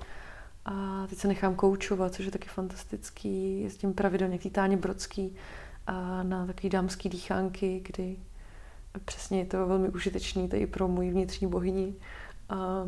a 0.65 1.07
teď 1.09 1.19
se 1.19 1.27
nechám 1.27 1.55
koučovat, 1.55 2.13
což 2.13 2.25
je 2.25 2.31
taky 2.31 2.47
fantastický. 2.49 3.61
Jezdím 3.61 3.93
pravidelně 3.93 4.37
k 4.37 4.51
Táně 4.51 4.77
Brodský 4.77 5.35
a 5.87 6.23
na 6.23 6.45
takový 6.45 6.69
dámský 6.69 7.09
dýchánky, 7.09 7.83
kdy 7.85 8.17
přesně 9.05 9.39
je 9.39 9.45
to 9.45 9.67
velmi 9.67 9.89
užitečný 9.89 10.49
tady 10.49 10.67
pro 10.67 10.87
moji 10.87 11.11
vnitřní 11.11 11.47
bohyni. 11.47 11.95
A 12.49 12.85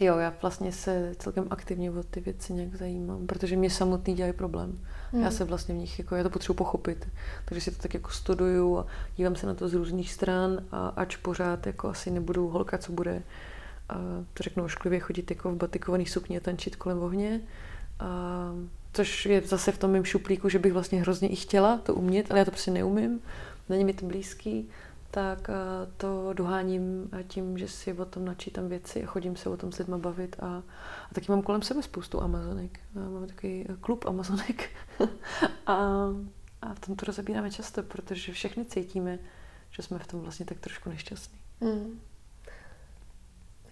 Jo, 0.00 0.18
já 0.18 0.34
vlastně 0.42 0.72
se 0.72 1.14
celkem 1.18 1.46
aktivně 1.50 1.90
o 1.90 2.02
ty 2.02 2.20
věci 2.20 2.52
nějak 2.52 2.74
zajímám, 2.74 3.26
protože 3.26 3.56
mě 3.56 3.70
samotný 3.70 4.14
dělají 4.14 4.32
problém. 4.32 4.78
Hmm. 5.12 5.22
Já 5.22 5.30
se 5.30 5.44
vlastně 5.44 5.74
v 5.74 5.78
nich, 5.78 5.98
jako 5.98 6.16
já 6.16 6.22
to 6.22 6.30
potřebuji 6.30 6.54
pochopit. 6.54 7.08
Takže 7.44 7.60
si 7.60 7.70
to 7.70 7.82
tak 7.82 7.94
jako 7.94 8.10
studuju 8.10 8.78
a 8.78 8.86
dívám 9.16 9.36
se 9.36 9.46
na 9.46 9.54
to 9.54 9.68
z 9.68 9.74
různých 9.74 10.12
stran 10.12 10.64
a 10.72 10.88
ač 10.88 11.16
pořád 11.16 11.66
jako 11.66 11.88
asi 11.88 12.10
nebudu 12.10 12.48
holka, 12.48 12.78
co 12.78 12.92
bude, 12.92 13.22
a 13.88 13.94
to 14.34 14.42
řeknu 14.42 14.64
ošklivě, 14.64 15.00
chodit 15.00 15.30
jako 15.30 15.50
v 15.50 15.56
batikovaných 15.56 16.10
sukně 16.10 16.36
a 16.36 16.40
tančit 16.40 16.76
kolem 16.76 17.02
ohně. 17.02 17.40
A, 18.00 18.50
což 18.92 19.26
je 19.26 19.40
zase 19.40 19.72
v 19.72 19.78
tom 19.78 19.90
mém 19.90 20.04
šuplíku, 20.04 20.48
že 20.48 20.58
bych 20.58 20.72
vlastně 20.72 21.00
hrozně 21.00 21.28
i 21.28 21.36
chtěla 21.36 21.78
to 21.78 21.94
umět, 21.94 22.30
ale 22.30 22.38
já 22.38 22.44
to 22.44 22.50
prostě 22.50 22.70
neumím. 22.70 23.20
Není 23.68 23.84
mi 23.84 23.92
to 23.92 24.06
blízký 24.06 24.68
tak 25.14 25.48
eh, 25.48 25.54
to 25.96 26.32
doháním 26.32 27.10
eh, 27.12 27.24
tím, 27.24 27.58
že 27.58 27.68
si 27.68 27.92
o 27.92 28.04
tom 28.04 28.24
načítám 28.24 28.68
věci 28.68 29.04
a 29.04 29.06
chodím 29.06 29.36
se 29.36 29.48
o 29.48 29.56
tom 29.56 29.72
s 29.72 29.78
lidma 29.78 29.98
bavit 29.98 30.36
a, 30.40 30.46
a 31.10 31.14
taky 31.14 31.26
mám 31.28 31.42
kolem 31.42 31.62
sebe 31.62 31.82
spoustu 31.82 32.22
Amazonek. 32.22 32.80
Máme 32.94 33.26
takový 33.26 33.66
eh, 33.68 33.76
klub 33.80 34.04
Amazonek 34.06 34.70
a, 35.66 35.76
a 36.62 36.74
v 36.74 36.80
tom 36.80 36.96
to 36.96 37.06
rozebíráme 37.06 37.50
často, 37.50 37.82
protože 37.82 38.32
všechny 38.32 38.64
cítíme, 38.64 39.18
že 39.70 39.82
jsme 39.82 39.98
v 39.98 40.06
tom 40.06 40.20
vlastně 40.20 40.46
tak 40.46 40.58
trošku 40.60 40.88
nešťastní. 40.90 41.38
Mm. 41.60 42.00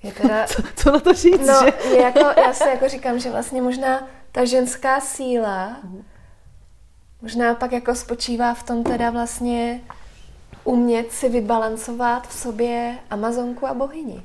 Je 0.02 0.12
teda... 0.22 0.46
co, 0.46 0.62
co 0.76 0.92
na 0.92 1.00
to 1.00 1.14
říct? 1.14 1.46
No, 1.46 1.60
že? 1.64 1.96
jako, 1.96 2.40
já 2.40 2.52
si 2.52 2.68
jako 2.68 2.88
říkám, 2.88 3.18
že 3.18 3.30
vlastně 3.30 3.62
možná 3.62 4.08
ta 4.32 4.44
ženská 4.44 5.00
síla 5.00 5.80
mm. 5.84 6.04
možná 7.22 7.54
pak 7.54 7.72
jako 7.72 7.94
spočívá 7.94 8.54
v 8.54 8.62
tom 8.62 8.84
teda 8.84 9.10
vlastně 9.10 9.80
umět 10.64 11.12
si 11.12 11.28
vybalancovat 11.28 12.28
v 12.28 12.32
sobě 12.32 12.98
Amazonku 13.10 13.66
a 13.66 13.74
bohyni. 13.74 14.22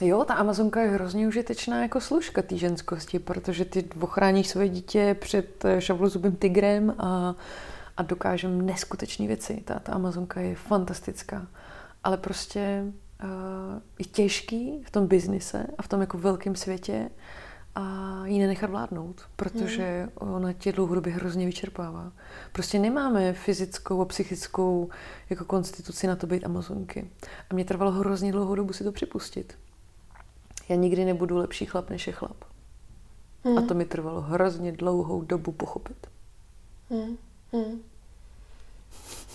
Jo, 0.00 0.24
ta 0.24 0.34
Amazonka 0.34 0.80
je 0.80 0.88
hrozně 0.88 1.28
užitečná 1.28 1.82
jako 1.82 2.00
služka 2.00 2.42
té 2.42 2.56
ženskosti, 2.56 3.18
protože 3.18 3.64
ty 3.64 3.84
ochráníš 4.00 4.48
své 4.48 4.68
dítě 4.68 5.16
před 5.20 5.64
eh, 5.64 5.80
šavlozubým 5.80 6.36
tigrem 6.36 6.94
a, 6.98 7.34
a 7.96 8.02
dokážem 8.02 8.66
neskutečné 8.66 9.26
věci. 9.26 9.62
Ta, 9.64 9.78
ta 9.78 9.92
Amazonka 9.92 10.40
je 10.40 10.54
fantastická. 10.54 11.46
Ale 12.04 12.16
prostě 12.16 12.84
uh, 13.22 13.28
je 13.98 14.04
těžký 14.04 14.82
v 14.86 14.90
tom 14.90 15.06
biznise 15.06 15.66
a 15.78 15.82
v 15.82 15.88
tom 15.88 16.00
jako 16.00 16.18
velkém 16.18 16.56
světě 16.56 17.10
a 17.74 18.22
ji 18.26 18.38
nenechat 18.38 18.70
vládnout, 18.70 19.22
protože 19.36 20.00
hmm. 20.00 20.32
ona 20.34 20.52
tě 20.52 20.72
dlouhodobě 20.72 21.12
hrozně 21.12 21.46
vyčerpává. 21.46 22.12
Prostě 22.52 22.78
nemáme 22.78 23.32
fyzickou 23.32 24.00
a 24.00 24.04
psychickou 24.04 24.90
jako 25.30 25.44
konstituci 25.44 26.06
na 26.06 26.16
to 26.16 26.26
být 26.26 26.44
amazonky. 26.44 27.10
A 27.50 27.54
mě 27.54 27.64
trvalo 27.64 27.90
hrozně 27.90 28.32
dlouhou 28.32 28.54
dobu 28.54 28.72
si 28.72 28.84
to 28.84 28.92
připustit. 28.92 29.58
já 30.68 30.76
nikdy 30.76 31.04
nebudu 31.04 31.36
lepší 31.36 31.66
chlap, 31.66 31.90
než 31.90 32.06
je 32.06 32.12
chlap. 32.12 32.44
Hmm. 33.44 33.58
A 33.58 33.62
to 33.62 33.74
mi 33.74 33.84
trvalo 33.84 34.20
hrozně 34.20 34.72
dlouhou 34.72 35.22
dobu 35.22 35.52
pochopit. 35.52 36.06
Hmm. 36.90 37.16
Hmm. 37.52 37.82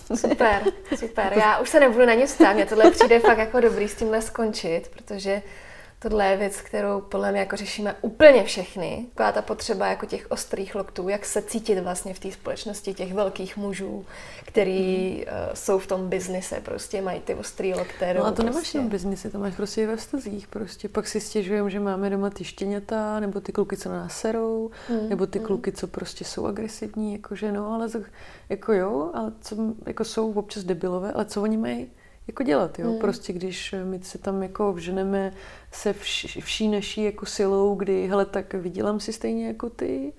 Super, 0.14 0.62
super. 0.96 1.32
Já 1.36 1.58
už 1.58 1.70
se 1.70 1.80
nebudu 1.80 2.06
na 2.06 2.14
ně 2.14 2.28
stát. 2.28 2.54
Mně 2.54 2.66
tohle 2.66 2.90
přijde 2.90 3.20
fakt 3.20 3.38
jako 3.38 3.60
dobrý 3.60 3.88
s 3.88 3.94
tímhle 3.94 4.22
skončit, 4.22 4.88
protože 4.88 5.42
Tohle 5.98 6.26
je 6.26 6.36
věc, 6.36 6.56
kterou 6.56 7.00
podle 7.00 7.30
mě 7.30 7.40
jako 7.40 7.56
řešíme 7.56 7.96
úplně 8.00 8.44
všechny. 8.44 9.06
Taková 9.14 9.32
ta 9.32 9.42
potřeba 9.42 9.86
jako 9.86 10.06
těch 10.06 10.26
ostrých 10.30 10.74
loktů, 10.74 11.08
jak 11.08 11.26
se 11.26 11.42
cítit 11.42 11.80
vlastně 11.80 12.14
v 12.14 12.18
té 12.18 12.32
společnosti 12.32 12.94
těch 12.94 13.14
velkých 13.14 13.56
mužů, 13.56 14.04
který 14.44 15.10
mm. 15.10 15.18
uh, 15.18 15.54
jsou 15.54 15.78
v 15.78 15.86
tom 15.86 16.08
biznise, 16.08 16.60
prostě 16.60 17.02
mají 17.02 17.20
ty 17.20 17.34
ostrý 17.34 17.74
lokty. 17.74 18.04
No 18.16 18.26
a 18.26 18.30
to 18.30 18.34
prostě. 18.34 18.44
nemáš 18.44 18.74
jenom 18.74 18.88
v 18.88 18.90
biznise, 18.90 19.30
to 19.30 19.38
máš 19.38 19.54
prostě 19.54 19.82
i 19.82 19.86
ve 19.86 19.96
vztazích. 19.96 20.46
Prostě 20.46 20.88
pak 20.88 21.08
si 21.08 21.20
stěžujeme, 21.20 21.70
že 21.70 21.80
máme 21.80 22.10
doma 22.10 22.30
ty 22.30 22.44
štěňata, 22.44 23.20
nebo 23.20 23.40
ty 23.40 23.52
kluky, 23.52 23.76
co 23.76 23.88
na 23.88 23.96
nás 23.96 24.20
serou, 24.20 24.70
mm. 24.88 25.08
nebo 25.08 25.26
ty 25.26 25.38
mm. 25.38 25.44
kluky, 25.44 25.72
co 25.72 25.86
prostě 25.86 26.24
jsou 26.24 26.46
agresivní, 26.46 27.12
jakože 27.12 27.52
no, 27.52 27.72
ale 27.72 27.88
jako 28.48 28.72
jo, 28.72 29.10
ale 29.14 29.32
co, 29.40 29.56
jako 29.86 30.04
jsou 30.04 30.32
občas 30.32 30.64
debilové, 30.64 31.12
ale 31.12 31.24
co 31.24 31.42
oni 31.42 31.56
mají 31.56 31.90
jako 32.28 32.42
dělat, 32.42 32.78
jo. 32.78 32.90
Hmm. 32.90 32.98
Prostě 32.98 33.32
když 33.32 33.74
my 33.84 34.00
se 34.02 34.18
tam 34.18 34.42
jako 34.42 34.72
vženeme 34.72 35.32
se 35.72 35.92
vš, 35.92 36.38
vší 36.40 36.68
naší 36.68 37.04
jako 37.04 37.26
silou, 37.26 37.74
kdy, 37.74 38.06
hele, 38.06 38.24
tak 38.24 38.54
vydělám 38.54 39.00
si 39.00 39.12
stejně 39.12 39.46
jako 39.46 39.70
ty 39.70 40.12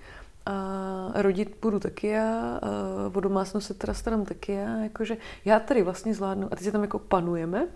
a 0.46 1.12
rodit 1.14 1.56
budu 1.62 1.80
taky 1.80 2.06
já, 2.06 2.58
a 2.62 2.70
o 3.14 3.20
domácnost 3.20 3.66
se 3.66 3.74
teda 3.74 3.94
starám 3.94 4.24
taky 4.24 4.52
já, 4.52 4.78
jakože 4.78 5.16
já 5.44 5.60
tady 5.60 5.82
vlastně 5.82 6.14
zvládnu 6.14 6.48
a 6.52 6.56
teď 6.56 6.64
si 6.64 6.72
tam 6.72 6.82
jako 6.82 6.98
panujeme 6.98 7.68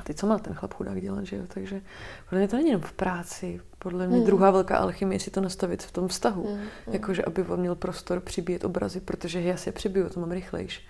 a 0.00 0.02
teď 0.02 0.16
co 0.16 0.26
má 0.26 0.38
ten 0.38 0.54
chlap 0.54 0.74
chudák 0.74 1.00
dělat, 1.00 1.24
že 1.24 1.36
jo, 1.36 1.42
takže 1.48 1.80
podle 2.28 2.38
mě 2.38 2.48
to 2.48 2.56
není 2.56 2.68
jenom 2.68 2.82
v 2.82 2.92
práci, 2.92 3.60
podle 3.78 4.06
mě 4.06 4.16
hmm. 4.16 4.26
druhá 4.26 4.50
velká 4.50 4.76
alchymie 4.76 5.16
je 5.16 5.20
si 5.20 5.30
to 5.30 5.40
nastavit 5.40 5.82
v 5.82 5.92
tom 5.92 6.08
vztahu, 6.08 6.46
hmm. 6.46 6.66
jakože 6.86 7.24
aby 7.24 7.42
on 7.42 7.60
měl 7.60 7.74
prostor 7.74 8.20
přibíjet 8.20 8.64
obrazy, 8.64 9.00
protože 9.00 9.40
já 9.40 9.56
si 9.56 9.68
je 9.68 9.72
přibiju, 9.72 10.08
to 10.08 10.20
mám 10.20 10.32
rychlejš. 10.32 10.86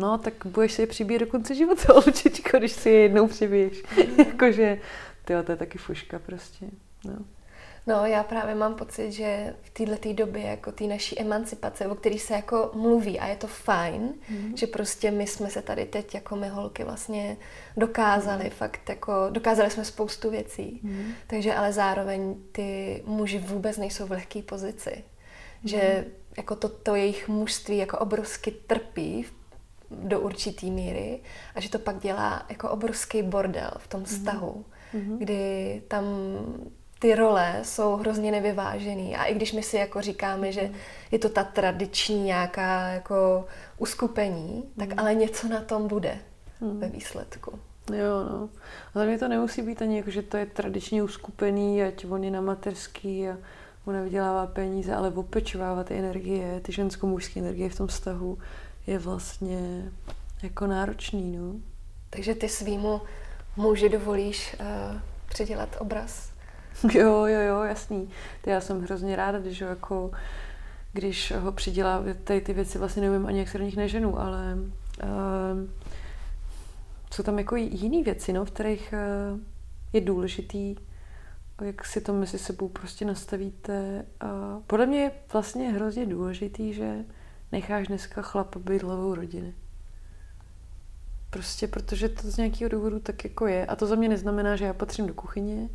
No, 0.00 0.18
tak 0.18 0.34
budeš 0.46 0.72
si 0.72 0.82
je 0.82 0.86
přibíjet 0.86 1.20
do 1.20 1.26
konce 1.26 1.54
života, 1.54 1.94
určitě, 2.06 2.58
když 2.58 2.72
si 2.72 2.90
je 2.90 3.00
jednou 3.00 3.26
přibiješ. 3.26 3.82
Jakože, 4.18 4.80
tyjo, 5.24 5.42
to 5.42 5.52
je 5.52 5.56
taky 5.56 5.78
fuška 5.78 6.18
prostě. 6.18 6.66
No. 7.04 7.14
No, 7.86 8.06
já 8.06 8.22
právě 8.22 8.54
mám 8.54 8.74
pocit, 8.74 9.12
že 9.12 9.54
v 9.62 9.70
této 9.70 10.12
době, 10.12 10.42
jako 10.42 10.72
té 10.72 10.84
naší 10.84 11.20
emancipace, 11.20 11.86
o 11.86 11.94
který 11.94 12.18
se 12.18 12.34
jako 12.34 12.70
mluví 12.74 13.20
a 13.20 13.26
je 13.26 13.36
to 13.36 13.46
fajn, 13.46 14.14
mm. 14.28 14.56
že 14.56 14.66
prostě 14.66 15.10
my 15.10 15.26
jsme 15.26 15.50
se 15.50 15.62
tady 15.62 15.84
teď 15.84 16.14
jako 16.14 16.36
my 16.36 16.48
holky 16.48 16.84
vlastně 16.84 17.36
dokázali, 17.76 18.44
mm. 18.44 18.50
fakt 18.50 18.88
jako 18.88 19.12
dokázali 19.30 19.70
jsme 19.70 19.84
spoustu 19.84 20.30
věcí, 20.30 20.80
mm. 20.82 21.12
takže 21.26 21.54
ale 21.54 21.72
zároveň 21.72 22.34
ty 22.52 23.02
muži 23.06 23.38
vůbec 23.38 23.76
nejsou 23.78 24.06
v 24.06 24.10
lehké 24.10 24.42
pozici. 24.42 25.04
Mm. 25.62 25.68
Že 25.68 26.06
jako 26.36 26.56
to, 26.56 26.68
to 26.68 26.94
jejich 26.94 27.28
mužství 27.28 27.76
jako 27.76 27.98
obrovsky 27.98 28.50
trpí 28.50 29.22
v 29.22 29.39
do 29.90 30.20
určitý 30.20 30.70
míry 30.70 31.20
a 31.54 31.60
že 31.60 31.70
to 31.70 31.78
pak 31.78 31.98
dělá 31.98 32.46
jako 32.48 32.70
obrovský 32.70 33.22
bordel 33.22 33.70
v 33.78 33.88
tom 33.88 34.00
mhm. 34.00 34.06
vztahu, 34.06 34.64
mm-hmm. 34.94 35.18
kdy 35.18 35.82
tam 35.88 36.04
ty 36.98 37.14
role 37.14 37.60
jsou 37.62 37.96
hrozně 37.96 38.30
nevyvážený 38.30 39.16
a 39.16 39.24
i 39.24 39.34
když 39.34 39.52
my 39.52 39.62
si 39.62 39.76
jako 39.76 40.00
říkáme, 40.00 40.52
že 40.52 40.62
mhm. 40.62 40.74
je 41.10 41.18
to 41.18 41.28
ta 41.28 41.44
tradiční 41.44 42.24
nějaká 42.24 42.88
jako 42.88 43.46
uskupení, 43.78 44.64
tak 44.78 44.88
mm. 44.88 44.98
ale 44.98 45.14
něco 45.14 45.48
na 45.48 45.60
tom 45.60 45.88
bude 45.88 46.18
mm. 46.60 46.80
ve 46.80 46.88
výsledku. 46.88 47.58
Jo, 47.94 48.24
no. 48.30 48.48
Ale 48.94 49.06
mě 49.06 49.18
to 49.18 49.28
nemusí 49.28 49.62
být 49.62 49.82
ani 49.82 49.96
jako, 49.96 50.10
že 50.10 50.22
to 50.22 50.36
je 50.36 50.46
tradiční 50.46 51.02
uskupený, 51.02 51.82
ať 51.82 52.04
on 52.04 52.24
je 52.24 52.30
na 52.30 52.40
materský 52.40 53.28
a 53.28 53.36
ona 53.84 54.02
vydělává 54.02 54.46
peníze, 54.46 54.94
ale 54.94 55.10
opečovávat 55.10 55.86
ty 55.86 55.94
energie, 55.94 56.60
ty 56.60 56.72
žensko-mužské 56.72 57.40
energie 57.40 57.68
v 57.70 57.76
tom 57.76 57.86
vztahu 57.86 58.38
je 58.86 58.98
vlastně 58.98 59.90
jako 60.42 60.66
náročný, 60.66 61.36
no. 61.36 61.54
Takže 62.10 62.34
ty 62.34 62.48
svýmu 62.48 63.00
muži 63.56 63.88
dovolíš 63.88 64.56
uh, 64.60 65.00
předělat 65.28 65.76
obraz? 65.78 66.30
Jo, 66.94 67.26
jo, 67.26 67.40
jo, 67.40 67.62
jasný. 67.62 68.10
To 68.44 68.50
já 68.50 68.60
jsem 68.60 68.82
hrozně 68.82 69.16
ráda, 69.16 69.38
když 69.38 69.62
ho 69.62 69.68
jako 69.68 70.10
když 70.92 71.32
ho 71.32 71.52
přidělá, 71.52 72.04
tady 72.24 72.40
ty 72.40 72.52
věci 72.52 72.78
vlastně 72.78 73.02
nevím 73.02 73.26
ani 73.26 73.38
jak 73.38 73.48
se 73.48 73.58
do 73.58 73.64
nich 73.64 73.76
neženu, 73.76 74.20
ale 74.20 74.58
uh, 75.02 75.08
jsou 77.12 77.22
tam 77.22 77.38
jako 77.38 77.56
jiné 77.56 78.02
věci, 78.04 78.32
no, 78.32 78.44
v 78.44 78.50
kterých 78.50 78.94
uh, 79.32 79.40
je 79.92 80.00
důležitý, 80.00 80.76
jak 81.60 81.84
si 81.84 82.00
to 82.00 82.12
mezi 82.12 82.38
sebou 82.38 82.68
prostě 82.68 83.04
nastavíte. 83.04 84.06
A 84.20 84.58
podle 84.66 84.86
mě 84.86 85.02
je 85.02 85.10
vlastně 85.32 85.72
hrozně 85.72 86.06
důležitý, 86.06 86.72
že 86.72 87.04
necháš 87.52 87.88
dneska 87.88 88.22
chlapa 88.22 88.58
být 88.58 88.82
hlavou 88.82 89.14
rodiny. 89.14 89.54
Prostě 91.30 91.68
protože 91.68 92.08
to 92.08 92.30
z 92.30 92.36
nějakého 92.36 92.68
důvodu 92.68 93.00
tak 93.00 93.24
jako 93.24 93.46
je. 93.46 93.66
A 93.66 93.76
to 93.76 93.86
za 93.86 93.94
mě 93.94 94.08
neznamená, 94.08 94.56
že 94.56 94.64
já 94.64 94.74
patřím 94.74 95.06
do 95.06 95.14
kuchyně, 95.14 95.68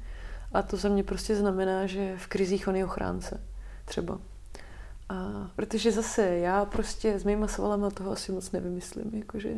a 0.53 0.61
to 0.61 0.77
za 0.77 0.89
mě 0.89 1.03
prostě 1.03 1.35
znamená, 1.35 1.85
že 1.85 2.18
v 2.18 2.27
krizích 2.27 2.68
on 2.68 2.76
je 2.76 2.85
ochránce. 2.85 3.41
Třeba. 3.85 4.19
A 5.10 5.49
protože 5.56 5.91
zase 5.91 6.26
já 6.27 6.65
prostě 6.65 7.19
s 7.19 7.23
mýma 7.23 7.47
svalama 7.47 7.89
toho 7.89 8.11
asi 8.11 8.31
moc 8.31 8.52
nevymyslím. 8.52 9.11
Jakože. 9.14 9.53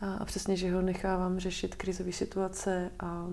A 0.00 0.24
přesně, 0.24 0.56
že 0.56 0.72
ho 0.74 0.82
nechávám 0.82 1.38
řešit 1.38 1.74
krizové 1.74 2.12
situace 2.12 2.90
a 3.00 3.26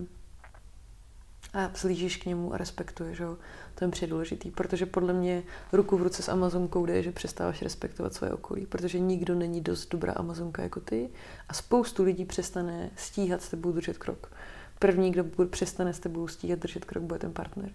a 1.55 1.67
vzlížíš 1.67 2.17
k 2.17 2.25
němu 2.25 2.53
a 2.53 2.57
respektuješ 2.57 3.21
ho. 3.21 3.37
To 3.75 3.85
je 3.85 3.91
přijde 3.91 4.11
důležitý, 4.11 4.51
protože 4.51 4.85
podle 4.85 5.13
mě 5.13 5.43
ruku 5.71 5.97
v 5.97 6.03
ruce 6.03 6.21
s 6.21 6.29
Amazonkou 6.29 6.85
jde, 6.85 7.03
že 7.03 7.11
přestáváš 7.11 7.61
respektovat 7.61 8.13
svoje 8.13 8.33
okolí, 8.33 8.65
protože 8.65 8.99
nikdo 8.99 9.35
není 9.35 9.61
dost 9.61 9.89
dobrá 9.89 10.13
Amazonka 10.13 10.63
jako 10.63 10.79
ty 10.79 11.09
a 11.49 11.53
spoustu 11.53 12.03
lidí 12.03 12.25
přestane 12.25 12.89
stíhat 12.95 13.41
s 13.41 13.49
tebou 13.49 13.71
držet 13.71 13.97
krok. 13.97 14.31
První, 14.79 15.11
kdo 15.11 15.25
přestane 15.45 15.93
s 15.93 15.99
tebou 15.99 16.27
stíhat 16.27 16.59
držet 16.59 16.85
krok, 16.85 17.03
bude 17.03 17.19
ten 17.19 17.33
partner. 17.33 17.71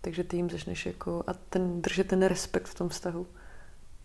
Takže 0.00 0.24
ty 0.24 0.36
jim 0.36 0.50
začneš 0.50 0.86
jako, 0.86 1.24
a 1.26 1.32
ten, 1.34 1.82
držet 1.82 2.08
ten 2.08 2.22
respekt 2.22 2.66
v 2.66 2.74
tom 2.74 2.88
vztahu 2.88 3.26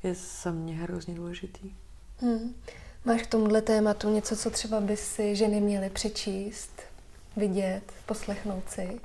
je 0.03 0.15
za 0.43 0.51
mě 0.51 0.75
hrozně 0.75 1.15
důležitý. 1.15 1.71
Hmm. 2.17 2.55
Máš 3.05 3.21
k 3.21 3.27
tomuhle 3.27 3.61
tématu 3.61 4.09
něco, 4.09 4.35
co 4.35 4.49
třeba 4.49 4.81
by 4.81 4.97
si 4.97 5.35
ženy 5.35 5.61
měly 5.61 5.89
přečíst, 5.89 6.81
vidět, 7.37 7.83
poslechnout 8.05 8.69
si? 8.69 8.99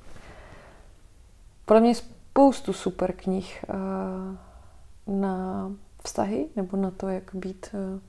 Podle 1.64 1.80
mě 1.80 1.94
spoustu 1.94 2.72
super 2.72 3.12
knih 3.12 3.64
uh, 3.68 5.16
na 5.20 5.70
vztahy 6.04 6.48
nebo 6.56 6.76
na 6.76 6.90
to, 6.90 7.08
jak 7.08 7.30
být 7.34 7.66
uh, 7.72 8.00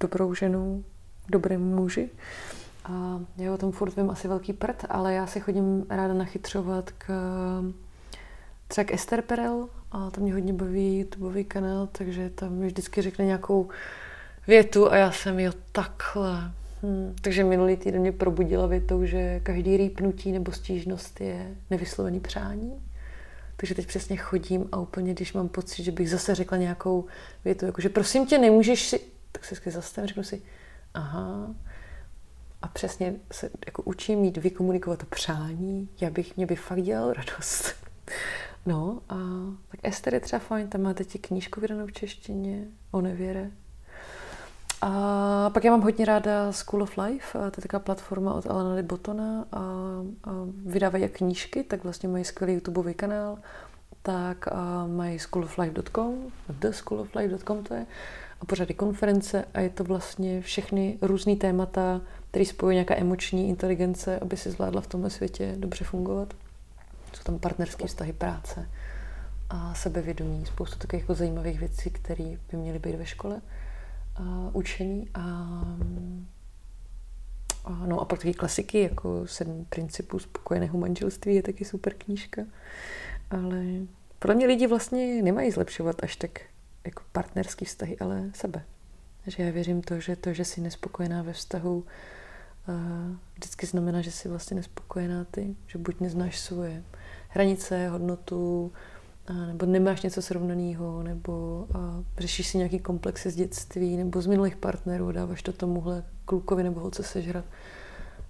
dobrou 0.00 0.34
ženou, 0.34 0.84
dobrým 1.28 1.60
muži. 1.60 2.10
A 2.84 3.20
já 3.36 3.54
o 3.54 3.58
tom 3.58 3.72
furt 3.72 3.96
vím 3.96 4.10
asi 4.10 4.28
velký 4.28 4.52
prd, 4.52 4.84
ale 4.88 5.14
já 5.14 5.26
se 5.26 5.40
chodím 5.40 5.86
ráda 5.90 6.14
nachytřovat 6.14 6.90
k 6.90 7.08
třeba 8.68 8.84
k 8.84 8.92
Esther 8.92 9.22
Perel 9.22 9.68
a 9.92 10.10
tam 10.10 10.22
mě 10.22 10.32
hodně 10.32 10.52
baví 10.52 10.98
YouTubeový 10.98 11.44
kanál, 11.44 11.88
takže 11.92 12.30
tam 12.30 12.52
mi 12.52 12.66
vždycky 12.66 13.02
řekne 13.02 13.24
nějakou 13.24 13.68
větu 14.46 14.92
a 14.92 14.96
já 14.96 15.12
jsem 15.12 15.38
jo 15.38 15.52
takhle, 15.72 16.52
Hmm, 16.82 17.16
takže 17.22 17.44
minulý 17.44 17.76
týden 17.76 18.00
mě 18.00 18.12
probudila 18.12 18.66
větou, 18.66 19.04
že 19.04 19.40
každý 19.40 19.76
rýpnutí 19.76 20.32
nebo 20.32 20.52
stížnost 20.52 21.20
je 21.20 21.56
nevyslovený 21.70 22.20
přání. 22.20 22.82
Takže 23.56 23.74
teď 23.74 23.86
přesně 23.86 24.16
chodím 24.16 24.68
a 24.72 24.78
úplně, 24.78 25.14
když 25.14 25.32
mám 25.32 25.48
pocit, 25.48 25.82
že 25.82 25.92
bych 25.92 26.10
zase 26.10 26.34
řekla 26.34 26.58
nějakou 26.58 27.04
větu, 27.44 27.66
jako 27.66 27.80
že 27.80 27.88
prosím 27.88 28.26
tě, 28.26 28.38
nemůžeš 28.38 28.88
si, 28.88 29.00
tak 29.32 29.44
se 29.44 29.70
zastavím, 29.70 30.08
řeknu 30.08 30.22
si, 30.22 30.42
aha, 30.94 31.54
a 32.62 32.68
přesně 32.68 33.14
se 33.32 33.50
jako 33.66 33.82
učím 33.82 34.18
mít 34.18 34.36
vykomunikovat 34.36 35.04
přání, 35.04 35.88
já 36.00 36.10
bych, 36.10 36.36
mě 36.36 36.46
by 36.46 36.56
fakt 36.56 36.82
dělal 36.82 37.12
radost. 37.12 37.74
No 38.66 39.00
a 39.08 39.16
tak 39.68 39.80
Ester 39.82 40.14
je 40.14 40.20
třeba 40.20 40.40
fajn, 40.40 40.68
tam 40.68 40.82
máte 40.82 41.04
ti 41.04 41.18
knížku 41.18 41.60
vydanou 41.60 41.86
v 41.86 41.92
češtině 41.92 42.64
o 42.90 43.00
nevěre, 43.00 43.50
a 44.82 45.50
pak 45.54 45.64
já 45.64 45.70
mám 45.70 45.82
hodně 45.82 46.04
ráda 46.04 46.52
School 46.52 46.82
of 46.82 46.98
Life, 46.98 47.38
to 47.38 47.44
je 47.44 47.50
taková 47.50 47.80
platforma 47.80 48.34
od 48.34 48.46
Alana 48.46 48.82
Botona 48.82 49.44
a, 49.52 49.58
a 50.24 50.30
vydávají 50.66 51.02
jak 51.02 51.12
knížky, 51.12 51.62
tak 51.62 51.84
vlastně 51.84 52.08
mají 52.08 52.24
skvělý 52.24 52.54
YouTubeový 52.54 52.94
kanál, 52.94 53.38
tak 54.02 54.48
a 54.52 54.86
mají 54.86 55.18
schooloflife.com, 55.18 56.14
theschooloflife.com 56.58 57.64
to 57.64 57.74
je, 57.74 57.86
a 58.40 58.44
pořády 58.44 58.74
konference 58.74 59.44
a 59.54 59.60
je 59.60 59.70
to 59.70 59.84
vlastně 59.84 60.42
všechny 60.42 60.98
různé 61.02 61.36
témata, 61.36 62.00
které 62.30 62.44
spojují 62.44 62.74
nějaká 62.74 62.96
emoční 62.96 63.48
inteligence, 63.48 64.18
aby 64.18 64.36
si 64.36 64.50
zvládla 64.50 64.80
v 64.80 64.86
tomhle 64.86 65.10
světě 65.10 65.54
dobře 65.58 65.84
fungovat. 65.84 66.34
Jsou 67.12 67.22
tam 67.22 67.38
partnerské 67.38 67.86
vztahy 67.86 68.12
práce 68.12 68.68
a 69.50 69.74
sebevědomí, 69.74 70.46
spoustu 70.46 70.78
takových 70.78 71.02
jako 71.02 71.14
zajímavých 71.14 71.60
věcí, 71.60 71.90
které 71.90 72.24
by 72.50 72.56
měly 72.56 72.78
být 72.78 72.94
ve 72.94 73.06
škole 73.06 73.40
uh, 74.20 74.50
učení 74.52 75.08
a, 75.14 75.20
a, 77.64 77.86
no 77.86 78.00
a 78.00 78.04
pak 78.04 78.18
taky 78.18 78.34
klasiky, 78.34 78.80
jako 78.80 79.26
Sedm 79.26 79.64
principů 79.64 80.18
spokojeného 80.18 80.78
manželství 80.78 81.34
je 81.34 81.42
taky 81.42 81.64
super 81.64 81.94
knížka. 81.94 82.42
Ale 83.30 83.64
podle 84.18 84.34
mě 84.34 84.46
lidi 84.46 84.66
vlastně 84.66 85.22
nemají 85.22 85.50
zlepšovat 85.50 85.96
až 86.02 86.16
tak 86.16 86.40
jako 86.84 87.02
partnerský 87.12 87.64
vztahy, 87.64 87.98
ale 87.98 88.30
sebe. 88.34 88.64
Že 89.26 89.42
já 89.42 89.52
věřím 89.52 89.82
to, 89.82 90.00
že 90.00 90.16
to, 90.16 90.32
že 90.32 90.44
jsi 90.44 90.60
nespokojená 90.60 91.22
ve 91.22 91.32
vztahu, 91.32 91.84
vždycky 93.34 93.66
znamená, 93.66 94.00
že 94.00 94.10
jsi 94.10 94.28
vlastně 94.28 94.54
nespokojená 94.54 95.24
ty, 95.24 95.56
že 95.66 95.78
buď 95.78 96.00
neznáš 96.00 96.38
svoje 96.38 96.84
hranice, 97.28 97.88
hodnotu, 97.88 98.72
nebo 99.46 99.66
nemáš 99.66 100.02
něco 100.02 100.22
srovnaného, 100.22 101.02
nebo 101.02 101.66
a 101.74 102.02
řešíš 102.18 102.46
si 102.46 102.58
nějaký 102.58 102.78
komplexy 102.78 103.30
z 103.30 103.36
dětství, 103.36 103.96
nebo 103.96 104.20
z 104.20 104.26
minulých 104.26 104.56
partnerů, 104.56 105.12
dáváš 105.12 105.42
to 105.42 105.52
tomuhle 105.52 106.04
klukovi 106.24 106.62
nebo 106.62 106.80
holce 106.80 107.02
sežrat. 107.02 107.44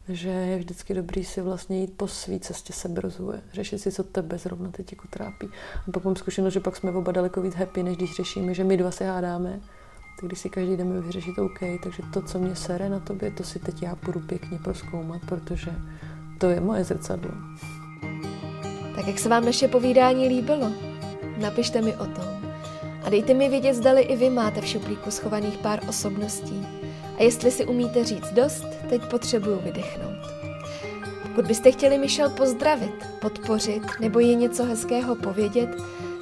Že 0.09 0.29
je 0.29 0.59
vždycky 0.59 0.95
dobrý 0.95 1.25
si 1.25 1.41
vlastně 1.41 1.81
jít 1.81 1.93
po 1.97 2.09
svý 2.09 2.41
cestě 2.41 2.73
seberozvoje, 2.73 3.41
řešit 3.53 3.79
si, 3.79 3.93
co 3.93 4.05
tebe 4.05 4.39
zrovna 4.39 4.71
teď 4.71 4.93
jako 4.93 5.09
trápí. 5.11 5.49
A 5.89 5.91
pak 5.93 6.05
mám 6.05 6.17
zkušenost, 6.17 6.53
že 6.53 6.61
pak 6.61 6.77
jsme 6.77 6.91
oba 6.91 7.13
daleko 7.13 7.43
víc 7.43 7.55
happy, 7.55 7.83
než 7.83 7.97
když 7.97 8.17
řešíme, 8.17 8.55
že 8.55 8.65
my 8.65 8.77
dva 8.77 8.91
se 8.91 9.07
hádáme, 9.07 9.61
tak 10.21 10.29
když 10.29 10.39
si 10.39 10.51
každý 10.51 10.77
jdeme 10.77 11.01
vyřešit 11.01 11.39
OK, 11.39 11.59
takže 11.83 12.03
to, 12.13 12.23
co 12.23 12.39
mě 12.39 12.57
sere 12.57 12.89
na 12.89 13.01
tobě, 13.01 13.31
to 13.31 13.45
si 13.45 13.59
teď 13.59 13.83
já 13.83 13.97
půjdu 13.97 14.21
pěkně 14.21 14.59
proskoumat, 14.59 15.21
protože 15.29 15.71
to 16.39 16.47
je 16.47 16.61
moje 16.61 16.85
zrcadlo. 16.85 17.31
Tak 18.99 19.07
jak 19.07 19.19
se 19.19 19.29
vám 19.29 19.45
naše 19.45 19.69
povídání 19.69 20.29
líbilo? 20.29 20.73
Napište 21.37 21.83
mi 21.83 21.97
o 21.97 22.05
tom. 22.05 22.53
A 23.05 23.11
dejte 23.11 23.35
mi 23.35 23.49
vědět, 23.49 23.75
zdali 23.75 24.03
i 24.03 24.17
vy 24.17 24.31
máte 24.31 24.61
v 24.61 24.67
šuplíku 24.67 25.11
schovaných 25.11 25.59
pár 25.59 25.81
osobností. 25.89 26.67
A 27.19 27.23
jestli 27.23 27.51
si 27.51 27.65
umíte 27.65 28.05
říct 28.05 28.33
dost, 28.33 28.67
teď 28.89 29.03
potřebuju 29.03 29.61
vydechnout. 29.61 30.19
Pokud 31.23 31.47
byste 31.47 31.73
chtěli 31.73 31.99
Michelle 31.99 32.35
pozdravit, 32.35 33.07
podpořit 33.21 33.83
nebo 34.01 34.19
jí 34.19 34.37
něco 34.37 34.65
hezkého 34.65 35.17
povědět, 35.17 35.71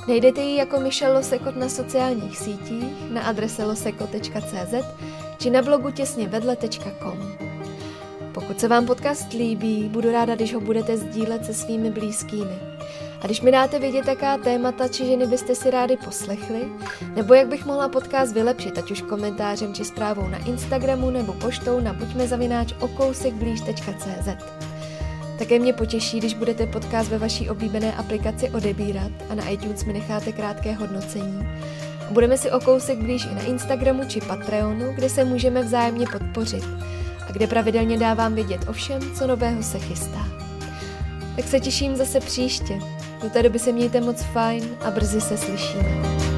najdete 0.08 0.40
ji 0.40 0.56
jako 0.56 0.80
Michelle 0.80 1.14
Losekot 1.14 1.56
na 1.56 1.68
sociálních 1.68 2.38
sítích, 2.38 3.10
na 3.10 3.22
adrese 3.22 3.64
loseko.cz 3.64 4.74
či 5.38 5.50
na 5.50 5.62
blogu 5.62 5.90
těsně 5.90 6.28
vedle.com. 6.28 7.55
Pokud 8.36 8.60
se 8.60 8.68
vám 8.68 8.86
podcast 8.86 9.32
líbí, 9.32 9.88
budu 9.88 10.12
ráda, 10.12 10.34
když 10.34 10.54
ho 10.54 10.60
budete 10.60 10.96
sdílet 10.96 11.44
se 11.44 11.54
svými 11.54 11.90
blízkými. 11.90 12.58
A 13.20 13.26
když 13.26 13.40
mi 13.40 13.52
dáte 13.52 13.78
vědět, 13.78 14.08
jaká 14.08 14.38
témata 14.38 14.88
či 14.88 15.06
ženy 15.06 15.26
byste 15.26 15.54
si 15.54 15.70
rádi 15.70 15.96
poslechli, 16.04 16.68
nebo 17.14 17.34
jak 17.34 17.48
bych 17.48 17.66
mohla 17.66 17.88
podcast 17.88 18.34
vylepšit, 18.34 18.78
ať 18.78 18.90
už 18.90 19.02
komentářem 19.02 19.74
či 19.74 19.84
zprávou 19.84 20.28
na 20.28 20.38
Instagramu 20.38 21.10
nebo 21.10 21.32
poštou 21.32 21.80
na 21.80 21.92
buďmezavináč 21.92 22.72
okousekblíž.cz. 22.80 24.28
Také 25.38 25.58
mě 25.58 25.72
potěší, 25.72 26.18
když 26.18 26.34
budete 26.34 26.66
podcast 26.66 27.10
ve 27.10 27.18
vaší 27.18 27.50
oblíbené 27.50 27.92
aplikaci 27.92 28.50
odebírat 28.50 29.12
a 29.30 29.34
na 29.34 29.48
iTunes 29.48 29.84
mi 29.84 29.92
necháte 29.92 30.32
krátké 30.32 30.72
hodnocení. 30.72 31.48
Budeme 32.10 32.38
si 32.38 32.50
o 32.50 32.60
kousek 32.60 32.98
blíž 32.98 33.24
i 33.24 33.34
na 33.34 33.42
Instagramu 33.42 34.04
či 34.08 34.20
Patreonu, 34.20 34.92
kde 34.92 35.08
se 35.08 35.24
můžeme 35.24 35.62
vzájemně 35.62 36.06
podpořit 36.12 36.64
a 37.28 37.32
kde 37.32 37.46
pravidelně 37.46 37.98
dávám 37.98 38.34
vědět 38.34 38.68
o 38.68 38.72
všem, 38.72 39.14
co 39.14 39.26
nového 39.26 39.62
se 39.62 39.78
chystá. 39.78 40.28
Tak 41.36 41.44
se 41.44 41.60
těším 41.60 41.96
zase 41.96 42.20
příště. 42.20 42.78
Do 43.22 43.30
té 43.30 43.42
doby 43.42 43.58
se 43.58 43.72
mějte 43.72 44.00
moc 44.00 44.22
fajn 44.22 44.64
a 44.84 44.90
brzy 44.90 45.20
se 45.20 45.36
slyšíme. 45.36 46.35